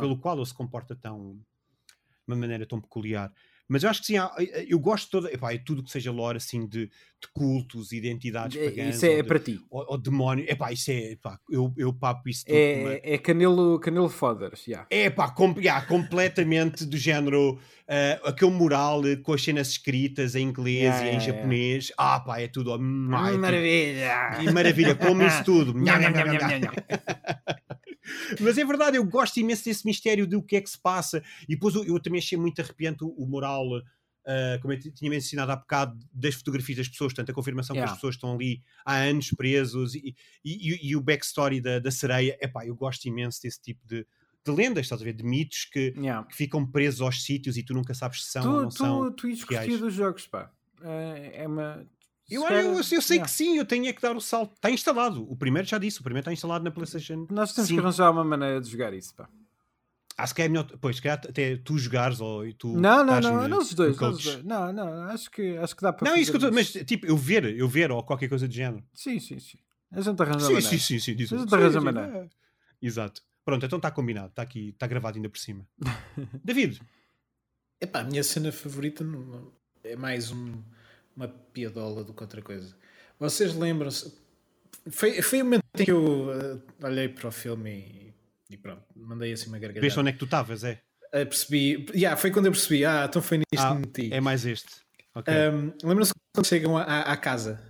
pelo 0.00 0.18
qual 0.18 0.36
ele 0.36 0.46
se 0.46 0.54
comporta 0.54 0.94
tão, 0.94 1.40
uma 2.26 2.36
maneira 2.36 2.64
tão 2.66 2.80
peculiar. 2.80 3.32
Mas 3.70 3.84
eu 3.84 3.90
acho 3.90 4.00
que 4.00 4.08
sim, 4.08 4.14
eu 4.68 4.80
gosto 4.80 5.04
de 5.04 5.10
toda, 5.12 5.32
epá, 5.32 5.54
é 5.54 5.58
tudo 5.58 5.84
que 5.84 5.92
seja 5.92 6.10
lore 6.10 6.38
assim 6.38 6.66
de, 6.66 6.86
de 6.86 7.28
cultos, 7.32 7.92
identidades 7.92 8.60
é, 8.60 8.68
pagãs. 8.68 8.96
Isso 8.96 9.06
é, 9.06 9.16
de, 9.16 9.22
para 9.22 9.38
ti. 9.38 9.60
Ou, 9.70 9.86
ou 9.90 9.96
demónio, 9.96 10.44
epá, 10.48 10.72
isso 10.72 10.90
é, 10.90 11.12
epá, 11.12 11.38
eu, 11.48 11.72
eu 11.76 11.92
papo 11.92 12.28
isso 12.28 12.44
tudo. 12.44 12.56
É, 12.56 13.00
é 13.04 13.16
canelo, 13.16 13.78
canelo 13.78 14.08
fothers, 14.08 14.66
yeah. 14.66 14.88
É 14.90 15.08
pá, 15.08 15.30
com, 15.30 15.54
yeah, 15.56 15.86
completamente 15.86 16.84
do 16.84 16.96
género, 16.96 17.52
uh, 17.52 18.28
aquele 18.28 18.50
mural 18.50 19.02
com 19.22 19.34
as 19.34 19.44
cenas 19.44 19.68
escritas 19.68 20.34
em 20.34 20.48
inglês 20.48 20.96
yeah, 20.96 21.04
e 21.04 21.08
em 21.10 21.18
yeah, 21.20 21.32
japonês. 21.32 21.92
Ah 21.96 22.18
pá, 22.18 22.40
é 22.40 22.48
tudo. 22.48 22.72
Ah, 22.72 22.78
maravilha! 22.78 24.52
Maravilha, 24.52 24.96
como 24.96 25.22
isso 25.22 25.44
tudo. 25.44 25.76
Mas 28.40 28.58
é 28.58 28.64
verdade, 28.64 28.96
eu 28.96 29.04
gosto 29.04 29.38
imenso 29.38 29.64
desse 29.64 29.86
mistério 29.86 30.26
do 30.26 30.42
que 30.42 30.56
é 30.56 30.60
que 30.60 30.70
se 30.70 30.78
passa. 30.78 31.22
E 31.48 31.54
depois 31.54 31.74
eu, 31.74 31.84
eu 31.84 32.00
também 32.00 32.18
achei 32.18 32.38
muito 32.38 32.60
arrepiante 32.60 33.04
o, 33.04 33.08
o 33.08 33.26
moral, 33.26 33.66
uh, 33.66 34.60
como 34.60 34.72
eu 34.74 34.80
tinha 34.92 35.10
mencionado 35.10 35.52
há 35.52 35.56
bocado, 35.56 35.98
das 36.12 36.34
fotografias 36.34 36.78
das 36.78 36.88
pessoas, 36.88 37.12
portanto, 37.12 37.30
a 37.30 37.34
confirmação 37.34 37.74
yeah. 37.74 37.88
que 37.88 37.92
as 37.92 37.98
pessoas 37.98 38.14
estão 38.14 38.34
ali 38.34 38.62
há 38.84 38.96
anos 38.96 39.30
presos 39.30 39.94
e, 39.94 40.14
e, 40.44 40.72
e, 40.72 40.90
e 40.90 40.96
o 40.96 41.00
backstory 41.00 41.60
da, 41.60 41.78
da 41.78 41.90
sereia. 41.90 42.38
Epá, 42.40 42.66
eu 42.66 42.74
gosto 42.74 43.06
imenso 43.06 43.40
desse 43.42 43.60
tipo 43.60 43.86
de, 43.86 44.06
de 44.44 44.52
lendas, 44.52 44.86
estás 44.86 45.00
a 45.00 45.04
ver? 45.04 45.12
De 45.12 45.24
mitos 45.24 45.64
que, 45.64 45.94
yeah. 45.96 46.26
que 46.26 46.36
ficam 46.36 46.66
presos 46.66 47.00
aos 47.00 47.22
sítios 47.22 47.56
e 47.56 47.62
tu 47.62 47.74
nunca 47.74 47.94
sabes 47.94 48.24
se 48.24 48.30
são 48.30 48.42
tu, 48.42 48.48
ou 48.48 48.62
não 48.62 48.68
tu, 48.68 48.76
são. 48.76 49.12
Tu 49.12 49.28
ires 49.28 49.80
dos 49.80 49.94
jogos, 49.94 50.26
pá. 50.26 50.50
É, 50.82 51.42
é 51.42 51.46
uma 51.46 51.86
eu, 52.30 52.42
eu, 52.48 52.50
eu, 52.50 52.74
eu 52.76 52.82
sei 52.84 53.16
yeah. 53.16 53.24
que 53.24 53.30
sim, 53.30 53.56
eu 53.58 53.64
tenho 53.64 53.86
é 53.86 53.92
que 53.92 54.00
dar 54.00 54.16
o 54.16 54.20
salto. 54.20 54.54
Está 54.54 54.70
instalado. 54.70 55.30
O 55.30 55.36
primeiro 55.36 55.66
já 55.66 55.78
disse, 55.78 56.00
o 56.00 56.02
primeiro 56.02 56.22
está 56.22 56.32
instalado 56.32 56.64
na 56.64 56.70
PlayStation. 56.70 57.26
Nós 57.30 57.52
temos 57.52 57.68
5. 57.68 57.80
que 57.80 57.86
arranjar 57.86 58.10
uma 58.10 58.24
maneira 58.24 58.60
de 58.60 58.70
jogar 58.70 58.92
isso, 58.94 59.14
pá. 59.14 59.28
Acho 60.16 60.34
que 60.34 60.42
é 60.42 60.48
melhor, 60.48 60.66
pois, 60.80 60.96
se 60.96 61.02
calhar 61.02 61.18
até 61.18 61.56
tu 61.56 61.78
jogares 61.78 62.20
ou 62.20 62.52
tu. 62.52 62.78
Não, 62.78 63.04
não, 63.04 63.20
não, 63.20 63.48
não 63.48 63.58
os 63.58 63.72
dois, 63.72 63.98
não 63.98 64.10
os 64.10 64.22
dois. 64.22 64.44
Não, 64.44 64.72
não, 64.72 65.04
acho 65.04 65.30
que, 65.30 65.56
acho 65.56 65.74
que 65.74 65.82
dá 65.82 65.92
para. 65.92 66.10
Não, 66.10 66.16
isso 66.16 66.30
que 66.30 66.36
eu 66.36 66.40
tô, 66.40 66.52
mas 66.52 66.70
tipo, 66.70 67.06
eu 67.06 67.16
ver, 67.16 67.56
eu 67.56 67.66
ver 67.66 67.90
ou 67.90 68.02
qualquer 68.02 68.28
coisa 68.28 68.46
do 68.46 68.52
género. 68.52 68.84
Sim, 68.92 69.18
sim, 69.18 69.38
sim. 69.38 69.58
A 69.90 70.00
gente 70.00 70.20
arranja 70.20 70.40
sim, 70.40 70.52
maneira. 70.52 70.68
Sim, 70.68 70.78
sim, 70.78 70.98
sim. 70.98 71.16
Diz 71.16 71.32
a 71.32 71.38
gente 71.38 71.54
arranja 71.54 71.80
maneira. 71.80 72.18
É. 72.18 72.28
Exato. 72.82 73.22
Pronto, 73.44 73.64
então 73.64 73.78
está 73.78 73.90
combinado, 73.90 74.28
está 74.28 74.42
aqui, 74.42 74.68
está 74.68 74.86
gravado 74.86 75.16
ainda 75.16 75.28
por 75.28 75.38
cima. 75.38 75.66
David. 76.44 76.80
Epá, 77.80 78.00
a 78.00 78.04
minha 78.04 78.22
cena 78.22 78.52
favorita 78.52 79.04
é 79.82 79.96
mais 79.96 80.30
um, 80.30 80.62
uma 81.20 81.28
piadola 81.28 82.02
do 82.02 82.14
que 82.14 82.22
outra 82.22 82.40
coisa. 82.40 82.74
Vocês 83.18 83.54
lembram-se? 83.54 84.18
Foi, 84.90 85.20
foi 85.20 85.42
o 85.42 85.44
momento 85.44 85.64
em 85.78 85.84
que 85.84 85.92
eu 85.92 86.30
uh, 86.30 86.62
olhei 86.82 87.08
para 87.08 87.28
o 87.28 87.30
filme 87.30 87.70
e, 87.70 88.54
e, 88.54 88.56
pronto, 88.56 88.82
mandei 88.96 89.32
assim 89.32 89.48
uma 89.48 89.58
gargalhada. 89.58 89.82
Vês 89.82 89.96
onde 89.98 90.08
é 90.08 90.12
que 90.12 90.18
tu 90.18 90.24
estavas, 90.24 90.64
é? 90.64 90.80
Uh, 91.08 91.26
percebi, 91.26 91.86
yeah, 91.94 92.16
foi 92.16 92.30
quando 92.30 92.46
eu 92.46 92.52
percebi, 92.52 92.84
ah, 92.86 93.04
então 93.06 93.20
foi 93.20 93.38
nisto 93.38 93.58
ah, 93.58 93.74
meti. 93.74 94.12
É 94.12 94.20
mais 94.20 94.46
este. 94.46 94.68
Okay. 95.14 95.34
Um, 95.34 95.74
Lembram-se 95.84 96.12
quando 96.34 96.46
chegam 96.46 96.78
à, 96.78 96.84
à, 96.84 97.16
casa, 97.16 97.60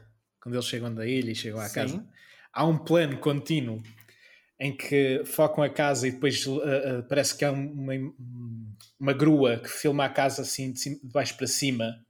quando 0.40 0.54
eles 0.54 0.66
chegam 0.66 0.94
da 0.94 1.06
ilha 1.06 1.32
e 1.32 1.34
chegam 1.34 1.58
à 1.58 1.68
Sim. 1.68 1.74
casa, 1.74 2.06
há 2.52 2.64
um 2.64 2.78
plano 2.78 3.18
contínuo 3.18 3.82
em 4.60 4.76
que 4.76 5.22
focam 5.24 5.64
a 5.64 5.70
casa 5.70 6.06
e 6.06 6.12
depois 6.12 6.46
uh, 6.46 6.58
uh, 6.58 7.02
parece 7.08 7.36
que 7.36 7.44
há 7.44 7.50
uma, 7.50 7.94
uma 9.00 9.12
grua 9.12 9.58
que 9.58 9.68
filma 9.68 10.04
a 10.04 10.08
casa 10.08 10.42
assim 10.42 10.70
de, 10.70 10.78
cima, 10.78 10.96
de 11.02 11.10
baixo 11.10 11.34
para 11.36 11.46
cima 11.46 12.04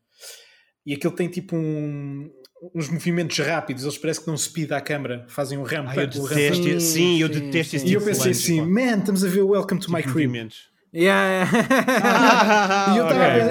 e 0.85 0.95
aquilo 0.95 1.13
tem 1.13 1.29
tipo 1.29 1.57
um, 1.57 2.31
uns 2.75 2.89
movimentos 2.89 3.39
rápidos, 3.39 3.85
eles 3.85 3.99
parece 3.99 4.21
que 4.21 4.27
não 4.27 4.37
se 4.37 4.51
pida 4.51 4.77
à 4.77 4.81
câmara, 4.81 5.25
fazem 5.29 5.59
um 5.59 5.63
ramp 5.63 5.89
ah, 5.89 5.97
eu 5.97 6.07
detesto, 6.07 6.63
sim, 6.63 6.81
sim, 6.81 7.21
eu 7.21 7.29
detesto 7.29 7.77
esse 7.77 7.85
tipo 7.85 7.91
E 7.91 7.95
eu 7.95 8.03
pensei 8.03 8.33
assim, 8.33 8.61
man, 8.61 8.99
estamos 8.99 9.25
a 9.25 9.29
ver 9.29 9.43
o 9.43 9.49
Welcome 9.49 9.81
to 9.81 9.87
tipo 9.87 9.97
my 9.97 10.03
crib. 10.03 10.51
Yeah. 10.93 11.49
e 12.95 12.99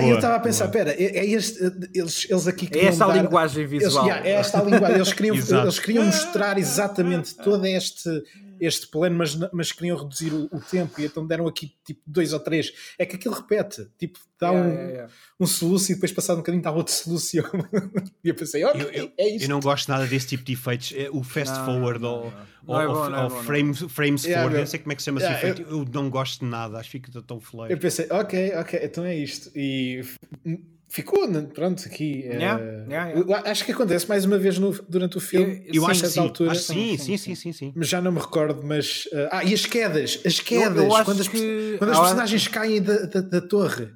eu 0.10 0.16
estava 0.16 0.36
a 0.36 0.40
pensar, 0.42 0.66
espera, 0.66 0.92
é, 0.92 1.20
é 1.20 1.26
este, 1.26 1.58
eles, 1.96 2.28
eles 2.30 2.48
aqui 2.48 2.70
É 2.74 2.86
esta 2.86 3.06
a 3.06 3.14
linguagem 3.14 3.66
visual. 3.66 4.06
Eles, 4.06 4.16
yeah, 4.16 4.30
é 4.30 4.32
esta 4.34 4.60
a 4.60 4.64
linguagem. 4.64 4.96
Eles 4.98 5.14
queriam, 5.14 5.36
eles 5.64 5.80
queriam 5.80 6.06
mostrar 6.06 6.58
exatamente 6.58 7.36
todo 7.36 7.66
este 7.66 8.10
este 8.60 8.88
plano, 8.88 9.18
mas, 9.18 9.36
mas 9.52 9.72
queriam 9.72 9.98
reduzir 9.98 10.34
o, 10.34 10.46
o, 10.52 10.60
tempo 10.60 11.00
e 11.00 11.06
então 11.06 11.26
deram 11.26 11.48
aqui 11.48 11.74
tipo 11.84 12.02
dois 12.06 12.34
ou 12.34 12.40
três. 12.40 12.72
É 12.98 13.06
que 13.06 13.16
aquilo 13.16 13.36
repete, 13.36 13.88
tipo, 13.98 14.20
dá 14.40 14.50
yeah, 14.50 14.68
um, 14.68 14.72
yeah, 14.74 14.92
yeah. 14.92 15.14
um 15.40 15.46
soluço 15.46 15.92
e 15.92 15.96
depois 15.96 16.12
passado 16.12 16.38
um 16.38 16.40
bocadinho 16.40 16.64
dá 16.64 16.72
outro 16.72 16.94
soluço. 16.94 17.38
e 18.24 18.30
eu 18.30 18.36
pensei, 18.36 18.64
ok, 18.64 18.82
eu, 18.82 18.90
eu, 18.90 19.12
é 19.18 19.28
isto. 19.30 19.44
Eu 19.44 19.50
não 19.50 19.60
gosto 19.60 19.88
nada 19.90 20.06
desse 20.06 20.28
tipo 20.28 20.44
de 20.44 20.54
efeitos. 20.54 20.94
É 20.96 21.10
o 21.12 21.24
fast 21.24 21.56
não, 21.56 21.66
forward 21.66 22.02
não, 22.02 22.10
ou, 22.10 22.34
ou, 22.68 22.82
é 22.82 22.88
ou, 22.88 23.16
é 23.16 23.24
ou 23.24 23.30
frames, 23.30 23.80
frames 23.90 24.26
forward, 24.26 24.58
não 24.58 24.66
sei 24.66 24.80
como 24.80 24.92
é 24.92 24.96
que 24.96 25.02
se 25.02 25.06
chama 25.06 25.22
esse 25.22 25.32
efeito. 25.32 25.62
Eu, 25.64 25.80
eu, 25.80 25.86
não 25.92 26.10
gosto 26.10 26.40
de 26.40 26.46
nada, 26.46 26.78
acho 26.78 26.90
que 26.90 27.00
fica 27.00 27.22
tão 27.22 27.40
fleiro. 27.40 27.74
Eu 27.74 27.78
pensei, 27.78 28.08
ok, 28.10 28.54
ok, 28.56 28.80
então 28.84 29.04
é 29.04 29.16
isto. 29.16 29.52
E 29.56 30.04
ficou, 30.90 31.28
né? 31.28 31.48
pronto, 31.54 31.84
aqui. 31.86 32.22
Yeah, 32.26 32.62
uh, 32.62 32.90
yeah, 32.90 33.12
yeah. 33.12 33.50
Acho 33.50 33.64
que 33.64 33.72
acontece 33.72 34.10
mais 34.10 34.26
uma 34.26 34.38
vez 34.38 34.58
no, 34.58 34.72
durante 34.90 35.18
o 35.18 35.22
filme. 35.22 35.64
Eu, 35.68 35.76
eu 35.76 35.88
acho 35.88 36.02
que 36.02 36.10
sim, 36.10 36.20
altura, 36.20 36.52
acho 36.52 36.64
sim, 36.64 36.98
sim, 36.98 37.18
sim, 37.18 37.36
sim, 37.36 37.54
sim, 37.54 37.74
Mas 37.76 37.88
já 37.88 38.02
não 38.02 38.12
me 38.12 38.20
recordo, 38.20 38.62
mas. 38.66 39.06
Uh, 39.06 39.30
ah, 39.32 39.44
e 39.44 39.54
as 39.54 39.66
quedas, 39.66 40.20
as 40.26 40.40
quedas, 40.40 40.84
eu, 40.84 41.06
quando, 41.06 41.22
as, 41.22 41.28
que... 41.28 41.76
quando 41.78 41.92
as 41.92 42.00
personagens 42.00 42.48
caem 42.48 42.82
da, 42.82 42.98
da, 43.06 43.22
da, 43.22 43.42
torre. 43.42 43.90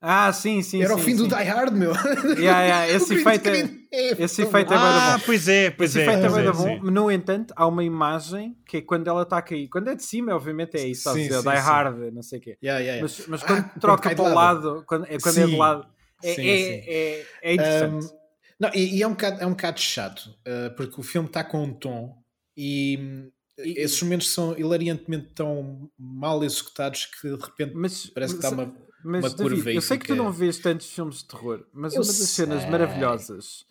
Ah, 0.00 0.32
sim, 0.32 0.62
sim. 0.62 0.80
Era 0.80 0.94
sim, 0.94 1.00
o 1.00 1.02
fim 1.02 1.10
sim. 1.16 1.16
do 1.16 1.28
Die 1.28 1.42
Hard, 1.42 1.74
meu. 1.74 1.92
Yeah, 2.38 2.62
yeah. 2.62 2.86
Esse 2.94 3.14
efeito 3.14 3.48
é, 3.48 3.70
é, 3.90 4.22
esse 4.22 4.42
efeito 4.42 4.72
é 4.72 4.76
ah, 4.76 5.16
bom. 5.16 5.24
pois 5.26 5.48
é, 5.48 5.70
pois 5.70 5.90
esse 5.90 6.00
é. 6.00 6.02
efeito 6.04 6.36
é, 6.36 6.46
é 6.46 6.52
bom. 6.52 6.90
No 6.90 7.10
entanto, 7.10 7.52
há 7.56 7.66
uma 7.66 7.82
imagem 7.82 8.54
que 8.64 8.76
é 8.76 8.80
quando 8.80 9.08
ela 9.08 9.22
está 9.22 9.38
a 9.38 9.42
cair. 9.42 9.66
Quando 9.68 9.88
é 9.88 9.96
de 9.96 10.04
cima, 10.04 10.34
obviamente 10.34 10.76
é 10.76 10.86
isso. 10.86 11.12
Sim, 11.12 11.28
sim, 11.28 11.40
Die 11.40 11.56
Hard, 11.56 12.12
não 12.12 12.22
sei 12.22 12.38
o 12.38 12.42
quê. 12.42 12.58
Yeah, 12.62 12.80
yeah, 12.80 13.02
mas, 13.02 13.26
mas 13.26 13.42
quando 13.42 13.64
ah, 13.64 13.72
troca 13.80 14.14
para 14.14 14.24
o 14.24 14.32
lado, 14.32 14.84
quando, 14.86 15.06
é, 15.06 15.18
quando 15.18 15.38
é 15.38 15.46
de 15.46 15.56
lado 15.56 15.86
é, 16.22 16.34
sim, 16.34 16.48
é, 16.48 16.56
sim. 16.56 16.90
É, 16.90 17.26
é, 17.42 17.54
interessante. 17.54 18.06
Um, 18.06 18.18
não, 18.60 18.70
e, 18.74 18.96
e, 18.96 19.02
é, 19.02 19.06
um 19.06 19.10
bocado, 19.10 19.40
é 19.40 19.46
um 19.46 19.50
bocado 19.50 19.80
chato, 19.80 20.36
uh, 20.40 20.74
porque 20.76 21.00
o 21.00 21.02
filme 21.02 21.28
está 21.28 21.44
com 21.44 21.62
um 21.62 21.72
tom 21.72 22.20
e, 22.56 23.30
e, 23.56 23.80
esses 23.80 24.02
momentos 24.02 24.32
são 24.32 24.58
hilariantemente 24.58 25.28
tão 25.34 25.88
mal 25.96 26.42
executados 26.42 27.06
que 27.06 27.28
de 27.28 27.40
repente 27.40 27.74
mas, 27.74 28.06
parece 28.06 28.34
que 28.34 28.44
está 28.44 28.50
uma, 28.50 28.74
mas, 29.04 29.24
uma 29.24 29.36
David, 29.36 29.54
curva 29.54 29.72
Eu 29.72 29.80
sei 29.80 29.96
que 29.96 30.06
tu 30.08 30.16
não 30.16 30.32
vês 30.32 30.58
tantos 30.58 30.90
filmes 30.90 31.18
de 31.18 31.26
terror, 31.26 31.64
mas 31.72 31.94
eu 31.94 32.00
uma 32.00 32.06
das 32.06 32.16
sei. 32.16 32.26
cenas 32.26 32.68
maravilhosas 32.68 33.64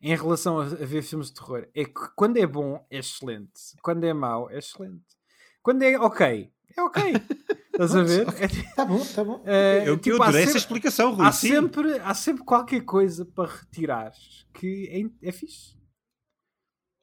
em 0.00 0.16
relação 0.16 0.58
a, 0.58 0.64
a 0.64 0.66
ver 0.66 1.02
filmes 1.02 1.28
de 1.28 1.34
terror 1.34 1.68
é 1.74 1.84
que 1.84 2.08
quando 2.16 2.38
é 2.38 2.46
bom 2.46 2.82
é 2.90 2.98
excelente, 2.98 3.52
quando 3.82 4.04
é 4.04 4.14
mau 4.14 4.50
é 4.50 4.58
excelente. 4.58 5.04
Quando 5.62 5.82
é 5.82 5.98
ok, 5.98 6.50
é 6.76 6.82
ok. 6.82 7.02
Estás 7.72 7.96
a 7.96 8.02
ver? 8.02 8.28
Okay. 8.28 8.48
Tá 8.76 8.84
bom, 8.84 9.04
tá 9.04 9.24
bom. 9.24 9.36
Uh, 9.36 9.86
eu 9.86 9.96
tipo, 9.96 10.16
eu 10.16 10.22
adorei 10.22 10.42
essa 10.44 10.58
explicação, 10.58 11.14
Rui. 11.14 11.26
Há 11.26 11.32
sempre, 11.32 11.98
há 12.00 12.14
sempre 12.14 12.44
qualquer 12.44 12.82
coisa 12.82 13.24
para 13.24 13.50
retirar 13.50 14.12
que 14.52 15.10
é, 15.22 15.28
é 15.28 15.32
fixe. 15.32 15.80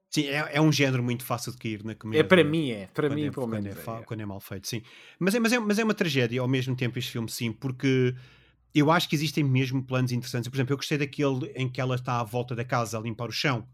Sim, 0.10 0.27
é, 0.27 0.49
é, 0.53 0.61
um 0.61 0.72
género 0.72 1.03
muito 1.03 1.23
fácil 1.26 1.52
de 1.52 1.57
cair 1.57 1.84
na 1.84 1.94
comédia. 1.95 2.22
É 2.22 2.23
para 2.23 2.44
mim, 2.44 2.72
é. 2.72 2.88
Para 2.94 3.10
mim, 3.10 3.26
é, 3.26 3.31
pelo 3.31 3.48
menos. 3.48 3.76
Quando 3.84 3.98
é, 3.98 4.02
é, 4.02 4.03
quando 4.03 4.22
é 4.22 4.26
mal 4.26 4.39
feito, 4.39 4.68
sim. 4.68 4.81
Mas 5.19 5.35
é, 5.35 5.39
mas, 5.39 5.53
é, 5.53 5.60
mas 5.60 5.80
é 5.80 5.84
uma 5.84 5.94
tragédia 5.94 6.41
ao 6.41 6.48
mesmo 6.48 6.76
tempo 6.76 6.98
este 6.98 7.11
filme, 7.11 7.30
sim, 7.30 7.52
porque 7.52 8.15
eu 8.73 8.91
acho 8.91 9.10
que 9.10 9.15
existem 9.15 9.44
mesmo 9.44 9.84
planos 9.84 10.11
interessantes. 10.11 10.48
Por 10.49 10.56
exemplo, 10.56 10.73
eu 10.73 10.77
gostei 10.77 10.98
daquele 10.98 11.52
em 11.56 11.68
que 11.68 11.81
ela 11.81 11.95
está 11.95 12.19
à 12.19 12.23
volta 12.23 12.56
da 12.56 12.64
casa 12.64 12.98
a 12.98 13.02
limpar 13.02 13.30
o 13.30 13.31
chão. 13.31 13.68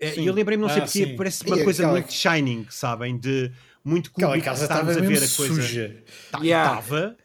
É, 0.00 0.18
e 0.18 0.26
eu 0.26 0.34
lembrei-me, 0.34 0.62
não 0.62 0.68
sei 0.68 0.82
ah, 0.82 0.86
porque, 0.86 1.16
parece 1.16 1.46
uma 1.46 1.58
e 1.58 1.64
coisa 1.64 1.82
aquela... 1.84 1.92
muito 2.00 2.12
Shining, 2.12 2.66
sabem? 2.70 3.16
De 3.16 3.52
muito 3.84 4.10
cúbico, 4.12 4.44
casa 4.44 4.64
estava 4.64 4.90
a 4.90 4.94
ver 4.94 5.04
a 5.22 5.28
coisa. 5.36 5.54
Suja. 5.62 6.02
Estava. 6.26 6.44
Yeah. 6.44 7.16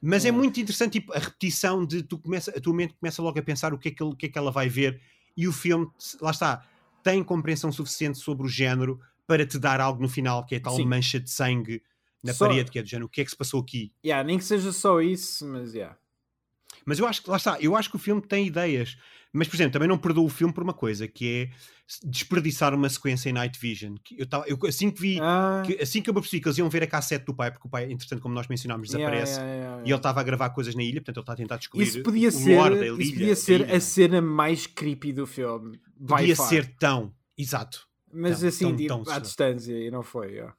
Mas 0.00 0.24
é 0.24 0.28
É. 0.28 0.32
muito 0.32 0.60
interessante 0.60 0.92
tipo, 1.00 1.12
a 1.12 1.18
repetição 1.18 1.84
de 1.84 2.02
tu 2.02 2.18
começa, 2.18 2.50
a 2.50 2.60
tua 2.60 2.74
mente 2.74 2.94
começa 3.00 3.22
logo 3.22 3.38
a 3.38 3.42
pensar 3.42 3.72
o 3.72 3.78
que, 3.78 3.88
é 3.88 3.90
que, 3.92 4.02
o 4.04 4.14
que 4.14 4.26
é 4.26 4.28
que 4.28 4.38
ela 4.38 4.50
vai 4.50 4.68
ver 4.68 5.00
e 5.36 5.48
o 5.48 5.52
filme, 5.52 5.86
lá 6.20 6.30
está, 6.30 6.64
tem 7.02 7.22
compreensão 7.24 7.72
suficiente 7.72 8.18
sobre 8.18 8.46
o 8.46 8.48
género 8.48 9.00
para 9.26 9.44
te 9.46 9.58
dar 9.58 9.80
algo 9.80 10.00
no 10.00 10.08
final, 10.08 10.44
que 10.44 10.54
é 10.54 10.60
tal 10.60 10.76
Sim. 10.76 10.84
mancha 10.86 11.18
de 11.18 11.30
sangue 11.30 11.82
na 12.22 12.32
Só- 12.32 12.46
parede, 12.46 12.70
que 12.70 12.78
é 12.78 12.82
do 12.82 12.88
género, 12.88 13.06
o 13.06 13.08
que 13.08 13.20
é 13.20 13.24
que 13.24 13.30
se 13.30 13.36
passou 13.36 13.60
aqui? 13.60 13.92
Yeah, 14.04 14.24
nem 14.26 14.38
que 14.38 14.44
seja 14.44 14.72
só 14.72 15.00
isso, 15.00 15.46
mas 15.46 15.74
yeah. 15.74 15.96
Mas 16.86 16.98
eu 16.98 17.06
acho 17.06 17.22
que, 17.22 17.28
lá 17.28 17.36
está, 17.36 17.58
eu 17.60 17.74
acho 17.76 17.90
que 17.90 17.96
o 17.96 17.98
filme 17.98 18.22
tem 18.22 18.46
ideias. 18.46 18.96
Mas, 19.32 19.48
por 19.48 19.56
exemplo, 19.56 19.72
também 19.72 19.88
não 19.88 19.98
perdoo 19.98 20.24
o 20.24 20.28
filme 20.30 20.54
por 20.54 20.62
uma 20.62 20.72
coisa, 20.72 21.06
que 21.06 21.50
é 21.52 21.96
desperdiçar 22.04 22.72
uma 22.74 22.88
sequência 22.88 23.28
em 23.28 23.32
Night 23.32 23.58
Vision. 23.60 23.96
Que 24.02 24.18
eu 24.20 24.26
tava, 24.26 24.44
eu, 24.48 24.58
assim 24.66 24.90
que 24.90 25.00
vi, 25.00 25.18
Ah, 25.20 25.62
que- 25.66 25.80
assim 25.82 26.00
que 26.00 26.08
eu 26.08 26.14
me 26.14 26.20
percebi 26.20 26.40
que 26.40 26.48
eles 26.48 26.58
iam 26.58 26.70
ver 26.70 26.82
a 26.82 26.86
cassete 26.86 27.26
do 27.26 27.34
pai, 27.34 27.50
porque 27.50 27.66
o 27.66 27.70
pai, 27.70 27.90
entretanto, 27.92 28.22
como 28.22 28.34
nós 28.34 28.46
mencionámos, 28.48 28.88
yeah, 28.92 29.04
desaparece. 29.14 29.40
yeah, 29.40 29.54
yeah, 29.54 29.76
E 29.76 29.80
ele 29.80 29.88
yeah. 29.88 29.96
estava 29.98 30.20
a 30.20 30.22
gravar 30.22 30.50
coisas 30.50 30.74
na 30.74 30.82
ilha, 30.82 31.00
portanto 31.00 31.16
ele 31.18 31.22
está 31.22 31.32
a 31.32 31.36
tentar 31.36 31.56
descobrir 31.58 31.86
Isso 31.86 32.02
podia 32.02 32.28
o 32.28 32.32
ser, 32.32 32.56
da 32.70 32.86
isso 32.86 33.00
ilha. 33.00 33.12
podia 33.12 33.36
ser 33.36 33.60
ilha. 33.62 33.76
a 33.76 33.80
cena 33.80 34.22
mais 34.22 34.66
creepy 34.66 35.12
do 35.12 35.26
filme. 35.26 35.78
Podia 36.06 36.36
far. 36.36 36.48
ser 36.48 36.66
tão, 36.78 37.12
exato. 37.36 37.86
Mas 38.12 38.40
tão, 38.40 38.48
assim, 38.48 38.64
tão, 38.64 38.76
tipo, 38.76 39.04
tão 39.04 39.14
à 39.14 39.18
distância, 39.18 39.72
e 39.72 39.90
não 39.90 40.02
foi. 40.02 40.28
yeah. 40.32 40.54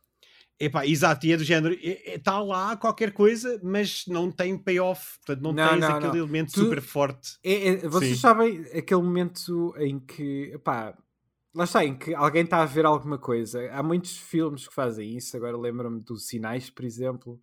Epá, 0.60 0.88
exato, 0.88 1.26
e 1.28 1.32
é 1.34 1.38
do 1.38 1.44
género, 1.44 1.78
está 1.80 2.42
lá 2.42 2.76
qualquer 2.76 3.14
coisa, 3.14 3.60
mas 3.64 4.06
não 4.08 4.32
tem 4.32 4.58
payoff, 4.58 5.18
portanto 5.20 5.44
não, 5.44 5.54
Não, 5.54 5.70
tens 5.70 5.80
não, 5.82 5.88
aquele 5.90 6.08
não. 6.14 6.18
elemento 6.18 6.52
Tu- 6.54 6.62
super 6.62 6.82
forte. 6.82 7.38
É, 7.44 7.68
é, 7.68 7.78
vocês 7.88 8.16
Sim. 8.16 8.22
sabem 8.22 8.62
aquele 8.74 9.02
momento 9.04 9.72
em 9.78 10.00
que, 10.00 10.58
pá, 10.64 10.98
lá 11.54 11.64
está, 11.64 11.86
em 11.86 11.96
que 11.96 12.14
alguém 12.16 12.44
está 12.44 12.64
a 12.64 12.66
ver 12.66 12.86
alguma 12.88 13.20
coisa. 13.20 13.70
Há 13.72 13.84
muitos 13.84 14.18
filmes 14.18 14.68
que 14.68 14.74
fazem 14.74 15.16
isso. 15.16 15.38
Agora 15.38 15.56
lembro-me 15.56 16.02
dos 16.02 16.26
Sinais, 16.28 16.72
por 16.72 16.84
exemplo. 16.86 17.40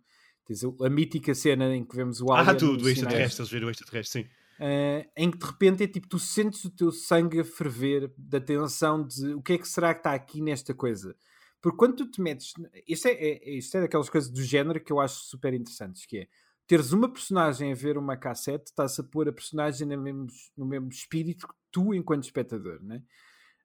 A, 0.83 0.89
mítica 0.89 1.33
cena 1.33 1.73
em 1.75 1.83
que 1.85 1.95
vemos 1.95 2.19
o 2.21 2.31
Ah, 2.31 2.41
Alien 2.41 2.57
do, 2.57 2.73
nos 2.73 2.83
do 2.83 2.89
extraterrestre, 2.89 3.41
eles 3.41 3.51
viram 3.51 3.67
o 3.67 3.71
extraterrestre, 3.71 4.23
sim. 4.23 4.29
eh, 4.59 5.07
em 5.17 5.31
que 5.31 5.37
de 5.39 5.45
repente 5.45 5.83
é 5.83 5.87
tipo, 5.87 6.07
tu 6.07 6.19
sentes 6.19 6.63
o 6.65 6.69
teu 6.69 6.91
sangue 6.91 7.39
a 7.39 7.43
ferver 7.45 8.13
da 8.17 8.39
tensão 8.39 9.07
de 9.07 9.33
o 9.33 9.41
que 9.41 9.53
é 9.53 9.57
que 9.57 9.67
será 9.67 9.91
que 9.93 10.01
está 10.01 10.13
aqui 10.13 10.41
nesta 10.41 10.71
coisa. 10.73 11.15
Porque 11.65 11.79
quando 11.79 11.95
tu 11.95 12.05
te 12.05 12.21
metes. 12.21 12.53
Isto 12.87 13.07
é, 13.07 13.11
é, 13.13 13.49
isto 13.55 13.75
é 13.75 13.81
daquelas 13.81 14.07
coisas 14.07 14.29
do 14.29 14.43
género 14.43 14.79
que 14.79 14.93
eu 14.93 14.99
acho 14.99 15.23
super 15.23 15.51
interessantes, 15.51 16.05
que 16.05 16.19
é 16.19 16.27
teres 16.67 16.91
uma 16.91 17.11
personagem 17.11 17.71
a 17.71 17.75
ver 17.75 17.97
uma 17.97 18.15
cassete, 18.15 18.65
estás 18.65 18.99
a 18.99 19.03
pôr 19.03 19.27
a 19.27 19.33
personagem 19.33 19.87
no 19.87 19.97
mesmo, 19.97 20.27
no 20.55 20.63
mesmo 20.63 20.89
espírito 20.89 21.47
que 21.47 21.55
tu 21.71 21.91
enquanto 21.91 22.25
espectador, 22.25 22.83
né? 22.83 23.01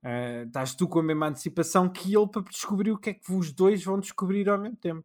Ah, 0.03 0.45
estás 0.47 0.75
tu 0.75 0.89
com 0.89 1.01
a 1.01 1.03
mesma 1.03 1.29
antecipação 1.29 1.91
que 1.91 2.17
ele 2.17 2.27
para 2.27 2.41
descobrir 2.41 2.91
o 2.91 2.97
que 2.97 3.11
é 3.11 3.13
que 3.13 3.31
os 3.35 3.53
dois 3.53 3.85
vão 3.85 4.01
descobrir 4.01 4.49
ao 4.49 4.57
mesmo 4.57 4.79
tempo. 4.79 5.05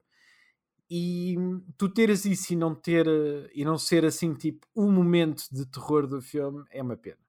E 0.89 1.35
tu 1.77 1.89
teres 1.89 2.23
isso 2.23 2.53
e 2.53 2.55
não 2.55 2.73
ter 2.73 3.05
e 3.53 3.65
não 3.65 3.77
ser 3.77 4.05
assim 4.05 4.33
tipo 4.33 4.65
o 4.73 4.89
momento 4.89 5.43
de 5.51 5.65
terror 5.65 6.07
do 6.07 6.21
filme 6.21 6.63
é 6.69 6.81
uma 6.81 6.95
pena. 6.95 7.19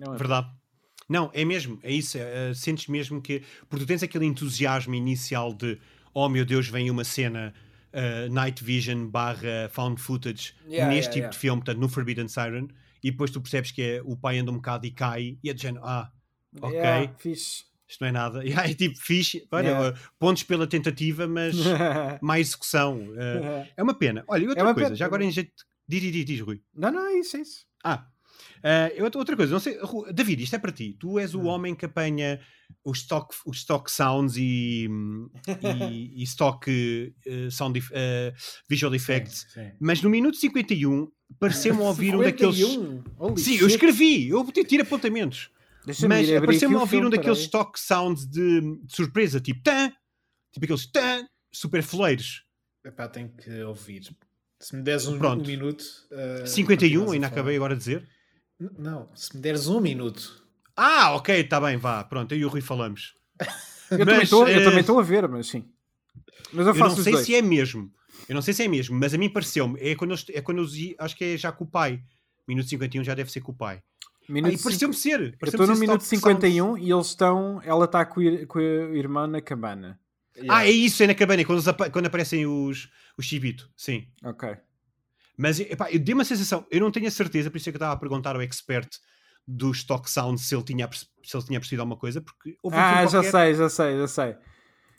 É 0.00 0.04
uma 0.04 0.16
pena. 0.16 0.58
Não, 1.08 1.30
é 1.32 1.44
mesmo, 1.44 1.78
é 1.82 1.92
isso. 1.92 2.18
é, 2.18 2.50
é, 2.50 2.54
sentes 2.54 2.86
mesmo 2.86 3.22
que. 3.22 3.42
Porque 3.68 3.84
tu 3.84 3.88
tens 3.88 4.02
aquele 4.02 4.26
entusiasmo 4.26 4.94
inicial 4.94 5.54
de 5.54 5.78
oh 6.14 6.28
meu 6.28 6.44
Deus, 6.44 6.68
vem 6.68 6.90
uma 6.90 7.04
cena 7.04 7.54
uh, 7.92 8.32
Night 8.32 8.62
Vision 8.62 9.06
barra 9.06 9.68
found 9.70 10.00
footage 10.00 10.54
Yeah, 10.66 10.92
neste 10.92 11.10
yeah, 11.10 11.12
tipo 11.12 11.18
yeah. 11.18 11.30
de 11.30 11.38
filme, 11.38 11.62
portanto, 11.62 11.80
no 11.80 11.88
Forbidden 11.88 12.28
Siren, 12.28 12.68
e 13.02 13.10
depois 13.10 13.30
tu 13.30 13.40
percebes 13.40 13.70
que 13.70 13.82
é, 13.82 14.02
o 14.04 14.16
pai 14.16 14.38
anda 14.38 14.50
um 14.50 14.56
bocado 14.56 14.86
e 14.86 14.90
cai, 14.90 15.38
e 15.42 15.50
é 15.50 15.54
de 15.54 15.62
género, 15.62 15.84
ah, 15.84 16.10
ok, 16.60 17.10
fixe. 17.18 17.64
isto 17.86 18.00
não 18.00 18.08
é 18.08 18.12
nada. 18.12 18.44
E 18.44 18.52
aí, 18.54 18.74
tipo, 18.74 18.98
fixe, 18.98 19.46
olha, 19.50 19.94
pontos 20.18 20.42
pela 20.42 20.66
tentativa, 20.66 21.26
mas 21.26 21.54
mais 22.20 22.48
execução. 22.48 22.98
Uh, 22.98 23.66
é 23.76 23.82
uma 23.82 23.94
pena. 23.94 24.24
Olha, 24.26 24.44
e 24.44 24.48
outra 24.48 24.64
uma 24.64 24.74
coisa, 24.74 24.88
pena. 24.88 24.96
já 24.96 25.06
agora 25.06 25.24
em 25.24 25.30
jeito. 25.30 25.52
Diz, 25.86 26.02
diz, 26.02 26.12
diz, 26.12 26.24
diz, 26.24 26.40
Rui. 26.40 26.60
não, 26.74 26.90
não, 26.90 27.06
é 27.06 27.14
isso, 27.14 27.36
é 27.36 27.40
isso. 27.40 27.64
Ah, 27.82 28.06
eu- 28.96 29.04
outra 29.14 29.36
coisa, 29.36 29.52
não 29.52 29.60
sei, 29.60 29.78
David, 30.12 30.42
isto 30.42 30.56
é 30.56 30.58
para 30.58 30.72
ti. 30.72 30.96
Tu 30.98 31.18
és 31.18 31.34
o 31.34 31.40
Hum. 31.40 31.46
homem 31.46 31.74
que 31.74 31.84
apanha 31.84 32.40
os 32.84 32.98
stock, 32.98 33.34
os 33.46 33.58
stock 33.58 33.90
sounds 33.90 34.36
e, 34.36 34.88
e, 35.62 36.20
e 36.20 36.22
stock 36.24 36.70
eh, 37.26 37.50
sound 37.50 37.80
eh, 37.92 38.32
visual 38.68 38.94
effects, 38.94 39.46
Sim, 39.52 39.60
sim. 39.64 39.72
mas 39.80 40.02
no 40.02 40.10
minuto 40.10 40.36
51 40.36 41.08
pareceu-me 41.38 41.80
ouvir 41.80 42.14
um 42.14 42.22
daqueles. 42.22 42.56
51? 42.56 43.04
Holy 43.18 43.40
Sim, 43.40 43.52
eu 43.52 43.58
shit. 43.68 43.70
escrevi, 43.72 44.28
eu 44.28 44.44
tiro 44.66 44.82
apontamentos. 44.82 45.50
Mas 46.06 46.28
pareceu-me 46.30 46.76
ouvir 46.76 47.04
um 47.04 47.10
daqueles 47.10 47.38
stock 47.40 47.78
sounds 47.80 48.26
de, 48.26 48.60
de 48.84 48.94
surpresa, 48.94 49.40
tipo 49.40 49.62
tan, 49.62 49.90
tipo 50.52 50.64
aqueles 50.64 50.86
tan, 50.90 51.26
super 51.52 51.82
foleiros. 51.82 52.44
Epá, 52.84 53.08
tenho 53.08 53.30
que 53.30 53.62
ouvir. 53.62 54.02
Se 54.60 54.74
me 54.76 54.82
des 54.82 55.06
um, 55.06 55.16
um 55.16 55.36
minuto. 55.36 55.82
uh, 56.10 56.46
51, 56.46 56.66
continuas 56.66 57.10
a 57.10 57.12
ainda 57.14 57.26
acabei 57.28 57.56
agora 57.56 57.74
de 57.74 57.78
dizer. 57.78 58.08
Não, 58.78 59.08
se 59.14 59.34
me 59.36 59.42
deres 59.42 59.68
um 59.68 59.80
minuto. 59.80 60.42
Ah, 60.76 61.14
ok, 61.14 61.40
está 61.40 61.60
bem, 61.60 61.76
vá, 61.76 62.02
pronto, 62.04 62.32
eu 62.32 62.38
e 62.38 62.44
o 62.44 62.48
Rui 62.48 62.60
falamos. 62.60 63.14
Eu 63.90 63.98
também 64.00 64.16
Mas, 64.16 64.24
estou- 64.24 64.46
eu 64.46 64.60
eh, 64.60 64.64
também 64.64 64.80
estou 64.80 65.00
a 65.00 65.02
ver, 65.02 65.26
mas 65.26 65.46
sim. 65.46 65.64
Mas 66.52 66.66
eu 66.66 66.74
Eu 66.74 66.78
não 66.78 66.94
sei 66.94 67.12
dois. 67.14 67.24
se 67.24 67.34
é 67.34 67.40
mesmo. 67.40 67.90
Eu 68.28 68.34
não 68.34 68.42
sei 68.42 68.52
se 68.52 68.62
é 68.62 68.68
mesmo, 68.68 68.94
mas 68.98 69.14
a 69.14 69.18
mim 69.18 69.30
pareceu-me. 69.30 69.80
É 69.80 69.94
quando, 69.94 70.10
eles, 70.10 70.26
é 70.28 70.42
quando 70.42 70.62
i- 70.76 70.94
acho 70.98 71.16
que 71.16 71.24
é 71.24 71.36
já 71.38 71.50
com 71.50 71.64
o 71.64 71.66
pai. 71.66 72.02
Minuto 72.46 72.68
51 72.68 73.02
já 73.02 73.14
deve 73.14 73.32
ser 73.32 73.40
com 73.40 73.50
o 73.52 73.54
pai. 73.54 73.82
Minuto 74.28 74.50
Ah, 74.52 74.54
e 74.54 74.58
pareceu-me 74.62 74.92
ser. 74.94 75.12
Eu 75.32 75.38
pareceu-me 75.38 75.64
estou 75.64 75.66
no 75.68 75.80
minuto 75.80 76.02
Stock 76.02 76.16
51 76.16 76.76
e 76.76 76.92
eles 76.92 77.06
estão. 77.06 77.62
Ela 77.64 77.86
está 77.86 78.04
com, 78.04 78.20
com 78.46 78.58
a 78.58 78.62
irmã 78.94 79.26
na 79.26 79.40
cabana. 79.40 79.98
Sounds. 80.34 80.50
Ah, 80.50 80.66
é 80.66 80.70
isso, 80.70 81.02
é 81.02 81.06
na 81.06 81.14
cabana, 81.14 81.40
é 81.40 81.44
quando, 81.46 81.62
quando 81.90 82.06
aparecem 82.06 82.46
os, 82.46 82.90
os 83.16 83.24
chibito. 83.24 83.70
Sim. 83.74 84.06
Ok. 84.22 84.54
Mas 85.38 85.60
epá, 85.60 85.88
eu 85.92 86.00
dei 86.00 86.12
uma 86.14 86.24
sensação, 86.24 86.66
eu 86.70 86.80
não 86.80 86.90
tenho 86.90 87.06
a 87.06 87.10
certeza, 87.10 87.48
por 87.50 87.58
isso 87.58 87.68
é 87.68 87.72
que 87.72 87.76
eu 87.76 87.78
estava 87.78 87.92
a 87.92 87.96
perguntar 87.96 88.34
ao 88.34 88.42
expert 88.42 88.88
do 89.46 89.70
Stock 89.70 90.10
Sound 90.10 90.40
se 90.40 90.54
ele 90.54 90.64
tinha, 90.64 90.90
se 90.92 91.36
ele 91.36 91.44
tinha 91.44 91.60
percebido 91.60 91.80
alguma 91.80 91.96
coisa, 91.96 92.20
porque 92.20 92.56
houve 92.62 92.76
um 92.76 92.80
Ah, 92.80 93.04
já 93.06 93.10
qualquer- 93.22 93.30
sei, 93.30 93.54
já 93.54 93.68
sei, 93.68 93.96
já 93.98 94.08
sei. 94.08 94.36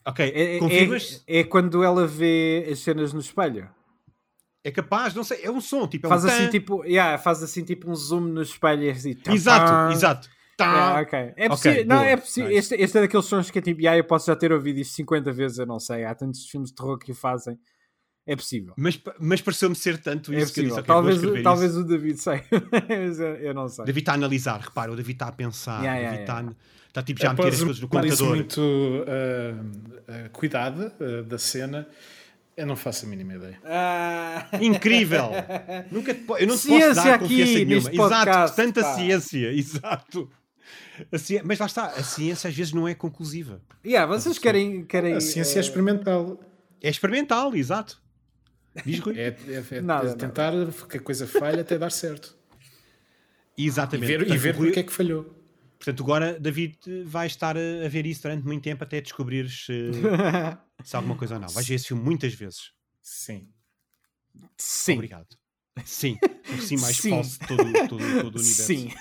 Ok, 0.06 0.32
É, 0.34 0.56
é- 0.56 0.60
confirmas? 0.60 1.24
é, 1.28 1.40
é 1.40 1.44
quando 1.44 1.84
ela 1.84 2.08
vê 2.08 2.68
as 2.72 2.80
cenas 2.80 3.12
no 3.14 3.20
espelho. 3.20 3.70
É, 4.64 4.72
capaz, 4.72 5.14
não 5.14 5.24
sei, 5.24 5.42
é 5.44 5.52
um 5.52 5.62
som, 5.62 5.88
tipo, 5.88 6.08
é 6.08 6.10
Faz 6.10 6.24
um 6.24 6.28
assim 6.28 6.46
tan. 6.46 6.50
tipo, 6.50 6.84
yeah, 6.86 7.18
faz 7.18 7.44
assim 7.44 7.64
tipo 7.64 7.90
um 7.90 7.96
zoom 7.96 8.22
no 8.22 8.42
espelho 8.42 8.84
e 8.84 8.90
assim. 8.90 9.14
tá, 9.16 9.34
Exato, 9.34 9.66
tá. 9.72 9.92
exato. 9.92 10.30
Tá. 10.58 10.66
Yeah, 10.74 11.02
ok. 11.02 11.20
É 11.20 11.46
Ok, 11.46 11.48
possível. 11.50 11.86
não, 11.86 11.98
boa, 11.98 12.08
é 12.08 12.18
possível. 12.18 12.50
nice. 12.50 12.60
Este, 12.60 12.76
este 12.84 12.98
é 12.98 13.02
daqueles 13.02 13.26
sons 13.26 13.52
que 13.52 13.60
é 13.60 13.62
tipo, 13.62 13.80
yeah, 13.80 13.98
eu 13.98 14.04
posso 14.04 14.28
já 14.28 14.36
ter 14.36 14.52
ouvido 14.52 14.80
isto 14.80 14.94
50 14.96 15.32
vezes, 15.32 15.58
eu 15.60 15.66
não 15.66 15.80
sei. 15.80 16.04
Há 16.04 16.14
tantos 16.16 16.46
filmes 16.50 16.70
de 16.70 16.76
terror 16.76 16.98
que 16.98 17.12
o 17.12 17.16
fazem. 17.16 17.58
É 18.32 18.36
possível. 18.36 18.74
Mas, 18.78 19.00
mas 19.20 19.42
pareceu-me 19.42 19.76
ser 19.76 19.98
tanto 19.98 20.32
É 20.34 20.38
isso 20.38 20.54
que 20.54 20.60
eu 20.60 20.66
disse. 20.66 20.80
ok, 20.80 20.86
vou 20.88 20.96
talvez 20.96 21.16
escrever 21.18 21.44
talvez 21.44 21.72
isso. 21.72 21.80
o 21.82 21.84
David 21.84 22.18
sei. 22.22 22.42
Mas 22.88 23.20
eu, 23.20 23.54
não 23.56 23.68
sei. 23.68 23.84
O 23.84 23.86
David 23.86 24.02
está 24.04 24.12
a 24.12 24.16
analisar, 24.16 24.60
repara, 24.60 24.92
o 24.92 24.96
David 24.96 25.16
está 25.16 25.28
a 25.28 25.32
pensar, 25.32 25.82
Yeah, 25.84 25.92
o 25.92 26.02
yeah, 26.02 26.12
David 26.12 26.30
yeah. 26.32 26.50
está, 26.52 26.64
está 26.90 27.04
tipo 27.04 27.20
já 27.22 27.30
a 27.32 27.34
meter 27.34 27.48
as 27.48 27.58
coisas 27.60 27.80
no 27.80 27.88
computador. 27.88 28.36
muito 28.36 28.62
uh, 28.62 30.26
uh, 30.26 30.30
cuidada 30.32 30.94
uh, 31.00 31.24
da 31.24 31.38
cena, 31.40 31.88
eu 32.56 32.68
não 32.68 32.76
faço 32.76 33.06
a 33.06 33.10
mínima 33.10 33.34
ideia. 33.36 33.60
Ah. 33.66 34.48
Incrível! 34.62 35.32
Nunca 35.92 36.14
te 36.14 36.22
eu 36.40 36.48
não 36.48 36.56
te 36.56 36.62
Ciência 36.62 36.88
posso 36.94 36.96
dar 37.08 37.14
aqui 37.16 37.24
confiança 37.24 37.66
nenhuma. 37.66 37.90
podcast, 37.90 38.30
Exato, 38.30 38.56
tanta 38.56 38.82
pá. 38.82 38.94
ciência, 38.96 39.52
exato. 39.58 40.30
A 41.12 41.18
ci- 41.18 41.42
Mas 41.44 41.58
lá 41.58 41.66
está, 41.66 41.86
a 41.86 42.04
ciência 42.04 42.48
às 42.50 42.56
vezes 42.56 42.74
não 42.74 42.88
é 42.88 42.94
conclusiva. 42.94 43.62
Yeah, 43.86 44.06
vocês 44.14 44.38
querem. 44.38 44.84
querem 44.86 45.14
A 45.16 45.22
ciência 45.22 45.58
é 45.58 45.62
eh, 45.62 45.62
experimental. 45.62 46.40
É 46.82 46.90
experimental, 46.90 47.56
exato. 47.56 48.00
Diz 48.86 49.00
Rui? 49.00 49.18
É, 49.20 49.28
é- 49.48 49.64
é 49.78 49.82
Nada, 49.82 50.16
tentar 50.16 50.52
que 50.90 50.98
a 50.98 51.02
coisa 51.02 51.28
falhe 51.28 51.60
até 51.60 51.78
dar 51.78 51.92
certo. 51.92 52.36
E 53.58 53.66
Exatamente. 53.66 54.08
ver, 54.08 54.22
e 54.22 54.26
Portanto, 54.26 54.40
ver 54.42 54.56
o 54.56 54.58
Rui- 54.58 54.68
porque 54.68 54.80
é 54.80 54.84
que 54.84 54.94
falhou. 54.94 55.36
Portanto, 55.78 56.04
agora, 56.04 56.40
David, 56.40 56.78
vai 57.06 57.28
estar 57.28 57.56
a, 57.58 57.88
ver 57.90 58.06
isso 58.06 58.24
durante 58.24 58.46
muito 58.46 58.64
tempo 58.64 58.84
até 58.84 59.00
descobrires 59.00 59.66
se, 59.66 59.92
se 60.84 60.96
há 60.96 61.00
alguma 61.00 61.16
coisa 61.16 61.36
ou 61.36 61.40
não. 61.40 61.48
Vais 61.50 61.66
ver 61.68 61.76
esse 61.76 61.88
filme 61.88 62.04
muitas 62.04 62.34
vezes. 62.34 62.72
Sim. 63.02 63.48
Sim. 64.58 64.94
Obrigado. 64.94 65.28
Sim, 65.86 66.18
o 66.58 66.62
sim 66.62 66.78
mais 66.78 66.98
Sim. 66.98 67.10
falso 67.12 67.40
de 67.40 67.48
todo, 67.48 67.64
todo, 67.88 68.22
todo 68.22 68.36
o 68.36 68.40
universo. 68.40 68.64
Sim. 68.66 68.92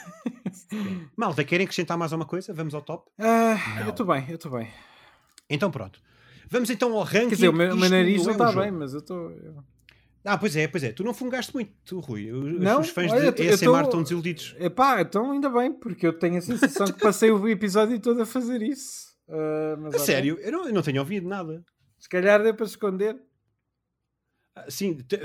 Malta, 1.16 1.42
querem 1.44 1.64
acrescentar 1.64 1.98
mais 1.98 2.12
alguma 2.12 2.28
coisa? 2.28 2.52
Vamos 2.54 2.72
ao 2.74 2.82
top? 2.82 3.10
Não. 3.18 3.80
eu 3.80 3.90
estou 3.90 4.06
bem, 4.06 4.24
eu 4.28 4.36
estou 4.36 4.52
bem. 4.52 4.70
Então 5.50 5.70
pronto. 5.70 6.00
Vamos 6.50 6.70
então 6.70 6.92
ao 6.94 7.02
ranking. 7.02 7.28
Quer 7.30 7.34
dizer, 7.34 7.48
o 7.48 7.52
meu, 7.52 7.76
meu 7.76 7.88
nariz 7.90 8.22
não 8.24 8.30
é 8.30 8.32
está 8.32 8.52
bem, 8.52 8.70
mas 8.70 8.92
eu 8.92 9.00
estou. 9.00 9.32
Ah, 10.24 10.36
pois 10.36 10.56
é, 10.56 10.66
pois 10.68 10.82
é. 10.84 10.92
Tu 10.92 11.02
não 11.04 11.14
fungaste 11.14 11.54
muito, 11.54 11.72
tu, 11.84 12.00
Rui. 12.00 12.30
Os, 12.32 12.60
Não, 12.60 12.80
os 12.80 12.88
fãs 12.90 13.10
olha, 13.12 13.32
de 13.32 13.44
eu 13.46 13.54
ASMR 13.54 13.72
tô- 13.82 13.88
estão 13.88 14.02
desiludidos. 14.02 14.54
Epá, 14.58 15.00
então 15.00 15.30
ainda 15.32 15.48
bem, 15.48 15.72
porque 15.72 16.06
eu 16.06 16.12
tenho 16.12 16.36
a 16.36 16.40
sensação 16.40 16.86
que 16.86 17.00
passei 17.00 17.30
o 17.30 17.48
episódio 17.48 17.98
todo 18.00 18.20
a 18.22 18.26
fazer 18.26 18.60
isso. 18.62 19.08
Mas 19.80 19.94
A 19.94 19.98
sério, 20.00 20.38
eu 20.40 20.52
não, 20.52 20.66
eu 20.66 20.72
não 20.74 20.82
tenho 20.82 21.00
ouvido 21.00 21.26
nada. 21.28 21.64
Se 21.98 22.08
calhar 22.08 22.42
deu 22.42 22.54
para 22.54 22.66
esconder. 22.66 23.16
Ah, 24.56 24.64
Sim, 24.68 24.94
te- 24.96 25.20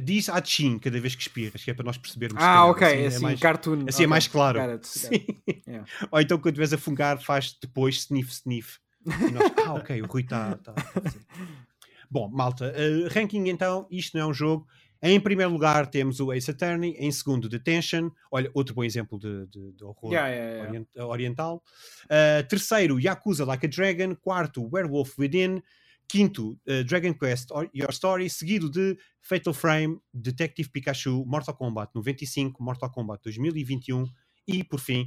diz 0.00 0.28
a 0.28 0.42
Chin 0.42 0.78
cada 0.78 0.98
vez 1.00 1.14
que 1.14 1.22
espirras, 1.22 1.62
que 1.62 1.70
é 1.70 1.74
para 1.74 1.84
nós 1.84 1.98
percebermos. 1.98 2.42
Ah, 2.42 2.64
ok, 2.66 2.86
Assim 2.86 3.06
assim, 3.06 3.16
é 3.16 3.20
mais, 3.20 3.40
cartoon. 3.40 3.84
assim 3.88 4.02
é 4.02 4.06
ok, 4.06 4.06
mais 4.06 4.28
claro. 4.28 4.60
got 4.60 4.70
it, 4.70 4.78
got 4.78 4.86
Sim. 4.86 5.14
it. 5.48 5.62
Yeah. 5.68 5.86
Ou 6.10 6.20
então 6.20 6.38
quando 6.38 6.54
estiveres 6.54 6.72
a 6.72 6.78
fungar, 6.78 7.20
faz 7.22 7.56
depois 7.60 7.96
sniff, 7.96 8.30
sniff. 8.32 8.78
E 9.08 9.32
nós, 9.32 9.52
ah, 9.66 9.74
ok, 9.74 10.02
o 10.02 10.06
Rui 10.06 10.22
está. 10.22 10.56
Tá, 10.56 10.72
tá 10.72 10.82
fazer. 10.82 11.20
Bom, 12.10 12.28
malta, 12.28 12.72
eh, 12.74 13.08
ranking 13.10 13.48
então, 13.48 13.86
isto 13.90 14.16
não 14.16 14.24
é 14.24 14.26
um 14.30 14.32
jogo, 14.34 14.66
Em 15.00 15.20
primeiro 15.20 15.52
lugar 15.52 15.86
temos 15.86 16.18
o 16.18 16.32
Ace 16.32 16.50
Attorney, 16.50 16.96
em 16.98 17.12
segundo 17.12 17.48
Detention, 17.48 18.10
olha, 18.32 18.50
outro 18.52 18.74
bom 18.74 18.82
exemplo 18.82 19.16
de, 19.18 19.46
de, 19.46 19.72
de 19.72 19.84
horror 19.84 20.12
Yeah, 20.12 20.28
yeah, 20.28 20.50
yeah. 20.52 20.68
orient- 20.70 20.96
oriental. 20.96 21.62
Uh, 22.06 22.42
terceiro, 22.48 22.98
Yakuza 22.98 23.44
Like 23.44 23.66
a 23.66 23.68
Dragon. 23.68 24.16
Quarto, 24.16 24.68
Werewolf 24.72 25.16
Within. 25.18 25.62
Quinto, 26.08 26.58
uh, 26.66 26.82
Dragon 26.84 27.12
Quest 27.12 27.50
Your 27.74 27.90
Story. 27.92 28.28
Seguido 28.30 28.68
de 28.70 28.96
Fatal 29.20 29.52
Frame, 29.52 30.00
Detective 30.12 30.70
Pikachu, 30.70 31.24
Mortal 31.26 31.54
Kombat 31.54 31.92
95, 31.94 32.60
Mortal 32.62 32.90
Kombat 32.90 33.22
2021 33.22 34.04
e, 34.48 34.64
por 34.64 34.80
fim, 34.80 35.02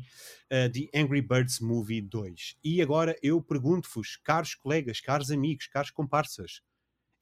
uh, 0.52 0.72
The 0.72 0.88
Angry 0.98 1.22
Birds 1.22 1.60
Movie 1.60 2.02
2. 2.02 2.56
E 2.64 2.82
agora 2.82 3.16
eu 3.24 3.42
pergunto-vos, 3.42 4.16
caros 4.24 4.54
colegas, 4.56 5.02
caros 5.02 5.32
amigos, 5.32 5.68
caros 5.68 5.90
comparsas, 5.92 6.62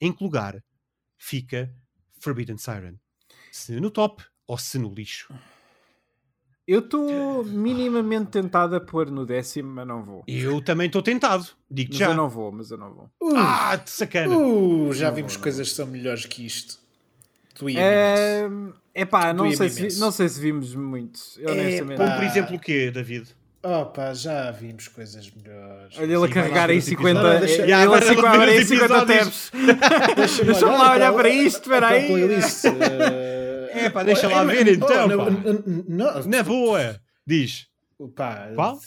em 0.00 0.12
que 0.12 0.22
lugar 0.22 0.62
fica 1.18 1.74
Forbidden 2.20 2.58
Siren? 2.58 3.00
Se 3.50 3.80
no 3.80 3.90
top 3.90 4.22
ou 4.46 4.58
se 4.58 4.78
no 4.78 4.92
lixo? 4.94 5.32
Eu 6.66 6.80
estou 6.80 7.44
minimamente 7.44 8.30
tentado 8.30 8.76
a 8.76 8.80
pôr 8.80 9.10
no 9.10 9.26
décimo, 9.26 9.72
mas 9.72 9.86
não 9.88 10.04
vou. 10.04 10.22
Eu 10.26 10.62
também 10.62 10.86
estou 10.86 11.02
tentado, 11.02 11.48
digo 11.68 11.90
Mas 11.90 11.98
já. 11.98 12.06
eu 12.10 12.14
não 12.14 12.28
vou, 12.28 12.52
mas 12.52 12.70
eu 12.70 12.78
não 12.78 12.94
vou. 12.94 13.10
Uh, 13.20 13.36
Ah, 13.36 13.74
de 13.76 13.90
sacana! 13.90 14.36
uh, 14.36 14.92
já 14.92 15.10
vimos 15.10 15.34
vou, 15.34 15.42
coisas 15.42 15.68
que 15.68 15.74
são 15.74 15.86
melhores 15.86 16.26
que 16.26 16.46
isto. 16.46 16.79
Doía 17.58 17.80
É 17.80 18.48
epá, 18.94 19.32
não 19.32 19.50
sei, 19.52 19.68
se, 19.70 19.88
vi- 19.88 19.98
não 19.98 20.10
sei 20.10 20.28
se 20.28 20.40
vimos 20.40 20.74
muito. 20.74 21.20
Eu, 21.38 21.50
honestamente. 21.52 21.94
Epá. 22.00 22.04
Como 22.06 22.16
por 22.16 22.24
exemplo 22.24 22.56
o 22.56 22.58
quê, 22.60 22.90
David? 22.90 23.28
Opa, 23.62 24.14
já 24.14 24.50
vimos 24.52 24.88
coisas 24.88 25.30
melhores. 25.30 25.94
Olha 25.98 26.04
ele 26.14 26.24
a 26.24 26.28
carregar 26.28 26.70
os 26.70 26.84
50. 26.84 27.20
episódios. 27.20 27.40
Deixa- 27.46 27.62
ele 27.62 27.72
a 27.72 27.84
lá 27.84 27.98
ver 27.98 28.06
50 28.06 28.40
aí 28.42 28.58
os 28.60 28.68
50 28.68 28.84
episódios. 28.84 29.50
tabs. 29.50 29.50
Deixa-me 30.46 30.72
lá 30.72 30.92
olhar 30.94 31.12
para 31.12 31.28
isto, 31.28 31.60
espera 31.62 31.86
aí. 31.88 32.06
playlist. 32.06 32.64
eh, 32.80 33.70
É, 33.72 33.90
pá, 33.90 34.02
deixa 34.02 34.28
lá 34.28 34.42
oh, 34.42 34.46
ver, 34.46 34.66
oh, 34.66 34.70
então, 34.70 35.06
não, 35.08 35.18
pá. 35.18 35.30
não, 35.30 35.84
não, 35.86 36.22
Na 36.26 36.42
boa! 36.42 36.98
Diz. 37.26 37.66
pá, 38.16 38.48
Qual? 38.56 38.78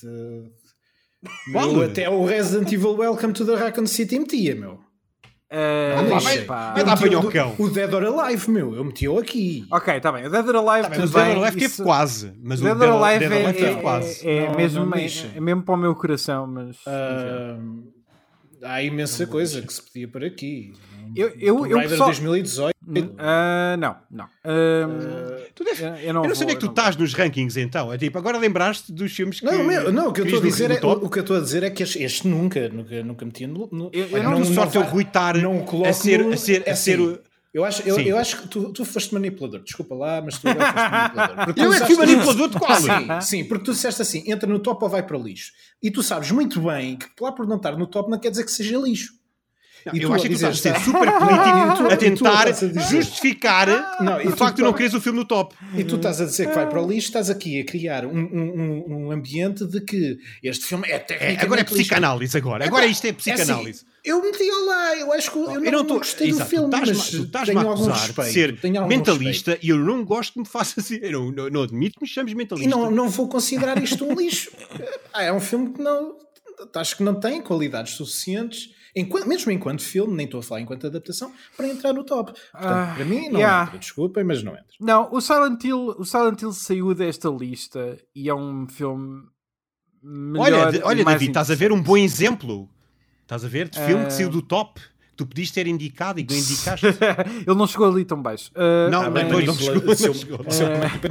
até 1.84 2.10
o 2.10 2.26
Resident 2.26 2.72
Evil 2.72 2.95
Welcome 2.98 3.31
to 3.34 3.45
the 3.45 3.56
Raccoon 3.56 3.85
City 3.85 4.19
metia, 4.19 4.56
meu. 4.56 4.80
Ah, 5.56 6.02
Não, 6.02 6.20
vai- 6.20 6.42
pá. 6.46 6.74
Eu 6.76 6.84
dar 6.84 7.00
meti 7.00 7.16
o 7.16 7.20
o 7.20 7.22
do- 7.22 7.32
cão. 7.32 7.56
O 7.60 7.70
Dead 7.70 7.94
or 7.94 8.04
Alive, 8.20 8.50
meu. 8.50 8.76
Eu 8.76 8.84
meti-o 8.84 9.20
aqui. 9.20 9.66
Ok, 9.72 9.96
está 9.98 10.12
bem. 10.12 10.26
O 10.26 10.30
Dead 10.32 10.48
or 10.48 10.56
Alive, 10.56 10.84
Tá 10.84 10.90
bem, 10.90 11.00
mas 11.00 11.10
o 11.12 11.14
Dead 11.14 11.38
or. 11.38 11.44
Alive 11.44 11.60
teve 11.60 11.84
quase. 11.84 12.34
Mas 12.44 12.60
o 12.60 12.64
o 12.64 12.66
Dead 12.66 12.78
Dead 12.80 12.90
or 12.90 13.04
Alive 13.04 13.20
Dead 13.30 13.32
or 13.44 13.50
é, 13.50 13.54
teve 13.54 13.66
é- 13.66 13.76
quase. 13.82 14.28
é 14.28 14.48
Não, 14.48 14.56
mesmo, 14.56 14.86
não 14.86 14.94
é, 14.94 15.00
deixa. 15.00 15.32
é 15.36 15.40
mesmo 15.40 15.62
para 15.62 15.76
o 15.76 15.78
meu 15.78 15.94
coração, 15.96 16.48
mas. 16.48 16.78
Ah, 16.88 17.58
há 18.64 18.82
imensa 18.82 19.28
coisa 19.28 19.62
que 19.62 19.72
se 19.74 19.82
podia 19.82 20.08
por 20.08 20.24
aqui. 20.24 20.74
Eu- 21.16 21.30
eu- 21.40 21.66
eu 21.68 21.78
Raider 21.78 21.90
pessoal- 21.90 22.10
2018. 22.85 23.15
Ah, 23.19 23.76
não, 23.77 23.95
não. 24.11 24.26
Ah, 24.43 25.39
Tu 25.55 25.64
deves- 25.64 25.81
eu, 25.81 25.88
Eu 25.95 26.14
não 26.14 26.23
não 26.23 26.35
sei 26.35 26.43
onde 26.43 26.43
é 26.43 26.45
vou, 26.45 26.47
que 26.55 26.60
tu 26.60 26.65
não 26.65 26.72
estás 26.73 26.95
nos 26.95 27.14
rankings 27.14 27.57
então. 27.60 27.91
É 27.93 27.97
tipo, 27.97 28.18
agora 28.18 28.38
lembraste 28.38 28.91
dos 28.91 29.11
filmes 29.15 29.39
que. 29.39 29.45
Não, 29.45 29.64
meu, 29.64 29.91
não, 29.91 30.10
o 30.10 30.14
que 30.14 30.22
eu 30.22 30.26
estou 30.26 30.39
a 30.39 30.43
dizer 30.43 30.72
é, 30.72 30.80
o 30.84 31.10
que 31.10 31.19
eu 31.19 31.22
estou 31.22 31.38
a 31.38 31.39
dizer 31.39 31.64
é 31.64 31.69
que 31.69 31.84
este, 31.84 32.01
este 32.03 32.27
nunca, 32.27 32.68
nunca, 32.69 33.03
nunca 33.03 33.26
metia 33.26 33.47
no. 33.47 33.69
no 33.72 33.89
Eu- 33.93 34.07
eu 34.07 34.23
não- 34.23 34.34
é 34.34 34.41
o 34.41 34.43
vai- 34.43 34.84
Rui 34.84 35.03
estar 35.03 35.38
não 35.38 35.57
o 35.60 35.64
coloco 35.64 35.89
a 35.89 35.93
ser, 35.93 36.22
a 36.34 36.38
ser, 36.38 36.64
é 36.65 36.72
a 36.72 36.76
ser 36.76 36.93
assim, 36.99 37.05
o. 37.07 37.19
Eu 37.53 37.64
acho, 37.64 37.84
eu, 37.88 37.99
eu 37.99 38.18
acho 38.18 38.41
que 38.41 38.47
tu, 38.47 38.73
tu 38.73 38.84
foste 38.84 39.14
manipulador. 39.14 39.61
Desculpa 39.61 39.93
lá, 39.93 40.19
mas 40.23 40.39
tu 40.39 40.47
agora 40.49 40.73
foste 40.73 40.89
manipulador. 40.89 41.53
Eu 41.55 41.73
é 41.73 41.80
que 41.80 41.85
fui 41.85 41.95
manipulador 41.97 42.49
de 42.49 42.57
qual? 42.57 42.76
Sim, 42.81 43.22
sim, 43.22 43.43
porque 43.43 43.65
tu 43.65 43.72
disseste 43.73 44.01
assim: 44.01 44.23
entra 44.26 44.49
no 44.49 44.57
top 44.57 44.84
ou 44.84 44.89
vai 44.89 45.03
para 45.03 45.15
o 45.15 45.22
lixo. 45.22 45.51
E 45.81 45.91
tu 45.91 46.01
sabes 46.01 46.31
muito 46.31 46.60
bem 46.61 46.95
que 46.97 47.05
lá 47.22 47.31
por 47.31 47.45
não 47.47 47.57
estar 47.57 47.77
no 47.77 47.85
top 47.85 48.10
não 48.10 48.18
quer 48.18 48.31
dizer 48.31 48.43
que 48.43 48.51
seja 48.51 48.76
lixo. 48.80 49.14
Não, 49.85 49.93
E 49.93 50.01
eu 50.01 50.10
tu 50.10 50.14
acho 50.14 50.23
que 50.23 50.30
tu 50.30 50.35
estás 50.35 50.51
a 50.53 50.55
dizer, 50.55 50.73
ser 50.76 50.81
super 50.85 51.11
político 51.11 51.77
tu- 51.77 51.88
a 51.93 51.97
tentar 51.97 52.47
estás 52.49 52.77
a 52.77 52.81
justificar 52.81 53.97
Não, 54.01 54.22
e 54.22 54.27
o 54.27 54.31
facto 54.38 54.57
de 54.57 54.61
não 54.64 54.72
quereres 54.73 54.93
o 54.93 55.01
filme 55.01 55.19
no 55.19 55.26
top. 55.26 55.55
E 55.76 55.84
tu 55.84 55.95
estás 55.97 56.22
a 56.22 56.26
dizer 56.26 56.47
que 56.49 56.55
vai 56.55 56.68
para 56.69 56.81
o 56.81 56.88
lixo, 56.88 57.07
estás 57.07 57.30
aqui 57.30 57.60
a 57.60 57.65
criar 57.65 58.05
um, 58.05 58.18
um, 58.18 58.84
um- 59.07 59.11
ambiente 59.11 59.65
de 59.65 59.81
que 59.81 60.18
este 60.41 60.65
filme 60.65 60.88
é 60.89 61.05
É, 61.19 61.38
agora 61.41 61.61
é 61.61 61.64
psicanálise 61.64 62.38
agora. 62.38 62.65
Agora 62.65 62.85
isto 62.85 63.05
é 63.05 63.14
psicanálise. 63.14 63.80
assim, 63.81 63.85
eu 64.05 64.22
meti 64.22 64.43
lá, 64.65 64.95
eu 64.97 65.14
acho 65.14 65.31
que 65.31 65.38
eu, 65.38 65.43
não, 65.45 65.65
eu 65.65 65.72
não 65.72 65.81
estou. 65.81 65.97
gostei 65.97 66.30
Exato, 66.30 66.43
do 66.43 66.49
filme, 66.49 66.69
tu 66.72 66.77
mas 66.80 66.89
estás-me 66.89 67.26
tu 67.26 67.45
tenho 67.45 67.60
a 67.60 67.61
algum 67.64 67.73
acusar 67.73 67.95
de 67.95 68.01
respeito. 68.07 68.31
ser 68.34 68.88
mentalista 68.88 69.57
e 69.61 69.69
eu 69.69 69.77
não 69.77 70.03
gosto 70.03 70.34
que 70.34 70.39
me 70.39 70.45
faças 70.45 70.85
assim. 70.85 70.99
Eu 71.01 71.11
não, 71.11 71.31
não, 71.31 71.49
não 71.49 71.64
admito 71.64 71.95
que 71.99 72.03
me 72.03 72.07
chames 72.07 72.34
mentalista. 72.34 72.68
E 72.69 72.72
não, 72.72 72.89
não 72.91 73.10
vou 73.10 73.27
considerar 73.27 73.81
isto 73.81 74.05
um 74.05 74.14
lixo. 74.15 74.51
Ah, 75.15 75.22
é 75.23 75.31
um 75.31 75.39
filme 75.39 75.72
que 75.73 75.80
não. 75.81 76.15
Acho 76.76 76.97
que 76.97 77.03
não 77.03 77.14
tem 77.19 77.39
qualidades 77.41 77.93
suficientes, 77.93 78.72
enquanto, 78.95 79.28
mesmo 79.28 79.52
enquanto 79.52 79.82
filme, 79.84 80.14
nem 80.15 80.26
estou 80.26 80.40
a 80.40 80.44
falar 80.44 80.61
enquanto 80.61 80.88
adaptação, 80.88 81.32
para 81.57 81.68
entrar 81.68 81.94
no 81.94 82.03
top. 82.03 82.32
Portanto, 82.32 82.52
Ah, 82.53 82.94
para 82.95 83.06
mim, 83.06 83.30
não 83.30 83.40
yeah. 83.40 83.65
entra. 83.68 83.80
Desculpem, 83.80 84.24
mas 84.24 84.44
não 84.44 84.53
entra. 84.53 84.65
Não, 84.80 85.10
o 85.11 85.20
Silent 85.22 85.64
Hill, 85.64 85.95
o 85.98 86.06
Silent 86.06 86.41
Hill 86.41 86.52
saiu 86.53 86.94
desta 86.94 87.30
lista 87.30 87.98
e 88.15 88.30
é 88.30 88.34
um 88.36 88.68
filme 88.68 89.24
melhor 90.02 90.44
Olha, 90.68 90.72
de- 90.72 90.84
olha 90.84 91.03
mais 91.03 91.15
David, 91.15 91.30
estás 91.32 91.49
a 91.52 91.56
ver 91.56 91.72
um 91.72 91.82
bom 91.82 91.98
exemplo. 91.98 92.70
Estás 93.22 93.44
a 93.45 93.48
ver? 93.48 93.70
De 93.70 93.80
filme 93.80 94.03
Ah. 94.03 94.07
que 94.07 94.14
saiu 94.14 94.30
do 94.30 94.41
top. 94.41 94.82
Tu 95.15 95.26
podias 95.28 95.52
ter 95.52 95.68
indicado 95.68 96.20
e 96.20 96.26
não 96.28 96.36
indicaste. 96.36 96.86
Ele 97.48 97.56
não 97.56 97.68
chegou 97.68 97.88
ali 97.88 98.03
tão 98.03 98.20
baixo. 98.22 98.49
Uh, 98.56 98.90
Não, 98.90 99.03
Ah, 99.03 99.10
não 99.11 99.56
chegou, 99.56 99.84
não 99.86 99.95
chegou. 99.95 100.40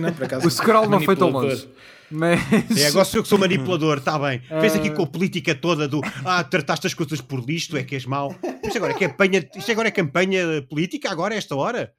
não, 0.00 0.12
por 0.12 0.24
acaso, 0.24 0.46
o 0.46 0.50
scroll 0.50 0.88
não 0.90 1.00
foi 1.00 1.14
tão 1.16 1.30
longe. 1.30 1.68
Mas... 2.12 2.40
É, 2.78 2.86
agora 2.88 3.04
sou 3.04 3.18
eu 3.18 3.22
que 3.22 3.28
sou 3.28 3.38
manipulador, 3.38 3.98
está 3.98 4.18
bem. 4.18 4.40
Fez 4.60 4.74
aqui 4.74 4.88
Ah. 4.88 4.92
com 4.92 5.02
a 5.02 5.06
política 5.06 5.54
toda 5.54 5.88
do 5.88 6.00
ah, 6.24 6.44
trataste 6.44 6.86
as 6.86 6.94
coisas 6.94 7.20
por 7.20 7.40
lixo, 7.44 7.76
é 7.76 7.82
que 7.82 7.94
és 7.94 8.04
mau. 8.06 8.34
Isto 8.62 8.76
agora 8.78 8.92
é 8.92 8.98
campanha, 8.98 9.48
isto 9.56 9.70
agora 9.72 9.88
é 9.88 9.90
campanha 9.90 10.62
política, 10.68 11.10
agora, 11.10 11.34
a 11.34 11.38
esta 11.38 11.56
hora. 11.56 11.92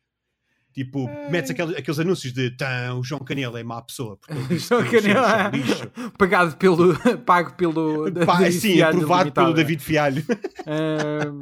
Tipo, 0.74 1.08
metes 1.30 1.52
aqueles, 1.52 1.78
aqueles 1.78 2.00
anúncios 2.00 2.34
de 2.34 2.50
"Tã, 2.58 2.96
o 2.96 3.04
João 3.04 3.22
Canelo 3.24 3.56
é 3.58 3.64
má 3.64 3.80
pessoa. 3.82 4.18
Porque 4.18 4.58
João 4.58 4.82
filmes 4.84 5.04
Canelo, 5.04 5.28
são 5.28 5.52
lixo. 5.52 5.92
pagado 6.18 6.58
pelo, 6.58 6.96
pago 7.26 7.54
pelo 7.54 8.10
David 8.10 8.52
sim, 8.54 8.74
Fialho 8.74 8.96
aprovado 8.96 9.32
pelo. 9.32 9.54
David 9.54 9.84
Fialho. 9.84 10.26
Ahm, 10.66 11.40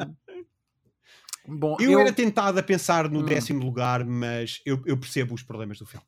bom, 1.48 1.78
Eu, 1.80 1.92
eu, 1.92 2.00
era 2.02 2.12
tentado 2.12 2.60
a 2.60 2.64
pensar 2.64 3.10
no 3.10 3.20
Hum. 3.22 3.24
décimo 3.26 3.64
lugar, 3.64 4.04
mas 4.04 4.60
eu, 4.66 4.82
eu 4.86 4.98
percebo 4.98 5.34
os 5.34 5.44
problemas 5.44 5.78
do 5.80 5.86
filme. 5.86 6.06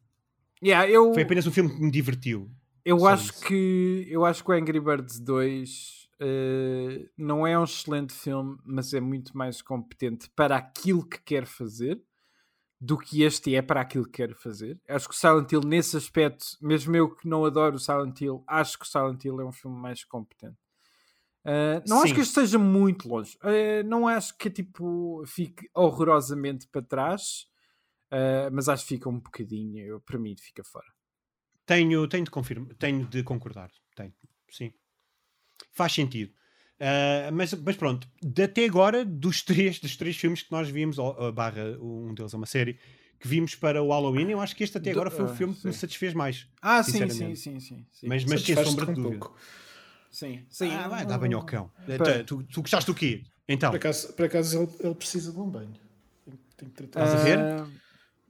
Yeah, 0.64 0.90
eu, 0.90 1.14
Foi 1.14 1.24
apenas 1.24 1.46
um 1.46 1.52
filme 1.52 1.70
que 1.70 1.82
me 1.82 1.92
divertiu. 1.92 2.50
eu 2.86 3.00
só 3.00 3.08
acho 3.08 3.32
isso. 3.32 3.46
que 3.46 4.08
eu 4.10 4.26
acho 4.26 4.44
que 4.44 4.52
o 4.52 4.54
Angry 4.54 4.80
Birds 4.80 5.20
2 5.20 6.04
eh, 6.20 7.10
não 7.18 7.46
é 7.46 7.58
um 7.60 7.66
excelente 7.66 8.14
filme, 8.14 8.58
mas 8.64 8.94
é 8.94 9.02
muito 9.02 9.38
mais 9.38 9.62
competente 9.62 10.30
para 10.30 10.56
aquilo 10.56 11.06
que 11.06 11.22
quer 11.22 11.46
fazer 11.46 12.02
do 12.80 12.98
que 12.98 13.24
este 13.24 13.56
é 13.56 13.62
para 13.62 13.82
aquilo 13.82 14.06
que 14.06 14.26
quer 14.26 14.34
fazer. 14.36 14.80
Acho 14.88 15.10
que 15.10 15.16
o 15.16 15.18
Silent 15.18 15.52
Hill, 15.52 15.62
nesse 15.62 15.98
aspecto, 15.98 16.46
mesmo 16.62 16.96
eu 16.96 17.14
que 17.14 17.28
não 17.28 17.44
adoro 17.46 17.76
o 17.76 17.80
Silent 17.80 18.20
Hill, 18.22 18.44
acho 18.48 18.80
que 18.80 18.86
o 18.86 18.88
Silent 18.88 19.24
Hill 19.24 19.42
é 19.42 19.46
um 19.46 19.52
filme 19.52 19.78
mais 19.78 20.04
competente. 20.06 20.58
Uh, 21.46 21.84
não 21.88 21.98
acho 21.98 22.10
Sim. 22.10 22.14
que 22.14 22.22
este 22.22 22.30
esteja 22.30 22.58
muito 22.58 23.08
longe. 23.08 23.38
Uh, 23.44 23.86
não 23.86 24.08
acho 24.08 24.38
que 24.38 24.50
tipo 24.50 25.24
fique 25.26 25.70
horrorosamente 25.74 26.68
para 26.68 26.82
trás, 26.82 27.48
uh, 28.14 28.52
mas 28.52 28.70
acho 28.70 28.84
que 28.84 28.96
fica 28.96 29.10
um 29.10 29.20
bocadinho. 29.20 29.86
Eu, 29.86 30.02
para 30.02 30.20
mim, 30.20 30.36
fica 30.38 30.64
fora. 30.64 30.88
Tenho, 31.66 32.08
tenho, 32.08 32.26
de 32.26 32.32
confirmar, 32.32 32.76
tenho 32.76 33.06
de 33.08 33.24
concordar. 33.24 33.72
Tenho, 33.96 34.14
sim. 34.50 34.74
Faz 35.72 35.94
sentido. 35.94 36.34
Ah, 36.80 37.32
mas, 37.32 37.54
mas 37.54 37.78
pronto, 37.78 38.08
de 38.22 38.44
até 38.44 38.66
agora, 38.66 39.06
dos 39.06 39.42
três, 39.44 39.80
dos 39.80 39.96
três 39.96 40.18
filmes 40.18 40.42
que 40.42 40.52
nós 40.52 40.70
vimos, 40.70 40.98
ou, 40.98 41.16
ou 41.18 41.32
barra 41.32 41.78
um 41.80 42.14
deles 42.14 42.34
é 42.34 42.38
uma 42.38 42.46
série, 42.46 42.78
que 43.20 43.28
vimos 43.28 43.56
para 43.56 43.82
o 43.82 43.90
Halloween, 43.90 44.32
eu 44.32 44.42
acho 44.42 44.54
que 44.54 44.66
este 44.66 44.78
até 44.78 44.92
agora 44.92 45.10
foi 45.10 45.24
o 45.24 45.30
ah, 45.30 45.36
filme 45.36 45.56
que 45.56 45.66
me 45.66 45.74
satisfez 45.74 46.14
mais. 46.14 46.46
Ah, 46.62 46.84
sim, 46.84 47.08
sim, 47.10 47.36
sim, 47.36 47.60
sim, 47.60 47.86
sim. 47.90 48.08
Mas, 48.08 48.26
mas 48.26 48.42
sem 48.42 48.56
sombra 48.58 48.86
de 48.86 48.92
um 48.92 48.96
dúvida. 48.96 49.20
pouco. 49.20 49.38
sim, 50.12 50.46
sim. 50.50 50.70
Ah, 50.70 50.90
vai, 50.90 51.06
dá 51.06 51.18
banho 51.18 51.38
ao 51.38 51.46
cão. 51.46 51.72
Pá. 51.98 52.24
Tu, 52.26 52.44
tu 52.44 52.62
gostaste 52.62 52.92
do 52.92 52.96
quê? 52.96 53.24
Então, 53.48 53.72
Por 53.72 53.78
acaso, 53.78 54.14
por 54.14 54.26
acaso 54.26 54.62
ele, 54.62 54.72
ele 54.82 54.96
precisa 54.96 55.32
de 55.32 55.40
um 55.40 55.50
banho. 55.50 55.74
Tem, 56.26 56.40
tem 56.58 56.70
que 56.70 56.76
tratar. 56.76 57.06
Estás 57.06 57.22
a 57.22 57.24
ver? 57.24 57.40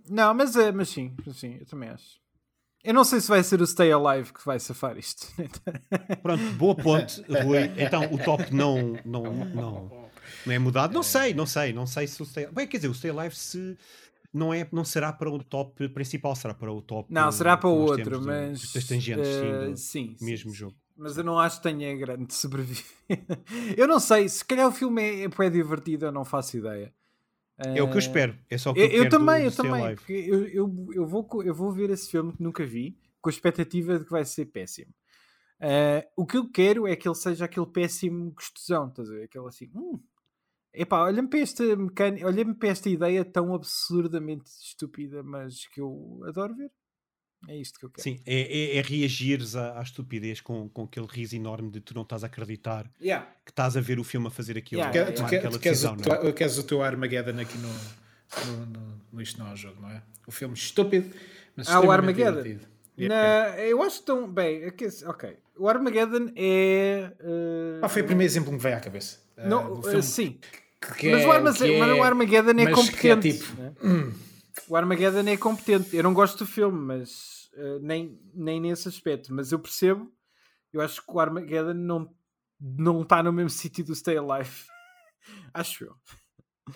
Não, 0.09 0.34
mas, 0.34 0.55
é, 0.55 0.71
mas 0.71 0.89
sim, 0.89 1.15
sim, 1.34 1.57
eu 1.59 1.65
também 1.65 1.89
acho. 1.89 2.21
Eu 2.84 2.93
não 2.93 3.05
sei 3.05 3.21
se 3.21 3.30
vai 3.30 3.41
ser 3.41 3.61
o 3.61 3.65
Stay 3.65 3.91
Alive 3.93 4.34
que 4.34 4.45
vai 4.45 4.59
safar 4.59 4.97
isto. 4.97 5.27
pronto, 6.21 6.43
boa 6.55 6.75
ponte, 6.75 7.21
Rui. 7.30 7.71
Então 7.77 8.03
o 8.13 8.17
top 8.17 8.53
não, 8.53 8.99
não, 9.05 9.23
não, 9.53 9.89
não 10.45 10.53
é 10.53 10.59
mudado. 10.59 10.93
Não 10.93 11.01
sei, 11.01 11.34
não 11.34 11.45
sei, 11.45 11.71
não 11.71 11.88
sei 11.88 12.07
se 12.07 12.21
o 12.21 12.25
Stay 12.25 12.45
Bem, 12.47 12.67
quer 12.67 12.77
dizer, 12.77 12.89
o 12.89 12.93
Stay 12.93 13.09
Alive 13.09 13.35
se 13.35 13.77
não, 14.34 14.53
é, 14.53 14.67
não 14.69 14.84
será 14.84 15.13
para 15.13 15.30
o 15.31 15.41
top 15.41 15.88
principal, 15.89 16.35
será 16.35 16.53
para 16.53 16.73
o 16.73 16.81
top. 16.81 17.13
não, 17.13 17.31
será 17.31 17.55
para 17.55 17.69
o 17.69 17.73
outro, 17.73 18.19
do- 18.19 18.25
mas. 18.25 18.73
Das 18.73 18.84
tangentes, 18.84 19.30
sim, 19.30 19.51
ah, 19.53 19.65
do 19.69 19.77
sim, 19.77 20.15
sim, 20.17 20.25
mesmo 20.25 20.51
sim. 20.51 20.57
jogo. 20.57 20.75
Mas 20.97 21.17
eu 21.17 21.23
não 21.23 21.39
acho 21.39 21.57
que 21.57 21.63
tenha 21.63 21.95
grande 21.95 22.34
sobrevivência. 22.35 22.85
eu 23.77 23.88
não 23.88 23.99
sei, 23.99 24.27
se 24.27 24.43
calhar 24.43 24.67
o 24.67 24.71
filme 24.71 25.01
é, 25.01 25.23
é 25.23 25.49
divertido, 25.49 26.05
eu 26.05 26.11
não 26.11 26.25
faço 26.25 26.57
ideia. 26.57 26.93
É 27.59 27.81
o 27.81 27.88
que 27.88 27.95
eu 27.95 27.97
Ah, 27.97 27.99
espero. 27.99 28.38
É 28.49 28.57
só 28.57 28.71
o 28.71 28.73
que 28.73 28.81
Eu, 28.81 28.88
eu, 28.88 29.03
eu 29.03 29.09
também, 29.09 29.41
do 29.41 29.45
eu 29.45 29.55
também. 29.55 29.95
Eu, 30.09 30.47
eu, 30.47 30.88
eu, 30.93 31.07
vou, 31.07 31.27
eu 31.43 31.53
vou 31.53 31.71
ver 31.71 31.89
esse 31.89 32.09
filme 32.09 32.34
que 32.34 32.41
nunca 32.41 32.65
vi, 32.65 32.97
com 33.21 33.30
a 33.30 33.31
expectativa 33.34 33.99
de 33.99 34.05
que 34.05 34.11
vai 34.11 34.25
ser 34.25 34.45
péssimo. 34.45 34.93
Ah, 35.59 36.05
o 36.15 36.25
que 36.25 36.38
eu 36.38 36.49
quero 36.49 36.88
é 36.88 36.95
que 36.95 37.07
ele 37.07 37.15
seja 37.15 37.45
aquele 37.45 37.67
péssimo 37.67 38.31
gostosão, 38.31 38.88
estás 38.88 39.09
a 39.09 39.13
ver? 39.13 39.23
Aquele 39.23 39.47
assim, 39.47 39.69
hum, 39.73 39.99
Epá, 40.73 41.03
olha-me 41.03 41.30
para 41.30 41.39
esta 41.39 41.75
mecânica, 41.75 42.25
olha-me 42.25 42.55
para 42.55 42.69
esta 42.69 42.89
ideia 42.89 43.23
tão 43.23 43.53
absurdamente 43.53 44.49
estúpida, 44.49 45.21
mas 45.21 45.67
que 45.67 45.80
eu 45.80 46.19
adoro 46.25 46.55
ver. 46.55 46.71
É 47.47 47.57
isto 47.57 47.77
que 47.79 47.85
eu 47.85 47.89
quero. 47.89 48.01
Sim, 48.03 48.19
é, 48.25 48.41
é, 48.41 48.77
é 48.77 48.81
reagires 48.81 49.55
à, 49.55 49.77
à 49.79 49.81
estupidez 49.83 50.39
com, 50.41 50.69
com 50.69 50.83
aquele 50.83 51.07
riso 51.07 51.35
enorme 51.35 51.69
de 51.71 51.79
tu 51.81 51.93
não 51.93 52.03
estás 52.03 52.23
a 52.23 52.27
acreditar 52.27 52.89
Yeah. 53.01 53.27
que 53.45 53.51
estás 53.51 53.75
a 53.75 53.81
ver 53.81 53.99
o 53.99 54.03
filme 54.03 54.27
a 54.27 54.29
fazer 54.29 54.57
aquilo. 54.57 54.81
Yeah, 54.81 55.11
Tu, 55.11 55.17
yeah, 55.21 55.29
quer- 55.29 55.41
tu, 55.49 55.51
tu 55.53 55.59
queres, 55.59 55.81
decisão, 55.81 55.97
o 55.97 56.13
é? 56.13 56.17
teu, 56.21 56.33
queres 56.33 56.57
o 56.57 56.63
teu 56.63 56.81
Armageddon 56.81 57.39
aqui 57.41 57.57
no, 57.57 57.67
no, 57.67 58.65
no, 58.67 59.01
no 59.13 59.21
Isto 59.21 59.39
Não 59.39 59.47
é 59.47 59.51
um 59.53 59.55
Jogo, 59.57 59.81
não 59.81 59.89
é? 59.89 60.01
O 60.25 60.31
filme 60.31 60.53
estúpido, 60.53 61.13
mas 61.55 61.67
Ah, 61.69 61.81
o 61.81 61.91
Armageddon. 61.91 62.41
divertido. 62.43 62.67
Na- 62.97 63.57
eu 63.59 63.81
acho 63.83 63.99
que 64.01 64.05
tão 64.05 64.31
bem. 64.31 64.63
é 64.63 64.71
que- 64.71 64.87
ok, 65.05 65.35
o 65.57 65.67
Armageddon 65.67 66.31
é. 66.35 67.11
eh, 67.19 67.79
Ah, 67.81 67.89
foi 67.89 68.03
o 68.03 68.05
primeiro 68.05 68.31
exemplo 68.31 68.49
que 68.51 68.55
me 68.55 68.61
veio 68.61 68.77
à 68.77 68.79
cabeça. 68.79 69.19
Ah, 69.35 69.47
Não, 69.47 69.79
eh, 69.79 69.81
filme 69.83 70.03
sim, 70.03 70.39
que 70.97 71.09
mas, 71.11 71.21
é- 71.23 71.27
o 71.27 71.31
Armage- 71.31 71.57
que 71.65 71.73
é- 71.73 71.79
mas 71.79 71.97
o 71.97 72.03
Armageddon 72.03 72.51
é 72.51 72.53
mas 72.53 72.89
que 72.89 73.07
é 73.09 73.15
competente. 73.15 73.39
tipo- 73.39 73.61
né? 73.61 73.73
O 74.67 74.75
Armageddon 74.75 75.27
é 75.30 75.38
competente. 75.38 75.95
Eu 75.95 76.03
não 76.03 76.13
gosto 76.13 76.39
do 76.39 76.45
filme, 76.45 76.77
mas 76.80 77.49
eh, 77.55 77.80
nem, 77.81 78.19
nem 78.34 78.59
nesse 78.59 78.88
aspecto. 78.88 79.34
Mas 79.34 79.51
eu 79.51 79.59
percebo. 79.59 80.11
Eu 80.71 80.81
acho 80.81 81.05
que 81.05 81.11
o 81.11 81.19
Armageddon 81.19 81.73
não 81.73 82.13
não 82.59 83.01
está 83.01 83.21
no 83.21 83.34
mesmo 83.34 83.49
sítio 83.51 83.84
do 83.84 83.95
Stay 83.95 84.17
Alive. 84.17 84.51
acho 85.53 85.85
eu. 85.85 85.95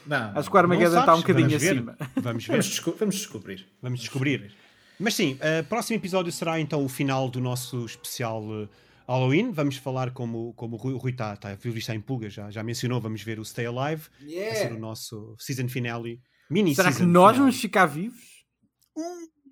Não, 0.06 0.38
Acho 0.38 0.50
que 0.50 0.56
o 0.56 0.60
Armageddon 0.60 0.94
Não 0.96 1.00
está 1.00 1.16
um 1.16 1.22
bocadinho 1.22 1.48
vamos 1.50 1.64
acima. 1.64 1.98
Vamos 2.22 2.46
ver. 2.46 2.52
vamos, 2.52 2.68
desco- 2.68 2.96
vamos 3.00 3.16
descobrir. 3.16 3.68
Vamos 3.82 4.00
descobrir. 4.02 4.54
Mas 5.00 5.14
sim, 5.14 5.38
o 5.62 5.64
próximo 5.66 5.96
episódio 5.98 6.32
será 6.32 6.60
então 6.60 6.84
o 6.84 6.90
final 6.90 7.30
do 7.30 7.40
nosso 7.40 7.86
especial 7.86 8.44
eh, 8.64 8.68
Halloween. 9.08 9.52
Vamos 9.52 9.78
falar 9.78 10.12
como, 10.12 10.54
como 10.56 10.76
o 10.76 10.80
Rui, 10.80 10.94
o 10.94 10.98
Rui 10.98 11.12
está, 11.12 11.34
está, 11.36 11.54
está 11.54 11.96
em 11.96 12.02
pulga, 12.02 12.30
já, 12.30 12.50
já 12.52 12.64
mencionou, 12.64 13.00
vamos 13.00 13.22
ver 13.22 13.40
o 13.40 13.46
Stay 13.46 13.66
Alive. 13.66 14.10
Vai 14.20 14.56
ser 14.56 14.74
o 14.74 14.80
nosso 14.80 15.36
season 15.40 15.70
finale. 15.70 16.20
Mini 16.50 16.74
Será 16.76 16.92
que 16.94 17.04
nós 17.04 17.32
finale. 17.34 17.38
vamos 17.40 17.60
ficar 17.60 17.86
vivos? 17.86 18.46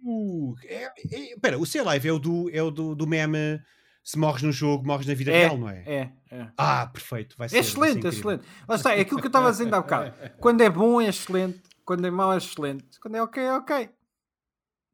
Uh, 0.03 0.55
é, 0.65 0.83
é, 1.11 1.33
espera, 1.33 1.57
o 1.59 1.65
Stay 1.65 1.81
Alive 1.81 2.07
é 2.07 2.11
o 2.13 2.19
do, 2.19 2.49
é 2.51 2.61
o 2.61 2.69
do, 2.71 2.93
do 2.95 3.07
meme 3.07 3.59
se 4.03 4.19
morres 4.19 4.43
no 4.43 4.51
jogo, 4.51 4.85
morres 4.85 5.07
na 5.07 5.15
vida 5.15 5.31
É, 5.31 5.39
real, 5.47 5.57
não 5.57 5.67
é? 5.69 5.83
é, 5.85 6.11
é. 6.31 6.47
Ah, 6.57 6.85
perfeito. 6.87 7.35
Vai 7.37 7.49
ser, 7.49 7.55
É 7.55 7.59
vai 7.61 7.63
ser 7.63 7.71
excelente, 7.71 8.05
é 8.05 8.09
excelente. 8.09 8.45
Lá 8.67 8.75
está, 8.75 8.93
é 8.93 9.01
aquilo 9.01 9.19
que 9.19 9.25
eu 9.25 9.29
estava 9.29 9.49
dizer 9.51 9.73
há 9.73 9.81
bocado. 9.81 10.13
Quando 10.39 10.61
é 10.61 10.69
bom 10.69 11.01
é 11.01 11.07
excelente, 11.09 11.61
quando 11.83 12.05
é 12.05 12.11
mau 12.11 12.33
é 12.33 12.37
excelente, 12.37 12.99
quando 12.99 13.15
é 13.15 13.21
ok 13.23 13.43
é 13.43 13.53
ok. 13.53 13.89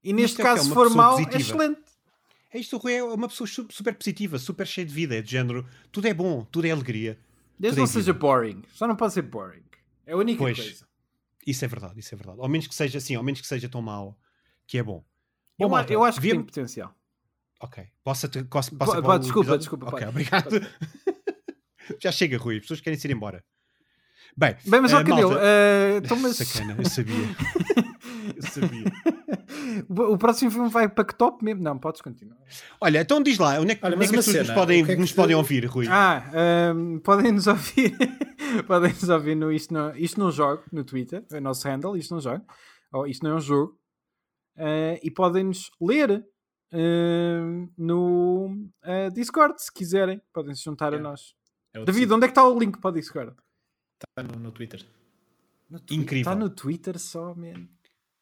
E 0.04 0.14
neste 0.14 0.32
Isto 0.32 0.42
é 0.42 0.44
que 0.44 0.50
é 0.50 0.54
caso, 0.56 0.68
se 0.70 0.74
for 0.74 0.90
mau, 0.90 1.14
é 1.20 1.26
positiva. 1.26 1.40
excelente. 1.42 1.82
É 2.54 2.60
isto, 2.60 2.76
o 2.76 2.80
Rui 2.80 2.94
é 2.94 3.04
uma 3.04 3.28
pessoa 3.30 3.48
su- 3.48 3.68
super 3.70 3.96
positiva, 3.96 4.38
super 4.40 4.68
cheia 4.68 4.86
de 4.86 4.94
vida, 4.94 5.16
é 5.16 5.22
de 5.22 5.30
género. 5.32 5.66
Tudo 5.92 6.08
é 6.08 6.14
bom, 6.14 6.44
tudo 6.46 6.66
é 6.68 6.72
alegria. 6.72 7.18
Desde 7.58 7.80
é 7.80 7.82
não 7.82 7.88
seja 7.88 8.12
boring. 8.14 8.62
Só 8.74 8.88
não 8.88 8.96
pode 8.96 9.14
ser 9.14 9.22
boring. 9.22 9.64
É 10.06 10.12
a 10.14 10.18
única 10.18 10.40
Pois. 10.40 10.58
coisa. 10.58 10.86
Isso 11.46 11.66
é 11.66 11.68
verdade, 11.68 12.00
isso 12.00 12.14
é 12.14 12.18
verdade. 12.18 12.40
Ao 12.40 12.48
menos 12.48 12.68
que 12.68 12.76
seja 12.76 12.98
assim, 12.98 13.16
ao 13.16 13.24
menos 13.24 13.42
que 13.42 13.48
seja 13.48 13.68
tão 13.70 13.82
mau 13.82 14.18
que 14.68 14.78
é 14.78 14.84
bom. 14.84 15.04
Eu, 15.58 15.70
malta, 15.70 15.92
eu 15.94 16.04
acho 16.04 16.20
que 16.22 16.30
tem 16.30 16.44
potencial. 16.44 16.96
Ok. 17.60 17.88
Posso, 18.04 18.30
posso, 18.50 18.72
Po- 18.72 18.78
posso 18.78 19.02
pode, 19.02 19.18
o 19.18 19.20
desculpa, 19.20 19.58
desculpa, 19.58 19.88
Ok, 19.88 20.08
obrigado. 20.08 20.50
Já 22.02 22.12
chega, 22.12 22.38
Rui. 22.38 22.56
As 22.56 22.62
pessoas 22.62 22.82
querem 22.82 22.98
ir 23.04 23.12
embora. 23.12 23.44
Bem, 24.38 24.56
Bem, 24.66 24.82
mas 24.82 24.94
eh, 24.94 24.96
ó, 24.96 25.04
Canelo, 25.04 25.30
malta- 25.30 25.44
eh, 25.46 25.98
então, 26.04 26.18
mas 26.22 26.38
Sacana, 26.38 26.76
eu 26.78 26.86
sabia. 26.90 27.16
eu 28.36 28.44
sabia. 28.44 28.84
o 29.90 30.18
próximo 30.18 30.52
filme 30.52 30.70
vai 30.70 30.88
para 30.88 31.04
que 31.06 31.16
top 31.16 31.44
mesmo? 31.44 31.62
Não, 31.62 31.78
podes 31.78 32.02
continuar. 32.02 32.38
Olha, 32.80 33.02
então 33.02 33.22
diz 33.22 33.38
lá, 33.38 33.60
onde 33.60 33.72
é 33.74 33.76
que, 33.76 33.86
Olha, 33.86 33.96
onde 33.96 34.06
é 34.06 34.08
que 34.10 34.16
as 34.16 34.26
pessoas 34.26 34.38
nos 34.38 34.48
cena, 34.48 34.60
podem, 34.60 34.86
que 34.86 34.92
é 34.92 34.96
que 34.96 35.02
nos 35.02 35.10
te- 35.12 35.16
podem 35.16 35.36
ouvir, 35.36 35.66
Rui? 35.66 35.88
Ah, 35.90 36.30
ehm, 36.34 37.00
podem 37.00 37.32
nos 37.32 37.48
ouvir. 37.48 37.96
podem 38.68 38.92
nos 38.92 39.10
ouvir 39.10 39.36
no 39.36 39.52
Isto 39.52 39.74
Não, 39.74 39.96
Isto 39.96 40.20
não 40.20 40.32
Jogo 40.32 40.64
no 40.72 40.84
Twitter, 40.84 41.24
é 41.32 41.38
o 41.38 41.42
nosso 41.42 41.68
handle, 41.68 41.98
Isto 41.98 42.14
Não 42.14 42.22
Jogo. 42.22 42.46
Ou 42.94 43.08
Isto 43.08 43.24
Não 43.24 43.32
é 43.32 43.36
um 43.36 43.42
Jogo. 43.42 43.78
Eh, 44.58 45.00
e 45.04 45.12
podem 45.12 45.44
nos 45.46 45.72
ler 45.82 46.24
ehm, 46.72 47.68
no 47.78 48.68
eh, 48.84 49.10
Discord, 49.10 49.62
se 49.62 49.72
quiserem. 49.74 50.22
Podem 50.34 50.54
se 50.56 50.64
juntar 50.64 50.88
a 50.88 50.96
Yeah. 50.98 51.10
nós. 51.10 51.34
É 51.74 51.84
David, 51.86 52.12
onde 52.14 52.26
é 52.26 52.28
que 52.28 52.32
está 52.32 52.46
o 52.48 52.58
link 52.60 52.80
para 52.80 52.90
o 52.90 52.94
Discord? 52.94 53.34
Está 54.10 54.24
no, 54.24 54.40
no 54.40 54.52
Twitter. 54.52 54.84
No 55.70 55.80
Twi- 55.80 55.96
Incrível. 55.98 56.32
Está 56.32 56.36
no 56.36 56.50
Twitter 56.50 57.00
só, 57.00 57.34
man. 57.36 57.68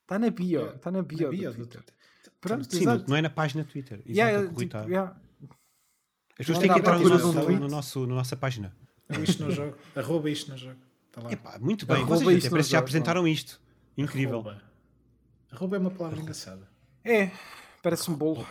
Está 0.01 0.19
na 0.19 0.29
bio. 0.29 0.75
Está 0.75 0.91
na 0.91 1.01
bio, 1.01 1.19
Na 1.19 1.25
do 1.25 1.31
bio 1.37 1.49
do 1.51 1.55
Twitter. 1.57 1.81
Twitter. 1.81 1.93
Pronto, 2.41 2.71
Sim, 2.73 2.81
exato. 2.81 3.05
não 3.09 3.17
é 3.17 3.21
na 3.21 3.29
página 3.29 3.63
do 3.63 3.69
Twitter. 3.71 3.97
Exato, 4.05 4.11
Yeah, 4.11 4.39
o 4.39 4.47
Rui 4.53 4.57
tipo, 4.65 4.71
tá- 4.71 4.83
yeah. 4.85 5.15
As 6.39 6.45
pessoas 6.45 6.57
não 6.57 6.61
têm 6.61 6.73
que 6.73 6.79
entrar 6.79 6.99
no, 6.99 7.05
um 7.05 7.09
nosso, 7.09 7.33
tweet. 7.33 7.59
no 7.59 7.67
nosso, 7.67 8.07
na 8.07 8.15
nossa 8.15 8.35
página. 8.37 8.75
É 9.09 9.19
Isto 9.19 9.43
no 9.43 9.51
Jogo. 9.51 9.77
Arroba 9.95 10.29
Isto 10.29 10.51
no 10.51 10.57
Jogo. 10.57 10.79
Está 11.07 11.21
lá. 11.21 11.31
Epá, 11.33 11.59
muito 11.59 11.85
bem. 11.85 11.97
Arroba 11.97 12.15
Vocês 12.15 12.37
isto 12.37 12.45
até 12.45 12.47
no 12.47 12.51
parece 12.51 12.67
que 12.69 12.71
já 12.71 12.77
jogo, 12.77 12.83
apresentaram 12.85 13.27
isto. 13.27 13.59
Incrível. 13.97 14.35
Arroba. 14.35 14.63
Arroba 15.51 15.75
é 15.75 15.79
uma 15.79 15.91
palavra 15.91 16.19
engraçada. 16.21 16.69
É, 17.03 17.31
parece 17.83 18.09
um 18.09 18.15
bolo. 18.15 18.47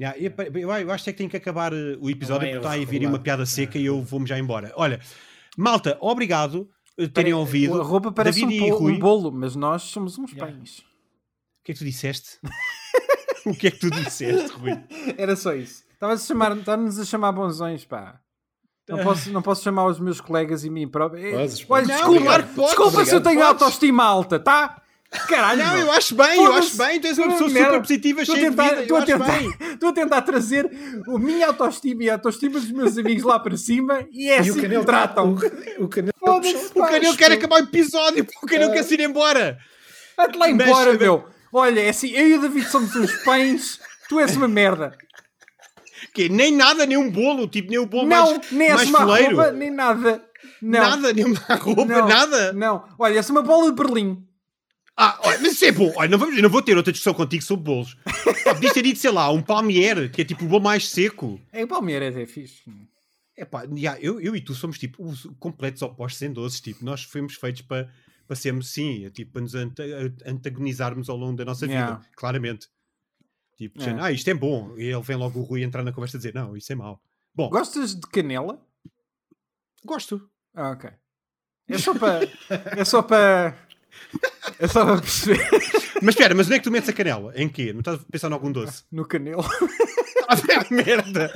Yeah, 0.00 0.18
eu, 0.18 0.32
eu, 0.58 0.90
acho 0.90 1.08
é 1.08 1.12
que 1.12 1.18
tem 1.18 1.28
que 1.28 1.36
acabar 1.36 1.72
eh, 1.72 1.96
o 2.00 2.10
episódio 2.10 2.42
Não 2.42 2.48
é 2.48 2.52
porque 2.54 2.66
está 2.66 2.70
aí 2.72 2.84
vir 2.84 3.06
uma 3.06 3.18
piada 3.20 3.46
seca 3.46 3.78
e 3.78 3.84
eu 3.86 4.02
vou-me 4.02 4.26
já 4.26 4.38
embora. 4.38 4.72
Olha, 4.74 5.00
malta, 5.56 5.96
obrigado 6.00 6.68
por 6.96 7.08
terem 7.08 7.32
ouvido. 7.32 7.74
O 7.76 7.80
arroba 7.80 8.12
parece 8.12 8.40
David 8.40 8.62
um, 8.62 8.66
e 8.66 8.70
bolo, 8.70 8.88
um 8.88 8.98
bolo, 8.98 9.32
mas 9.32 9.54
nós 9.56 9.82
somos 9.82 10.18
uns 10.18 10.32
Yeah. 10.32 10.52
pães. 10.52 10.78
O 10.78 11.64
que 11.64 11.72
é 11.72 11.74
que 11.74 11.78
tu 11.78 11.84
disseste? 11.84 12.38
o 13.46 13.54
que 13.54 13.66
é 13.68 13.70
que 13.70 13.78
tu 13.78 13.90
disseste, 13.90 14.50
Rui? 14.56 14.72
Era 15.16 15.36
só 15.36 15.54
isso. 15.54 15.84
Estava-nos 15.92 16.22
a 16.22 16.26
chamar, 16.26 16.56
estava-nos 16.56 16.98
a 16.98 17.04
chamar 17.04 17.32
bonzões, 17.32 17.84
pá. 17.84 18.20
Não 18.88 18.98
posso, 19.04 19.30
não 19.30 19.40
posso 19.42 19.62
chamar 19.62 19.86
os 19.86 20.00
meus 20.00 20.20
colegas 20.20 20.64
e 20.64 20.70
mim 20.70 20.88
próprio. 20.88 21.24
Eh, 21.24 21.36
Olha, 21.36 21.48
podes. 21.66 21.88
Não, 21.88 22.12
desculpa, 22.12 22.42
desculpa 22.42 23.04
se 23.04 23.14
eu 23.14 23.22
tenho 23.22 23.40
podes. 23.40 23.62
autoestima 23.62 24.04
alta, 24.04 24.40
tá? 24.40 24.81
Caralho, 25.28 25.62
Não, 25.62 25.76
eu 25.78 25.92
acho 25.92 26.14
bem, 26.14 26.42
eu 26.42 26.52
acho 26.54 26.76
bem. 26.76 26.98
Tu 27.00 27.06
és 27.06 27.18
uma 27.18 27.28
pessoa 27.32 27.50
super 27.50 27.80
positiva, 27.80 28.22
Estou 28.22 28.34
a 28.34 28.38
cheia 28.38 28.50
de 28.50 28.56
tentar- 28.56 28.70
vida. 28.70 28.82
estou 28.82 28.96
a 28.96 29.02
tentar-. 29.02 29.42
Estou 29.72 29.88
a 29.88 29.92
tentar 29.92 30.22
trazer 30.22 30.70
a 31.06 31.18
minha 31.18 31.46
autoestima 31.48 32.02
e 32.04 32.10
a 32.10 32.14
autoestima 32.14 32.58
dos 32.58 32.70
meus 32.70 32.96
amigos 32.96 33.22
lá 33.22 33.38
para 33.38 33.56
cima 33.56 34.06
e 34.10 34.28
é 34.30 34.38
assim 34.38 34.50
o 34.52 34.54
que 34.54 34.66
me 34.68 34.82
tratam. 34.84 35.34
O, 35.78 35.84
o 35.84 35.88
Canelo 35.88 36.12
O 36.22 36.80
pá. 36.80 36.88
Canelo 36.88 37.16
quer 37.16 37.32
acabar 37.32 37.56
o 37.56 37.64
episódio, 37.64 38.26
o 38.42 38.46
Canelo 38.46 38.70
É. 38.70 38.74
quer 38.74 38.82
se 38.84 38.94
ir 38.94 39.00
embora. 39.00 39.58
Vai-te 40.16 40.38
lá 40.38 40.48
embora, 40.48 40.94
meu. 40.94 41.24
Olha, 41.52 41.80
é 41.80 41.90
assim, 41.90 42.10
eu 42.12 42.28
e 42.28 42.34
o 42.34 42.40
David 42.40 42.66
somos 42.68 42.96
uns 42.96 43.12
pães, 43.24 43.78
tu 44.08 44.18
és 44.18 44.34
uma 44.34 44.48
merda. 44.48 44.96
Que 46.14 46.28
nem 46.28 46.54
nada, 46.54 46.86
nem 46.86 46.96
um 46.96 47.10
bolo, 47.10 47.46
tipo, 47.48 47.68
nem 47.70 47.78
o 47.78 47.86
bolo 47.86 48.08
Não, 48.08 48.30
mais, 48.36 48.50
nem 48.50 48.68
mais 48.70 48.94
arroba, 48.94 49.52
nem 49.52 49.70
nada. 49.70 50.22
Não. 50.60 50.80
Nada, 50.80 51.12
nem 51.12 51.24
uma 51.26 51.38
roupa, 51.56 51.84
não, 51.84 52.08
nada. 52.08 52.52
Não, 52.52 52.84
olha, 52.98 53.16
és 53.16 53.28
uma 53.30 53.42
bola 53.42 53.70
de 53.70 53.76
Berlim. 53.76 54.24
Ah, 54.96 55.18
olha, 55.24 55.38
mas 55.40 55.52
isso 55.52 55.64
é 55.64 55.72
bom. 55.72 55.92
Olha, 55.96 56.08
não, 56.10 56.18
vamos, 56.18 56.40
não 56.40 56.50
vou 56.50 56.60
ter 56.62 56.76
outra 56.76 56.92
discussão 56.92 57.14
contigo 57.14 57.42
sobre 57.42 57.64
bolos. 57.64 57.94
Pá, 58.44 58.54
Podias 58.54 58.72
ter 58.74 58.82
dito, 58.82 58.98
sei 58.98 59.10
lá, 59.10 59.30
um 59.30 59.42
palmier, 59.42 60.10
que 60.10 60.20
é 60.22 60.24
tipo 60.24 60.44
o 60.44 60.48
bolo 60.48 60.62
mais 60.62 60.88
seco. 60.88 61.40
É, 61.50 61.64
o 61.64 61.68
Palmeiras 61.68 62.16
é 62.16 62.26
fixe. 62.26 62.62
É 63.36 63.44
pá, 63.46 63.64
já, 63.74 63.98
eu, 63.98 64.20
eu 64.20 64.36
e 64.36 64.40
tu 64.42 64.54
somos 64.54 64.78
tipo 64.78 65.02
os 65.04 65.22
completos 65.38 65.80
opostos 65.80 66.20
em 66.22 66.30
doces. 66.32 66.60
Tipo, 66.60 66.84
nós 66.84 67.02
fomos 67.04 67.34
feitos 67.34 67.62
para 67.62 67.88
para 68.26 68.36
sermos, 68.36 68.70
sim, 68.72 69.04
é, 69.04 69.10
tipo, 69.10 69.32
para 69.32 69.42
nos 69.42 69.54
anta- 69.54 69.82
antagonizarmos 70.24 71.08
ao 71.10 71.16
longo 71.16 71.36
da 71.36 71.44
nossa 71.44 71.66
Yeah. 71.66 71.96
vida, 71.96 72.08
claramente. 72.14 72.68
Tipo, 73.58 73.78
Yeah. 73.80 73.92
dizendo, 73.92 74.00
ah, 74.06 74.12
isto 74.12 74.28
é 74.30 74.34
bom. 74.34 74.74
E 74.78 74.84
ele 74.84 75.02
vem 75.02 75.16
logo 75.16 75.40
o 75.40 75.42
Rui 75.42 75.62
entrar 75.62 75.82
na 75.82 75.92
conversa 75.92 76.16
e 76.16 76.20
dizer, 76.20 76.32
não, 76.34 76.56
isso 76.56 76.70
é 76.72 76.74
mau. 76.76 77.02
Bom, 77.34 77.48
Gostas 77.50 77.94
de 77.94 78.02
canela? 78.08 78.64
gosto. 79.84 80.30
Ah, 80.54 80.70
ok. 80.70 80.90
É 81.68 81.78
só 81.78 81.94
para. 81.98 82.20
É 82.78 82.84
só 82.84 83.02
para. 83.02 83.56
É 84.58 84.66
só 84.68 84.84
para 84.84 85.00
perceber. 85.00 85.48
Mas 86.02 86.14
espera, 86.14 86.34
mas 86.34 86.46
onde 86.46 86.56
é 86.56 86.58
que 86.58 86.64
tu 86.64 86.70
metes 86.70 86.88
a 86.88 86.92
canela? 86.92 87.32
Em 87.36 87.48
quê? 87.48 87.72
Não 87.72 87.80
estás 87.80 88.00
a 88.00 88.04
pensar 88.10 88.28
em 88.28 88.32
algum 88.32 88.50
doce? 88.50 88.84
No 88.90 89.04
canelo. 89.04 89.44
Ah, 90.28 90.36
merda! 90.70 91.32